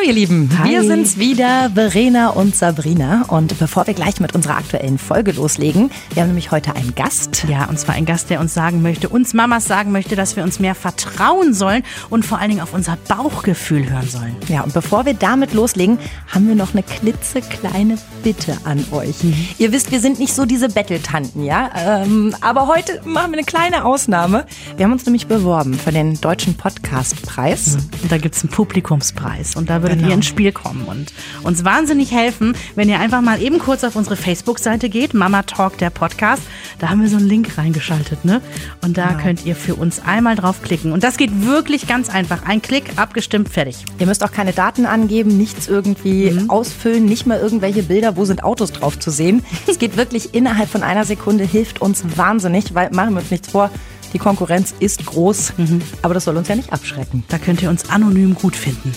Hallo 0.00 0.08
ihr 0.08 0.14
Lieben, 0.14 0.48
Hi. 0.58 0.70
wir 0.70 0.82
sind's 0.82 1.18
wieder, 1.18 1.70
Verena 1.74 2.28
und 2.30 2.56
Sabrina. 2.56 3.26
Und 3.28 3.58
bevor 3.58 3.86
wir 3.86 3.92
gleich 3.92 4.18
mit 4.18 4.34
unserer 4.34 4.56
aktuellen 4.56 4.96
Folge 4.96 5.32
loslegen, 5.32 5.90
wir 6.14 6.22
haben 6.22 6.28
nämlich 6.28 6.50
heute 6.50 6.74
einen 6.74 6.94
Gast. 6.94 7.44
Ja, 7.46 7.66
und 7.66 7.78
zwar 7.78 7.96
ein 7.96 8.06
Gast, 8.06 8.30
der 8.30 8.40
uns 8.40 8.54
sagen 8.54 8.80
möchte, 8.80 9.10
uns 9.10 9.34
Mamas 9.34 9.66
sagen 9.66 9.92
möchte, 9.92 10.16
dass 10.16 10.36
wir 10.36 10.42
uns 10.42 10.58
mehr 10.58 10.74
vertrauen 10.74 11.52
sollen 11.52 11.82
und 12.08 12.24
vor 12.24 12.38
allen 12.38 12.48
Dingen 12.48 12.62
auf 12.62 12.72
unser 12.72 12.96
Bauchgefühl 13.08 13.90
hören 13.90 14.08
sollen. 14.08 14.34
Ja, 14.48 14.62
und 14.62 14.72
bevor 14.72 15.04
wir 15.04 15.12
damit 15.12 15.52
loslegen, 15.52 15.98
haben 16.28 16.48
wir 16.48 16.54
noch 16.54 16.72
eine 16.72 16.82
klitzekleine 16.82 17.98
Bitte 18.22 18.56
an 18.64 18.82
euch. 18.92 19.16
Ihr 19.58 19.70
wisst, 19.70 19.92
wir 19.92 20.00
sind 20.00 20.18
nicht 20.18 20.32
so 20.32 20.46
diese 20.46 20.70
Betteltanten, 20.70 21.44
ja? 21.44 21.70
Ähm, 21.76 22.34
aber 22.40 22.68
heute 22.68 23.02
machen 23.04 23.32
wir 23.32 23.38
eine 23.38 23.44
kleine 23.44 23.84
Ausnahme. 23.84 24.46
Wir 24.78 24.86
haben 24.86 24.92
uns 24.92 25.04
nämlich 25.04 25.26
beworben 25.26 25.74
für 25.74 25.92
den 25.92 26.18
Deutschen 26.22 26.56
Podcastpreis. 26.56 27.76
Und 28.02 28.10
da 28.10 28.16
gibt's 28.16 28.42
einen 28.42 28.50
Publikumspreis 28.50 29.56
und 29.56 29.68
da 29.68 29.82
würdet 29.90 29.98
Genau. 30.00 30.08
ihr 30.10 30.14
ins 30.14 30.26
Spiel 30.26 30.52
kommen 30.52 30.84
und 30.84 31.12
uns 31.42 31.64
wahnsinnig 31.64 32.12
helfen, 32.12 32.54
wenn 32.74 32.88
ihr 32.88 32.98
einfach 33.00 33.20
mal 33.20 33.42
eben 33.42 33.58
kurz 33.58 33.84
auf 33.84 33.96
unsere 33.96 34.16
Facebook-Seite 34.16 34.88
geht, 34.88 35.14
Mama 35.14 35.42
Talk, 35.42 35.78
der 35.78 35.90
Podcast. 35.90 36.42
Da 36.78 36.88
haben 36.88 37.02
wir 37.02 37.08
so 37.08 37.16
einen 37.16 37.28
Link 37.28 37.58
reingeschaltet, 37.58 38.24
ne? 38.24 38.40
Und 38.82 38.96
da 38.96 39.12
könnt 39.14 39.44
ihr 39.44 39.54
für 39.56 39.74
uns 39.74 40.00
einmal 40.04 40.36
draufklicken. 40.36 40.92
Und 40.92 41.04
das 41.04 41.16
geht 41.16 41.44
wirklich 41.44 41.86
ganz 41.86 42.08
einfach. 42.08 42.44
Ein 42.46 42.62
Klick, 42.62 42.84
abgestimmt, 42.96 43.48
fertig. 43.50 43.76
Ihr 43.98 44.06
müsst 44.06 44.24
auch 44.24 44.32
keine 44.32 44.52
Daten 44.52 44.86
angeben, 44.86 45.36
nichts 45.36 45.68
irgendwie 45.68 46.30
Mhm. 46.30 46.50
ausfüllen, 46.50 47.04
nicht 47.04 47.26
mal 47.26 47.38
irgendwelche 47.38 47.82
Bilder, 47.82 48.16
wo 48.16 48.24
sind 48.24 48.42
Autos 48.44 48.72
drauf 48.72 48.98
zu 48.98 49.10
sehen. 49.10 49.42
Es 49.66 49.78
geht 49.78 49.96
wirklich 49.96 50.34
innerhalb 50.34 50.68
von 50.70 50.82
einer 50.82 51.04
Sekunde, 51.04 51.44
hilft 51.44 51.80
uns 51.80 52.02
wahnsinnig, 52.16 52.74
weil 52.74 52.90
machen 52.90 53.14
wir 53.14 53.20
uns 53.20 53.30
nichts 53.30 53.48
vor, 53.50 53.70
die 54.12 54.18
Konkurrenz 54.18 54.74
ist 54.80 55.06
groß, 55.06 55.52
Mhm. 55.56 55.82
aber 56.02 56.14
das 56.14 56.24
soll 56.24 56.36
uns 56.36 56.48
ja 56.48 56.56
nicht 56.56 56.72
abschrecken. 56.72 57.24
Da 57.28 57.38
könnt 57.38 57.62
ihr 57.62 57.70
uns 57.70 57.88
anonym 57.90 58.34
gut 58.34 58.56
finden. 58.56 58.92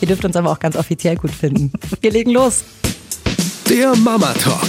Ihr 0.00 0.08
dürft 0.08 0.24
uns 0.24 0.36
aber 0.36 0.50
auch 0.50 0.58
ganz 0.58 0.76
offiziell 0.76 1.16
gut 1.16 1.30
finden. 1.30 1.72
Wir 2.00 2.10
legen 2.10 2.30
los. 2.30 2.64
Der 3.68 3.94
Mama 3.96 4.32
Talk. 4.34 4.68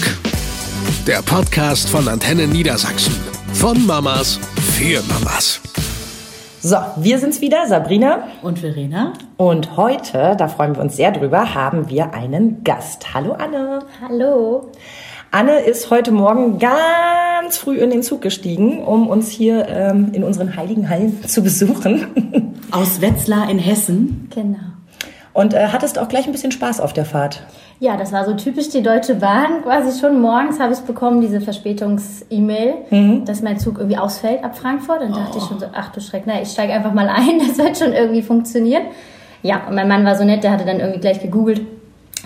Der 1.07 1.21
Podcast 1.21 1.89
von 1.89 2.07
Antenne 2.07 2.47
Niedersachsen. 2.47 3.15
Von 3.53 3.85
Mamas 3.85 4.39
für 4.77 5.01
Mamas. 5.03 5.59
So, 6.63 6.77
wir 6.97 7.17
sind's 7.17 7.41
wieder, 7.41 7.65
Sabrina. 7.67 8.27
Und 8.43 8.59
Verena? 8.59 9.13
Und 9.37 9.77
heute, 9.77 10.35
da 10.37 10.47
freuen 10.47 10.75
wir 10.75 10.83
uns 10.83 10.95
sehr 10.95 11.11
drüber, 11.11 11.55
haben 11.55 11.89
wir 11.89 12.13
einen 12.13 12.63
Gast. 12.63 13.15
Hallo 13.15 13.33
Anne. 13.33 13.79
Hallo. 13.99 14.69
Anne 15.31 15.61
ist 15.61 15.89
heute 15.89 16.11
Morgen 16.11 16.59
ganz 16.59 17.57
früh 17.57 17.77
in 17.77 17.89
den 17.89 18.03
Zug 18.03 18.21
gestiegen, 18.21 18.83
um 18.83 19.07
uns 19.07 19.29
hier 19.29 19.67
ähm, 19.69 20.11
in 20.13 20.23
unseren 20.23 20.55
heiligen 20.55 20.87
Hallen 20.87 21.23
zu 21.25 21.41
besuchen. 21.41 22.53
Aus 22.69 23.01
Wetzlar 23.01 23.49
in 23.49 23.57
Hessen. 23.57 24.27
Genau. 24.33 24.70
Und 25.33 25.53
äh, 25.53 25.67
hattest 25.67 25.97
auch 25.97 26.07
gleich 26.07 26.25
ein 26.25 26.31
bisschen 26.31 26.51
Spaß 26.51 26.81
auf 26.81 26.93
der 26.93 27.05
Fahrt. 27.05 27.43
Ja, 27.79 27.97
das 27.97 28.11
war 28.11 28.25
so 28.25 28.33
typisch 28.33 28.69
die 28.69 28.83
Deutsche 28.83 29.15
Bahn. 29.15 29.63
Quasi 29.63 29.99
schon 29.99 30.21
morgens 30.21 30.59
habe 30.59 30.71
ich 30.71 30.79
es 30.79 30.85
bekommen, 30.85 31.19
diese 31.19 31.41
Verspätungs-E-Mail, 31.41 33.21
dass 33.25 33.41
mein 33.41 33.57
Zug 33.57 33.79
irgendwie 33.79 33.97
ausfällt 33.97 34.43
ab 34.43 34.55
Frankfurt. 34.55 35.01
Dann 35.01 35.13
dachte 35.13 35.39
ich 35.39 35.43
schon 35.45 35.59
so, 35.59 35.65
ach 35.73 35.91
du 35.91 35.99
Schreck, 35.99 36.23
na, 36.27 36.39
ich 36.41 36.49
steige 36.49 36.73
einfach 36.73 36.93
mal 36.93 37.09
ein, 37.09 37.39
das 37.47 37.57
wird 37.57 37.77
schon 37.77 37.93
irgendwie 37.93 38.21
funktionieren. 38.21 38.83
Ja, 39.41 39.63
und 39.67 39.73
mein 39.73 39.87
Mann 39.87 40.05
war 40.05 40.15
so 40.15 40.23
nett, 40.23 40.43
der 40.43 40.51
hatte 40.51 40.65
dann 40.65 40.79
irgendwie 40.79 40.99
gleich 40.99 41.19
gegoogelt 41.21 41.61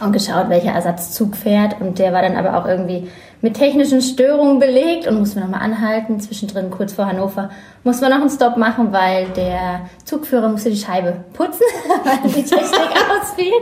und 0.01 0.11
geschaut, 0.11 0.49
welcher 0.49 0.71
Ersatzzug 0.71 1.35
fährt. 1.35 1.79
Und 1.79 1.99
der 1.99 2.11
war 2.11 2.21
dann 2.21 2.35
aber 2.35 2.57
auch 2.57 2.67
irgendwie 2.67 3.07
mit 3.41 3.53
technischen 3.53 4.01
Störungen 4.01 4.59
belegt 4.59 5.07
und 5.07 5.19
mussten 5.19 5.35
wir 5.35 5.43
nochmal 5.43 5.61
anhalten. 5.61 6.19
Zwischendrin, 6.19 6.71
kurz 6.71 6.93
vor 6.93 7.05
Hannover, 7.05 7.51
mussten 7.83 8.01
wir 8.01 8.09
noch 8.09 8.21
einen 8.21 8.29
Stopp 8.29 8.57
machen, 8.57 8.91
weil 8.91 9.27
der 9.35 9.81
Zugführer 10.03 10.49
musste 10.49 10.69
die 10.71 10.77
Scheibe 10.77 11.23
putzen, 11.33 11.61
weil 12.03 12.31
die 12.31 12.43
Technik 12.43 12.63
ausfiel. 13.21 13.53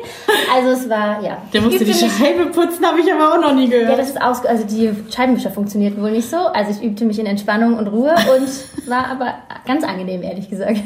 Also 0.56 0.70
es 0.70 0.90
war, 0.90 1.22
ja. 1.22 1.38
Der 1.54 1.62
musste 1.62 1.84
die 1.84 1.94
Scheibe 1.94 2.46
putzen, 2.48 2.86
habe 2.86 3.02
ich 3.02 3.12
aber 3.12 3.34
auch 3.34 3.42
noch 3.42 3.54
nie 3.54 3.70
ja, 3.70 3.80
gehört. 3.80 4.00
das 4.00 4.10
ist 4.10 4.22
aus, 4.22 4.46
also 4.46 4.64
die 4.66 4.92
Scheibenwischer 5.14 5.52
funktionierten 5.52 6.02
wohl 6.02 6.12
nicht 6.12 6.30
so. 6.30 6.38
Also 6.38 6.72
ich 6.72 6.82
übte 6.82 7.06
mich 7.06 7.20
in 7.20 7.26
Entspannung 7.26 7.78
und 7.78 7.88
Ruhe 7.88 8.16
und 8.16 8.88
war 8.90 9.08
aber 9.08 9.34
ganz 9.68 9.84
angenehm, 9.84 10.24
ehrlich 10.24 10.50
gesagt. 10.50 10.82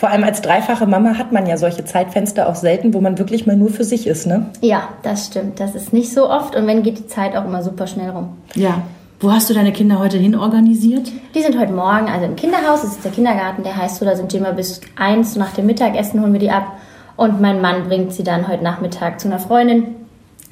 Vor 0.00 0.08
allem 0.08 0.24
als 0.24 0.40
dreifache 0.40 0.86
Mama 0.86 1.18
hat 1.18 1.30
man 1.30 1.46
ja 1.46 1.58
solche 1.58 1.84
Zeitfenster 1.84 2.48
auch 2.48 2.54
selten, 2.54 2.94
wo 2.94 3.02
man 3.02 3.18
wirklich 3.18 3.44
mal 3.46 3.54
nur 3.54 3.68
für 3.68 3.84
sich 3.84 4.06
ist, 4.06 4.26
ne? 4.26 4.46
Ja, 4.62 4.88
das 5.02 5.26
stimmt. 5.26 5.60
Das 5.60 5.74
ist 5.74 5.92
nicht 5.92 6.10
so 6.10 6.30
oft 6.30 6.56
und 6.56 6.66
wenn 6.66 6.82
geht 6.82 6.98
die 6.98 7.06
Zeit 7.06 7.36
auch 7.36 7.44
immer 7.44 7.62
super 7.62 7.86
schnell 7.86 8.08
rum. 8.08 8.30
Ja. 8.54 8.80
Wo 9.20 9.30
hast 9.30 9.50
du 9.50 9.52
deine 9.52 9.72
Kinder 9.72 9.98
heute 9.98 10.16
hin 10.16 10.34
organisiert? 10.34 11.12
Die 11.34 11.42
sind 11.42 11.60
heute 11.60 11.74
Morgen, 11.74 12.08
also 12.08 12.24
im 12.24 12.34
Kinderhaus, 12.34 12.80
das 12.80 12.92
ist 12.92 13.04
der 13.04 13.12
Kindergarten, 13.12 13.62
der 13.62 13.76
heißt 13.76 13.96
so, 13.96 14.06
da 14.06 14.16
sind 14.16 14.32
die 14.32 14.38
immer 14.38 14.54
bis 14.54 14.80
eins 14.96 15.36
nach 15.36 15.52
dem 15.52 15.66
Mittagessen 15.66 16.22
holen 16.22 16.32
wir 16.32 16.40
die 16.40 16.50
ab. 16.50 16.78
Und 17.18 17.42
mein 17.42 17.60
Mann 17.60 17.84
bringt 17.86 18.14
sie 18.14 18.24
dann 18.24 18.48
heute 18.48 18.64
Nachmittag 18.64 19.20
zu 19.20 19.28
einer 19.28 19.38
Freundin. 19.38 19.96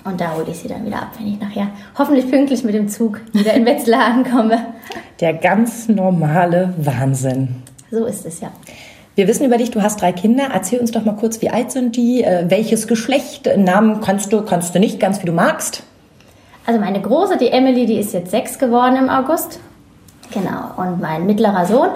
Und 0.04 0.20
da 0.20 0.34
hole 0.34 0.44
ich 0.50 0.59
sie 0.59 0.69
dann 0.69 0.84
wieder 0.84 0.97
ab, 0.97 1.12
wenn 1.19 1.26
ich 1.26 1.41
nachher 1.41 1.69
hoffentlich 1.97 2.30
pünktlich 2.30 2.65
mit 2.65 2.75
dem 2.75 2.91
Zug 2.91 3.22
wieder 3.32 3.54
in 3.54 3.65
Wetzlar 3.65 4.04
ankomme. 4.04 4.59
Der 5.20 5.32
ganz 5.32 5.88
normale 5.88 6.75
Wahnsinn. 6.76 7.62
So 7.91 8.04
ist 8.04 8.26
es 8.26 8.41
ja. 8.41 8.50
Wir 9.19 9.27
wissen 9.27 9.45
über 9.45 9.56
dich, 9.56 9.73
du 9.73 9.83
hast 9.83 10.01
drei 10.01 10.12
Kinder. 10.12 10.45
Erzähl 10.55 10.79
uns 10.79 10.93
doch 10.93 11.05
mal 11.05 11.17
kurz, 11.17 11.43
wie 11.43 11.51
alt 11.51 11.73
sind 11.73 11.97
die? 11.97 12.23
Äh, 12.23 12.45
welches 12.51 12.87
Geschlecht? 12.87 13.51
Namen 13.56 14.01
kannst 14.01 14.33
du, 14.33 14.43
kannst 14.43 14.77
du 14.77 14.79
nicht, 14.79 15.01
ganz 15.01 15.21
wie 15.21 15.27
du 15.27 15.33
magst. 15.33 15.83
Also 16.65 16.79
meine 16.79 17.01
große, 17.03 17.37
die 17.37 17.49
Emily, 17.49 17.84
die 17.84 17.99
ist 17.99 18.12
jetzt 18.15 18.31
sechs 18.31 18.61
geworden 18.61 18.95
im 18.95 19.11
August. 19.11 19.59
Genau. 20.33 20.71
Und 20.77 21.01
mein 21.01 21.27
mittlerer 21.27 21.67
Sohn, 21.67 21.89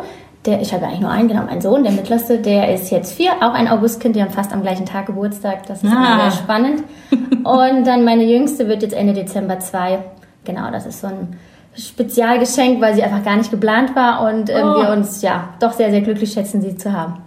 der, 0.46 0.60
ich 0.62 0.74
habe 0.74 0.84
eigentlich 0.84 0.98
nur 0.98 1.12
einen, 1.12 1.28
genau, 1.28 1.44
mein 1.44 1.60
Sohn, 1.60 1.84
der 1.84 1.92
mittlerste, 1.92 2.38
der 2.38 2.74
ist 2.74 2.90
jetzt 2.90 3.12
vier, 3.12 3.30
auch 3.40 3.54
ein 3.54 3.68
Augustkind, 3.68 4.16
die 4.16 4.20
haben 4.20 4.32
fast 4.32 4.52
am 4.52 4.62
gleichen 4.62 4.84
Tag 4.84 5.06
Geburtstag. 5.06 5.64
Das 5.68 5.84
ist 5.84 5.92
Ah. 5.92 6.22
sehr 6.22 6.32
spannend. 6.32 6.82
Und 7.44 7.86
dann 7.86 8.04
meine 8.04 8.24
jüngste 8.24 8.66
wird 8.66 8.82
jetzt 8.82 8.94
Ende 8.96 9.12
Dezember 9.12 9.60
zwei. 9.60 10.00
Genau, 10.44 10.72
das 10.72 10.86
ist 10.86 11.00
so 11.00 11.06
ein 11.06 11.36
Spezialgeschenk, 11.76 12.80
weil 12.80 12.94
sie 12.94 13.02
einfach 13.02 13.24
gar 13.24 13.36
nicht 13.36 13.50
geplant 13.50 13.94
war 13.96 14.22
und 14.28 14.50
ähm, 14.50 14.56
Oh. 14.62 14.82
wir 14.82 14.90
uns 14.90 15.22
ja 15.22 15.48
doch 15.60 15.72
sehr, 15.72 15.90
sehr 15.90 16.00
glücklich 16.02 16.32
schätzen, 16.32 16.60
sie 16.60 16.76
zu 16.76 16.92
haben. 16.92 17.18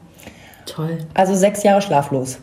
Toll. 0.65 0.97
Also 1.13 1.35
sechs 1.35 1.63
Jahre 1.63 1.81
schlaflos. 1.81 2.39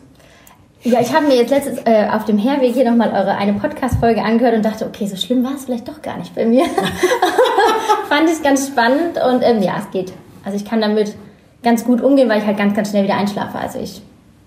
Ja, 0.83 0.99
ich 0.99 1.13
habe 1.15 1.27
mir 1.27 1.35
jetzt 1.35 1.49
letztens 1.49 1.79
äh, 1.85 2.07
auf 2.11 2.25
dem 2.25 2.37
Herweg 2.37 2.73
hier 2.73 2.89
nochmal 2.89 3.09
eure 3.13 3.37
eine 3.37 3.53
Podcast-Folge 3.53 4.21
angehört 4.21 4.55
und 4.55 4.65
dachte, 4.65 4.85
okay, 4.85 5.07
so 5.07 5.15
schlimm 5.15 5.41
war 5.43 5.53
es 5.55 5.63
vielleicht 5.65 5.87
doch 5.87 6.01
gar 6.01 6.17
nicht 6.17 6.35
bei 6.35 6.45
mir. 6.45 6.65
Fand 8.09 8.29
ich 8.29 8.43
ganz 8.43 8.67
spannend 8.67 9.17
und 9.17 9.41
ähm, 9.43 9.61
ja, 9.61 9.75
es 9.79 9.89
geht. 9.91 10.11
Also 10.43 10.57
ich 10.57 10.65
kann 10.65 10.81
damit 10.81 11.15
ganz 11.63 11.85
gut 11.85 12.01
umgehen, 12.01 12.27
weil 12.27 12.39
ich 12.41 12.45
halt 12.45 12.57
ganz, 12.57 12.75
ganz 12.75 12.89
schnell 12.89 13.05
wieder 13.05 13.15
einschlafe. 13.15 13.57
Also 13.57 13.79
ich 13.79 14.01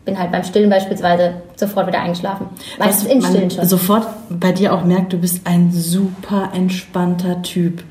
bin 0.06 0.18
halt 0.18 0.32
beim 0.32 0.44
Stillen 0.44 0.70
beispielsweise 0.70 1.34
sofort 1.56 1.88
wieder 1.88 2.00
eingeschlafen. 2.00 2.46
Meistens 2.78 3.10
im 3.10 3.18
man 3.18 3.30
Stillen 3.30 3.50
schon. 3.50 3.66
sofort 3.66 4.06
bei 4.30 4.52
dir 4.52 4.72
auch 4.72 4.84
merkt, 4.84 5.12
du 5.12 5.18
bist 5.18 5.46
ein 5.46 5.72
super 5.72 6.50
entspannter 6.54 7.42
Typ. 7.42 7.82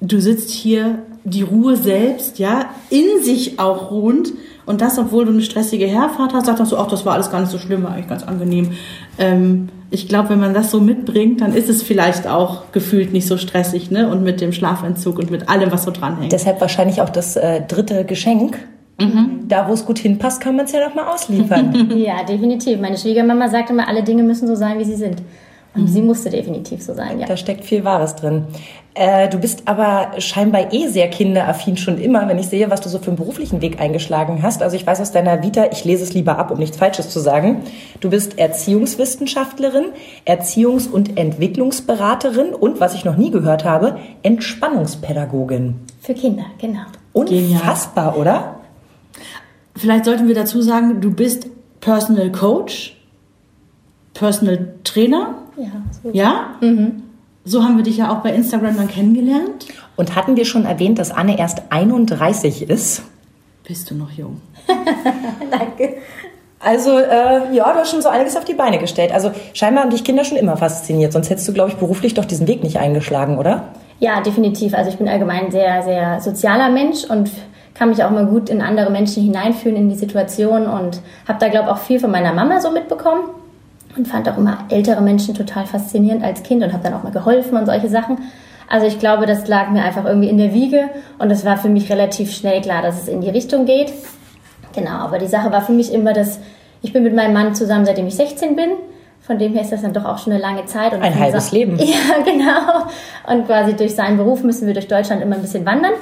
Du 0.00 0.20
sitzt 0.20 0.50
hier 0.50 0.98
die 1.22 1.42
Ruhe 1.42 1.76
selbst, 1.76 2.38
ja, 2.38 2.66
in 2.90 3.22
sich 3.22 3.58
auch 3.58 3.90
ruhend. 3.90 4.32
Und 4.66 4.80
das, 4.80 4.98
obwohl 4.98 5.24
du 5.24 5.32
eine 5.32 5.42
stressige 5.42 5.86
Herfahrt 5.86 6.34
hast, 6.34 6.46
sagst 6.46 6.72
du, 6.72 6.76
ach, 6.76 6.88
das 6.88 7.06
war 7.06 7.14
alles 7.14 7.30
gar 7.30 7.40
nicht 7.40 7.52
so 7.52 7.58
schlimm, 7.58 7.84
war 7.84 7.92
eigentlich 7.92 8.08
ganz 8.08 8.24
angenehm. 8.24 8.72
Ähm, 9.18 9.68
ich 9.90 10.08
glaube, 10.08 10.30
wenn 10.30 10.40
man 10.40 10.52
das 10.52 10.70
so 10.70 10.80
mitbringt, 10.80 11.40
dann 11.40 11.54
ist 11.54 11.68
es 11.68 11.82
vielleicht 11.82 12.26
auch 12.26 12.72
gefühlt 12.72 13.12
nicht 13.12 13.28
so 13.28 13.36
stressig, 13.36 13.90
ne? 13.90 14.08
Und 14.08 14.24
mit 14.24 14.40
dem 14.40 14.52
Schlafentzug 14.52 15.18
und 15.18 15.30
mit 15.30 15.48
allem, 15.48 15.70
was 15.70 15.84
so 15.84 15.90
dranhängt. 15.92 16.32
Deshalb 16.32 16.60
wahrscheinlich 16.60 17.00
auch 17.00 17.10
das 17.10 17.36
äh, 17.36 17.60
dritte 17.62 18.04
Geschenk. 18.04 18.58
Da, 19.48 19.68
wo 19.68 19.72
es 19.72 19.84
gut 19.84 19.98
hinpasst, 19.98 20.40
kann 20.40 20.56
man 20.56 20.66
es 20.66 20.72
ja 20.72 20.86
noch 20.86 20.94
mal 20.94 21.12
ausliefern. 21.12 21.90
ja, 21.96 22.22
definitiv. 22.22 22.80
Meine 22.80 22.96
Schwiegermama 22.96 23.48
sagt 23.48 23.70
immer, 23.70 23.88
alle 23.88 24.02
Dinge 24.02 24.22
müssen 24.22 24.46
so 24.46 24.54
sein, 24.54 24.78
wie 24.78 24.84
sie 24.84 24.94
sind. 24.94 25.22
Und 25.76 25.88
sie 25.88 26.02
musste 26.02 26.30
definitiv 26.30 26.82
so 26.82 26.94
sein, 26.94 27.18
ja. 27.18 27.26
da 27.26 27.36
steckt 27.36 27.64
viel 27.64 27.84
Wahres 27.84 28.14
drin. 28.14 28.44
Äh, 28.94 29.28
du 29.28 29.38
bist 29.38 29.66
aber 29.66 30.20
scheinbar 30.20 30.72
eh 30.72 30.86
sehr 30.86 31.10
kinderaffin 31.10 31.76
schon 31.76 31.98
immer, 31.98 32.28
wenn 32.28 32.38
ich 32.38 32.46
sehe, 32.46 32.70
was 32.70 32.80
du 32.80 32.88
so 32.88 33.00
für 33.00 33.08
einen 33.08 33.16
beruflichen 33.16 33.60
Weg 33.60 33.80
eingeschlagen 33.80 34.40
hast. 34.44 34.62
Also 34.62 34.76
ich 34.76 34.86
weiß 34.86 35.00
aus 35.00 35.10
deiner 35.10 35.42
Vita, 35.42 35.66
ich 35.72 35.84
lese 35.84 36.04
es 36.04 36.14
lieber 36.14 36.38
ab, 36.38 36.52
um 36.52 36.58
nichts 36.60 36.76
Falsches 36.76 37.10
zu 37.10 37.18
sagen. 37.18 37.62
Du 37.98 38.08
bist 38.08 38.38
Erziehungswissenschaftlerin, 38.38 39.86
Erziehungs- 40.26 40.88
und 40.88 41.18
Entwicklungsberaterin 41.18 42.54
und, 42.54 42.78
was 42.78 42.94
ich 42.94 43.04
noch 43.04 43.16
nie 43.16 43.32
gehört 43.32 43.64
habe, 43.64 43.98
Entspannungspädagogin. 44.22 45.80
Für 46.00 46.14
Kinder, 46.14 46.44
genau. 46.60 46.82
Unfassbar, 47.12 48.16
oder? 48.16 48.53
Vielleicht 49.76 50.04
sollten 50.04 50.28
wir 50.28 50.34
dazu 50.34 50.62
sagen, 50.62 51.00
du 51.00 51.10
bist 51.12 51.46
Personal 51.80 52.30
Coach, 52.30 52.96
Personal 54.14 54.74
Trainer, 54.84 55.34
Ja, 55.56 55.70
so. 56.02 56.10
ja? 56.12 56.46
So 57.44 57.62
haben 57.64 57.76
wir 57.76 57.84
dich 57.84 57.96
ja 57.98 58.10
auch 58.12 58.22
bei 58.22 58.32
Instagram 58.32 58.76
dann 58.76 58.88
kennengelernt. 58.88 59.66
Und 59.96 60.16
hatten 60.16 60.36
wir 60.36 60.44
schon 60.44 60.64
erwähnt, 60.64 60.98
dass 60.98 61.10
Anne 61.10 61.38
erst 61.38 61.62
31 61.70 62.68
ist? 62.70 63.02
Bist 63.66 63.90
du 63.90 63.94
noch 63.94 64.10
jung? 64.12 64.40
Danke. 65.50 65.96
Also, 66.60 66.98
äh, 66.98 67.54
ja, 67.54 67.70
du 67.72 67.78
hast 67.80 67.90
schon 67.90 68.00
so 68.00 68.08
einiges 68.08 68.36
auf 68.36 68.44
die 68.44 68.54
Beine 68.54 68.78
gestellt. 68.78 69.12
Also, 69.12 69.32
scheinbar 69.52 69.84
haben 69.84 69.90
dich 69.90 70.02
Kinder 70.04 70.24
schon 70.24 70.38
immer 70.38 70.56
fasziniert. 70.56 71.12
Sonst 71.12 71.28
hättest 71.28 71.46
du, 71.48 71.52
glaube 71.52 71.70
ich, 71.70 71.76
beruflich 71.76 72.14
doch 72.14 72.24
diesen 72.24 72.48
Weg 72.48 72.62
nicht 72.62 72.78
eingeschlagen, 72.78 73.36
oder? 73.38 73.68
Ja, 74.00 74.20
definitiv. 74.22 74.74
Also 74.74 74.90
ich 74.90 74.96
bin 74.96 75.08
allgemein 75.08 75.50
sehr, 75.50 75.82
sehr 75.82 76.20
sozialer 76.20 76.70
Mensch 76.70 77.04
und 77.04 77.30
kann 77.74 77.88
mich 77.88 78.02
auch 78.04 78.10
mal 78.10 78.26
gut 78.26 78.48
in 78.48 78.62
andere 78.62 78.90
Menschen 78.90 79.22
hineinfühlen 79.22 79.76
in 79.76 79.88
die 79.88 79.96
Situation 79.96 80.66
und 80.66 81.00
habe 81.26 81.38
da 81.40 81.48
glaube 81.48 81.66
ich 81.66 81.72
auch 81.72 81.78
viel 81.78 81.98
von 81.98 82.10
meiner 82.10 82.32
Mama 82.32 82.60
so 82.60 82.70
mitbekommen 82.70 83.24
und 83.96 84.08
fand 84.08 84.28
auch 84.28 84.38
immer 84.38 84.58
ältere 84.70 85.00
Menschen 85.00 85.34
total 85.34 85.66
faszinierend 85.66 86.22
als 86.22 86.42
Kind 86.42 86.62
und 86.62 86.72
habe 86.72 86.82
dann 86.82 86.94
auch 86.94 87.02
mal 87.02 87.12
geholfen 87.12 87.56
und 87.56 87.66
solche 87.66 87.88
Sachen. 87.88 88.18
Also 88.68 88.86
ich 88.86 88.98
glaube, 88.98 89.26
das 89.26 89.46
lag 89.46 89.70
mir 89.70 89.82
einfach 89.82 90.04
irgendwie 90.04 90.28
in 90.28 90.38
der 90.38 90.54
Wiege 90.54 90.88
und 91.18 91.30
es 91.30 91.44
war 91.44 91.56
für 91.56 91.68
mich 91.68 91.90
relativ 91.90 92.32
schnell 92.32 92.60
klar, 92.60 92.82
dass 92.82 93.02
es 93.02 93.08
in 93.08 93.20
die 93.20 93.30
Richtung 93.30 93.66
geht. 93.66 93.92
Genau, 94.74 94.90
aber 94.90 95.18
die 95.18 95.26
Sache 95.26 95.52
war 95.52 95.62
für 95.62 95.72
mich 95.72 95.92
immer, 95.92 96.12
dass 96.12 96.40
ich 96.82 96.92
bin 96.92 97.02
mit 97.02 97.14
meinem 97.14 97.32
Mann 97.32 97.54
zusammen, 97.54 97.84
seitdem 97.84 98.06
ich 98.06 98.16
16 98.16 98.56
bin. 98.56 98.70
Von 99.20 99.38
dem 99.38 99.54
her 99.54 99.62
ist 99.62 99.72
das 99.72 99.80
dann 99.80 99.94
doch 99.94 100.04
auch 100.04 100.18
schon 100.18 100.34
eine 100.34 100.42
lange 100.42 100.66
Zeit. 100.66 100.92
Und 100.92 101.02
ein 101.02 101.18
halbes 101.18 101.50
Leben. 101.50 101.78
Ja, 101.80 102.22
genau. 102.24 102.86
Und 103.26 103.46
quasi 103.46 103.74
durch 103.74 103.94
seinen 103.94 104.18
Beruf 104.18 104.42
müssen 104.42 104.66
wir 104.66 104.74
durch 104.74 104.88
Deutschland 104.88 105.22
immer 105.22 105.36
ein 105.36 105.40
bisschen 105.40 105.64
wandern. 105.64 105.92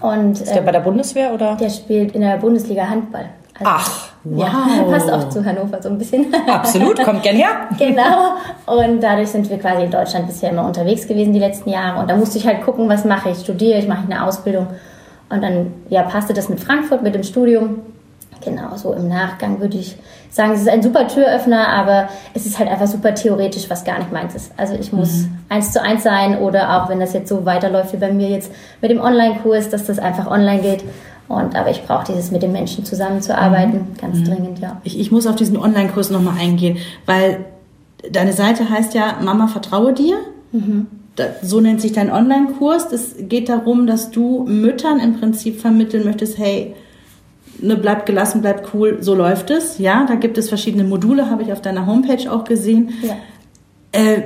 Und, 0.00 0.40
ist 0.40 0.50
der 0.50 0.58
ähm, 0.58 0.64
bei 0.64 0.72
der 0.72 0.80
Bundeswehr 0.80 1.32
oder? 1.32 1.56
Der 1.56 1.70
spielt 1.70 2.14
in 2.14 2.22
der 2.22 2.36
Bundesliga 2.38 2.88
Handball. 2.88 3.26
Also, 3.58 3.72
Ach, 3.74 4.08
wow. 4.24 4.48
Ja, 4.48 4.82
passt 4.90 5.12
auch 5.12 5.28
zu 5.28 5.44
Hannover 5.44 5.82
so 5.82 5.90
ein 5.90 5.98
bisschen. 5.98 6.32
Absolut, 6.48 7.02
kommt 7.04 7.22
gern 7.22 7.36
her. 7.36 7.48
genau. 7.78 8.34
Und 8.66 9.02
dadurch 9.02 9.28
sind 9.28 9.48
wir 9.50 9.58
quasi 9.58 9.84
in 9.84 9.90
Deutschland 9.90 10.26
bisher 10.26 10.50
immer 10.50 10.66
unterwegs 10.66 11.06
gewesen 11.06 11.32
die 11.32 11.38
letzten 11.38 11.70
Jahre. 11.70 12.00
Und 12.00 12.08
da 12.08 12.16
musste 12.16 12.38
ich 12.38 12.46
halt 12.46 12.62
gucken, 12.62 12.88
was 12.88 13.04
mache 13.04 13.30
ich. 13.30 13.38
Studiere 13.38 13.78
ich, 13.78 13.86
mache 13.86 14.04
ich 14.06 14.14
eine 14.14 14.24
Ausbildung. 14.24 14.68
Und 15.28 15.42
dann 15.42 15.74
ja, 15.90 16.02
passte 16.02 16.32
das 16.32 16.48
mit 16.48 16.60
Frankfurt, 16.60 17.02
mit 17.02 17.14
dem 17.14 17.22
Studium. 17.22 17.80
Genau, 18.42 18.76
so 18.76 18.92
im 18.92 19.08
Nachgang 19.08 19.60
würde 19.60 19.76
ich 19.76 19.96
sagen, 20.30 20.52
es 20.52 20.62
ist 20.62 20.68
ein 20.68 20.82
super 20.82 21.06
Türöffner, 21.06 21.68
aber 21.68 22.08
es 22.34 22.46
ist 22.46 22.58
halt 22.58 22.70
einfach 22.70 22.86
super 22.86 23.14
theoretisch, 23.14 23.68
was 23.68 23.84
gar 23.84 23.98
nicht 23.98 24.12
meins 24.12 24.34
ist. 24.34 24.52
Also 24.56 24.74
ich 24.74 24.92
muss 24.92 25.22
mhm. 25.22 25.38
eins 25.48 25.72
zu 25.72 25.82
eins 25.82 26.02
sein 26.02 26.38
oder 26.38 26.76
auch 26.82 26.88
wenn 26.88 27.00
das 27.00 27.12
jetzt 27.12 27.28
so 27.28 27.44
weiterläuft 27.44 27.92
wie 27.92 27.98
bei 27.98 28.12
mir 28.12 28.28
jetzt 28.28 28.50
mit 28.80 28.90
dem 28.90 29.00
Online-Kurs, 29.00 29.68
dass 29.68 29.84
das 29.86 29.98
einfach 29.98 30.30
online 30.30 30.62
geht. 30.62 30.84
Und, 31.28 31.54
aber 31.54 31.70
ich 31.70 31.84
brauche 31.84 32.12
dieses 32.12 32.30
mit 32.30 32.42
den 32.42 32.52
Menschen 32.52 32.84
zusammenzuarbeiten, 32.84 33.74
mhm. 33.74 33.96
ganz 34.00 34.18
mhm. 34.18 34.24
dringend, 34.24 34.58
ja. 34.58 34.80
Ich, 34.84 34.98
ich 34.98 35.12
muss 35.12 35.26
auf 35.26 35.36
diesen 35.36 35.56
Online-Kurs 35.56 36.10
nochmal 36.10 36.34
eingehen, 36.40 36.78
weil 37.06 37.44
deine 38.10 38.32
Seite 38.32 38.70
heißt 38.70 38.94
ja 38.94 39.16
Mama 39.20 39.46
vertraue 39.48 39.92
dir. 39.92 40.16
Mhm. 40.52 40.88
so 41.42 41.60
nennt 41.60 41.80
sich 41.80 41.92
dein 41.92 42.10
Online-Kurs. 42.10 42.90
Es 42.92 43.14
geht 43.20 43.48
darum, 43.48 43.86
dass 43.86 44.10
du 44.10 44.44
Müttern 44.48 44.98
im 44.98 45.20
Prinzip 45.20 45.60
vermitteln 45.60 46.04
möchtest, 46.04 46.38
hey, 46.38 46.74
ne, 47.58 47.76
bleibt 47.76 48.06
gelassen, 48.06 48.40
bleibt 48.42 48.72
cool, 48.74 48.98
so 49.00 49.14
läuft 49.14 49.50
es. 49.50 49.78
Ja, 49.78 50.06
da 50.06 50.14
gibt 50.14 50.38
es 50.38 50.48
verschiedene 50.48 50.84
Module, 50.84 51.30
habe 51.30 51.42
ich 51.42 51.52
auf 51.52 51.60
deiner 51.60 51.86
Homepage 51.86 52.30
auch 52.30 52.44
gesehen. 52.44 52.90
Ja. 53.02 53.16
Äh, 53.92 54.22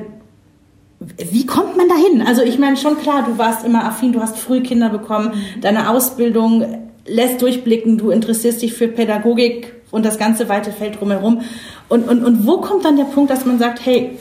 wie 1.30 1.46
kommt 1.46 1.76
man 1.76 1.88
dahin? 1.88 2.22
Also 2.26 2.42
ich 2.42 2.58
meine 2.58 2.76
schon 2.76 2.98
klar, 2.98 3.24
du 3.26 3.36
warst 3.38 3.64
immer 3.66 3.84
affin, 3.84 4.12
du 4.12 4.20
hast 4.20 4.38
früh 4.38 4.62
Kinder 4.62 4.88
bekommen, 4.88 5.32
deine 5.60 5.90
Ausbildung 5.90 6.86
lässt 7.06 7.42
durchblicken, 7.42 7.98
du 7.98 8.10
interessierst 8.10 8.62
dich 8.62 8.72
für 8.72 8.88
Pädagogik 8.88 9.74
und 9.90 10.04
das 10.04 10.18
ganze 10.18 10.48
weite 10.48 10.72
Feld 10.72 11.00
drumherum. 11.00 11.42
Und, 11.88 12.08
und, 12.08 12.24
und 12.24 12.46
wo 12.46 12.58
kommt 12.58 12.84
dann 12.84 12.96
der 12.96 13.04
Punkt, 13.04 13.30
dass 13.30 13.44
man 13.44 13.58
sagt, 13.58 13.84
hey, 13.84 14.18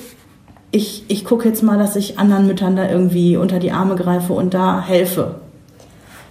ich, 0.72 1.04
ich 1.08 1.24
gucke 1.24 1.48
jetzt 1.48 1.64
mal, 1.64 1.78
dass 1.78 1.96
ich 1.96 2.20
anderen 2.20 2.48
Müttern 2.48 2.76
da 2.76 2.90
irgendwie 2.90 3.38
unter 3.38 3.60
die 3.60 3.72
Arme 3.72 3.96
greife 3.96 4.34
und 4.34 4.54
da 4.54 4.84
helfe? 4.86 5.36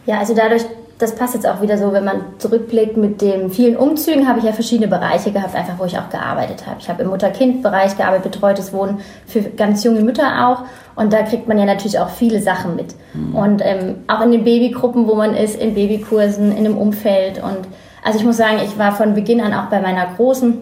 Ja, 0.04 0.18
also 0.18 0.34
dadurch, 0.34 0.64
das 1.02 1.16
passt 1.16 1.34
jetzt 1.34 1.48
auch 1.48 1.60
wieder 1.60 1.76
so, 1.76 1.92
wenn 1.92 2.04
man 2.04 2.20
zurückblickt 2.38 2.96
mit 2.96 3.20
den 3.20 3.50
vielen 3.50 3.76
Umzügen, 3.76 4.28
habe 4.28 4.38
ich 4.38 4.44
ja 4.44 4.52
verschiedene 4.52 4.86
Bereiche 4.86 5.32
gehabt, 5.32 5.56
einfach 5.56 5.78
wo 5.78 5.84
ich 5.84 5.98
auch 5.98 6.08
gearbeitet 6.10 6.64
habe. 6.66 6.76
Ich 6.78 6.88
habe 6.88 7.02
im 7.02 7.08
Mutter-Kind-Bereich 7.08 7.96
gearbeitet, 7.96 8.30
betreutes 8.30 8.72
Wohnen 8.72 9.00
für 9.26 9.42
ganz 9.42 9.82
junge 9.82 10.00
Mütter 10.00 10.46
auch. 10.46 10.62
Und 10.94 11.12
da 11.12 11.22
kriegt 11.22 11.48
man 11.48 11.58
ja 11.58 11.64
natürlich 11.64 11.98
auch 11.98 12.08
viele 12.08 12.40
Sachen 12.40 12.76
mit. 12.76 12.94
Mhm. 13.14 13.34
Und 13.34 13.62
ähm, 13.64 13.96
auch 14.06 14.20
in 14.20 14.30
den 14.30 14.44
Babygruppen, 14.44 15.08
wo 15.08 15.16
man 15.16 15.34
ist, 15.34 15.60
in 15.60 15.74
Babykursen, 15.74 16.56
in 16.56 16.62
dem 16.62 16.78
Umfeld. 16.78 17.42
Und 17.42 17.58
also 18.04 18.20
ich 18.20 18.24
muss 18.24 18.36
sagen, 18.36 18.60
ich 18.64 18.78
war 18.78 18.92
von 18.92 19.14
Beginn 19.14 19.40
an 19.40 19.52
auch 19.54 19.70
bei 19.70 19.80
meiner 19.80 20.06
Großen 20.14 20.58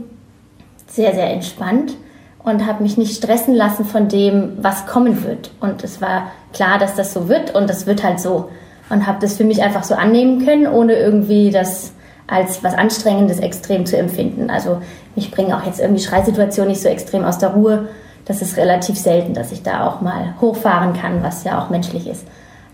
sehr, 0.87 1.15
sehr 1.15 1.31
entspannt 1.31 1.97
und 2.43 2.67
habe 2.67 2.83
mich 2.83 2.97
nicht 2.97 3.15
stressen 3.15 3.55
lassen 3.55 3.85
von 3.85 4.09
dem, 4.09 4.57
was 4.63 4.87
kommen 4.87 5.23
wird. 5.25 5.51
Und 5.61 5.85
es 5.85 6.01
war 6.01 6.31
klar, 6.55 6.79
dass 6.79 6.95
das 6.95 7.13
so 7.13 7.29
wird 7.29 7.55
und 7.55 7.69
das 7.69 7.87
wird 7.87 8.03
halt 8.03 8.21
so 8.21 8.49
und 8.91 9.07
habe 9.07 9.19
das 9.21 9.37
für 9.37 9.45
mich 9.45 9.63
einfach 9.63 9.85
so 9.85 9.95
annehmen 9.95 10.45
können, 10.45 10.67
ohne 10.67 10.95
irgendwie 10.95 11.51
das 11.51 11.93
als 12.27 12.63
was 12.63 12.75
Anstrengendes 12.75 13.41
extrem 13.41 13.87
zu 13.87 13.97
empfinden. 13.97 14.51
Also 14.51 14.81
mich 15.17 15.31
bringen 15.31 15.53
auch 15.53 15.65
jetzt 15.65 15.81
irgendwie 15.81 16.03
Schreisituationen 16.03 16.71
nicht 16.71 16.83
so 16.83 16.89
extrem 16.89 17.25
aus 17.25 17.39
der 17.39 17.51
Ruhe. 17.51 17.89
Das 18.25 18.43
ist 18.43 18.57
relativ 18.57 18.97
selten, 18.97 19.35
dass 19.35 19.51
ich 19.51 19.63
da 19.63 19.87
auch 19.87 20.01
mal 20.01 20.35
hochfahren 20.41 20.93
kann, 20.93 21.23
was 21.23 21.43
ja 21.45 21.61
auch 21.61 21.71
menschlich 21.71 22.07
ist. 22.07 22.27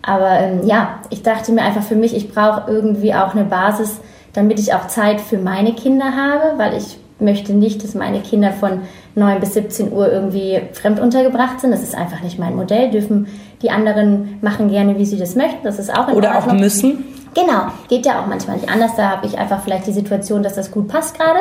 Aber 0.02 0.38
ähm, 0.38 0.66
ja, 0.66 1.00
ich 1.10 1.22
dachte 1.22 1.52
mir 1.52 1.62
einfach 1.62 1.82
für 1.82 1.96
mich, 1.96 2.14
ich 2.14 2.32
brauche 2.32 2.70
irgendwie 2.70 3.14
auch 3.14 3.34
eine 3.34 3.44
Basis, 3.44 4.00
damit 4.34 4.58
ich 4.60 4.74
auch 4.74 4.86
Zeit 4.88 5.20
für 5.20 5.38
meine 5.38 5.72
Kinder 5.72 6.14
habe, 6.14 6.58
weil 6.58 6.76
ich 6.76 6.98
möchte 7.18 7.54
nicht, 7.54 7.82
dass 7.82 7.94
meine 7.94 8.20
Kinder 8.20 8.52
von 8.52 8.82
9 9.14 9.40
bis 9.40 9.54
17 9.54 9.92
Uhr 9.92 10.10
irgendwie 10.10 10.60
fremd 10.72 11.00
untergebracht 11.00 11.60
sind. 11.60 11.70
Das 11.70 11.82
ist 11.82 11.94
einfach 11.94 12.20
nicht 12.20 12.38
mein 12.38 12.54
Modell. 12.54 12.90
Dürfen 12.90 13.26
die 13.62 13.70
anderen 13.70 14.38
machen 14.42 14.68
gerne, 14.68 14.98
wie 14.98 15.06
sie 15.06 15.18
das 15.18 15.34
möchten. 15.34 15.64
Das 15.64 15.78
ist 15.78 15.96
auch 15.96 16.08
in 16.08 16.14
Oder 16.14 16.36
Ordnung. 16.36 16.56
auch 16.56 16.60
müssen. 16.60 17.04
Genau, 17.34 17.66
geht 17.88 18.06
ja 18.06 18.20
auch 18.20 18.26
manchmal 18.26 18.56
nicht 18.56 18.68
anders. 18.68 18.92
Da 18.96 19.10
habe 19.10 19.26
ich 19.26 19.38
einfach 19.38 19.62
vielleicht 19.62 19.86
die 19.86 19.92
Situation, 19.92 20.42
dass 20.42 20.54
das 20.54 20.70
gut 20.70 20.88
passt 20.88 21.18
gerade. 21.18 21.40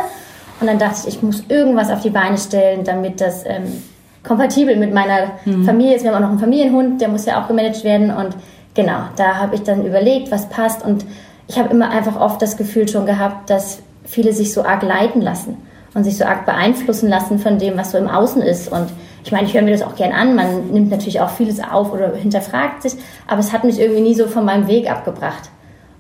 Und 0.62 0.68
dann 0.68 0.80
dachte 0.80 1.02
ich, 1.08 1.16
ich 1.16 1.24
muss 1.24 1.44
irgendwas 1.50 1.90
auf 1.90 2.02
die 2.02 2.10
Beine 2.10 2.38
stellen, 2.38 2.84
damit 2.86 3.20
das 3.20 3.46
ähm, 3.46 3.84
kompatibel 4.24 4.78
mit 4.78 4.94
meiner 4.94 5.32
mhm. 5.44 5.66
Familie 5.66 5.96
ist. 5.96 6.04
Wir 6.04 6.12
haben 6.12 6.18
auch 6.18 6.28
noch 6.28 6.30
einen 6.30 6.40
Familienhund, 6.40 7.02
der 7.02 7.10
muss 7.10 7.26
ja 7.26 7.42
auch 7.42 7.48
gemanagt 7.48 7.84
werden. 7.84 8.12
Und 8.12 8.36
genau, 8.74 9.00
da 9.18 9.36
habe 9.36 9.56
ich 9.56 9.64
dann 9.64 9.86
überlegt, 9.86 10.32
was 10.32 10.48
passt. 10.48 10.84
Und 10.86 11.06
ich 11.48 11.60
habe 11.60 11.70
immer 11.70 11.90
einfach 11.90 12.20
oft 12.20 12.42
das 12.42 12.56
Gefühl 12.56 12.88
schon 12.88 13.06
gehabt, 13.06 13.50
dass 13.50 13.80
viele 14.06 14.34
sich 14.34 14.54
so 14.54 14.64
arg 14.64 14.84
leiten 14.84 15.22
lassen 15.22 15.58
und 15.94 16.04
sich 16.04 16.18
so 16.18 16.26
arg 16.26 16.46
beeinflussen 16.46 17.10
lassen 17.10 17.40
von 17.40 17.58
dem, 17.58 17.78
was 17.78 17.92
so 17.92 17.98
im 17.98 18.08
Außen 18.08 18.42
ist. 18.42 18.72
Und 18.72 18.88
ich 19.24 19.32
meine, 19.32 19.48
ich 19.48 19.54
höre 19.54 19.62
mir 19.62 19.72
das 19.72 19.82
auch 19.82 19.96
gern 19.96 20.12
an. 20.12 20.36
Man 20.36 20.72
nimmt 20.72 20.92
natürlich 20.92 21.22
auch 21.22 21.30
vieles 21.30 21.62
auf 21.64 21.92
oder 21.92 22.16
hinterfragt 22.16 22.84
sich, 22.84 22.94
aber 23.28 23.40
es 23.40 23.52
hat 23.52 23.64
mich 23.64 23.80
irgendwie 23.80 24.02
nie 24.02 24.16
so 24.16 24.28
von 24.28 24.46
meinem 24.46 24.68
Weg 24.68 24.90
abgebracht. 24.90 25.50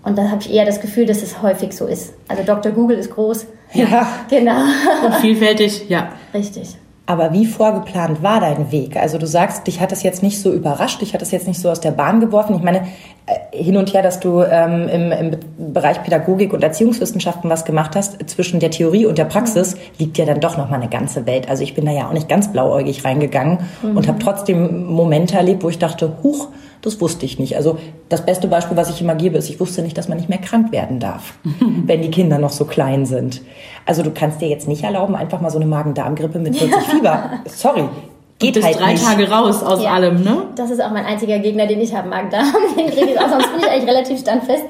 Und 0.03 0.17
da 0.17 0.29
habe 0.29 0.41
ich 0.41 0.53
eher 0.53 0.65
das 0.65 0.81
Gefühl, 0.81 1.07
dass 1.07 1.23
es 1.23 1.41
häufig 1.41 1.73
so 1.73 1.87
ist. 1.87 2.13
Also 2.27 2.43
Dr. 2.43 2.71
Google 2.71 2.97
ist 2.97 3.11
groß. 3.11 3.47
Ja. 3.73 4.07
Genau. 4.29 4.61
Und 5.05 5.15
vielfältig, 5.15 5.89
ja. 5.89 6.09
Richtig. 6.33 6.75
Aber 7.07 7.33
wie 7.33 7.45
vorgeplant 7.45 8.23
war 8.23 8.39
dein 8.39 8.71
Weg? 8.71 8.97
Also 8.97 9.19
du 9.19 9.27
sagst, 9.27 9.67
dich 9.67 9.79
hat 9.79 9.91
es 9.91 10.01
jetzt 10.01 10.23
nicht 10.23 10.41
so 10.41 10.51
überrascht, 10.51 11.01
dich 11.01 11.13
hat 11.13 11.21
es 11.21 11.29
jetzt 11.29 11.47
nicht 11.47 11.59
so 11.59 11.69
aus 11.69 11.79
der 11.79 11.91
Bahn 11.91 12.19
geworfen. 12.19 12.55
Ich 12.55 12.63
meine, 12.63 12.87
äh, 13.27 13.63
hin 13.63 13.77
und 13.77 13.93
her, 13.93 14.01
dass 14.01 14.19
du 14.19 14.41
ähm, 14.41 14.89
im, 14.89 15.11
im 15.11 15.73
Bereich 15.73 16.01
Pädagogik 16.01 16.51
und 16.51 16.63
Erziehungswissenschaften 16.63 17.47
was 17.47 17.63
gemacht 17.63 17.95
hast, 17.95 18.27
zwischen 18.27 18.59
der 18.59 18.71
Theorie 18.71 19.05
und 19.05 19.19
der 19.19 19.25
Praxis 19.25 19.75
mhm. 19.75 19.79
liegt 19.99 20.17
ja 20.17 20.25
dann 20.25 20.39
doch 20.39 20.57
noch 20.57 20.69
mal 20.69 20.77
eine 20.77 20.89
ganze 20.89 21.27
Welt. 21.27 21.47
Also 21.47 21.61
ich 21.61 21.75
bin 21.75 21.85
da 21.85 21.91
ja 21.91 22.07
auch 22.07 22.13
nicht 22.13 22.27
ganz 22.27 22.51
blauäugig 22.51 23.05
reingegangen 23.05 23.59
mhm. 23.83 23.97
und 23.97 24.07
habe 24.07 24.17
trotzdem 24.17 24.87
Momente 24.87 25.37
erlebt, 25.37 25.63
wo 25.63 25.69
ich 25.69 25.77
dachte, 25.77 26.11
huch, 26.23 26.49
das 26.85 27.01
wusste 27.01 27.25
ich 27.25 27.39
nicht. 27.39 27.55
Also 27.55 27.79
das 28.09 28.25
beste 28.25 28.47
Beispiel, 28.47 28.77
was 28.77 28.89
ich 28.89 29.01
immer 29.01 29.15
gebe, 29.15 29.37
ist, 29.37 29.49
ich 29.49 29.59
wusste 29.59 29.81
nicht, 29.81 29.97
dass 29.97 30.07
man 30.07 30.17
nicht 30.17 30.29
mehr 30.29 30.37
krank 30.37 30.71
werden 30.71 30.99
darf, 30.99 31.33
wenn 31.85 32.01
die 32.01 32.11
Kinder 32.11 32.37
noch 32.37 32.51
so 32.51 32.65
klein 32.65 33.05
sind. 33.05 33.41
Also 33.85 34.03
du 34.03 34.11
kannst 34.11 34.39
dir 34.41 34.47
jetzt 34.47 34.67
nicht 34.67 34.83
erlauben, 34.83 35.15
einfach 35.15 35.41
mal 35.41 35.49
so 35.49 35.57
eine 35.57 35.65
Magen-Darm-Grippe 35.65 36.39
mit 36.39 36.55
40 36.55 36.83
Fieber. 36.83 37.31
Sorry. 37.45 37.89
Geht 38.37 38.61
halt 38.61 38.79
drei 38.79 38.93
nicht. 38.93 39.03
Tage 39.03 39.29
raus 39.29 39.63
aus 39.63 39.81
ja, 39.81 39.93
allem, 39.93 40.21
ne? 40.21 40.43
Das 40.55 40.69
ist 40.69 40.81
auch 40.81 40.91
mein 40.91 41.05
einziger 41.05 41.39
Gegner, 41.39 41.67
den 41.67 41.81
ich 41.81 41.95
habe, 41.95 42.09
Magen-Darm. 42.09 42.53
Den 42.77 42.87
kriege 42.87 43.11
ich 43.11 43.19
auch, 43.19 43.29
sonst 43.29 43.51
bin 43.51 43.61
ich 43.61 43.69
eigentlich 43.69 43.89
relativ 43.89 44.19
standfest. 44.19 44.65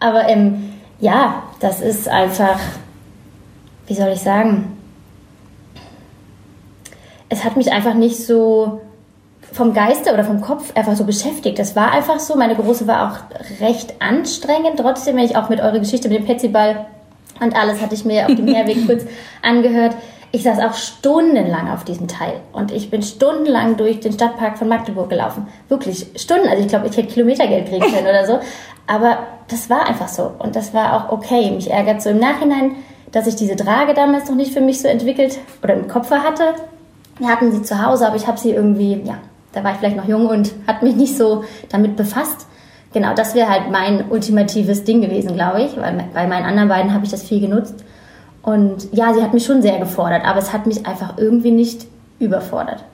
Aber 0.00 0.28
ähm, 0.28 0.70
ja, 1.00 1.42
das 1.60 1.80
ist 1.80 2.08
einfach, 2.08 2.58
wie 3.88 3.94
soll 3.94 4.10
ich 4.12 4.20
sagen? 4.20 4.76
Es 7.28 7.44
hat 7.44 7.56
mich 7.56 7.72
einfach 7.72 7.94
nicht 7.94 8.16
so 8.16 8.80
vom 9.52 9.72
Geiste 9.74 10.12
oder 10.12 10.24
vom 10.24 10.40
Kopf 10.40 10.76
einfach 10.76 10.96
so 10.96 11.04
beschäftigt. 11.04 11.58
Das 11.58 11.74
war 11.74 11.92
einfach 11.92 12.20
so. 12.20 12.36
Meine 12.36 12.54
Große 12.54 12.86
war 12.86 13.10
auch 13.10 13.60
recht 13.60 13.94
anstrengend. 14.00 14.78
Trotzdem, 14.78 15.16
wenn 15.16 15.24
ich 15.24 15.36
auch 15.36 15.48
mit 15.48 15.60
eurer 15.60 15.78
Geschichte 15.78 16.08
mit 16.08 16.18
dem 16.18 16.26
Petsyball 16.26 16.86
und 17.40 17.54
alles 17.56 17.80
hatte 17.80 17.94
ich 17.94 18.04
mir 18.04 18.26
auf 18.26 18.34
dem 18.34 18.44
Mehrweg 18.46 18.86
kurz 18.86 19.04
angehört. 19.42 19.96
Ich 20.30 20.42
saß 20.42 20.58
auch 20.58 20.74
stundenlang 20.74 21.70
auf 21.70 21.84
diesem 21.84 22.06
Teil 22.06 22.34
und 22.52 22.70
ich 22.70 22.90
bin 22.90 23.02
stundenlang 23.02 23.78
durch 23.78 24.00
den 24.00 24.12
Stadtpark 24.12 24.58
von 24.58 24.68
Magdeburg 24.68 25.08
gelaufen. 25.08 25.46
Wirklich 25.68 26.06
Stunden. 26.16 26.48
Also 26.48 26.62
ich 26.62 26.68
glaube, 26.68 26.86
ich 26.86 26.96
hätte 26.96 27.08
Kilometergeld 27.08 27.68
kriegen 27.68 27.86
können 27.94 28.06
oder 28.06 28.26
so. 28.26 28.38
Aber 28.86 29.18
das 29.48 29.70
war 29.70 29.88
einfach 29.88 30.08
so 30.08 30.32
und 30.38 30.54
das 30.54 30.74
war 30.74 30.94
auch 30.94 31.12
okay. 31.12 31.50
Mich 31.50 31.70
ärgert 31.70 32.02
so 32.02 32.10
im 32.10 32.18
Nachhinein, 32.18 32.76
dass 33.12 33.26
ich 33.26 33.36
diese 33.36 33.56
Trage 33.56 33.94
damals 33.94 34.28
noch 34.28 34.36
nicht 34.36 34.52
für 34.52 34.60
mich 34.60 34.82
so 34.82 34.88
entwickelt 34.88 35.38
oder 35.62 35.74
im 35.74 35.88
Kopf 35.88 36.10
hatte. 36.10 36.54
Wir 37.18 37.28
hatten 37.28 37.50
sie 37.50 37.62
zu 37.62 37.84
Hause, 37.84 38.06
aber 38.06 38.16
ich 38.16 38.26
habe 38.26 38.38
sie 38.38 38.50
irgendwie 38.50 39.00
ja, 39.04 39.18
da 39.52 39.64
war 39.64 39.72
ich 39.72 39.78
vielleicht 39.78 39.96
noch 39.96 40.08
jung 40.08 40.26
und 40.26 40.52
hat 40.66 40.82
mich 40.82 40.96
nicht 40.96 41.16
so 41.16 41.44
damit 41.68 41.96
befasst. 41.96 42.46
Genau, 42.92 43.14
das 43.14 43.34
wäre 43.34 43.48
halt 43.48 43.70
mein 43.70 44.10
ultimatives 44.10 44.84
Ding 44.84 45.00
gewesen, 45.00 45.34
glaube 45.34 45.62
ich, 45.62 45.76
weil 45.76 46.04
bei 46.14 46.26
meinen 46.26 46.44
anderen 46.44 46.68
beiden 46.68 46.94
habe 46.94 47.04
ich 47.04 47.10
das 47.10 47.22
viel 47.22 47.40
genutzt. 47.40 47.74
Und 48.42 48.88
ja, 48.92 49.12
sie 49.12 49.22
hat 49.22 49.34
mich 49.34 49.44
schon 49.44 49.60
sehr 49.60 49.78
gefordert, 49.78 50.24
aber 50.24 50.38
es 50.38 50.52
hat 50.52 50.66
mich 50.66 50.86
einfach 50.86 51.18
irgendwie 51.18 51.50
nicht 51.50 51.86
überfordert. 52.18 52.84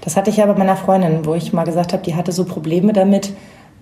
Das 0.00 0.16
hatte 0.16 0.30
ich 0.30 0.38
ja 0.38 0.46
bei 0.46 0.58
meiner 0.58 0.76
Freundin, 0.76 1.24
wo 1.24 1.34
ich 1.34 1.52
mal 1.52 1.64
gesagt 1.64 1.92
habe, 1.92 2.02
die 2.02 2.14
hatte 2.14 2.32
so 2.32 2.44
Probleme 2.44 2.92
damit, 2.92 3.32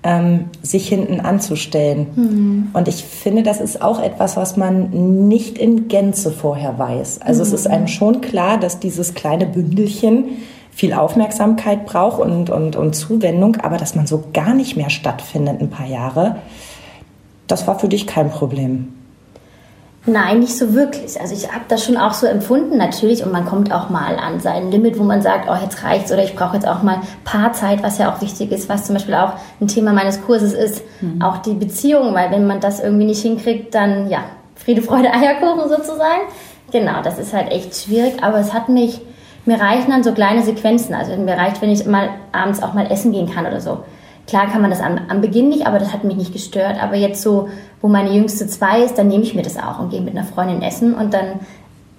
ähm, 0.02 0.46
sich 0.62 0.88
hinten 0.88 1.20
anzustellen. 1.20 2.06
Mhm. 2.16 2.70
Und 2.72 2.88
ich 2.88 3.04
finde, 3.04 3.42
das 3.42 3.60
ist 3.60 3.82
auch 3.82 4.02
etwas, 4.02 4.36
was 4.36 4.56
man 4.56 5.28
nicht 5.28 5.58
in 5.58 5.88
Gänze 5.88 6.30
vorher 6.30 6.78
weiß. 6.78 7.20
Also 7.22 7.42
es 7.42 7.52
ist 7.52 7.66
einem 7.66 7.86
schon 7.86 8.20
klar, 8.20 8.58
dass 8.58 8.80
dieses 8.80 9.14
kleine 9.14 9.46
Bündelchen 9.46 10.24
viel 10.80 10.94
Aufmerksamkeit 10.94 11.84
braucht 11.84 12.20
und, 12.20 12.48
und, 12.48 12.74
und 12.74 12.94
Zuwendung, 12.94 13.56
aber 13.56 13.76
dass 13.76 13.94
man 13.94 14.06
so 14.06 14.24
gar 14.32 14.54
nicht 14.54 14.78
mehr 14.78 14.88
stattfindet 14.88 15.60
ein 15.60 15.68
paar 15.68 15.84
Jahre, 15.84 16.36
das 17.46 17.66
war 17.66 17.78
für 17.78 17.88
dich 17.88 18.06
kein 18.06 18.30
Problem. 18.30 18.94
Nein, 20.06 20.38
nicht 20.38 20.56
so 20.56 20.72
wirklich. 20.72 21.20
Also 21.20 21.34
ich 21.34 21.52
habe 21.52 21.66
das 21.68 21.84
schon 21.84 21.98
auch 21.98 22.14
so 22.14 22.26
empfunden 22.26 22.78
natürlich 22.78 23.22
und 23.22 23.30
man 23.30 23.44
kommt 23.44 23.70
auch 23.74 23.90
mal 23.90 24.16
an 24.16 24.40
sein 24.40 24.70
Limit, 24.70 24.98
wo 24.98 25.02
man 25.02 25.20
sagt, 25.20 25.50
oh 25.50 25.62
jetzt 25.62 25.84
reicht's 25.84 26.10
oder 26.10 26.24
ich 26.24 26.34
brauche 26.34 26.54
jetzt 26.54 26.66
auch 26.66 26.82
mal 26.82 27.02
Paarzeit, 27.24 27.82
was 27.82 27.98
ja 27.98 28.10
auch 28.10 28.22
wichtig 28.22 28.50
ist, 28.50 28.70
was 28.70 28.86
zum 28.86 28.94
Beispiel 28.94 29.16
auch 29.16 29.34
ein 29.60 29.68
Thema 29.68 29.92
meines 29.92 30.22
Kurses 30.22 30.54
ist, 30.54 30.82
auch 31.22 31.38
die 31.38 31.52
Beziehung, 31.52 32.14
weil 32.14 32.30
wenn 32.30 32.46
man 32.46 32.60
das 32.60 32.80
irgendwie 32.80 33.04
nicht 33.04 33.20
hinkriegt, 33.20 33.74
dann 33.74 34.08
ja, 34.08 34.20
Friede, 34.54 34.80
Freude, 34.80 35.10
Eierkuchen 35.12 35.68
sozusagen. 35.68 36.22
Genau, 36.72 37.02
das 37.02 37.18
ist 37.18 37.34
halt 37.34 37.52
echt 37.52 37.76
schwierig, 37.76 38.22
aber 38.22 38.38
es 38.38 38.54
hat 38.54 38.70
mich, 38.70 39.02
mir 39.50 39.60
reichen 39.60 39.90
dann 39.90 40.04
so 40.04 40.12
kleine 40.12 40.42
Sequenzen, 40.44 40.94
also 40.94 41.16
mir 41.16 41.36
reicht, 41.36 41.60
wenn 41.60 41.70
ich 41.70 41.84
mal 41.84 42.10
abends 42.30 42.62
auch 42.62 42.72
mal 42.72 42.90
essen 42.90 43.10
gehen 43.10 43.28
kann 43.28 43.46
oder 43.46 43.60
so. 43.60 43.78
Klar 44.28 44.46
kann 44.46 44.62
man 44.62 44.70
das 44.70 44.80
am, 44.80 44.96
am 45.08 45.20
Beginn 45.20 45.48
nicht, 45.48 45.66
aber 45.66 45.80
das 45.80 45.92
hat 45.92 46.04
mich 46.04 46.16
nicht 46.16 46.32
gestört. 46.32 46.80
Aber 46.80 46.94
jetzt 46.94 47.20
so, 47.20 47.48
wo 47.80 47.88
meine 47.88 48.10
jüngste 48.12 48.46
zwei 48.46 48.82
ist, 48.82 48.96
dann 48.96 49.08
nehme 49.08 49.24
ich 49.24 49.34
mir 49.34 49.42
das 49.42 49.56
auch 49.56 49.80
und 49.80 49.90
gehe 49.90 50.00
mit 50.00 50.16
einer 50.16 50.24
Freundin 50.24 50.62
essen 50.62 50.94
und 50.94 51.12
dann 51.12 51.40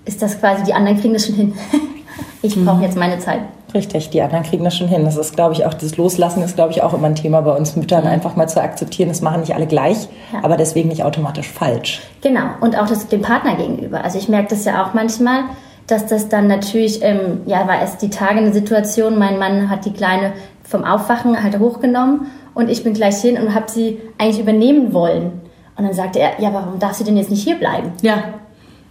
ist 0.06 0.22
das 0.22 0.40
quasi, 0.40 0.64
die 0.64 0.74
anderen 0.74 1.00
kriegen 1.00 1.14
das 1.14 1.26
schon 1.26 1.36
hin. 1.36 1.54
ich 2.42 2.56
brauche 2.64 2.82
jetzt 2.84 2.96
meine 2.98 3.20
Zeit. 3.20 3.42
Richtig, 3.74 4.10
die 4.12 4.22
anderen 4.22 4.44
kriegen 4.46 4.64
das 4.64 4.78
schon 4.78 4.88
hin. 4.88 5.04
Das 5.04 5.18
ist, 5.18 5.36
glaube 5.36 5.54
ich, 5.54 5.66
auch 5.66 5.74
das 5.74 5.98
Loslassen 5.98 6.42
ist, 6.42 6.56
glaube 6.56 6.72
ich, 6.72 6.82
auch 6.82 6.94
immer 6.94 7.08
ein 7.08 7.16
Thema 7.16 7.42
bei 7.42 7.52
uns 7.56 7.76
Müttern, 7.76 8.08
einfach 8.08 8.38
mal 8.38 8.48
zu 8.48 8.62
akzeptieren, 8.62 9.10
das 9.10 9.22
machen 9.22 9.42
nicht 9.42 9.54
alle 9.56 9.68
gleich, 9.68 10.08
Ja. 10.32 10.40
aber 10.42 10.56
deswegen 10.56 10.88
nicht 10.88 11.04
automatisch 11.04 11.50
falsch. 11.50 12.02
Genau, 12.22 12.48
und 12.62 12.78
auch 12.78 12.88
das 12.88 13.08
dem 13.08 13.22
Partner 13.22 13.56
gegenüber. 13.56 14.04
Also 14.06 14.18
ich 14.18 14.30
merke 14.30 14.50
das 14.50 14.64
ja 14.64 14.86
auch 14.86 14.94
manchmal, 14.94 15.44
dass 15.88 16.06
das 16.06 16.30
dann 16.30 16.48
natürlich, 16.48 17.04
ähm, 17.04 17.42
ja, 17.46 17.68
war 17.68 17.82
es 17.82 17.98
die 17.98 18.10
Tage 18.10 18.40
eine 18.40 18.54
Situation, 18.54 19.18
mein 19.18 19.38
Mann 19.38 19.70
hat 19.70 19.86
die 19.86 19.94
Kleine 19.94 20.34
vom 20.64 20.84
Aufwachen 20.84 21.42
halt 21.44 21.60
hochgenommen 21.60 22.28
und 22.54 22.70
ich 22.70 22.84
bin 22.84 22.94
gleich 22.94 23.18
hin 23.18 23.38
und 23.38 23.54
habe 23.54 23.70
sie 23.70 24.00
eigentlich 24.18 24.40
übernehmen 24.40 24.94
wollen. 24.94 25.42
Und 25.78 25.86
dann 25.86 25.94
sagte 25.94 26.20
er, 26.20 26.40
ja, 26.40 26.54
warum 26.54 26.80
darf 26.80 26.94
sie 26.94 27.04
denn 27.04 27.18
jetzt 27.18 27.30
nicht 27.30 27.44
hier 27.44 27.56
bleiben? 27.56 27.92
Ja. 28.02 28.24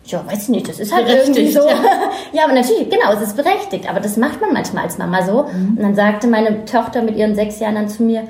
Ja, 0.04 0.24
weiß 0.26 0.44
ich 0.44 0.48
nicht, 0.48 0.68
das 0.68 0.80
ist 0.80 0.94
halt 0.94 1.06
Berechtigt, 1.06 1.38
irgendwie 1.38 1.52
so. 1.52 1.68
ja. 1.68 1.74
Ja. 2.32 2.44
aber 2.44 2.54
natürlich, 2.54 2.88
genau, 2.88 3.12
es 3.12 3.20
ist 3.22 3.36
berechtigt, 3.36 3.88
aber 3.88 4.00
das 4.00 4.16
macht 4.16 4.40
man 4.40 4.52
manchmal 4.52 4.84
als 4.84 4.98
Mama 4.98 5.22
so. 5.22 5.44
Mhm. 5.44 5.76
Und 5.76 5.82
dann 5.82 5.94
sagte 5.94 6.26
meine 6.26 6.64
Tochter 6.64 7.02
mit 7.02 7.16
ihren 7.16 7.34
sechs 7.34 7.60
Jahren 7.60 7.74
dann 7.74 7.88
zu 7.88 8.02
mir, 8.02 8.24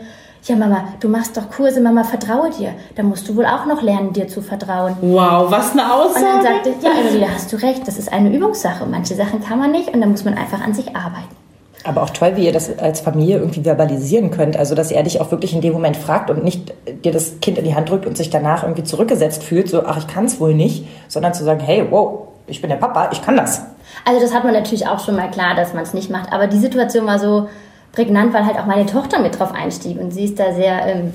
ja 0.48 0.56
Mama, 0.56 0.84
du 1.00 1.08
machst 1.08 1.36
doch 1.36 1.50
Kurse, 1.50 1.80
Mama, 1.80 2.04
vertraue 2.04 2.50
dir. 2.50 2.72
Da 2.96 3.02
musst 3.02 3.28
du 3.28 3.36
wohl 3.36 3.46
auch 3.46 3.66
noch 3.66 3.82
lernen, 3.82 4.12
dir 4.12 4.28
zu 4.28 4.42
vertrauen. 4.42 4.96
Wow, 5.00 5.50
was 5.50 5.72
eine 5.72 5.82
Und 5.82 5.88
dann 5.88 5.90
Aussage. 5.90 6.42
sagte 6.42 6.70
ich, 6.70 6.82
ja, 6.82 6.90
Emily, 7.00 7.20
da 7.20 7.28
hast 7.34 7.52
du 7.52 7.56
recht, 7.56 7.86
das 7.86 7.98
ist 7.98 8.12
eine 8.12 8.34
Übungssache. 8.34 8.86
Manche 8.86 9.14
Sachen 9.14 9.42
kann 9.44 9.58
man 9.58 9.70
nicht 9.70 9.92
und 9.92 10.00
da 10.00 10.06
muss 10.06 10.24
man 10.24 10.34
einfach 10.34 10.60
an 10.64 10.74
sich 10.74 10.94
arbeiten. 10.96 11.36
Aber 11.84 12.02
auch 12.02 12.10
toll, 12.10 12.32
wie 12.36 12.44
ihr 12.44 12.52
das 12.52 12.78
als 12.78 13.00
Familie 13.00 13.38
irgendwie 13.38 13.62
verbalisieren 13.62 14.30
könnt. 14.30 14.56
Also, 14.56 14.74
dass 14.74 14.90
er 14.90 15.02
dich 15.02 15.20
auch 15.20 15.30
wirklich 15.30 15.54
in 15.54 15.62
dem 15.62 15.72
Moment 15.72 15.96
fragt 15.96 16.28
und 16.30 16.44
nicht 16.44 16.74
dir 17.04 17.10
das 17.12 17.40
Kind 17.40 17.56
in 17.56 17.64
die 17.64 17.74
Hand 17.74 17.88
drückt 17.88 18.04
und 18.04 18.18
sich 18.18 18.28
danach 18.28 18.64
irgendwie 18.64 18.84
zurückgesetzt 18.84 19.42
fühlt, 19.42 19.70
so, 19.70 19.84
ach, 19.86 19.96
ich 19.96 20.06
kann 20.06 20.26
es 20.26 20.40
wohl 20.40 20.54
nicht, 20.54 20.86
sondern 21.08 21.32
zu 21.32 21.42
sagen, 21.42 21.60
hey, 21.60 21.86
wow, 21.90 22.28
ich 22.46 22.60
bin 22.60 22.68
der 22.68 22.76
Papa, 22.76 23.08
ich 23.12 23.22
kann 23.22 23.36
das. 23.36 23.62
Also 24.04 24.20
das 24.20 24.34
hat 24.34 24.44
man 24.44 24.52
natürlich 24.52 24.86
auch 24.88 25.00
schon 25.02 25.16
mal 25.16 25.30
klar, 25.30 25.54
dass 25.54 25.72
man 25.72 25.82
es 25.82 25.94
nicht 25.94 26.10
macht. 26.10 26.32
Aber 26.32 26.48
die 26.48 26.58
Situation 26.58 27.06
war 27.06 27.18
so 27.18 27.48
prägnant, 27.92 28.32
weil 28.32 28.46
halt 28.46 28.58
auch 28.58 28.66
meine 28.66 28.86
Tochter 28.86 29.18
mit 29.20 29.38
drauf 29.38 29.52
einstieg. 29.52 29.98
Und 30.00 30.10
sie 30.12 30.24
ist 30.24 30.38
da 30.38 30.52
sehr 30.52 30.86
ähm, 30.86 31.12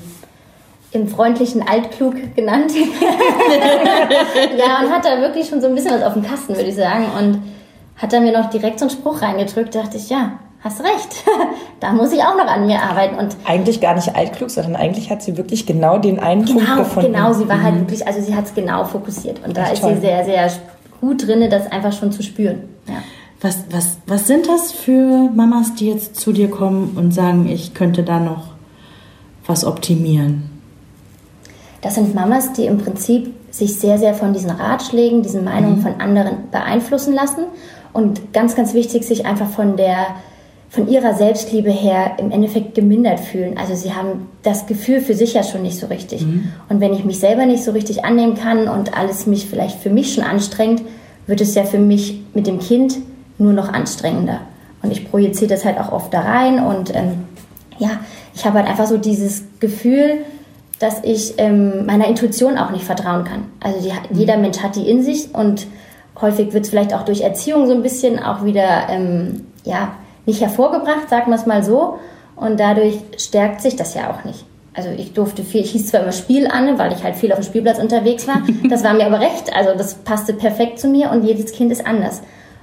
im 0.92 1.08
freundlichen 1.08 1.66
Altklug 1.66 2.14
genannt. 2.34 2.72
ja, 4.58 4.80
und 4.84 4.92
hat 4.92 5.04
da 5.04 5.20
wirklich 5.20 5.48
schon 5.48 5.60
so 5.60 5.68
ein 5.68 5.74
bisschen 5.74 5.92
was 5.92 6.02
auf 6.02 6.14
dem 6.14 6.22
Kasten, 6.22 6.54
würde 6.56 6.68
ich 6.68 6.76
sagen. 6.76 7.06
Und 7.18 7.42
hat 7.96 8.12
dann 8.12 8.24
mir 8.24 8.32
noch 8.38 8.50
direkt 8.50 8.78
so 8.78 8.84
einen 8.86 8.90
Spruch 8.90 9.22
reingedrückt. 9.22 9.74
Da 9.74 9.82
dachte 9.82 9.96
ich, 9.96 10.08
ja, 10.10 10.32
hast 10.62 10.80
recht. 10.80 11.24
da 11.80 11.92
muss 11.92 12.12
ich 12.12 12.20
auch 12.22 12.36
noch 12.36 12.46
an 12.46 12.66
mir 12.66 12.80
arbeiten. 12.82 13.16
Und 13.16 13.36
Eigentlich 13.46 13.80
gar 13.80 13.94
nicht 13.94 14.14
altklug, 14.14 14.50
sondern 14.50 14.76
eigentlich 14.76 15.10
hat 15.10 15.22
sie 15.22 15.36
wirklich 15.36 15.66
genau 15.66 15.98
den 15.98 16.18
einen 16.18 16.44
Punkt 16.44 16.60
Genau, 16.62 16.76
gefunden. 16.78 17.12
genau, 17.12 17.32
sie 17.32 17.48
war 17.48 17.62
halt 17.62 17.76
wirklich, 17.78 18.06
also 18.06 18.20
sie 18.20 18.34
hat 18.34 18.44
es 18.46 18.54
genau 18.54 18.84
fokussiert. 18.84 19.40
Und 19.46 19.56
da 19.56 19.64
Echt 19.64 19.74
ist 19.74 19.80
toll. 19.80 19.94
sie 19.94 20.00
sehr, 20.00 20.24
sehr 20.24 20.50
gut 21.00 21.26
drin, 21.26 21.48
das 21.50 21.70
einfach 21.70 21.92
schon 21.92 22.12
zu 22.12 22.22
spüren. 22.22 22.68
Ja. 22.86 22.96
Was, 23.40 23.64
was, 23.70 23.98
was 24.06 24.26
sind 24.26 24.48
das 24.48 24.72
für 24.72 25.30
Mamas, 25.34 25.74
die 25.74 25.88
jetzt 25.88 26.16
zu 26.16 26.32
dir 26.32 26.48
kommen 26.48 26.96
und 26.96 27.12
sagen, 27.12 27.48
ich 27.48 27.74
könnte 27.74 28.02
da 28.02 28.18
noch 28.18 28.48
was 29.46 29.64
optimieren? 29.64 30.50
Das 31.82 31.96
sind 31.96 32.14
Mamas, 32.14 32.52
die 32.54 32.64
im 32.64 32.78
Prinzip 32.78 33.32
sich 33.50 33.78
sehr, 33.78 33.98
sehr 33.98 34.14
von 34.14 34.32
diesen 34.32 34.50
Ratschlägen, 34.50 35.22
diesen 35.22 35.44
Meinungen 35.44 35.80
von 35.80 36.00
anderen 36.00 36.50
beeinflussen 36.50 37.14
lassen 37.14 37.44
und 37.92 38.32
ganz, 38.32 38.56
ganz 38.56 38.74
wichtig, 38.74 39.04
sich 39.04 39.26
einfach 39.26 39.48
von 39.48 39.76
der 39.76 40.16
von 40.68 40.88
ihrer 40.88 41.14
Selbstliebe 41.14 41.70
her 41.70 42.16
im 42.18 42.30
Endeffekt 42.30 42.74
gemindert 42.74 43.20
fühlen. 43.20 43.56
Also 43.56 43.74
sie 43.74 43.94
haben 43.94 44.28
das 44.42 44.66
Gefühl 44.66 45.00
für 45.00 45.14
sich 45.14 45.34
ja 45.34 45.42
schon 45.42 45.62
nicht 45.62 45.78
so 45.78 45.86
richtig. 45.86 46.26
Und 46.68 46.80
wenn 46.80 46.92
ich 46.92 47.04
mich 47.04 47.18
selber 47.18 47.46
nicht 47.46 47.62
so 47.62 47.70
richtig 47.70 48.04
annehmen 48.04 48.34
kann 48.34 48.68
und 48.68 48.98
alles 48.98 49.26
mich 49.26 49.46
vielleicht 49.46 49.78
für 49.78 49.90
mich 49.90 50.12
schon 50.12 50.24
anstrengt, 50.24 50.82
wird 51.26 51.40
es 51.40 51.54
ja 51.54 51.64
für 51.64 51.78
mich 51.78 52.20
mit 52.34 52.46
dem 52.46 52.58
Kind 52.58 52.98
nur 53.38 53.52
noch 53.52 53.72
anstrengender. 53.72 54.40
Und 54.82 54.92
ich 54.92 55.10
projiziere 55.10 55.50
das 55.50 55.64
halt 55.64 55.78
auch 55.78 55.92
oft 55.92 56.12
da 56.12 56.20
rein 56.20 56.64
und 56.64 56.94
ähm, 56.94 57.24
ja, 57.78 57.90
ich 58.34 58.44
habe 58.44 58.58
halt 58.58 58.68
einfach 58.68 58.86
so 58.86 58.98
dieses 58.98 59.44
Gefühl, 59.60 60.18
dass 60.78 61.02
ich 61.02 61.34
ähm, 61.38 61.86
meiner 61.86 62.06
Intuition 62.06 62.58
auch 62.58 62.70
nicht 62.70 62.84
vertrauen 62.84 63.24
kann. 63.24 63.44
Also 63.60 63.80
die, 63.80 63.92
jeder 64.16 64.36
Mensch 64.36 64.58
hat 64.58 64.76
die 64.76 64.88
in 64.88 65.02
sich 65.02 65.34
und 65.34 65.66
häufig 66.20 66.52
wird 66.52 66.64
es 66.64 66.70
vielleicht 66.70 66.94
auch 66.94 67.04
durch 67.04 67.22
Erziehung 67.22 67.66
so 67.66 67.72
ein 67.72 67.82
bisschen 67.82 68.18
auch 68.18 68.44
wieder 68.44 68.88
ähm, 68.88 69.46
ja, 69.64 69.92
nicht 70.26 70.40
hervorgebracht, 70.40 71.08
sagen 71.08 71.30
wir 71.30 71.36
es 71.36 71.46
mal 71.46 71.64
so. 71.64 71.98
Und 72.36 72.60
dadurch 72.60 72.98
stärkt 73.16 73.62
sich 73.62 73.76
das 73.76 73.94
ja 73.94 74.10
auch 74.10 74.24
nicht. 74.24 74.44
Also 74.74 74.90
ich 74.90 75.14
durfte 75.14 75.42
viel, 75.42 75.62
ich 75.62 75.70
hieß 75.70 75.86
zwar 75.86 76.02
immer 76.02 76.12
Spiel 76.12 76.46
an, 76.46 76.78
weil 76.78 76.92
ich 76.92 77.02
halt 77.02 77.16
viel 77.16 77.32
auf 77.32 77.38
dem 77.38 77.46
Spielplatz 77.46 77.78
unterwegs 77.78 78.28
war. 78.28 78.42
Das 78.68 78.84
war 78.84 78.92
mir 78.92 79.06
aber 79.06 79.20
recht. 79.20 79.54
Also 79.54 79.70
das 79.76 79.94
passte 79.94 80.34
perfekt 80.34 80.78
zu 80.78 80.88
mir 80.88 81.10
und 81.10 81.24
jedes 81.24 81.52
Kind 81.52 81.72
ist 81.72 81.86
anders. 81.86 82.20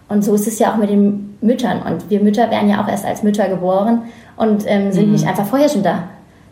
Und 0.09 0.23
so 0.23 0.33
ist 0.35 0.47
es 0.47 0.59
ja 0.59 0.73
auch 0.73 0.77
mit 0.77 0.89
den 0.89 1.37
Müttern. 1.41 1.81
Und 1.81 2.09
wir 2.09 2.21
Mütter 2.21 2.49
werden 2.51 2.69
ja 2.69 2.83
auch 2.83 2.87
erst 2.87 3.05
als 3.05 3.23
Mütter 3.23 3.47
geboren 3.47 4.03
und 4.37 4.63
ähm, 4.67 4.91
sind 4.91 5.11
nicht 5.11 5.27
einfach 5.27 5.45
vorher 5.45 5.69
schon 5.69 5.83
da. 5.83 6.03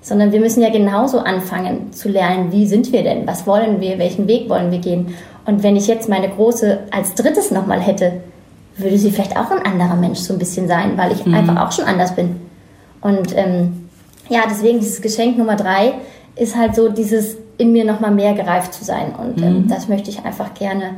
Sondern 0.01 0.31
wir 0.31 0.39
müssen 0.39 0.61
ja 0.61 0.71
genauso 0.71 1.19
anfangen 1.19 1.93
zu 1.93 2.09
lernen, 2.09 2.51
wie 2.51 2.65
sind 2.65 2.91
wir 2.91 3.03
denn, 3.03 3.27
was 3.27 3.45
wollen 3.45 3.79
wir, 3.81 3.99
welchen 3.99 4.27
Weg 4.27 4.49
wollen 4.49 4.71
wir 4.71 4.79
gehen. 4.79 5.13
Und 5.45 5.63
wenn 5.63 5.75
ich 5.75 5.87
jetzt 5.87 6.09
meine 6.09 6.29
Große 6.29 6.79
als 6.91 7.13
drittes 7.13 7.51
nochmal 7.51 7.79
hätte, 7.79 8.13
würde 8.77 8.97
sie 8.97 9.11
vielleicht 9.11 9.37
auch 9.37 9.51
ein 9.51 9.63
anderer 9.63 9.95
Mensch 9.95 10.19
so 10.19 10.33
ein 10.33 10.39
bisschen 10.39 10.67
sein, 10.67 10.97
weil 10.97 11.11
ich 11.11 11.25
einfach 11.27 11.67
auch 11.67 11.71
schon 11.71 11.85
anders 11.85 12.15
bin. 12.15 12.37
Und 13.01 13.35
ähm, 13.37 13.89
ja, 14.29 14.41
deswegen 14.49 14.79
dieses 14.79 15.01
Geschenk 15.01 15.37
Nummer 15.37 15.55
drei 15.55 15.93
ist 16.35 16.55
halt 16.55 16.75
so 16.75 16.89
dieses 16.89 17.37
in 17.57 17.71
mir 17.71 17.85
nochmal 17.85 18.11
mehr 18.11 18.33
gereift 18.33 18.73
zu 18.73 18.83
sein. 18.83 19.13
Und 19.15 19.41
ähm, 19.41 19.67
das 19.67 19.87
möchte 19.87 20.09
ich 20.09 20.25
einfach 20.25 20.53
gerne 20.53 20.95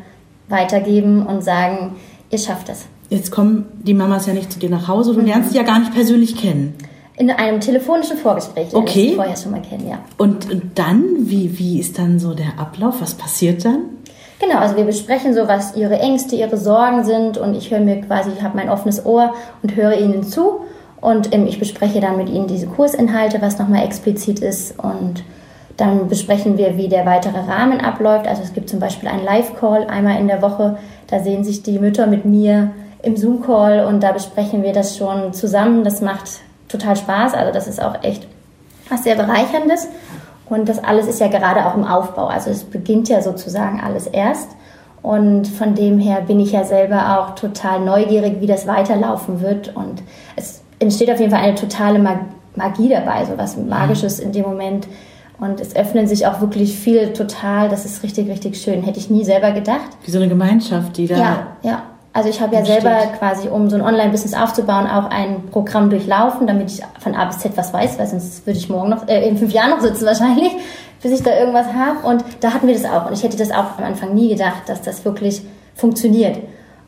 weitergeben 0.47 1.25
und 1.25 1.43
sagen, 1.43 1.95
ihr 2.33 2.39
schafft 2.39 2.69
es. 2.69 2.85
Jetzt 3.09 3.31
kommen 3.31 3.65
die 3.83 3.93
Mamas 3.93 4.25
ja 4.25 4.33
nicht 4.33 4.51
zu 4.51 4.59
dir 4.59 4.69
nach 4.69 4.87
Hause, 4.87 5.13
du 5.13 5.21
lernst 5.21 5.51
sie 5.51 5.57
ja 5.57 5.63
gar 5.63 5.79
nicht 5.79 5.93
persönlich 5.93 6.35
kennen. 6.35 6.73
In 7.15 7.29
einem 7.29 7.59
telefonischen 7.59 8.17
Vorgespräch, 8.17 8.73
Okay. 8.73 9.03
ich 9.03 9.09
sie 9.11 9.15
vorher 9.15 9.37
schon 9.37 9.51
mal 9.51 9.61
kennen, 9.61 9.87
ja. 9.87 9.99
Und, 10.17 10.51
und 10.51 10.63
dann, 10.75 11.03
wie, 11.19 11.59
wie 11.59 11.79
ist 11.79 11.99
dann 11.99 12.17
so 12.19 12.33
der 12.33 12.57
Ablauf? 12.59 12.95
Was 13.01 13.13
passiert 13.13 13.63
dann? 13.63 13.81
Genau, 14.39 14.57
also 14.57 14.75
wir 14.75 14.83
besprechen 14.83 15.33
so, 15.33 15.47
was 15.47 15.75
ihre 15.75 15.99
Ängste, 15.99 16.35
ihre 16.35 16.57
Sorgen 16.57 17.03
sind 17.03 17.37
und 17.37 17.53
ich 17.55 17.69
höre 17.71 17.79
mir 17.81 18.01
quasi, 18.01 18.31
ich 18.35 18.41
habe 18.43 18.57
mein 18.57 18.67
offenes 18.69 19.05
Ohr 19.05 19.33
und 19.61 19.75
höre 19.75 19.97
ihnen 19.97 20.23
zu 20.23 20.61
und 21.01 21.33
ähm, 21.33 21.45
ich 21.45 21.59
bespreche 21.59 22.01
dann 22.01 22.17
mit 22.17 22.29
ihnen 22.29 22.47
diese 22.47 22.65
Kursinhalte, 22.65 23.41
was 23.41 23.59
nochmal 23.59 23.85
explizit 23.85 24.39
ist 24.39 24.79
und 24.79 25.23
dann 25.77 26.07
besprechen 26.07 26.57
wir, 26.57 26.77
wie 26.77 26.87
der 26.87 27.05
weitere 27.05 27.39
Rahmen 27.39 27.79
abläuft. 27.79 28.27
Also 28.27 28.43
es 28.43 28.53
gibt 28.53 28.69
zum 28.69 28.79
Beispiel 28.79 29.09
einen 29.09 29.23
Live-Call 29.23 29.85
einmal 29.87 30.19
in 30.19 30.27
der 30.27 30.41
Woche, 30.41 30.77
da 31.13 31.19
sehen 31.19 31.43
sich 31.43 31.61
die 31.61 31.77
Mütter 31.77 32.07
mit 32.07 32.25
mir 32.25 32.71
im 33.03 33.15
Zoom-Call 33.15 33.85
und 33.85 34.01
da 34.01 34.13
besprechen 34.13 34.63
wir 34.63 34.73
das 34.73 34.97
schon 34.97 35.31
zusammen. 35.31 35.83
Das 35.83 36.01
macht 36.01 36.39
total 36.69 36.95
Spaß, 36.95 37.35
also 37.35 37.53
das 37.53 37.67
ist 37.67 37.79
auch 37.79 38.03
echt 38.03 38.25
was 38.89 39.03
sehr 39.03 39.13
Bereicherndes. 39.15 39.89
Und 40.49 40.67
das 40.67 40.83
alles 40.83 41.05
ist 41.05 41.19
ja 41.19 41.27
gerade 41.27 41.67
auch 41.67 41.75
im 41.75 41.85
Aufbau. 41.85 42.25
Also 42.25 42.49
es 42.49 42.63
beginnt 42.63 43.09
ja 43.09 43.21
sozusagen 43.21 43.79
alles 43.79 44.07
erst. 44.07 44.49
Und 45.03 45.47
von 45.47 45.75
dem 45.75 45.99
her 45.99 46.21
bin 46.25 46.39
ich 46.39 46.51
ja 46.51 46.63
selber 46.63 47.19
auch 47.19 47.35
total 47.35 47.81
neugierig, 47.81 48.41
wie 48.41 48.47
das 48.47 48.65
weiterlaufen 48.65 49.41
wird. 49.41 49.75
Und 49.75 50.01
es 50.35 50.63
entsteht 50.79 51.11
auf 51.11 51.19
jeden 51.19 51.31
Fall 51.31 51.43
eine 51.43 51.53
totale 51.55 51.99
Mag- 51.99 52.25
Magie 52.55 52.89
dabei, 52.89 53.23
so 53.25 53.37
was 53.37 53.55
Magisches 53.55 54.19
in 54.19 54.31
dem 54.31 54.45
Moment. 54.45 54.87
Und 55.43 55.59
es 55.59 55.75
öffnen 55.75 56.07
sich 56.07 56.25
auch 56.25 56.39
wirklich 56.39 56.73
viel 56.73 57.11
total. 57.11 57.67
Das 57.67 57.83
ist 57.83 58.01
richtig, 58.01 58.29
richtig 58.29 58.61
schön. 58.61 58.81
Hätte 58.81 58.97
ich 58.97 59.09
nie 59.09 59.25
selber 59.25 59.51
gedacht. 59.51 59.89
Wie 60.05 60.09
so 60.09 60.17
eine 60.17 60.29
Gemeinschaft, 60.29 60.95
die 60.95 61.05
da. 61.05 61.17
Ja, 61.17 61.47
ja. 61.63 61.83
Also 62.13 62.29
ich 62.29 62.39
habe 62.39 62.53
ja 62.53 62.59
Entsteht. 62.59 62.81
selber 62.81 63.07
quasi, 63.19 63.49
um 63.49 63.69
so 63.69 63.75
ein 63.75 63.81
Online-Business 63.81 64.35
aufzubauen, 64.35 64.87
auch 64.87 65.09
ein 65.09 65.47
Programm 65.51 65.89
durchlaufen, 65.89 66.47
damit 66.47 66.71
ich 66.71 66.81
von 66.99 67.13
A 67.13 67.25
bis 67.25 67.39
Z 67.39 67.57
was 67.57 67.73
weiß, 67.73 67.99
weil 67.99 68.07
sonst 68.07 68.47
würde 68.47 68.57
ich 68.57 68.69
morgen 68.69 68.89
noch, 68.89 69.05
äh, 69.09 69.27
in 69.27 69.37
fünf 69.37 69.51
Jahren 69.51 69.71
noch 69.71 69.81
sitzen 69.81 70.05
wahrscheinlich, 70.05 70.53
bis 71.01 71.11
ich 71.11 71.23
da 71.23 71.37
irgendwas 71.37 71.67
habe. 71.73 72.07
Und 72.07 72.23
da 72.39 72.53
hatten 72.53 72.67
wir 72.67 72.75
das 72.75 72.85
auch. 72.85 73.07
Und 73.07 73.13
ich 73.13 73.23
hätte 73.23 73.35
das 73.35 73.51
auch 73.51 73.77
am 73.77 73.83
Anfang 73.83 74.13
nie 74.13 74.29
gedacht, 74.29 74.61
dass 74.67 74.81
das 74.81 75.03
wirklich 75.03 75.41
funktioniert. 75.75 76.37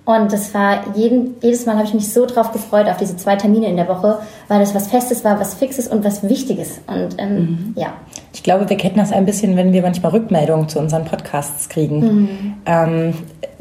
Und 0.05 0.31
das 0.31 0.53
war 0.53 0.95
jeden, 0.95 1.35
jedes 1.41 1.65
Mal 1.65 1.75
habe 1.75 1.87
ich 1.87 1.93
mich 1.93 2.13
so 2.13 2.25
drauf 2.25 2.53
gefreut, 2.53 2.87
auf 2.87 2.97
diese 2.97 3.17
zwei 3.17 3.35
Termine 3.35 3.67
in 3.67 3.75
der 3.75 3.89
Woche, 3.89 4.19
weil 4.47 4.59
das 4.61 4.73
was 4.73 4.87
Festes 4.87 5.25
war, 5.25 5.39
was 5.41 5.55
Fixes 5.55 5.87
und 5.89 6.05
was 6.05 6.23
Wichtiges. 6.23 6.79
Und 6.87 7.15
ähm, 7.17 7.73
ja. 7.75 7.93
Ich 8.35 8.43
glaube, 8.43 8.69
wir 8.69 8.75
kennen 8.75 8.97
das 8.97 9.13
ein 9.13 9.25
bisschen, 9.25 9.55
wenn 9.55 9.71
wir 9.71 9.81
manchmal 9.81 10.11
Rückmeldungen 10.11 10.67
zu 10.67 10.77
unseren 10.79 11.05
Podcasts 11.05 11.69
kriegen. 11.69 12.57
Ähm, 12.65 13.13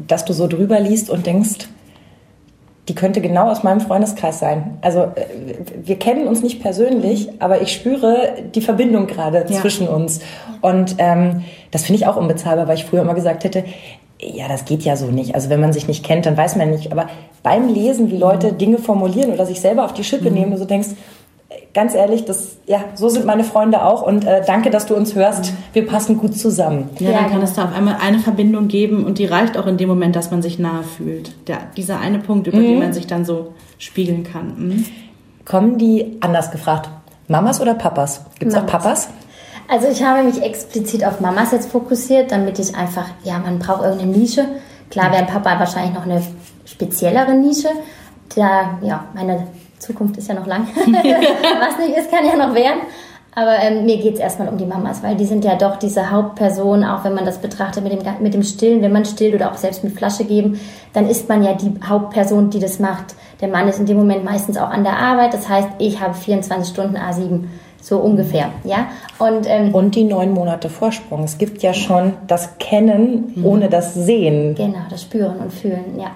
dass 0.05 0.25
du 0.25 0.33
so 0.33 0.47
drüber 0.47 0.81
liest 0.81 1.09
und 1.09 1.25
denkst, 1.25 1.69
die 2.89 2.93
könnte 2.93 3.21
genau 3.21 3.49
aus 3.49 3.63
meinem 3.63 3.79
Freundeskreis 3.79 4.39
sein. 4.39 4.77
Also 4.81 5.03
äh, 5.03 5.55
wir 5.81 5.97
kennen 5.97 6.27
uns 6.27 6.43
nicht 6.43 6.61
persönlich, 6.61 7.29
aber 7.39 7.61
ich 7.61 7.71
spüre 7.71 8.33
die 8.53 8.59
Verbindung 8.59 9.07
gerade 9.07 9.45
Ja. 9.47 9.61
zwischen 9.61 9.87
uns. 9.87 10.19
Und 10.59 10.95
ähm, 10.97 11.43
das 11.71 11.83
finde 11.85 12.01
ich 12.01 12.07
auch 12.07 12.17
unbezahlbar, 12.17 12.67
weil 12.67 12.75
ich 12.75 12.83
früher 12.83 13.01
immer 13.01 13.15
gesagt 13.15 13.45
hätte, 13.45 13.63
ja, 14.19 14.49
das 14.49 14.65
geht 14.65 14.83
ja 14.83 14.97
so 14.97 15.05
nicht. 15.07 15.35
Also 15.35 15.49
wenn 15.49 15.61
man 15.61 15.71
sich 15.71 15.87
nicht 15.87 16.03
kennt, 16.03 16.25
dann 16.25 16.35
weiß 16.35 16.57
man 16.57 16.69
nicht. 16.71 16.91
Aber 16.91 17.07
beim 17.43 17.73
Lesen, 17.73 18.11
wie 18.11 18.17
Leute 18.17 18.51
Dinge 18.51 18.77
formulieren 18.77 19.31
oder 19.31 19.45
sich 19.45 19.61
selber 19.61 19.85
auf 19.85 19.93
die 19.93 20.03
Schippe 20.03 20.31
nehmen, 20.31 20.51
du 20.51 20.57
so 20.57 20.65
denkst, 20.65 20.89
ganz 21.73 21.93
ehrlich, 21.93 22.25
das, 22.25 22.57
ja, 22.65 22.83
so 22.95 23.09
sind 23.09 23.25
meine 23.25 23.43
Freunde 23.43 23.83
auch. 23.83 24.01
Und 24.01 24.25
äh, 24.25 24.41
danke, 24.45 24.69
dass 24.69 24.85
du 24.85 24.95
uns 24.95 25.15
hörst. 25.15 25.53
Wir 25.73 25.85
passen 25.85 26.17
gut 26.17 26.37
zusammen. 26.37 26.89
Ja, 26.99 27.11
dann 27.11 27.29
kann 27.29 27.41
es 27.41 27.53
da 27.53 27.65
auf 27.65 27.75
einmal 27.75 27.97
eine 28.01 28.19
Verbindung 28.19 28.67
geben 28.67 29.05
und 29.05 29.17
die 29.17 29.25
reicht 29.25 29.57
auch 29.57 29.67
in 29.67 29.77
dem 29.77 29.89
Moment, 29.89 30.15
dass 30.15 30.31
man 30.31 30.41
sich 30.41 30.59
nahe 30.59 30.83
fühlt. 30.83 31.35
Der, 31.47 31.57
dieser 31.75 31.99
eine 31.99 32.19
Punkt, 32.19 32.47
über 32.47 32.57
den 32.57 32.79
man 32.79 32.93
sich 32.93 33.07
dann 33.07 33.25
so 33.25 33.53
spiegeln 33.77 34.23
kann. 34.23 34.53
Mhm. 34.57 34.85
Kommen 35.45 35.77
die 35.77 36.17
anders 36.21 36.51
gefragt? 36.51 36.89
Mamas 37.27 37.61
oder 37.61 37.73
Papas? 37.73 38.21
Gibt 38.39 38.51
es 38.51 38.57
auch. 38.57 38.65
Papas? 38.65 39.09
Also 39.67 39.87
ich 39.87 40.03
habe 40.03 40.23
mich 40.23 40.41
explizit 40.41 41.05
auf 41.05 41.19
Mamas 41.21 41.51
jetzt 41.51 41.71
fokussiert, 41.71 42.31
damit 42.31 42.59
ich 42.59 42.75
einfach, 42.75 43.07
ja, 43.23 43.39
man 43.39 43.59
braucht 43.59 43.83
irgendeine 43.83 44.11
Nische. 44.11 44.45
Klar 44.91 45.11
wäre 45.11 45.23
ein 45.23 45.27
Papa 45.27 45.59
wahrscheinlich 45.59 45.93
noch 45.93 46.03
eine 46.03 46.21
speziellere 46.65 47.33
Nische. 47.33 47.69
Da, 48.35 48.77
ja, 48.81 49.05
meine 49.15 49.47
Zukunft 49.85 50.17
ist 50.17 50.27
ja 50.27 50.35
noch 50.35 50.47
lang. 50.47 50.67
Was 50.75 51.77
nicht 51.77 51.97
ist, 51.97 52.11
kann 52.11 52.25
ja 52.25 52.35
noch 52.35 52.53
werden. 52.53 52.81
Aber 53.37 53.59
ähm, 53.59 53.85
mir 53.85 53.97
geht 53.97 54.13
es 54.13 54.19
erstmal 54.21 54.47
um 54.47 54.57
die 54.57 54.65
Mamas, 54.65 55.03
weil 55.03 55.17
die 55.17 55.25
sind 55.25 55.43
ja 55.43 55.55
doch 55.55 55.75
diese 55.75 56.09
Hauptperson, 56.09 56.85
auch 56.85 57.03
wenn 57.03 57.13
man 57.13 57.25
das 57.25 57.37
betrachtet 57.39 57.83
mit 57.83 57.91
dem, 57.91 58.01
mit 58.21 58.33
dem 58.33 58.43
Stillen. 58.43 58.81
Wenn 58.81 58.93
man 58.93 59.03
stillt 59.03 59.35
oder 59.35 59.51
auch 59.51 59.57
selbst 59.57 59.83
mit 59.83 59.93
Flasche 59.93 60.23
geben, 60.23 60.57
dann 60.93 61.09
ist 61.09 61.27
man 61.27 61.43
ja 61.43 61.53
die 61.53 61.73
Hauptperson, 61.85 62.49
die 62.49 62.59
das 62.59 62.79
macht. 62.79 63.13
Der 63.41 63.49
Mann 63.49 63.67
ist 63.67 63.77
in 63.77 63.85
dem 63.85 63.97
Moment 63.97 64.23
meistens 64.23 64.57
auch 64.57 64.69
an 64.69 64.85
der 64.85 64.97
Arbeit. 64.97 65.33
Das 65.33 65.49
heißt, 65.49 65.67
ich 65.79 65.99
habe 65.99 66.13
24 66.13 66.73
Stunden 66.73 66.95
A7, 66.95 67.43
so 67.81 67.97
ungefähr. 67.97 68.51
Ja? 68.63 68.87
Und 69.19 69.45
ähm, 69.49 69.75
Und 69.75 69.95
die 69.95 70.05
neun 70.05 70.33
Monate 70.33 70.69
Vorsprung. 70.69 71.23
Es 71.25 71.37
gibt 71.37 71.61
ja 71.61 71.73
schon 71.73 72.13
das 72.27 72.57
Kennen 72.57 73.33
ohne 73.43 73.67
das 73.67 73.95
Sehen. 73.95 74.55
Genau, 74.55 74.85
das 74.89 75.01
Spüren 75.01 75.39
und 75.39 75.51
Fühlen, 75.51 75.99
ja. 75.99 76.11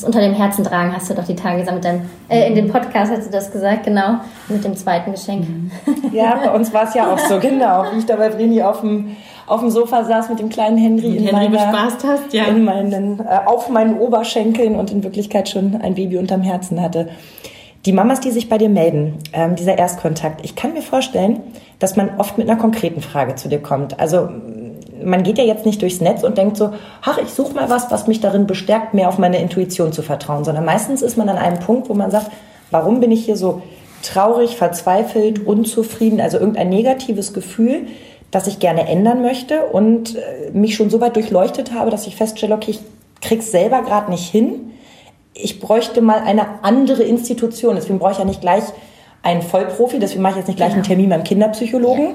Das 0.00 0.06
unter 0.06 0.20
dem 0.20 0.32
Herzen 0.32 0.64
tragen 0.64 0.94
hast 0.96 1.10
du 1.10 1.14
doch 1.14 1.24
die 1.24 1.34
Tage 1.34 1.58
gesagt 1.58 1.74
mit 1.74 1.84
deinem, 1.84 2.08
äh, 2.30 2.48
in 2.48 2.54
dem 2.54 2.68
Podcast 2.68 3.12
hast 3.12 3.26
du 3.26 3.30
das 3.30 3.52
gesagt, 3.52 3.84
genau, 3.84 4.20
mit 4.48 4.64
dem 4.64 4.74
zweiten 4.74 5.12
Geschenk. 5.12 5.46
Ja, 6.10 6.40
bei 6.42 6.50
uns 6.52 6.72
war 6.72 6.84
es 6.84 6.94
ja 6.94 7.12
auch 7.12 7.18
so, 7.18 7.38
genau. 7.38 7.84
Wie 7.92 7.98
ich 7.98 8.06
da 8.06 8.16
bei 8.16 8.30
Vreni 8.30 8.62
auf 8.62 8.80
dem, 8.80 9.16
auf 9.46 9.60
dem 9.60 9.68
Sofa 9.68 10.04
saß 10.04 10.30
mit 10.30 10.38
dem 10.38 10.48
kleinen 10.48 10.78
Henry, 10.78 11.18
in 11.18 11.26
Henry 11.26 11.50
meiner, 11.50 11.70
bespaßt 11.70 12.04
hast, 12.04 12.32
ja. 12.32 12.44
in 12.44 12.64
meinen, 12.64 13.20
äh, 13.20 13.40
auf 13.44 13.68
meinen 13.68 13.98
Oberschenkeln 13.98 14.74
und 14.74 14.90
in 14.90 15.04
Wirklichkeit 15.04 15.50
schon 15.50 15.78
ein 15.82 15.96
Baby 15.96 16.16
unterm 16.16 16.40
Herzen 16.40 16.80
hatte. 16.80 17.10
Die 17.84 17.92
Mamas, 17.92 18.20
die 18.20 18.30
sich 18.30 18.48
bei 18.48 18.56
dir 18.56 18.70
melden, 18.70 19.18
ähm, 19.34 19.54
dieser 19.54 19.76
Erstkontakt, 19.76 20.44
ich 20.44 20.56
kann 20.56 20.72
mir 20.72 20.82
vorstellen, 20.82 21.40
dass 21.78 21.96
man 21.96 22.10
oft 22.16 22.38
mit 22.38 22.48
einer 22.48 22.58
konkreten 22.58 23.02
Frage 23.02 23.34
zu 23.34 23.48
dir 23.48 23.60
kommt. 23.60 24.00
Also 24.00 24.30
man 25.04 25.22
geht 25.22 25.38
ja 25.38 25.44
jetzt 25.44 25.66
nicht 25.66 25.82
durchs 25.82 26.00
Netz 26.00 26.22
und 26.22 26.38
denkt 26.38 26.56
so, 26.56 26.72
ach, 27.02 27.18
ich 27.18 27.30
suche 27.30 27.54
mal 27.54 27.70
was, 27.70 27.90
was 27.90 28.06
mich 28.06 28.20
darin 28.20 28.46
bestärkt, 28.46 28.94
mehr 28.94 29.08
auf 29.08 29.18
meine 29.18 29.40
Intuition 29.40 29.92
zu 29.92 30.02
vertrauen, 30.02 30.44
sondern 30.44 30.64
meistens 30.64 31.02
ist 31.02 31.16
man 31.16 31.28
an 31.28 31.38
einem 31.38 31.58
Punkt, 31.58 31.88
wo 31.88 31.94
man 31.94 32.10
sagt, 32.10 32.30
warum 32.70 33.00
bin 33.00 33.10
ich 33.10 33.24
hier 33.24 33.36
so 33.36 33.62
traurig, 34.02 34.56
verzweifelt, 34.56 35.46
unzufrieden, 35.46 36.20
also 36.20 36.38
irgendein 36.38 36.68
negatives 36.68 37.32
Gefühl, 37.32 37.86
das 38.30 38.46
ich 38.46 38.58
gerne 38.58 38.86
ändern 38.86 39.22
möchte 39.22 39.64
und 39.66 40.16
äh, 40.16 40.50
mich 40.52 40.76
schon 40.76 40.90
so 40.90 41.00
weit 41.00 41.16
durchleuchtet 41.16 41.72
habe, 41.74 41.90
dass 41.90 42.06
ich 42.06 42.16
feststelle, 42.16 42.54
okay, 42.54 42.72
ich 42.72 42.80
krieg's 43.20 43.50
selber 43.50 43.82
gerade 43.82 44.10
nicht 44.10 44.30
hin. 44.30 44.72
Ich 45.34 45.60
bräuchte 45.60 46.00
mal 46.00 46.20
eine 46.20 46.62
andere 46.62 47.02
Institution. 47.02 47.76
Deswegen 47.76 47.98
brauche 47.98 48.12
ich 48.12 48.18
ja 48.18 48.24
nicht 48.24 48.40
gleich 48.40 48.64
einen 49.22 49.42
Vollprofi, 49.42 49.98
deswegen 49.98 50.22
mache 50.22 50.32
ich 50.32 50.38
jetzt 50.38 50.48
nicht 50.48 50.56
gleich 50.56 50.72
einen 50.72 50.82
Termin 50.82 51.10
beim 51.10 51.24
Kinderpsychologen. 51.24 52.14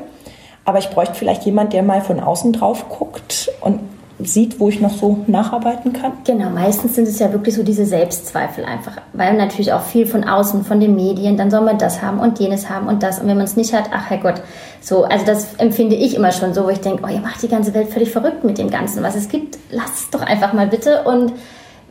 Aber 0.66 0.80
ich 0.80 0.90
bräuchte 0.90 1.14
vielleicht 1.14 1.46
jemand, 1.46 1.74
der 1.74 1.84
mal 1.84 2.02
von 2.02 2.20
außen 2.20 2.54
drauf 2.54 2.90
guckt 2.90 3.52
und 3.62 3.80
sieht, 4.20 4.60
wo 4.60 4.70
ich 4.70 4.80
noch 4.80 4.92
so 4.92 5.24
nacharbeiten 5.28 5.92
kann. 5.92 6.14
Genau, 6.26 6.50
meistens 6.50 6.96
sind 6.96 7.08
es 7.08 7.20
ja 7.20 7.34
wirklich 7.34 7.54
so 7.54 7.64
diese 7.64 7.86
Selbstzweifel 7.86 8.64
einfach, 8.64 8.94
weil 9.14 9.34
natürlich 9.34 9.74
auch 9.74 9.82
viel 9.82 10.06
von 10.06 10.24
außen, 10.24 10.64
von 10.64 10.80
den 10.80 10.96
Medien, 10.96 11.36
dann 11.36 11.52
soll 11.52 11.62
man 11.62 11.78
das 11.78 12.02
haben 12.02 12.20
und 12.20 12.40
jenes 12.40 12.70
haben 12.70 12.88
und 12.88 13.04
das. 13.04 13.20
Und 13.20 13.28
wenn 13.28 13.36
man 13.36 13.46
es 13.46 13.58
nicht 13.58 13.74
hat, 13.74 13.90
ach 13.92 14.10
Herrgott, 14.10 14.42
so, 14.80 15.04
also 15.04 15.26
das 15.26 15.56
empfinde 15.56 15.96
ich 15.96 16.16
immer 16.16 16.32
schon 16.32 16.54
so, 16.54 16.64
wo 16.64 16.70
ich 16.70 16.80
denke, 16.80 17.04
oh, 17.06 17.10
ihr 17.10 17.20
macht 17.20 17.42
die 17.42 17.50
ganze 17.50 17.74
Welt 17.74 17.90
völlig 17.90 18.10
verrückt 18.10 18.44
mit 18.44 18.58
dem 18.58 18.70
Ganzen, 18.70 19.04
was 19.04 19.16
es 19.16 19.28
gibt, 19.28 19.58
lasst 19.70 19.96
es 19.96 20.10
doch 20.12 20.22
einfach 20.22 20.54
mal 20.54 20.68
bitte. 20.68 21.04
Und 21.04 21.34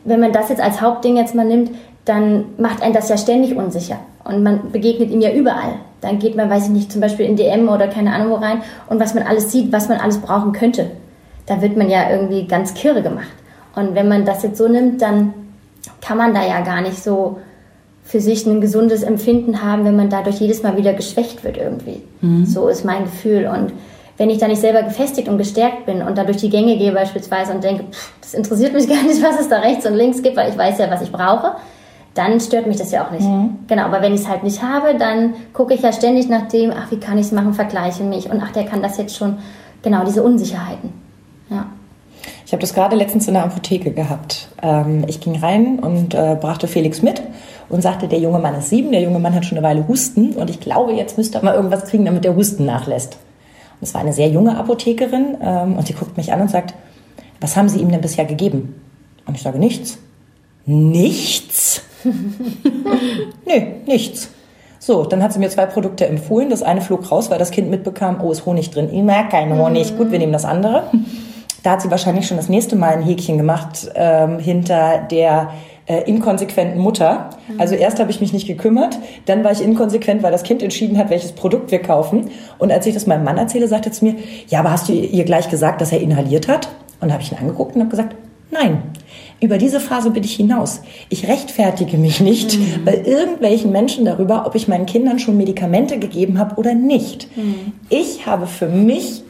wenn 0.03 0.19
man 0.19 0.31
das 0.31 0.49
jetzt 0.49 0.61
als 0.61 0.81
Hauptding 0.81 1.17
jetzt 1.17 1.35
mal 1.35 1.45
nimmt, 1.45 1.71
dann 2.05 2.45
macht 2.57 2.81
einen 2.81 2.93
das 2.93 3.09
ja 3.09 3.17
ständig 3.17 3.55
unsicher. 3.55 3.97
Und 4.23 4.41
man 4.41 4.71
begegnet 4.71 5.11
ihm 5.11 5.21
ja 5.21 5.31
überall. 5.31 5.75
Dann 6.05 6.19
geht 6.19 6.35
man, 6.35 6.49
weiß 6.49 6.65
ich 6.65 6.69
nicht, 6.69 6.91
zum 6.91 7.01
Beispiel 7.01 7.25
in 7.25 7.35
DM 7.35 7.67
oder 7.67 7.87
keine 7.87 8.13
Ahnung 8.13 8.29
wo 8.29 8.35
rein 8.35 8.61
und 8.87 8.99
was 8.99 9.13
man 9.13 9.23
alles 9.23 9.51
sieht, 9.51 9.71
was 9.71 9.89
man 9.89 9.99
alles 9.99 10.19
brauchen 10.19 10.53
könnte 10.53 10.91
da 11.45 11.61
wird 11.61 11.77
man 11.77 11.89
ja 11.89 12.09
irgendwie 12.09 12.47
ganz 12.47 12.73
kirre 12.73 13.01
gemacht. 13.01 13.27
Und 13.75 13.95
wenn 13.95 14.07
man 14.07 14.25
das 14.25 14.43
jetzt 14.43 14.57
so 14.57 14.67
nimmt, 14.67 15.01
dann 15.01 15.33
kann 16.01 16.17
man 16.17 16.33
da 16.33 16.45
ja 16.45 16.61
gar 16.61 16.81
nicht 16.81 17.01
so 17.01 17.39
für 18.03 18.19
sich 18.19 18.45
ein 18.45 18.61
gesundes 18.61 19.03
Empfinden 19.03 19.63
haben, 19.63 19.83
wenn 19.85 19.95
man 19.95 20.09
dadurch 20.09 20.39
jedes 20.39 20.63
Mal 20.63 20.77
wieder 20.77 20.93
geschwächt 20.93 21.43
wird 21.43 21.57
irgendwie. 21.57 22.03
So 22.45 22.67
ist 22.67 22.85
mein 22.85 23.03
Gefühl. 23.03 23.47
Und 23.47 23.73
wenn 24.17 24.29
ich 24.29 24.37
da 24.37 24.47
nicht 24.47 24.61
selber 24.61 24.83
gefestigt 24.83 25.27
und 25.27 25.37
gestärkt 25.37 25.85
bin 25.85 26.01
und 26.01 26.17
da 26.17 26.23
durch 26.23 26.37
die 26.37 26.49
Gänge 26.49 26.77
gehe 26.77 26.91
beispielsweise 26.91 27.53
und 27.53 27.63
denke, 27.63 27.85
pff, 27.91 28.13
das 28.21 28.33
interessiert 28.33 28.73
mich 28.73 28.87
gar 28.89 29.03
nicht, 29.03 29.21
was 29.21 29.39
es 29.39 29.49
da 29.49 29.59
rechts 29.59 29.85
und 29.85 29.95
links 29.95 30.21
gibt, 30.21 30.37
weil 30.37 30.49
ich 30.49 30.57
weiß 30.57 30.77
ja, 30.77 30.89
was 30.89 31.01
ich 31.01 31.11
brauche, 31.11 31.55
dann 32.15 32.39
stört 32.39 32.65
mich 32.65 32.77
das 32.77 32.91
ja 32.91 33.05
auch 33.05 33.11
nicht. 33.11 33.27
Genau, 33.67 33.83
aber 33.83 34.01
wenn 34.01 34.13
ich 34.13 34.21
es 34.21 34.29
halt 34.29 34.43
nicht 34.43 34.63
habe, 34.63 34.97
dann 34.97 35.35
gucke 35.53 35.73
ich 35.73 35.81
ja 35.81 35.91
ständig 35.91 36.29
nach 36.29 36.47
dem, 36.47 36.71
ach, 36.71 36.89
wie 36.89 36.97
kann 36.97 37.17
ich 37.17 37.27
es 37.27 37.31
machen, 37.31 37.53
vergleiche 37.53 38.03
mich 38.03 38.29
und 38.31 38.41
ach, 38.41 38.51
der 38.51 38.65
kann 38.65 38.81
das 38.81 38.97
jetzt 38.97 39.15
schon. 39.15 39.37
Genau, 39.83 40.03
diese 40.03 40.23
Unsicherheiten. 40.23 40.93
Ja. 41.49 41.67
Ich 42.45 42.53
habe 42.53 42.61
das 42.61 42.73
gerade 42.73 42.95
letztens 42.95 43.27
in 43.27 43.33
der 43.33 43.43
Apotheke 43.43 43.91
gehabt. 43.91 44.47
Ähm, 44.63 45.03
ich 45.07 45.19
ging 45.19 45.35
rein 45.37 45.79
und 45.79 46.13
äh, 46.13 46.37
brachte 46.39 46.67
Felix 46.67 47.01
mit 47.01 47.21
und 47.69 47.81
sagte, 47.81 48.07
der 48.07 48.19
junge 48.19 48.39
Mann 48.39 48.55
ist 48.55 48.69
sieben, 48.69 48.91
der 48.91 49.01
junge 49.01 49.19
Mann 49.19 49.35
hat 49.35 49.45
schon 49.45 49.57
eine 49.57 49.67
Weile 49.67 49.87
Husten 49.87 50.33
und 50.33 50.49
ich 50.49 50.59
glaube, 50.59 50.93
jetzt 50.93 51.17
müsste 51.17 51.39
er 51.39 51.43
mal 51.43 51.55
irgendwas 51.55 51.85
kriegen, 51.85 52.05
damit 52.05 52.23
der 52.23 52.35
Husten 52.35 52.65
nachlässt. 52.65 53.17
Und 53.79 53.87
es 53.87 53.93
war 53.93 54.01
eine 54.01 54.13
sehr 54.13 54.29
junge 54.29 54.57
Apothekerin 54.57 55.37
ähm, 55.41 55.77
und 55.77 55.89
die 55.89 55.93
guckt 55.93 56.17
mich 56.17 56.31
an 56.31 56.41
und 56.41 56.49
sagt, 56.49 56.73
was 57.41 57.57
haben 57.57 57.67
Sie 57.67 57.79
ihm 57.79 57.91
denn 57.91 58.01
bisher 58.01 58.25
gegeben? 58.25 58.81
Und 59.25 59.35
ich 59.35 59.41
sage, 59.41 59.59
nichts. 59.59 59.97
Nichts? 60.65 61.81
Nö, 63.45 63.61
nichts. 63.85 64.29
So, 64.79 65.03
dann 65.03 65.23
hat 65.23 65.33
sie 65.33 65.39
mir 65.39 65.49
zwei 65.49 65.65
Produkte 65.65 66.07
empfohlen. 66.07 66.49
Das 66.49 66.61
eine 66.61 66.81
flog 66.81 67.11
raus, 67.11 67.31
weil 67.31 67.39
das 67.39 67.51
Kind 67.51 67.69
mitbekam, 67.69 68.21
oh, 68.21 68.31
ist 68.31 68.45
Honig 68.45 68.69
drin. 68.69 68.89
Ich 68.91 69.01
mag 69.01 69.31
keinen 69.31 69.57
Honig. 69.57 69.97
Gut, 69.97 70.11
wir 70.11 70.19
nehmen 70.19 70.33
das 70.33 70.45
andere. 70.45 70.83
Da 71.63 71.71
hat 71.71 71.81
sie 71.81 71.89
wahrscheinlich 71.89 72.27
schon 72.27 72.37
das 72.37 72.49
nächste 72.49 72.75
Mal 72.75 72.93
ein 72.93 73.01
Häkchen 73.01 73.37
gemacht 73.37 73.91
ähm, 73.95 74.37
hinter 74.37 74.99
der 75.09 75.49
äh, 75.87 76.01
inkonsequenten 76.01 76.79
Mutter. 76.79 77.31
Also 77.57 77.75
erst 77.75 77.99
habe 77.99 78.11
ich 78.11 78.21
mich 78.21 78.33
nicht 78.33 78.47
gekümmert, 78.47 78.97
dann 79.25 79.43
war 79.43 79.51
ich 79.51 79.63
inkonsequent, 79.63 80.23
weil 80.23 80.31
das 80.31 80.43
Kind 80.43 80.61
entschieden 80.61 80.97
hat, 80.97 81.09
welches 81.09 81.31
Produkt 81.31 81.71
wir 81.71 81.81
kaufen. 81.81 82.29
Und 82.59 82.71
als 82.71 82.85
ich 82.85 82.93
das 82.93 83.07
meinem 83.07 83.23
Mann 83.23 83.37
erzähle, 83.37 83.67
sagte 83.67 83.89
er 83.89 83.93
zu 83.93 84.05
mir, 84.05 84.15
ja, 84.47 84.59
aber 84.59 84.71
hast 84.71 84.89
du 84.89 84.93
ihr 84.93 85.23
gleich 85.23 85.49
gesagt, 85.49 85.81
dass 85.81 85.91
er 85.91 86.01
inhaliert 86.01 86.47
hat? 86.47 86.69
Und 87.01 87.09
da 87.09 87.13
habe 87.13 87.23
ich 87.23 87.31
ihn 87.31 87.37
angeguckt 87.37 87.75
und 87.75 87.81
habe 87.81 87.89
gesagt, 87.89 88.15
nein. 88.51 88.83
Über 89.41 89.57
diese 89.57 89.79
Phase 89.79 90.11
bin 90.11 90.23
ich 90.23 90.35
hinaus. 90.35 90.81
Ich 91.09 91.27
rechtfertige 91.27 91.97
mich 91.97 92.21
nicht 92.21 92.57
bei 92.85 92.97
irgendwelchen 93.03 93.71
Menschen 93.71 94.05
darüber, 94.05 94.45
ob 94.45 94.55
ich 94.55 94.67
meinen 94.67 94.85
Kindern 94.85 95.19
schon 95.19 95.37
Medikamente 95.37 95.99
gegeben 95.99 96.39
habe 96.39 96.55
oder 96.55 96.73
nicht. 96.73 97.27
Ich 97.89 98.25
habe 98.25 98.47
für 98.47 98.67
mich 98.67 99.23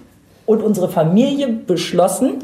und 0.46 0.62
unsere 0.62 0.90
Familie 0.90 1.48
beschlossen, 1.48 2.36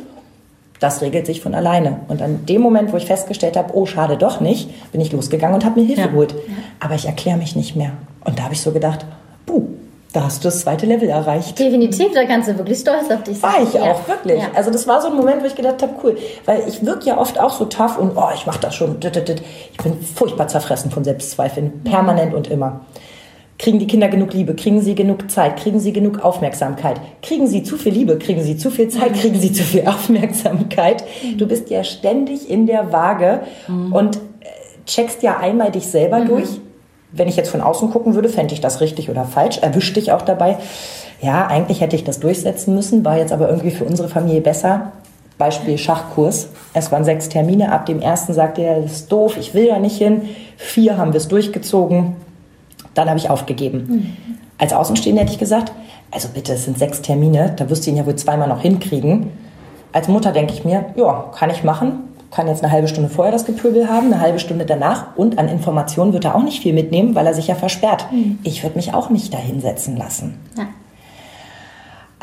das 0.80 1.04
regelt 1.04 1.28
sich 1.28 1.42
von 1.42 1.54
alleine. 1.54 2.00
Und 2.08 2.24
an 2.24 2.46
dem 2.48 2.62
Moment, 2.62 2.92
wo 2.92 2.98
ich 2.98 3.06
festgestellt 3.06 3.56
habe, 3.56 3.76
oh, 3.76 3.86
schade 3.86 4.18
doch 4.18 4.42
nicht, 4.42 4.68
bin 4.92 5.00
ich 5.00 5.12
losgegangen 5.12 5.54
und 5.54 5.64
habe 5.64 5.80
mir 5.80 5.86
Hilfe 5.86 6.02
Ja. 6.02 6.08
geholt. 6.08 6.34
Aber 6.80 6.96
ich 6.96 7.06
erkläre 7.06 7.38
mich 7.38 7.56
nicht 7.56 7.76
mehr. 7.76 7.92
Und 8.26 8.40
da 8.40 8.44
habe 8.44 8.56
ich 8.56 8.62
so 8.62 8.72
gedacht, 8.72 9.06
Da 10.14 10.26
hast 10.26 10.44
du 10.44 10.48
das 10.50 10.60
zweite 10.62 10.86
Level 10.86 11.08
erreicht. 11.08 11.58
Definitiv, 11.58 12.12
da 12.14 12.26
kannst 12.26 12.50
du 12.50 12.58
wirklich 12.58 12.80
stolz 12.80 13.10
auf 13.10 13.24
dich 13.24 13.40
sein. 13.40 13.52
War 13.54 13.64
ich 13.64 13.74
Ja. 13.74 13.82
auch, 13.94 14.08
wirklich. 14.10 14.40
Ja. 14.42 14.50
Also 14.56 14.70
das 14.70 14.86
war 14.86 15.02
so 15.02 15.08
ein 15.08 15.16
Moment, 15.16 15.42
wo 15.42 15.46
ich 15.48 15.56
gedacht 15.56 15.82
habe, 15.82 15.94
cool. 16.04 16.18
Weil 16.46 16.64
ich 16.68 16.86
wirke 16.86 17.06
ja 17.06 17.18
oft 17.18 17.40
auch 17.40 17.52
so 17.54 17.64
tough 17.66 17.98
und 17.98 18.18
oh, 18.18 18.28
ich 18.36 18.46
mache 18.46 18.60
das 18.60 18.76
schon. 18.76 18.98
Ich 19.02 19.78
bin 19.84 20.02
furchtbar 20.16 20.50
zerfressen 20.50 20.92
von 20.92 21.06
Selbstzweifeln, 21.06 21.82
permanent 21.86 22.34
und 22.34 22.50
immer. 22.50 22.82
Kriegen 23.58 23.78
die 23.80 23.86
Kinder 23.88 24.10
genug 24.10 24.34
Liebe? 24.34 24.56
Kriegen 24.56 24.82
sie 24.82 24.96
genug 24.96 25.30
Zeit? 25.30 25.56
Kriegen 25.58 25.80
sie 25.80 25.94
genug 25.94 26.26
Aufmerksamkeit? 26.26 27.00
Kriegen 27.22 27.46
sie 27.48 27.62
zu 27.64 27.78
viel 27.78 27.94
Liebe? 27.94 28.18
Kriegen 28.18 28.42
sie 28.44 28.58
zu 28.58 28.72
viel 28.72 28.88
Zeit? 28.90 29.14
Kriegen 29.14 29.40
sie 29.40 29.54
zu 29.54 29.64
viel 29.64 29.82
Aufmerksamkeit? 29.88 31.04
Du 31.38 31.48
bist 31.48 31.70
ja 31.70 31.84
ständig 31.84 32.50
in 32.50 32.66
der 32.66 32.92
Waage 32.92 33.42
und 33.92 34.16
äh, 34.18 34.20
checkst 34.88 35.22
ja 35.24 35.38
einmal 35.38 35.72
dich 35.72 35.86
selber 35.88 36.22
durch. 36.22 36.50
Wenn 37.12 37.28
ich 37.28 37.36
jetzt 37.36 37.50
von 37.50 37.62
außen 37.62 37.92
gucken 37.92 38.16
würde, 38.16 38.30
fände 38.30 38.54
ich 38.54 38.62
das 38.62 38.82
richtig 38.82 39.10
oder 39.10 39.26
falsch. 39.26 39.58
Erwischt 39.58 39.96
dich 39.96 40.12
auch 40.12 40.22
dabei. 40.22 40.58
Ja, 41.22 41.48
eigentlich 41.48 41.82
hätte 41.82 41.96
ich 41.96 42.04
das 42.04 42.20
durchsetzen 42.20 42.74
müssen, 42.74 43.06
war 43.06 43.18
jetzt 43.18 43.32
aber 43.32 43.50
irgendwie 43.50 43.72
für 43.72 43.86
unsere 43.86 44.08
Familie 44.08 44.42
besser. 44.42 44.92
Beispiel 45.38 45.78
Schachkurs. 45.78 46.50
Es 46.74 46.92
waren 46.92 47.04
sechs 47.04 47.28
Termine. 47.28 47.72
Ab 47.72 47.86
dem 47.88 48.00
ersten 48.00 48.34
sagte 48.34 48.62
er, 48.62 48.82
das 48.82 48.92
ist 48.92 49.12
doof, 49.12 49.38
ich 49.38 49.54
will 49.54 49.68
da 49.68 49.80
nicht 49.80 49.98
hin. 49.98 50.30
Vier 50.58 50.98
haben 50.98 51.14
wir 51.14 51.18
es 51.18 51.28
durchgezogen. 51.28 52.16
Dann 52.94 53.10
habe 53.10 53.18
ich 53.18 53.30
aufgegeben. 53.30 54.16
Als 54.58 54.74
Außenstehender 54.74 55.24
hätte 55.24 55.34
ich 55.34 55.40
gesagt, 55.40 55.72
also 56.12 56.28
bitte, 56.34 56.54
es 56.54 56.66
sind 56.66 56.78
sechs 56.78 57.02
Termine, 57.02 57.54
da 57.56 57.70
wirst 57.70 57.86
du 57.86 57.90
ihn 57.90 57.98
ja 57.98 58.06
wohl 58.06 58.16
zweimal 58.16 58.48
noch 58.48 58.62
hinkriegen. 58.62 59.32
Als 59.94 60.08
Mutter 60.08 60.32
denke 60.32 60.54
ich 60.54 60.64
mir, 60.64 60.86
ja, 60.96 61.32
kann 61.34 61.50
ich 61.50 61.64
machen. 61.64 62.10
Kann 62.32 62.48
jetzt 62.48 62.64
eine 62.64 62.72
halbe 62.72 62.88
Stunde 62.88 63.10
vorher 63.10 63.32
das 63.32 63.46
Gepöbel 63.46 63.90
haben, 63.90 64.08
eine 64.08 64.22
halbe 64.22 64.40
Stunde 64.40 64.66
danach. 64.66 65.18
Und 65.18 65.38
an 65.38 65.50
Informationen 65.50 66.14
wird 66.14 66.26
er 66.26 66.36
auch 66.36 66.44
nicht 66.44 66.62
viel 66.62 66.74
mitnehmen, 66.74 67.14
weil 67.14 67.28
er 67.28 67.34
sich 67.34 67.48
ja 67.48 67.56
versperrt. 67.56 68.08
Ich 68.44 68.64
würde 68.64 68.78
mich 68.78 68.94
auch 68.94 69.10
nicht 69.10 69.34
da 69.34 69.38
hinsetzen 69.38 69.98
lassen. 69.98 70.40
Ja. 70.58 70.68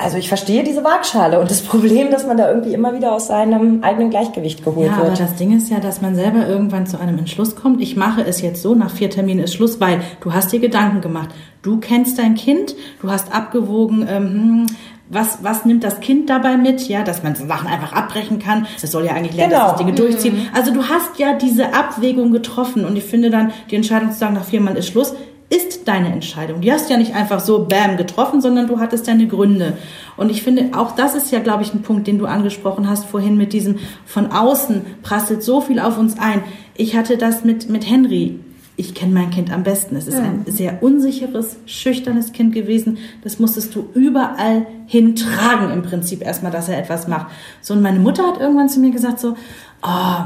Also 0.00 0.16
ich 0.16 0.28
verstehe 0.28 0.62
diese 0.62 0.84
Waagschale 0.84 1.40
und 1.40 1.50
das 1.50 1.60
Problem, 1.64 2.12
dass 2.12 2.24
man 2.24 2.36
da 2.36 2.48
irgendwie 2.48 2.72
immer 2.72 2.94
wieder 2.94 3.12
aus 3.12 3.26
seinem 3.26 3.82
eigenen 3.82 4.10
Gleichgewicht 4.10 4.64
geholt 4.64 4.86
Ja, 4.86 4.92
aber 4.94 5.08
wird. 5.08 5.18
das 5.20 5.34
Ding 5.34 5.54
ist 5.56 5.68
ja, 5.70 5.80
dass 5.80 6.00
man 6.00 6.14
selber 6.14 6.46
irgendwann 6.46 6.86
zu 6.86 7.00
einem 7.00 7.18
Entschluss 7.18 7.56
kommt. 7.56 7.82
Ich 7.82 7.96
mache 7.96 8.22
es 8.22 8.40
jetzt 8.40 8.62
so, 8.62 8.76
nach 8.76 8.90
vier 8.90 9.10
Terminen 9.10 9.40
ist 9.40 9.54
Schluss, 9.54 9.80
weil 9.80 10.00
du 10.20 10.32
hast 10.32 10.52
dir 10.52 10.60
Gedanken 10.60 11.00
gemacht. 11.00 11.30
Du 11.62 11.78
kennst 11.80 12.16
dein 12.20 12.36
Kind, 12.36 12.76
du 13.02 13.10
hast 13.10 13.34
abgewogen, 13.34 14.06
ähm, 14.08 14.24
hm, 14.32 14.66
was, 15.10 15.38
was 15.42 15.64
nimmt 15.64 15.84
das 15.84 16.00
Kind 16.00 16.28
dabei 16.28 16.56
mit? 16.56 16.86
Ja, 16.88 17.02
dass 17.02 17.22
man 17.22 17.34
Sachen 17.34 17.66
einfach 17.68 17.92
abbrechen 17.92 18.38
kann. 18.38 18.66
Das 18.80 18.90
soll 18.90 19.04
ja 19.06 19.12
eigentlich 19.12 19.34
lernen, 19.36 19.52
Genau. 19.52 19.62
dass 19.64 19.72
das 19.72 19.80
Dinge 19.80 19.94
durchziehen. 19.94 20.48
Also 20.54 20.72
du 20.72 20.84
hast 20.88 21.18
ja 21.18 21.34
diese 21.34 21.72
Abwägung 21.74 22.30
getroffen 22.32 22.84
und 22.84 22.96
ich 22.96 23.04
finde 23.04 23.30
dann, 23.30 23.52
die 23.70 23.76
Entscheidung 23.76 24.12
zu 24.12 24.18
sagen, 24.18 24.34
nach 24.34 24.44
vier 24.44 24.60
Mal 24.60 24.76
ist 24.76 24.88
Schluss, 24.88 25.14
ist 25.50 25.88
deine 25.88 26.12
Entscheidung. 26.12 26.60
Die 26.60 26.70
hast 26.70 26.88
du 26.88 26.92
ja 26.92 26.98
nicht 26.98 27.14
einfach 27.14 27.40
so 27.40 27.64
bam 27.64 27.96
getroffen, 27.96 28.42
sondern 28.42 28.66
du 28.66 28.80
hattest 28.80 29.08
deine 29.08 29.26
Gründe. 29.26 29.78
Und 30.18 30.30
ich 30.30 30.42
finde, 30.42 30.76
auch 30.78 30.92
das 30.94 31.14
ist 31.14 31.32
ja, 31.32 31.38
glaube 31.38 31.62
ich, 31.62 31.72
ein 31.72 31.80
Punkt, 31.80 32.06
den 32.06 32.18
du 32.18 32.26
angesprochen 32.26 32.86
hast 32.88 33.06
vorhin 33.06 33.38
mit 33.38 33.54
diesem 33.54 33.78
von 34.04 34.30
außen 34.30 34.82
prasselt 35.02 35.42
so 35.42 35.62
viel 35.62 35.80
auf 35.80 35.96
uns 35.96 36.18
ein. 36.18 36.42
Ich 36.76 36.96
hatte 36.96 37.16
das 37.16 37.44
mit, 37.44 37.70
mit 37.70 37.88
Henry. 37.88 38.40
Ich 38.80 38.94
kenne 38.94 39.12
mein 39.12 39.30
Kind 39.30 39.52
am 39.52 39.64
besten. 39.64 39.96
Es 39.96 40.06
ist 40.06 40.18
ein 40.18 40.44
sehr 40.46 40.84
unsicheres, 40.84 41.56
schüchternes 41.66 42.30
Kind 42.32 42.54
gewesen. 42.54 42.98
Das 43.24 43.40
musstest 43.40 43.74
du 43.74 43.88
überall 43.92 44.68
hintragen 44.86 45.72
im 45.72 45.82
Prinzip 45.82 46.22
erstmal, 46.22 46.52
dass 46.52 46.68
er 46.68 46.78
etwas 46.78 47.08
macht. 47.08 47.26
So, 47.60 47.74
und 47.74 47.82
meine 47.82 47.98
Mutter 47.98 48.22
hat 48.22 48.38
irgendwann 48.38 48.68
zu 48.68 48.78
mir 48.78 48.92
gesagt 48.92 49.18
so, 49.18 49.34
oh, 49.82 50.22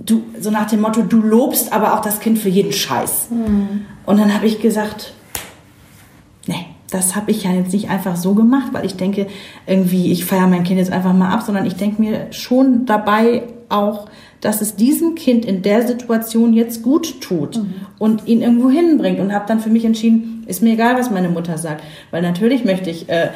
du, 0.00 0.22
so 0.40 0.50
nach 0.50 0.68
dem 0.68 0.80
Motto, 0.80 1.02
du 1.02 1.18
lobst 1.18 1.72
aber 1.72 1.94
auch 1.94 2.00
das 2.00 2.18
Kind 2.18 2.40
für 2.40 2.48
jeden 2.48 2.72
Scheiß. 2.72 3.28
Und 4.04 4.18
dann 4.18 4.34
habe 4.34 4.46
ich 4.46 4.60
gesagt, 4.60 5.14
nee, 6.48 6.66
das 6.90 7.14
habe 7.14 7.30
ich 7.30 7.44
ja 7.44 7.52
jetzt 7.52 7.72
nicht 7.72 7.88
einfach 7.88 8.16
so 8.16 8.34
gemacht, 8.34 8.72
weil 8.72 8.84
ich 8.84 8.96
denke, 8.96 9.28
irgendwie, 9.68 10.10
ich 10.10 10.24
feiere 10.24 10.48
mein 10.48 10.64
Kind 10.64 10.80
jetzt 10.80 10.90
einfach 10.90 11.12
mal 11.12 11.32
ab, 11.32 11.42
sondern 11.42 11.66
ich 11.66 11.76
denke 11.76 12.02
mir 12.02 12.32
schon 12.32 12.84
dabei 12.84 13.44
auch, 13.68 14.08
dass 14.40 14.60
es 14.60 14.76
diesem 14.76 15.14
Kind 15.14 15.44
in 15.44 15.62
der 15.62 15.86
Situation 15.86 16.52
jetzt 16.54 16.82
gut 16.82 17.20
tut 17.20 17.60
und 17.98 18.26
ihn 18.26 18.40
irgendwo 18.40 18.70
hinbringt 18.70 19.20
und 19.20 19.34
habe 19.34 19.44
dann 19.46 19.60
für 19.60 19.70
mich 19.70 19.84
entschieden, 19.84 20.44
ist 20.46 20.62
mir 20.62 20.72
egal, 20.72 20.96
was 20.98 21.10
meine 21.10 21.28
Mutter 21.28 21.58
sagt, 21.58 21.82
weil 22.10 22.22
natürlich 22.22 22.64
möchte 22.64 22.90
ich 22.90 23.08
äh, 23.08 23.28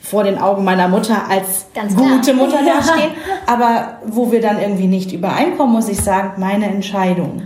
vor 0.00 0.24
den 0.24 0.38
Augen 0.38 0.64
meiner 0.64 0.88
Mutter 0.88 1.28
als 1.28 1.66
gute 1.94 2.32
Mutter 2.34 2.62
Ja. 2.64 2.76
dastehen, 2.76 3.10
aber 3.46 3.98
wo 4.06 4.32
wir 4.32 4.40
dann 4.40 4.58
irgendwie 4.58 4.86
nicht 4.86 5.12
übereinkommen, 5.12 5.74
muss 5.74 5.88
ich 5.88 6.00
sagen, 6.00 6.40
meine 6.40 6.66
Entscheidung. 6.66 7.42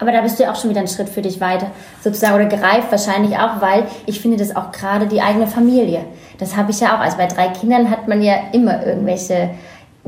Aber 0.00 0.12
da 0.12 0.20
bist 0.20 0.38
du 0.38 0.44
ja 0.44 0.52
auch 0.52 0.56
schon 0.56 0.70
wieder 0.70 0.78
einen 0.78 0.88
Schritt 0.88 1.08
für 1.08 1.22
dich 1.22 1.40
weiter, 1.40 1.72
sozusagen, 2.02 2.36
oder 2.36 2.44
gereift 2.46 2.90
wahrscheinlich 2.92 3.36
auch, 3.36 3.60
weil 3.60 3.84
ich 4.06 4.20
finde 4.20 4.36
das 4.36 4.54
auch 4.54 4.70
gerade 4.70 5.06
die 5.06 5.20
eigene 5.20 5.48
Familie. 5.48 6.04
Das 6.38 6.56
habe 6.56 6.70
ich 6.70 6.78
ja 6.78 6.94
auch. 6.96 7.00
Also 7.00 7.16
bei 7.16 7.26
drei 7.26 7.48
Kindern 7.48 7.90
hat 7.90 8.06
man 8.06 8.22
ja 8.22 8.34
immer 8.52 8.86
irgendwelche 8.86 9.50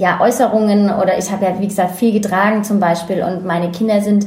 ja, 0.01 0.19
Äußerungen 0.21 0.91
oder 0.91 1.19
ich 1.19 1.31
habe 1.31 1.45
ja, 1.45 1.61
wie 1.61 1.69
gesagt, 1.69 1.95
viel 1.97 2.13
getragen 2.13 2.65
zum 2.65 2.81
Beispiel 2.81 3.23
und 3.23 3.45
meine 3.45 3.71
Kinder 3.71 4.01
sind 4.01 4.27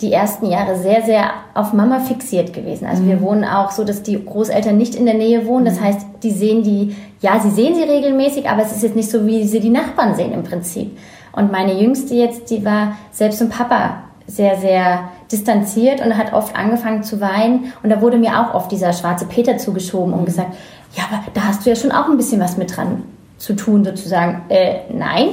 die 0.00 0.12
ersten 0.12 0.46
Jahre 0.46 0.76
sehr, 0.76 1.02
sehr 1.02 1.30
auf 1.54 1.72
Mama 1.72 2.00
fixiert 2.00 2.52
gewesen. 2.52 2.86
Also 2.86 3.06
wir 3.06 3.20
wohnen 3.20 3.44
auch 3.44 3.70
so, 3.70 3.84
dass 3.84 4.02
die 4.02 4.22
Großeltern 4.22 4.76
nicht 4.76 4.96
in 4.96 5.06
der 5.06 5.14
Nähe 5.14 5.46
wohnen. 5.46 5.64
Das 5.64 5.80
heißt, 5.80 6.04
die 6.24 6.32
sehen 6.32 6.64
die, 6.64 6.96
ja, 7.20 7.38
sie 7.38 7.50
sehen 7.50 7.76
sie 7.76 7.84
regelmäßig, 7.84 8.48
aber 8.48 8.62
es 8.62 8.72
ist 8.72 8.82
jetzt 8.82 8.96
nicht 8.96 9.08
so, 9.08 9.24
wie 9.24 9.46
sie 9.46 9.60
die 9.60 9.70
Nachbarn 9.70 10.16
sehen 10.16 10.32
im 10.32 10.42
Prinzip. 10.42 10.98
Und 11.30 11.52
meine 11.52 11.80
Jüngste 11.80 12.14
jetzt, 12.14 12.50
die 12.50 12.64
war 12.64 12.96
selbst 13.12 13.38
zum 13.38 13.50
Papa 13.50 14.02
sehr, 14.26 14.56
sehr 14.56 15.10
distanziert 15.30 16.04
und 16.04 16.18
hat 16.18 16.32
oft 16.32 16.56
angefangen 16.56 17.04
zu 17.04 17.20
weinen. 17.20 17.72
Und 17.84 17.90
da 17.90 18.00
wurde 18.00 18.18
mir 18.18 18.40
auch 18.40 18.54
oft 18.54 18.72
dieser 18.72 18.92
schwarze 18.92 19.26
Peter 19.26 19.58
zugeschoben 19.58 20.12
und 20.12 20.24
gesagt, 20.24 20.54
ja, 20.96 21.04
aber 21.08 21.22
da 21.34 21.42
hast 21.44 21.64
du 21.64 21.70
ja 21.70 21.76
schon 21.76 21.92
auch 21.92 22.08
ein 22.08 22.16
bisschen 22.16 22.40
was 22.40 22.56
mit 22.56 22.76
dran 22.76 23.04
zu 23.38 23.54
tun, 23.54 23.84
sozusagen. 23.84 24.42
Äh, 24.48 24.80
nein, 24.92 25.28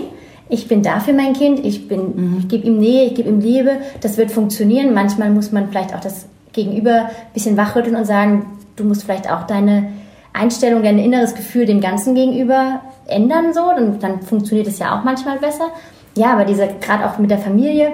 ich 0.49 0.67
bin 0.67 0.83
da 0.83 0.99
für 0.99 1.13
mein 1.13 1.33
Kind, 1.33 1.65
ich 1.65 1.87
bin, 1.87 2.37
ich 2.39 2.49
gebe 2.49 2.67
ihm 2.67 2.77
Nähe, 2.77 3.05
ich 3.05 3.15
gebe 3.15 3.29
ihm 3.29 3.39
Liebe, 3.39 3.77
das 4.01 4.17
wird 4.17 4.31
funktionieren. 4.31 4.93
Manchmal 4.93 5.29
muss 5.29 5.51
man 5.51 5.69
vielleicht 5.69 5.95
auch 5.95 6.01
das 6.01 6.25
Gegenüber 6.51 7.05
ein 7.05 7.33
bisschen 7.33 7.55
wachrütteln 7.55 7.95
und 7.95 8.05
sagen, 8.05 8.45
du 8.75 8.83
musst 8.83 9.03
vielleicht 9.03 9.31
auch 9.31 9.43
deine 9.43 9.87
Einstellung, 10.33 10.83
dein 10.83 10.99
inneres 10.99 11.35
Gefühl 11.35 11.65
dem 11.65 11.79
Ganzen 11.81 12.15
gegenüber 12.15 12.81
ändern, 13.07 13.53
so, 13.53 13.71
dann, 13.75 13.99
dann 13.99 14.21
funktioniert 14.21 14.67
es 14.67 14.79
ja 14.79 14.97
auch 14.97 15.03
manchmal 15.03 15.39
besser. 15.39 15.69
Ja, 16.15 16.33
aber 16.33 16.43
diese, 16.43 16.67
gerade 16.81 17.09
auch 17.09 17.17
mit 17.17 17.31
der 17.31 17.37
Familie, 17.37 17.93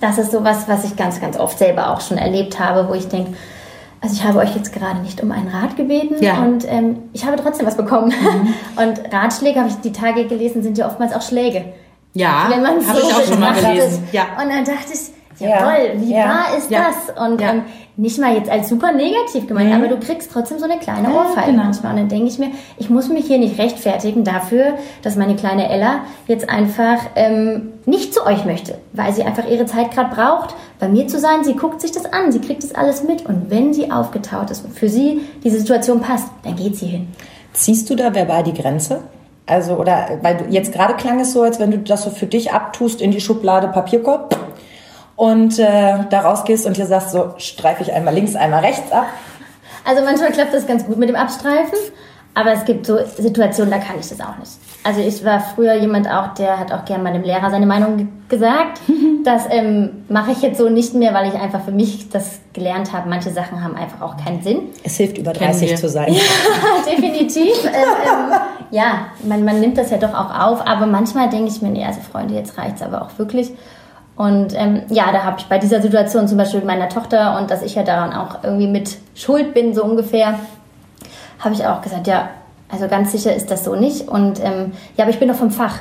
das 0.00 0.18
ist 0.18 0.32
sowas, 0.32 0.64
was 0.68 0.84
ich 0.84 0.96
ganz, 0.96 1.20
ganz 1.20 1.38
oft 1.38 1.58
selber 1.58 1.90
auch 1.90 2.02
schon 2.02 2.18
erlebt 2.18 2.60
habe, 2.60 2.88
wo 2.88 2.94
ich 2.94 3.08
denke, 3.08 3.32
also 4.00 4.14
ich 4.14 4.24
habe 4.24 4.38
euch 4.38 4.54
jetzt 4.54 4.72
gerade 4.72 5.00
nicht 5.00 5.22
um 5.22 5.32
einen 5.32 5.48
Rat 5.48 5.76
gebeten 5.76 6.16
Ja. 6.22 6.38
und 6.42 6.64
ähm, 6.68 6.98
ich 7.12 7.24
habe 7.26 7.36
trotzdem 7.36 7.66
was 7.66 7.76
bekommen. 7.76 8.12
Und 8.76 9.12
Ratschläge, 9.12 9.58
habe 9.60 9.68
ich 9.68 9.76
die 9.76 9.92
Tage 9.92 10.26
gelesen, 10.26 10.62
sind 10.62 10.78
ja 10.78 10.86
oftmals 10.86 11.12
auch 11.12 11.22
Schläge. 11.22 11.64
Ja, 12.14 12.46
Wenn 12.48 12.62
man 12.62 12.86
habe 12.86 13.00
so 13.00 13.08
ich 13.08 13.14
auch 13.14 13.22
schon 13.24 13.40
mal 13.40 13.54
gelesen. 13.54 14.06
Ja. 14.12 14.22
Und 14.42 14.48
dann 14.50 14.64
dachte 14.64 14.92
ich, 14.94 15.40
Ja. 15.40 15.48
jawohl, 15.60 16.00
wie 16.00 16.12
Ja. 16.12 16.24
wahr 16.28 16.56
ist 16.56 16.70
Ja. 16.70 16.86
das? 16.88 17.26
Und 17.28 17.40
Ja. 17.40 17.50
ähm, 17.50 17.62
nicht 17.98 18.16
mal 18.20 18.32
jetzt 18.32 18.48
als 18.48 18.68
super 18.68 18.92
negativ 18.92 19.48
gemeint, 19.48 19.74
aber 19.74 19.88
du 19.88 19.98
kriegst 19.98 20.30
trotzdem 20.32 20.60
so 20.60 20.66
eine 20.66 20.78
kleine 20.78 21.12
Ohrfeige 21.12 21.50
genau. 21.50 21.64
manchmal. 21.64 21.94
Und 21.94 21.98
dann 21.98 22.08
denke 22.08 22.28
ich 22.28 22.38
mir, 22.38 22.52
ich 22.76 22.88
muss 22.88 23.08
mich 23.08 23.26
hier 23.26 23.38
nicht 23.38 23.58
rechtfertigen 23.58 24.22
dafür, 24.22 24.74
dass 25.02 25.16
meine 25.16 25.34
kleine 25.34 25.68
Ella 25.68 26.02
jetzt 26.28 26.48
einfach 26.48 26.98
ähm, 27.16 27.72
nicht 27.86 28.14
zu 28.14 28.24
euch 28.24 28.44
möchte, 28.44 28.78
weil 28.92 29.12
sie 29.12 29.24
einfach 29.24 29.48
ihre 29.48 29.66
Zeit 29.66 29.90
gerade 29.90 30.14
braucht, 30.14 30.54
bei 30.78 30.86
mir 30.86 31.08
zu 31.08 31.18
sein. 31.18 31.42
Sie 31.42 31.54
guckt 31.54 31.80
sich 31.80 31.90
das 31.90 32.04
an, 32.04 32.30
sie 32.30 32.40
kriegt 32.40 32.62
das 32.62 32.72
alles 32.72 33.02
mit. 33.02 33.26
Und 33.26 33.50
wenn 33.50 33.74
sie 33.74 33.90
aufgetaut 33.90 34.52
ist 34.52 34.64
und 34.64 34.78
für 34.78 34.88
sie 34.88 35.22
diese 35.42 35.58
Situation 35.58 36.00
passt, 36.00 36.28
dann 36.44 36.54
geht 36.54 36.76
sie 36.76 36.86
hin. 36.86 37.08
Ziehst 37.52 37.90
du 37.90 37.96
da 37.96 38.14
verbal 38.14 38.44
die 38.44 38.54
Grenze? 38.54 39.00
Also, 39.44 39.74
oder, 39.74 40.20
weil 40.22 40.36
du, 40.36 40.44
jetzt 40.50 40.72
gerade 40.72 40.94
klang 40.94 41.18
es 41.18 41.32
so, 41.32 41.42
als 41.42 41.58
wenn 41.58 41.72
du 41.72 41.78
das 41.78 42.04
so 42.04 42.10
für 42.10 42.26
dich 42.26 42.52
abtust 42.52 43.02
in 43.02 43.10
die 43.10 43.20
Schublade 43.20 43.66
Papierkorb 43.66 44.36
und 45.18 45.58
äh, 45.58 46.04
da 46.10 46.20
rausgehst 46.20 46.64
und 46.64 46.76
dir 46.76 46.86
sagst, 46.86 47.10
so 47.10 47.34
streife 47.38 47.82
ich 47.82 47.92
einmal 47.92 48.14
links, 48.14 48.36
einmal 48.36 48.60
rechts 48.60 48.90
ab. 48.92 49.06
Also 49.84 50.02
manchmal 50.04 50.30
klappt 50.30 50.54
das 50.54 50.66
ganz 50.66 50.86
gut 50.86 50.96
mit 50.96 51.08
dem 51.08 51.16
Abstreifen, 51.16 51.76
aber 52.34 52.52
es 52.52 52.64
gibt 52.64 52.86
so 52.86 52.98
Situationen, 53.16 53.70
da 53.72 53.78
kann 53.78 53.96
ich 53.98 54.08
das 54.08 54.20
auch 54.20 54.38
nicht. 54.38 54.52
Also 54.84 55.00
ich 55.00 55.24
war 55.24 55.40
früher 55.40 55.74
jemand 55.74 56.08
auch, 56.08 56.34
der 56.34 56.58
hat 56.60 56.72
auch 56.72 56.84
gern 56.84 57.02
meinem 57.02 57.22
Lehrer 57.24 57.50
seine 57.50 57.66
Meinung 57.66 57.96
ge- 57.98 58.06
gesagt. 58.28 58.80
Das 59.24 59.42
ähm, 59.50 60.04
mache 60.08 60.30
ich 60.30 60.40
jetzt 60.40 60.56
so 60.56 60.70
nicht 60.70 60.94
mehr, 60.94 61.12
weil 61.12 61.28
ich 61.28 61.34
einfach 61.34 61.62
für 61.62 61.72
mich 61.72 62.08
das 62.08 62.38
gelernt 62.54 62.92
habe. 62.94 63.10
Manche 63.10 63.30
Sachen 63.30 63.62
haben 63.62 63.74
einfach 63.76 64.00
auch 64.00 64.16
keinen 64.16 64.40
Sinn. 64.42 64.60
Es 64.84 64.96
hilft, 64.96 65.18
über 65.18 65.32
Kennen 65.32 65.50
30 65.50 65.70
wir. 65.70 65.76
zu 65.76 65.88
sein. 65.88 66.16
Definitiv. 66.90 67.64
ähm, 67.64 67.72
ähm, 67.74 68.38
ja, 68.70 69.08
man, 69.24 69.44
man 69.44 69.60
nimmt 69.60 69.76
das 69.76 69.90
ja 69.90 69.98
doch 69.98 70.14
auch 70.14 70.32
auf, 70.38 70.66
aber 70.66 70.86
manchmal 70.86 71.28
denke 71.28 71.48
ich 71.50 71.60
mir, 71.60 71.68
nee, 71.70 71.84
also 71.84 72.00
Freunde, 72.00 72.34
jetzt 72.34 72.56
reicht's 72.56 72.80
aber 72.80 73.02
auch 73.02 73.10
wirklich. 73.18 73.50
Und 74.18 74.52
ähm, 74.58 74.82
ja, 74.88 75.12
da 75.12 75.22
habe 75.24 75.36
ich 75.38 75.46
bei 75.46 75.58
dieser 75.58 75.80
Situation 75.80 76.26
zum 76.26 76.36
Beispiel 76.38 76.58
mit 76.58 76.66
meiner 76.66 76.88
Tochter 76.88 77.38
und 77.38 77.50
dass 77.52 77.62
ich 77.62 77.76
ja 77.76 77.84
daran 77.84 78.12
auch 78.12 78.42
irgendwie 78.42 78.66
mit 78.66 78.98
schuld 79.14 79.54
bin, 79.54 79.74
so 79.74 79.84
ungefähr, 79.84 80.40
habe 81.38 81.54
ich 81.54 81.64
auch 81.64 81.80
gesagt, 81.82 82.08
ja, 82.08 82.28
also 82.68 82.88
ganz 82.88 83.12
sicher 83.12 83.32
ist 83.34 83.48
das 83.50 83.62
so 83.64 83.76
nicht. 83.76 84.08
Und 84.08 84.42
ähm, 84.44 84.72
ja, 84.96 85.04
aber 85.04 85.10
ich 85.10 85.20
bin 85.20 85.28
doch 85.28 85.36
vom 85.36 85.52
Fach. 85.52 85.76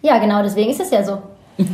Ja, 0.00 0.16
genau, 0.18 0.42
deswegen 0.42 0.70
ist 0.70 0.80
es 0.80 0.90
ja 0.90 1.04
so. 1.04 1.12
und 1.58 1.68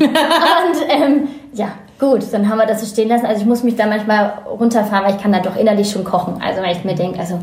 ähm, 0.89 1.29
ja, 1.55 1.69
gut, 2.01 2.25
dann 2.33 2.49
haben 2.49 2.59
wir 2.59 2.67
das 2.67 2.81
so 2.81 2.87
stehen 2.87 3.09
lassen. 3.09 3.25
Also 3.25 3.41
ich 3.43 3.47
muss 3.47 3.63
mich 3.63 3.77
da 3.77 3.87
manchmal 3.87 4.33
runterfahren, 4.59 5.05
weil 5.07 5.15
ich 5.15 5.23
kann 5.23 5.33
da 5.33 5.39
doch 5.39 5.55
innerlich 5.55 5.89
schon 5.89 6.03
kochen. 6.03 6.43
Also 6.45 6.63
weil 6.63 6.73
ich 6.77 6.83
mir 6.83 6.97
denke, 6.97 7.21
also 7.21 7.39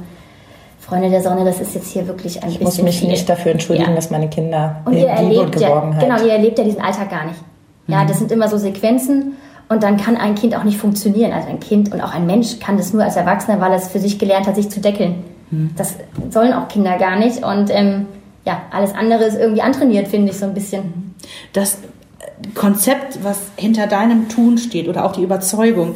Freunde 0.81 1.09
der 1.09 1.21
Sonne, 1.21 1.45
das 1.45 1.61
ist 1.61 1.73
jetzt 1.75 1.87
hier 1.93 2.05
wirklich 2.09 2.43
ein 2.43 2.49
Ich 2.49 2.59
bisschen 2.59 2.83
muss 2.83 2.83
mich 2.83 2.99
viel. 2.99 3.07
nicht 3.07 3.29
dafür 3.29 3.53
entschuldigen, 3.53 3.89
Ja. 3.89 3.95
dass 3.95 4.11
meine 4.11 4.27
Kinder 4.29 4.81
Und 4.83 4.93
ihr 4.97 5.07
erlebt 5.07 5.59
ja, 5.61 5.69
Geborgenheit. 5.69 6.01
genau, 6.03 6.21
ihr 6.25 6.33
erlebt 6.33 6.57
ja 6.59 6.65
diesen 6.65 6.81
Alltag 6.81 7.09
gar 7.09 7.23
nicht. 7.25 7.39
Ja, 7.87 8.03
Mhm. 8.03 8.07
das 8.07 8.19
sind 8.19 8.31
immer 8.31 8.47
so 8.47 8.57
Sequenzen 8.57 9.33
und 9.69 9.83
dann 9.83 9.97
kann 9.97 10.17
ein 10.17 10.35
Kind 10.35 10.55
auch 10.55 10.63
nicht 10.63 10.77
funktionieren. 10.77 11.31
Also 11.33 11.49
ein 11.49 11.59
Kind 11.59 11.91
und 11.93 12.01
auch 12.01 12.13
ein 12.13 12.25
Mensch 12.25 12.59
kann 12.59 12.77
das 12.77 12.93
nur 12.93 13.03
als 13.03 13.15
Erwachsener, 13.15 13.59
weil 13.61 13.71
er 13.71 13.77
es 13.77 13.87
für 13.89 13.99
sich 13.99 14.17
gelernt 14.19 14.47
hat, 14.47 14.55
sich 14.55 14.69
zu 14.69 14.79
deckeln. 14.79 15.23
Mhm. 15.51 15.71
Das 15.75 15.95
sollen 16.29 16.53
auch 16.53 16.67
Kinder 16.67 16.97
gar 16.97 17.17
nicht 17.19 17.43
und 17.43 17.69
ähm, 17.71 18.07
ja, 18.45 18.61
alles 18.71 18.93
andere 18.93 19.23
ist 19.23 19.37
irgendwie 19.37 19.61
antrainiert, 19.61 20.07
finde 20.07 20.31
ich 20.31 20.37
so 20.37 20.45
ein 20.45 20.53
bisschen. 20.53 21.15
das 21.53 21.79
Konzept, 22.53 23.23
was 23.23 23.39
hinter 23.55 23.87
deinem 23.87 24.27
Tun 24.29 24.57
steht 24.57 24.87
oder 24.89 25.05
auch 25.05 25.13
die 25.13 25.23
Überzeugung. 25.23 25.95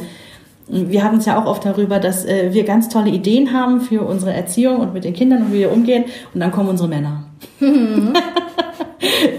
Wir 0.68 1.02
haben 1.04 1.18
es 1.18 1.26
ja 1.26 1.38
auch 1.40 1.46
oft 1.46 1.64
darüber, 1.66 1.98
dass 1.98 2.24
äh, 2.24 2.52
wir 2.52 2.64
ganz 2.64 2.88
tolle 2.88 3.10
Ideen 3.10 3.52
haben 3.52 3.80
für 3.80 4.02
unsere 4.02 4.32
Erziehung 4.32 4.78
und 4.78 4.94
mit 4.94 5.04
den 5.04 5.12
Kindern 5.12 5.42
und 5.42 5.52
wie 5.52 5.58
wir 5.58 5.72
umgehen 5.72 6.04
und 6.32 6.40
dann 6.40 6.50
kommen 6.52 6.68
unsere 6.68 6.88
Männer. 6.88 7.24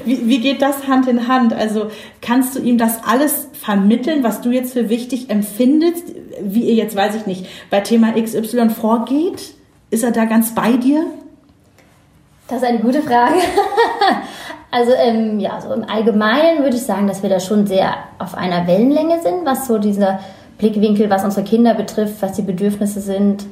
wie, 0.05 0.27
wie 0.27 0.39
geht 0.39 0.61
das 0.61 0.87
Hand 0.87 1.07
in 1.07 1.27
Hand? 1.27 1.53
Also 1.53 1.89
kannst 2.21 2.55
du 2.55 2.59
ihm 2.59 2.77
das 2.77 3.03
alles 3.03 3.47
vermitteln, 3.53 4.23
was 4.23 4.41
du 4.41 4.51
jetzt 4.51 4.73
für 4.73 4.89
wichtig 4.89 5.29
empfindest, 5.29 6.05
wie 6.41 6.63
ihr 6.63 6.75
jetzt, 6.75 6.95
weiß 6.95 7.15
ich 7.15 7.25
nicht, 7.25 7.45
bei 7.69 7.81
Thema 7.81 8.13
XY 8.13 8.69
vorgeht? 8.69 9.53
Ist 9.89 10.03
er 10.03 10.11
da 10.11 10.25
ganz 10.25 10.55
bei 10.55 10.73
dir? 10.73 11.05
Das 12.47 12.61
ist 12.61 12.67
eine 12.67 12.79
gute 12.79 13.01
Frage. 13.01 13.35
also 14.71 14.91
ähm, 14.93 15.39
ja, 15.39 15.61
so 15.61 15.73
im 15.73 15.83
Allgemeinen 15.83 16.63
würde 16.63 16.75
ich 16.75 16.83
sagen, 16.83 17.07
dass 17.07 17.23
wir 17.23 17.29
da 17.29 17.39
schon 17.39 17.67
sehr 17.67 17.95
auf 18.19 18.35
einer 18.35 18.67
Wellenlänge 18.67 19.21
sind, 19.21 19.45
was 19.45 19.67
so 19.67 19.77
dieser 19.77 20.19
Blickwinkel, 20.57 21.09
was 21.09 21.23
unsere 21.23 21.45
Kinder 21.45 21.73
betrifft, 21.73 22.21
was 22.21 22.33
die 22.33 22.41
Bedürfnisse 22.41 23.01
sind. 23.01 23.45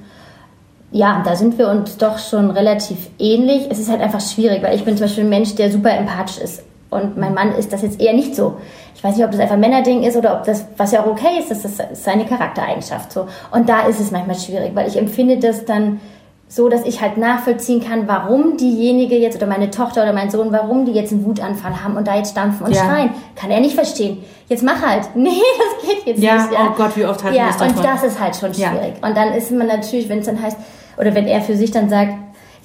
Ja, 0.92 1.22
da 1.24 1.36
sind 1.36 1.58
wir 1.60 1.70
uns 1.70 1.98
doch 1.98 2.18
schon 2.18 2.50
relativ 2.50 3.10
ähnlich. 3.20 3.68
Es 3.70 3.78
ist 3.80 3.90
halt 3.92 4.02
einfach 4.02 4.22
schwierig, 4.22 4.64
weil 4.64 4.76
ich 4.76 4.84
bin 4.86 4.98
zum 4.98 5.06
Beispiel 5.06 5.24
ein 5.24 5.30
Mensch, 5.30 5.54
der 5.56 5.72
super 5.72 5.92
empathisch 5.92 6.40
ist. 6.40 6.64
Und 6.90 7.16
mein 7.18 7.36
Mann 7.36 7.54
ist 7.54 7.72
das 7.72 7.84
jetzt 7.84 8.02
eher 8.02 8.14
nicht 8.14 8.36
so. 8.36 8.56
Ich 8.96 9.04
weiß 9.04 9.16
nicht, 9.16 9.24
ob 9.24 9.30
das 9.32 9.40
einfach 9.40 9.54
ein 9.54 9.60
Männerding 9.60 10.02
ist 10.02 10.18
oder 10.18 10.34
ob 10.34 10.44
das, 10.46 10.66
was 10.78 10.92
ja 10.92 11.02
auch 11.04 11.06
okay 11.08 11.38
ist, 11.40 11.52
das 11.52 11.64
ist 11.64 12.04
seine 12.04 12.26
Charaktereigenschaft 12.26 13.12
so. 13.12 13.28
Und 13.52 13.70
da 13.70 13.82
ist 13.86 14.00
es 14.00 14.10
manchmal 14.10 14.36
schwierig, 14.38 14.72
weil 14.74 14.88
ich 14.88 14.98
empfinde 14.98 15.38
das 15.38 15.66
dann 15.66 16.00
so, 16.48 16.68
dass 16.68 16.84
ich 16.84 17.00
halt 17.00 17.18
nachvollziehen 17.18 17.80
kann, 17.88 18.08
warum 18.08 18.58
diejenige 18.58 19.16
jetzt 19.16 19.38
oder 19.38 19.46
meine 19.46 19.70
Tochter 19.70 20.02
oder 20.02 20.14
mein 20.14 20.32
Sohn, 20.32 20.52
warum 20.52 20.86
die 20.86 20.94
jetzt 20.94 21.12
einen 21.12 21.24
Wutanfall 21.24 21.84
haben 21.84 21.96
und 21.96 22.08
da 22.08 22.16
jetzt 22.16 22.32
stampfen 22.32 22.66
und 22.66 22.74
Ja. 22.76 22.86
schreien. 22.86 23.12
Kann 23.36 23.52
er 23.52 23.60
nicht 23.60 23.76
verstehen. 23.76 24.24
Jetzt 24.48 24.64
mach 24.64 24.82
halt. 24.82 25.04
Nee, 25.16 25.30
das 25.30 25.88
geht 25.88 26.08
jetzt 26.08 26.24
Ja, 26.24 26.38
nicht. 26.48 26.58
oh 26.60 26.72
Gott, 26.76 26.98
wie 26.98 27.06
oft 27.06 27.24
wir 27.24 27.32
Ja, 27.34 27.48
das 27.50 27.62
und 27.62 27.70
davon? 27.78 27.84
das 27.84 28.04
ist 28.04 28.20
halt 28.20 28.36
schon 28.36 28.52
Ja. 28.54 28.70
schwierig. 28.72 28.94
Und 29.04 29.16
dann 29.16 29.32
ist 29.34 29.52
man 29.52 29.68
natürlich, 29.68 30.10
wenn 30.10 30.20
es 30.20 30.26
dann 30.26 30.42
heißt, 30.42 30.58
oder 31.00 31.16
wenn 31.16 31.28
er 31.28 31.42
für 31.42 31.56
sich 31.56 31.72
dann 31.72 31.90
sagt, 31.90 32.14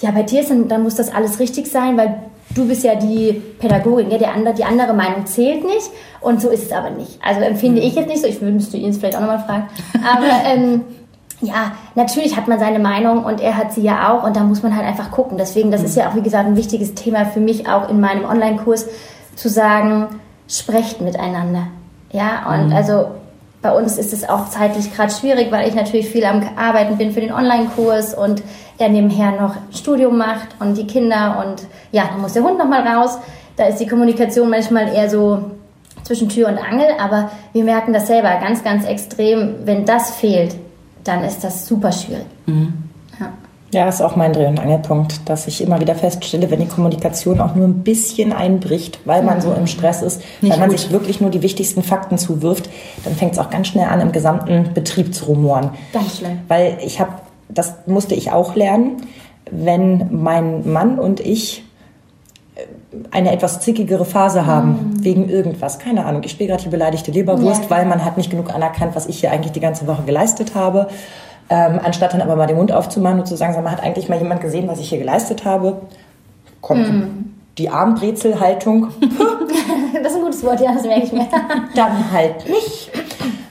ja, 0.01 0.11
bei 0.11 0.23
dir 0.25 0.41
ist 0.41 0.51
dann, 0.51 0.69
dann 0.69 0.83
muss 0.83 0.97
das 0.97 1.15
alles 1.15 1.39
richtig 1.39 1.69
sein, 1.69 1.97
weil 1.97 2.17
du 2.55 2.67
bist 2.69 2.85
ja 2.85 2.95
die 2.97 3.33
Pädagogin, 3.59 4.11
ja, 4.11 4.19
die 4.19 4.27
andere, 4.27 4.55
die 4.55 4.65
andere 4.65 4.93
Meinung 4.93 5.25
zählt 5.25 5.65
nicht. 5.65 5.89
Und 6.21 6.41
so 6.43 6.49
ist 6.51 6.65
es 6.65 6.73
aber 6.73 6.91
nicht. 6.91 7.19
Also 7.23 7.41
empfinde 7.41 7.81
Mhm. 7.81 7.87
ich 7.87 7.95
jetzt 7.95 8.09
nicht 8.09 8.21
so. 8.21 8.27
Ich 8.27 8.41
müsste 8.43 8.77
ihn 8.77 8.93
vielleicht 8.93 9.17
auch 9.17 9.21
nochmal 9.21 9.39
fragen. 9.41 9.69
Aber 10.05 10.27
ähm, 10.47 10.83
ja, 11.41 11.73
natürlich 11.95 12.37
hat 12.37 12.49
man 12.49 12.59
seine 12.59 12.79
Meinung 12.79 13.25
und 13.25 13.41
er 13.41 13.57
hat 13.57 13.73
sie 13.73 13.83
ja 13.83 14.13
auch 14.13 14.25
und 14.25 14.37
da 14.37 14.41
muss 14.41 14.63
man 14.63 14.77
halt 14.77 14.87
einfach 14.87 15.11
gucken. 15.11 15.39
Deswegen, 15.39 15.71
das 15.71 15.83
ist 15.83 15.97
ja 15.97 16.09
auch, 16.09 16.15
wie 16.15 16.23
gesagt, 16.23 16.47
ein 16.47 16.57
wichtiges 16.57 16.95
Thema 16.95 17.25
für 17.27 17.41
mich 17.41 17.69
auch 17.69 17.89
in 17.89 18.01
meinem 18.01 18.25
Online-Kurs, 18.25 18.87
zu 19.37 19.49
sagen, 19.49 20.07
sprecht 20.49 21.01
miteinander. 21.01 21.67
Ja, 22.13 22.47
und 22.49 22.73
also 22.73 23.07
bei 23.65 23.73
uns 23.73 23.97
ist 23.97 24.13
es 24.13 24.29
auch 24.29 24.51
zeitlich 24.51 24.95
gerade 24.95 25.11
schwierig, 25.11 25.51
weil 25.51 25.67
ich 25.67 25.75
natürlich 25.75 26.11
viel 26.11 26.27
am 26.27 26.43
Arbeiten 26.55 26.99
bin 26.99 27.13
für 27.13 27.23
den 27.23 27.33
Online-Kurs 27.33 28.13
und 28.13 28.43
er 28.77 28.91
nebenher 28.91 29.33
noch 29.41 29.57
Studium 29.73 30.19
macht 30.19 30.49
und 30.61 30.77
die 30.77 30.87
Kinder 30.87 31.43
und 31.45 31.67
ja, 31.91 32.05
dann 32.11 32.21
muss 32.21 32.35
der 32.35 32.43
Hund 32.43 32.59
nochmal 32.59 32.87
raus. 32.87 33.19
Da 33.57 33.65
ist 33.65 33.79
die 33.79 33.87
Kommunikation 33.87 34.51
manchmal 34.51 34.95
eher 34.95 35.09
so 35.09 35.51
zwischen 36.03 36.29
Tür 36.29 36.49
und 36.49 36.59
Angel, 36.59 36.89
aber 37.01 37.31
wir 37.55 37.65
merken 37.65 37.95
das 37.95 38.07
selber 38.07 38.39
ganz, 38.39 38.63
ganz 38.63 38.85
extrem. 38.85 39.55
Wenn 39.65 39.87
das 39.87 40.11
fehlt, 40.11 40.57
dann 41.03 41.25
ist 41.25 41.43
das 41.43 41.67
super 41.67 41.91
schwierig. 41.91 42.27
Ja. 42.47 42.55
Ja, 43.75 43.89
ist 43.89 44.01
auch 44.01 44.15
mein 44.17 44.33
Dreh- 44.33 44.47
und 44.47 44.61
Angelpunkt, 44.61 45.29
dass 45.29 45.47
ich 45.49 45.61
immer 45.61 45.81
wieder 45.81 45.95
feststelle, 45.97 46.51
wenn 46.51 46.61
die 46.61 46.67
Kommunikation 46.69 47.41
auch 47.41 47.55
nur 47.57 47.67
ein 47.67 47.83
bisschen 47.83 48.33
einbricht, 48.33 49.01
weil 49.05 49.23
man 49.23 49.41
so 49.41 49.53
im 49.53 49.67
Stress 49.67 50.01
ist, 50.01 50.23
Nicht 50.41 50.53
weil 50.53 50.61
man 50.61 50.69
gut. 50.71 50.79
sich 50.79 50.91
wirklich 50.93 51.21
nur 51.21 51.31
die 51.31 51.43
wichtigsten 51.43 51.83
Fakten 51.83 52.17
zuwirft, 52.17 52.71
dann 53.05 53.15
fängt 53.15 53.33
es 53.33 53.39
auch 53.41 53.51
ganz 53.51 53.67
schnell 53.69 53.87
an, 53.89 54.01
im 54.01 54.13
gesamten 54.13 54.71
Betrieb 54.75 55.13
zu 55.15 55.25
rumoren. 55.27 55.71
Ganz 55.93 56.19
schlimm. 56.19 56.39
Weil 56.49 56.79
ich 56.85 57.01
habe, 57.01 57.13
das 57.49 57.75
musste 57.87 58.15
ich 58.15 58.31
auch 58.31 58.55
lernen, 58.55 58.99
wenn 59.51 60.09
mein 60.23 60.71
Mann 60.73 60.99
und 61.01 61.19
ich 61.21 61.65
äh, 62.55 62.61
eine 63.11 63.33
etwas 63.33 63.61
zickigere 63.61 64.05
Phase 64.05 64.47
haben, 64.47 64.95
wegen 65.01 65.29
irgendwas. 65.29 65.79
Keine 65.81 66.07
Ahnung, 66.07 66.23
ich 66.25 66.31
spiele 66.31 66.51
gerade 66.51 66.63
die 66.63 66.69
beleidigte 66.71 67.11
Leberwurst, 67.11 67.65
Ja. 67.65 67.71
weil 67.71 67.87
man 67.87 68.05
hat 68.05 68.17
nicht 68.17 68.31
genug 68.31 68.55
anerkannt, 68.55 68.95
was 68.95 69.07
ich 69.07 69.19
hier 69.21 69.33
eigentlich 69.33 69.53
die 69.53 69.61
ganze 69.61 69.87
Woche 69.89 70.03
geleistet 70.05 70.55
habe. 70.55 70.87
Ähm, 71.57 71.79
anstatt 71.85 72.13
dann 72.15 72.21
aber 72.21 72.35
mal 72.35 72.47
den 72.47 72.57
Mund 72.57 72.73
aufzumachen 72.73 73.21
und 73.21 73.27
zu 73.27 73.37
sagen, 73.37 73.53
sag 73.55 73.63
mal, 73.63 73.71
hat 73.71 73.83
eigentlich 73.83 74.09
mal 74.09 74.19
jemand 74.19 74.41
gesehen, 74.41 74.67
was 74.67 74.81
ich 74.81 74.89
hier 74.89 74.99
geleistet 74.99 75.45
habe? 75.45 75.83
Kommt 76.61 76.87
die 77.59 77.69
Armbrezelhaltung, 77.69 78.89
Das 80.03 80.13
ist 80.13 80.19
ein 80.19 80.25
gutes 80.25 80.43
Wort, 80.45 80.61
ja, 80.61 80.73
das 80.75 80.83
merke 80.83 81.05
ich 81.07 81.13
mir. 81.13 81.27
dann 81.77 82.11
halt 82.13 82.49
nicht. 82.49 82.91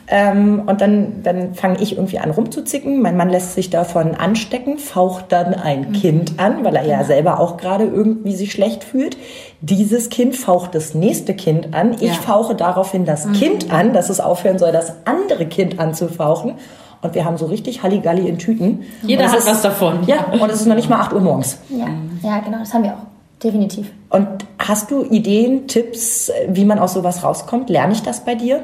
Ähm, 0.07 0.63
und 0.65 0.81
dann, 0.81 1.23
dann 1.23 1.53
fange 1.55 1.81
ich 1.81 1.95
irgendwie 1.95 2.19
an 2.19 2.29
rumzuzicken. 2.29 3.01
Mein 3.01 3.15
Mann 3.15 3.29
lässt 3.29 3.53
sich 3.55 3.69
davon 3.69 4.13
anstecken, 4.15 4.77
faucht 4.77 5.25
dann 5.29 5.53
ein 5.53 5.93
Kind 5.93 6.33
an, 6.37 6.65
weil 6.65 6.75
er 6.75 6.85
ja 6.85 7.03
selber 7.05 7.39
auch 7.39 7.55
gerade 7.55 7.85
irgendwie 7.85 8.35
sich 8.35 8.51
schlecht 8.51 8.83
fühlt. 8.83 9.15
Dieses 9.61 10.09
Kind 10.09 10.35
faucht 10.35 10.75
das 10.75 10.93
nächste 10.93 11.33
Kind 11.33 11.73
an. 11.73 11.93
Ich 11.93 12.01
Ja. 12.01 12.13
fauche 12.13 12.53
daraufhin 12.55 13.05
das 13.05 13.31
Kind 13.31 13.71
an, 13.71 13.93
dass 13.93 14.09
es 14.09 14.19
aufhören 14.19 14.59
soll, 14.59 14.73
das 14.73 14.93
andere 15.05 15.45
Kind 15.45 15.79
anzufauchen. 15.79 16.55
Und 17.03 17.15
wir 17.15 17.25
haben 17.25 17.37
so 17.37 17.45
richtig 17.47 17.83
Halligalli 17.83 18.27
in 18.27 18.37
Tüten. 18.39 18.83
Jeder 19.03 19.29
hat 19.29 19.37
ist, 19.37 19.47
was 19.47 19.61
davon. 19.61 19.99
Ja, 20.07 20.25
und 20.31 20.49
es 20.49 20.61
ist 20.61 20.67
noch 20.67 20.75
nicht 20.75 20.89
mal 20.89 21.01
8 21.01 21.13
Uhr 21.13 21.19
morgens. 21.19 21.59
Ja, 21.69 21.87
ja, 22.23 22.39
genau, 22.39 22.59
das 22.59 22.73
haben 22.73 22.83
wir 22.83 22.93
auch. 22.93 23.43
Definitiv. 23.43 23.91
Und 24.09 24.27
hast 24.57 24.89
du 24.89 25.03
Ideen, 25.03 25.67
Tipps, 25.67 26.31
wie 26.47 26.63
man 26.63 26.79
aus 26.79 26.93
sowas 26.93 27.23
rauskommt? 27.23 27.69
Lerne 27.69 27.91
ich 27.91 28.01
das 28.03 28.23
bei 28.23 28.35
dir? 28.35 28.61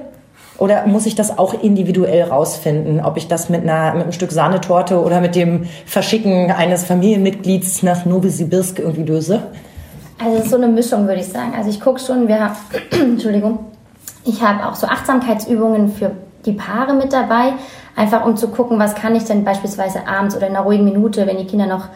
Oder 0.57 0.87
muss 0.87 1.05
ich 1.05 1.15
das 1.15 1.37
auch 1.37 1.53
individuell 1.61 2.23
rausfinden, 2.23 3.01
ob 3.01 3.17
ich 3.17 3.27
das 3.27 3.49
mit, 3.49 3.63
einer, 3.63 3.93
mit 3.93 4.03
einem 4.03 4.11
Stück 4.13 4.31
Sahnetorte 4.31 5.01
oder 5.01 5.19
mit 5.19 5.35
dem 5.35 5.65
Verschicken 5.85 6.51
eines 6.51 6.85
Familienmitglieds 6.85 7.83
nach 7.83 8.05
Novosibirsk 8.05 8.79
irgendwie 8.79 9.03
löse? 9.03 9.43
Also 10.17 10.37
es 10.37 10.43
ist 10.45 10.51
so 10.51 10.57
eine 10.57 10.67
Mischung, 10.67 11.07
würde 11.07 11.21
ich 11.21 11.27
sagen. 11.27 11.53
Also 11.57 11.69
ich 11.69 11.79
gucke 11.79 11.99
schon, 11.99 12.27
wir 12.27 12.39
haben, 12.39 12.55
Entschuldigung, 12.91 13.59
ich 14.25 14.41
habe 14.41 14.65
auch 14.65 14.75
so 14.75 14.87
Achtsamkeitsübungen 14.87 15.91
für 15.91 16.11
die 16.45 16.53
Paare 16.53 16.93
mit 16.93 17.13
dabei, 17.13 17.53
einfach 17.95 18.25
um 18.25 18.37
zu 18.37 18.49
gucken, 18.49 18.79
was 18.79 18.95
kann 18.95 19.15
ich 19.15 19.23
denn 19.23 19.43
beispielsweise 19.43 20.07
abends 20.07 20.35
oder 20.35 20.47
in 20.47 20.55
einer 20.55 20.65
ruhigen 20.65 20.83
Minute, 20.83 21.27
wenn 21.27 21.37
die 21.37 21.45
Kinder 21.45 21.67
noch 21.67 21.89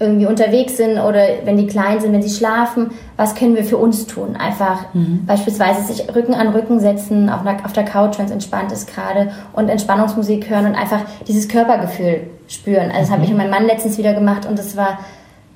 irgendwie 0.00 0.24
unterwegs 0.24 0.78
sind 0.78 0.98
oder 0.98 1.22
wenn 1.44 1.58
die 1.58 1.66
klein 1.66 2.00
sind, 2.00 2.14
wenn 2.14 2.22
sie 2.22 2.34
schlafen, 2.34 2.90
was 3.18 3.34
können 3.34 3.54
wir 3.54 3.64
für 3.64 3.76
uns 3.76 4.06
tun? 4.06 4.34
Einfach 4.34 4.86
beispielsweise 5.26 5.82
sich 5.82 6.14
Rücken 6.14 6.32
an 6.32 6.48
Rücken 6.48 6.80
setzen, 6.80 7.28
auf, 7.28 7.46
einer, 7.46 7.62
auf 7.66 7.74
der 7.74 7.84
Couch, 7.84 8.18
wenn 8.18 8.24
es 8.24 8.30
entspannt 8.30 8.72
ist 8.72 8.92
gerade 8.92 9.30
und 9.52 9.68
Entspannungsmusik 9.68 10.48
hören 10.48 10.64
und 10.64 10.74
einfach 10.74 11.02
dieses 11.28 11.48
Körpergefühl 11.48 12.22
spüren. 12.48 12.90
Also 12.90 13.02
das 13.02 13.10
habe 13.10 13.24
ich 13.24 13.28
mit 13.28 13.36
meinem 13.36 13.50
Mann 13.50 13.66
letztens 13.66 13.98
wieder 13.98 14.14
gemacht 14.14 14.46
und 14.46 14.58
das 14.58 14.74
war 14.74 14.98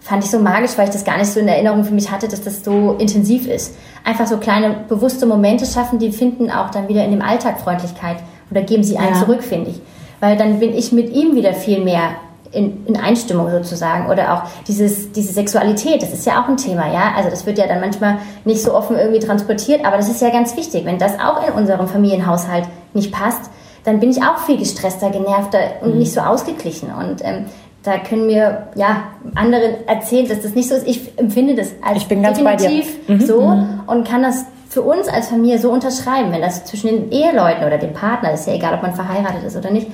fand 0.04 0.22
ich 0.22 0.30
so 0.30 0.38
magisch, 0.38 0.76
weil 0.76 0.85
ich 0.85 0.92
das 0.92 1.07
gar 1.07 1.16
nicht 1.16 1.33
so 1.33 1.40
in 1.40 1.48
Erinnerung 1.48 1.83
für 1.83 1.94
mich 1.94 2.11
hatte, 2.11 2.28
dass 2.28 2.42
das 2.42 2.62
so 2.62 2.94
intensiv 2.98 3.48
ist. 3.48 3.74
Einfach 4.04 4.26
so 4.26 4.37
kleine 4.37 4.85
bewusste 4.87 5.24
Momente 5.24 5.64
schaffen, 5.64 5.98
die 5.98 6.12
finden 6.12 6.50
auch 6.50 6.70
dann 6.70 6.88
wieder 6.88 7.02
in 7.07 7.11
dem 7.11 7.22
Alltag 7.22 7.59
Freundlichkeit 7.59 8.18
oder 8.55 8.62
geben 8.62 8.83
sie 8.85 8.97
einen 8.97 9.14
Ja. 9.14 9.21
zurück, 9.21 9.43
finde 9.43 9.71
ich. 9.71 9.81
Weil 10.21 10.37
dann 10.37 10.61
bin 10.61 10.75
ich 10.75 10.93
mit 10.93 11.11
ihm 11.14 11.35
wieder 11.35 11.53
viel 11.53 11.83
mehr 11.83 12.11
in, 12.53 12.87
in 12.87 12.97
Einstimmung 12.97 13.51
sozusagen 13.51 14.09
oder 14.09 14.33
auch 14.33 14.43
dieses, 14.69 15.11
diese 15.11 15.33
Sexualität, 15.33 16.01
das 16.03 16.12
ist 16.12 16.25
ja 16.25 16.40
auch 16.40 16.49
ein 16.49 16.57
Thema, 16.57 16.87
ja. 16.93 17.12
Also 17.17 17.29
das 17.29 17.45
wird 17.47 17.59
ja 17.59 17.67
dann 17.67 17.81
manchmal 17.81 18.19
nicht 18.45 18.62
so 18.62 18.73
offen 18.73 18.97
irgendwie 18.97 19.19
transportiert, 19.19 19.85
aber 19.85 19.97
das 19.97 20.09
ist 20.09 20.23
ja 20.23 20.31
ganz 20.31 20.57
wichtig. 20.57 20.85
Wenn 20.85 20.99
das 20.99 21.19
auch 21.19 21.47
in 21.47 21.53
unserem 21.55 21.88
Familienhaushalt 21.88 22.64
nicht 22.95 23.11
passt, 23.12 23.51
dann 23.85 23.99
bin 24.01 24.11
ich 24.11 24.23
auch 24.23 24.38
viel 24.38 24.57
gestresster, 24.57 25.11
genervter 25.11 25.59
und 25.83 25.99
nicht 25.99 26.12
so 26.12 26.21
ausgeglichen. 26.21 26.90
Und 26.93 27.23
ähm, 27.23 27.47
da 27.83 27.99
können 27.99 28.27
mir 28.27 28.69
ja 28.77 29.03
andere 29.35 29.87
erzählen, 29.88 30.27
dass 30.29 30.40
das 30.43 30.55
nicht 30.55 30.69
so 30.69 30.77
ist. 30.77 30.87
Ich 30.87 31.19
empfinde 31.19 31.55
das 31.57 31.73
als 31.85 31.99
Ich 31.99 32.07
bin 32.09 32.23
ganz 32.23 32.43
bei 32.43 32.55
dir. 32.57 32.69
definitiv 32.69 33.27
so 33.27 33.40
und 33.87 34.09
kann 34.09 34.23
das 34.23 34.47
für 34.75 34.83
uns 34.83 35.07
als 35.09 35.29
Familie 35.29 35.61
so 35.61 35.71
unterschreiben, 35.71 36.33
wenn 36.33 36.41
das 36.41 36.65
zwischen 36.65 36.89
den 36.89 37.13
Eheleuten 37.13 37.65
oder 37.65 37.79
dem 37.79 37.93
Partner, 37.93 38.33
ist 38.33 38.49
ja 38.49 38.55
egal, 38.55 38.75
ob 38.75 38.83
man 38.83 38.93
verheiratet 38.93 39.45
ist 39.45 39.57
oder 39.57 39.71
nicht, 39.71 39.87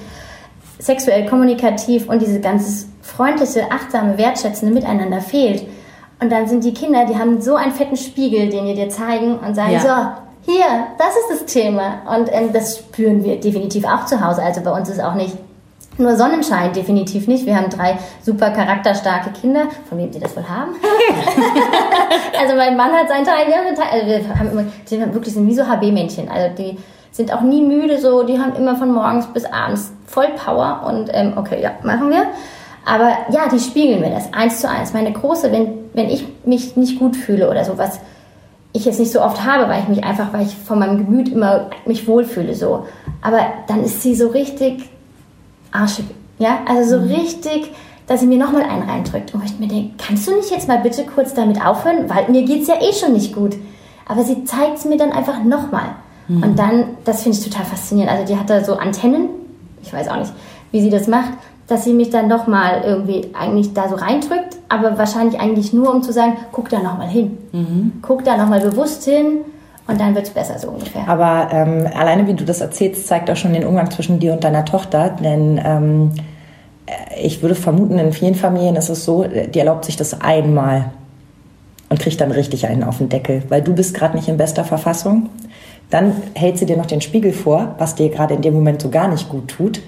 sexuell 0.79 1.27
kommunikativ 1.29 2.09
und 2.09 2.23
diese 2.23 2.41
ganze 2.41 2.87
freundliche, 3.03 3.71
achtsame, 3.71 4.17
wertschätzende 4.17 4.73
Miteinander 4.73 5.21
fehlt. 5.21 5.67
Und 6.23 6.33
dann 6.33 6.49
sind 6.49 6.65
die 6.65 6.73
Kinder, 6.73 7.05
die 7.05 7.19
haben 7.19 7.43
so 7.43 7.57
einen 7.57 7.73
fetten 7.73 7.99
Spiegel, 7.99 8.49
den 8.49 8.65
die 8.65 8.75
dir 8.75 8.89
zeigen 8.89 9.39
und 9.39 9.55
sagen, 9.55 9.73
Ja. 9.73 9.81
so, 10.47 10.51
hier, 10.51 10.65
das 10.97 11.09
ist 11.09 11.43
das 11.43 11.53
Thema. 11.53 12.01
Und 12.17 12.31
ähm, 12.33 12.51
das 12.55 12.79
spüren 12.79 13.23
wir 13.23 13.39
definitiv 13.39 13.85
auch 13.85 14.07
zu 14.07 14.25
Hause. 14.27 14.43
Also 14.43 14.63
bei 14.63 14.73
uns 14.73 14.89
ist 14.89 15.03
auch 15.03 15.15
nicht 15.15 15.37
Nur 15.99 16.17
Sonnenschein 16.17 16.73
definitiv 16.73 17.27
nicht. 17.29 17.47
Wir 17.47 17.57
haben 17.57 17.69
drei 17.69 17.99
super 18.23 18.51
charakterstarke 18.51 19.31
Kinder, 19.39 19.65
von 19.89 19.99
wem 19.99 20.13
sie 20.13 20.21
das 20.21 20.37
wohl 20.37 20.49
haben. 20.49 20.73
also 22.41 22.55
mein 22.55 22.77
Mann 22.77 22.93
hat 22.93 23.09
seinen 23.09 23.25
Teil, 23.25 23.49
wir 23.49 23.57
haben 23.57 23.75
Teil. 23.75 24.01
Also 24.01 24.29
wir 24.29 24.39
haben 24.39 24.51
immer, 24.53 24.65
die 24.89 24.97
sind 24.97 25.13
wirklich 25.13 25.35
sind 25.35 25.47
wie 25.47 25.55
so 25.55 25.63
HB-Männchen. 25.63 26.29
Also 26.29 26.55
die 26.57 26.79
sind 27.11 27.33
auch 27.35 27.43
nie 27.43 27.63
müde, 27.63 27.99
so 27.99 28.23
die 28.23 28.39
haben 28.39 28.55
immer 28.55 28.77
von 28.77 28.93
morgens 28.93 29.27
bis 29.27 29.45
abends 29.45 29.93
voll 30.07 30.29
Power 30.43 30.85
und 30.87 31.11
ähm, 31.13 31.35
okay, 31.37 31.61
ja, 31.61 31.73
machen 31.83 32.11
wir. 32.11 32.27
Aber 32.87 33.11
ja, 33.31 33.49
die 33.53 33.61
spiegeln 33.61 34.01
mir 34.01 34.11
das 34.11 34.33
eins 34.33 34.61
zu 34.61 34.69
eins. 34.69 34.93
Meine 34.93 35.13
große, 35.13 35.53
wenn, 35.53 35.91
wenn 35.93 36.09
ich 36.09 36.27
mich 36.45 36.77
nicht 36.77 36.99
gut 36.99 37.17
fühle 37.17 37.51
oder 37.51 37.65
sowas, 37.65 38.01
ich 38.73 38.85
jetzt 38.85 39.01
nicht 39.01 39.13
so 39.13 39.21
oft 39.21 39.45
habe, 39.45 39.69
weil 39.69 39.83
ich 39.83 39.89
mich 39.89 40.05
einfach, 40.05 40.33
weil 40.33 40.43
ich 40.43 40.57
von 40.57 40.79
meinem 40.79 41.05
Gemüt 41.05 41.29
immer 41.29 41.71
mich 41.87 42.07
wohlfühle 42.07 42.55
so. 42.55 42.87
Aber 43.21 43.41
dann 43.67 43.85
ist 43.85 44.03
sie 44.03 44.15
so 44.15 44.29
richtig 44.29 44.89
arschig. 45.73 46.07
Ja, 46.39 46.61
also 46.67 46.99
so 46.99 47.05
mhm. 47.05 47.13
richtig, 47.13 47.73
dass 48.07 48.21
sie 48.21 48.27
mir 48.27 48.39
nochmal 48.39 48.63
einen 48.63 48.89
reindrückt. 48.89 49.35
Und 49.35 49.45
ich 49.45 49.59
mir 49.59 49.69
denke, 49.69 49.95
kannst 49.99 50.27
du 50.27 50.35
nicht 50.35 50.51
jetzt 50.51 50.69
mal 50.69 50.79
bitte 50.79 51.05
kurz 51.05 51.35
damit 51.35 51.65
aufhören? 51.65 52.09
Weil 52.09 52.29
mir 52.31 52.45
geht 52.45 52.63
es 52.63 52.69
ja 52.69 52.77
eh 52.81 52.93
schon 52.93 53.13
nicht 53.13 53.35
gut. 53.35 53.57
Aber 54.07 54.25
sie 54.25 54.45
zeigt 54.45 54.79
es 54.79 54.85
mir 54.85 54.97
dann 54.97 55.13
einfach 55.13 55.45
nochmal. 55.45 55.95
Mhm. 56.27 56.43
Und 56.43 56.59
dann, 56.59 56.85
das 57.05 57.23
finde 57.23 57.39
ich 57.39 57.45
total 57.45 57.65
faszinierend. 57.65 58.13
Also 58.13 58.33
die 58.33 58.39
hat 58.39 58.51
da 58.51 58.65
so 58.65 58.77
Antennen, 58.77 59.29
ich 59.83 59.93
weiß 59.93 60.09
auch 60.09 60.17
nicht, 60.17 60.33
wie 60.73 60.81
sie 60.81 60.91
das 60.91 61.07
macht, 61.07 61.33
dass 61.69 61.85
sie 61.85 61.93
mich 61.93 62.11
dann 62.11 62.27
nochmal 62.27 62.83
irgendwie 62.85 63.31
eigentlich 63.33 63.75
da 63.75 63.89
so 63.89 63.95
reindrückt, 63.95 64.57
aber 64.69 64.99
wahrscheinlich 64.99 65.41
eigentlich 65.41 65.73
nur, 65.73 65.95
um 65.95 66.03
zu 66.03 66.13
sagen, 66.13 66.37
guck 66.51 66.69
da 66.69 66.81
nochmal 66.81 67.09
hin. 67.09 67.39
Mhm. 67.53 67.93
Guck 68.03 68.25
da 68.25 68.37
nochmal 68.37 68.61
bewusst 68.61 69.05
hin 69.05 69.45
und 69.91 70.01
dann 70.01 70.15
wird 70.15 70.27
es 70.27 70.31
besser, 70.31 70.59
so 70.59 70.69
ungefähr. 70.69 71.07
Aber 71.09 71.49
ähm, 71.53 71.87
alleine 71.95 72.27
wie 72.27 72.35
du 72.35 72.45
das 72.45 72.61
erzählst, 72.61 73.07
zeigt 73.07 73.31
auch 73.31 73.37
schon 73.37 73.53
den 73.53 73.65
Umgang 73.65 73.91
zwischen 73.91 74.19
dir 74.19 74.33
und 74.33 74.45
deiner 74.45 74.65
Tochter. 74.65 75.11
Denn 75.23 75.61
ähm, 75.65 76.13
äh, 76.87 77.21
ich 77.21 77.43
würde 77.43 77.55
vermuten, 77.55 77.99
in 77.99 78.13
vielen 78.13 78.35
Familien 78.35 78.77
ist 78.77 78.89
es 78.89 79.05
so, 79.05 79.25
die 79.25 79.59
erlaubt 79.59 79.85
sich 79.85 79.97
das 79.97 80.21
einmal 80.21 80.87
und 81.89 82.01
kriegt 82.01 82.21
dann 82.21 82.31
richtig 82.31 82.67
einen 82.67 82.85
auf 82.85 82.99
den 82.99 83.09
Deckel, 83.09 83.43
weil 83.49 83.63
du 83.63 83.75
bist 83.75 83.95
gerade 83.95 84.17
nicht 84.17 84.29
in 84.29 84.37
bester 84.37 84.65
Verfassung. 84.65 85.29
Dann 85.91 86.15
hält 86.35 86.57
sie 86.57 86.67
dir 86.67 86.77
noch 86.77 86.87
den 86.87 87.01
Spiegel 87.01 87.33
vor, 87.33 87.75
was 87.79 87.97
dir 87.97 88.11
gerade 88.11 88.35
in 88.35 88.43
dem 88.43 88.55
Moment 88.55 88.81
so 88.81 88.91
gar 88.91 89.09
nicht 89.09 89.29
gut 89.29 89.49
tut. 89.49 89.83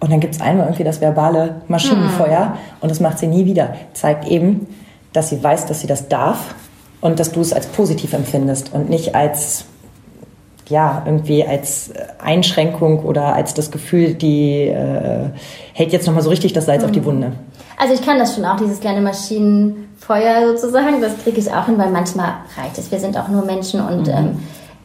Und 0.00 0.10
dann 0.10 0.18
gibt 0.18 0.34
es 0.34 0.40
einmal 0.40 0.66
irgendwie 0.66 0.84
das 0.84 1.00
verbale 1.00 1.62
Maschinenfeuer 1.68 2.46
hm. 2.46 2.52
und 2.80 2.90
das 2.90 2.98
macht 2.98 3.20
sie 3.20 3.28
nie 3.28 3.46
wieder. 3.46 3.74
Zeigt 3.92 4.26
eben, 4.26 4.66
dass 5.12 5.30
sie 5.30 5.42
weiß, 5.42 5.66
dass 5.66 5.80
sie 5.80 5.86
das 5.86 6.08
darf 6.08 6.56
und 7.04 7.20
dass 7.20 7.32
du 7.32 7.42
es 7.42 7.52
als 7.52 7.66
positiv 7.66 8.14
empfindest 8.14 8.72
und 8.72 8.88
nicht 8.88 9.14
als 9.14 9.66
ja, 10.70 11.02
irgendwie 11.04 11.44
als 11.44 11.90
Einschränkung 12.18 13.04
oder 13.04 13.34
als 13.34 13.52
das 13.52 13.70
Gefühl, 13.70 14.14
die 14.14 14.68
äh, 14.68 15.28
hält 15.74 15.92
jetzt 15.92 16.06
nochmal 16.06 16.22
so 16.22 16.30
richtig 16.30 16.54
das 16.54 16.64
Salz 16.64 16.80
mhm. 16.80 16.84
auf 16.86 16.92
die 16.92 17.00
mhm. 17.00 17.04
Wunde. 17.04 17.32
Also 17.76 17.92
ich 17.92 18.00
kann 18.00 18.18
das 18.18 18.34
schon 18.34 18.46
auch, 18.46 18.56
dieses 18.56 18.80
kleine 18.80 19.02
Maschinenfeuer 19.02 20.56
sozusagen, 20.56 21.02
das 21.02 21.18
kriege 21.22 21.38
ich 21.38 21.52
auch 21.52 21.66
hin, 21.66 21.76
weil 21.76 21.90
manchmal 21.90 22.36
reicht 22.58 22.78
es. 22.78 22.90
Wir 22.90 22.98
sind 22.98 23.18
auch 23.18 23.28
nur 23.28 23.44
Menschen 23.44 23.82
und 23.82 24.06
mhm. 24.06 24.14
ähm, 24.14 24.38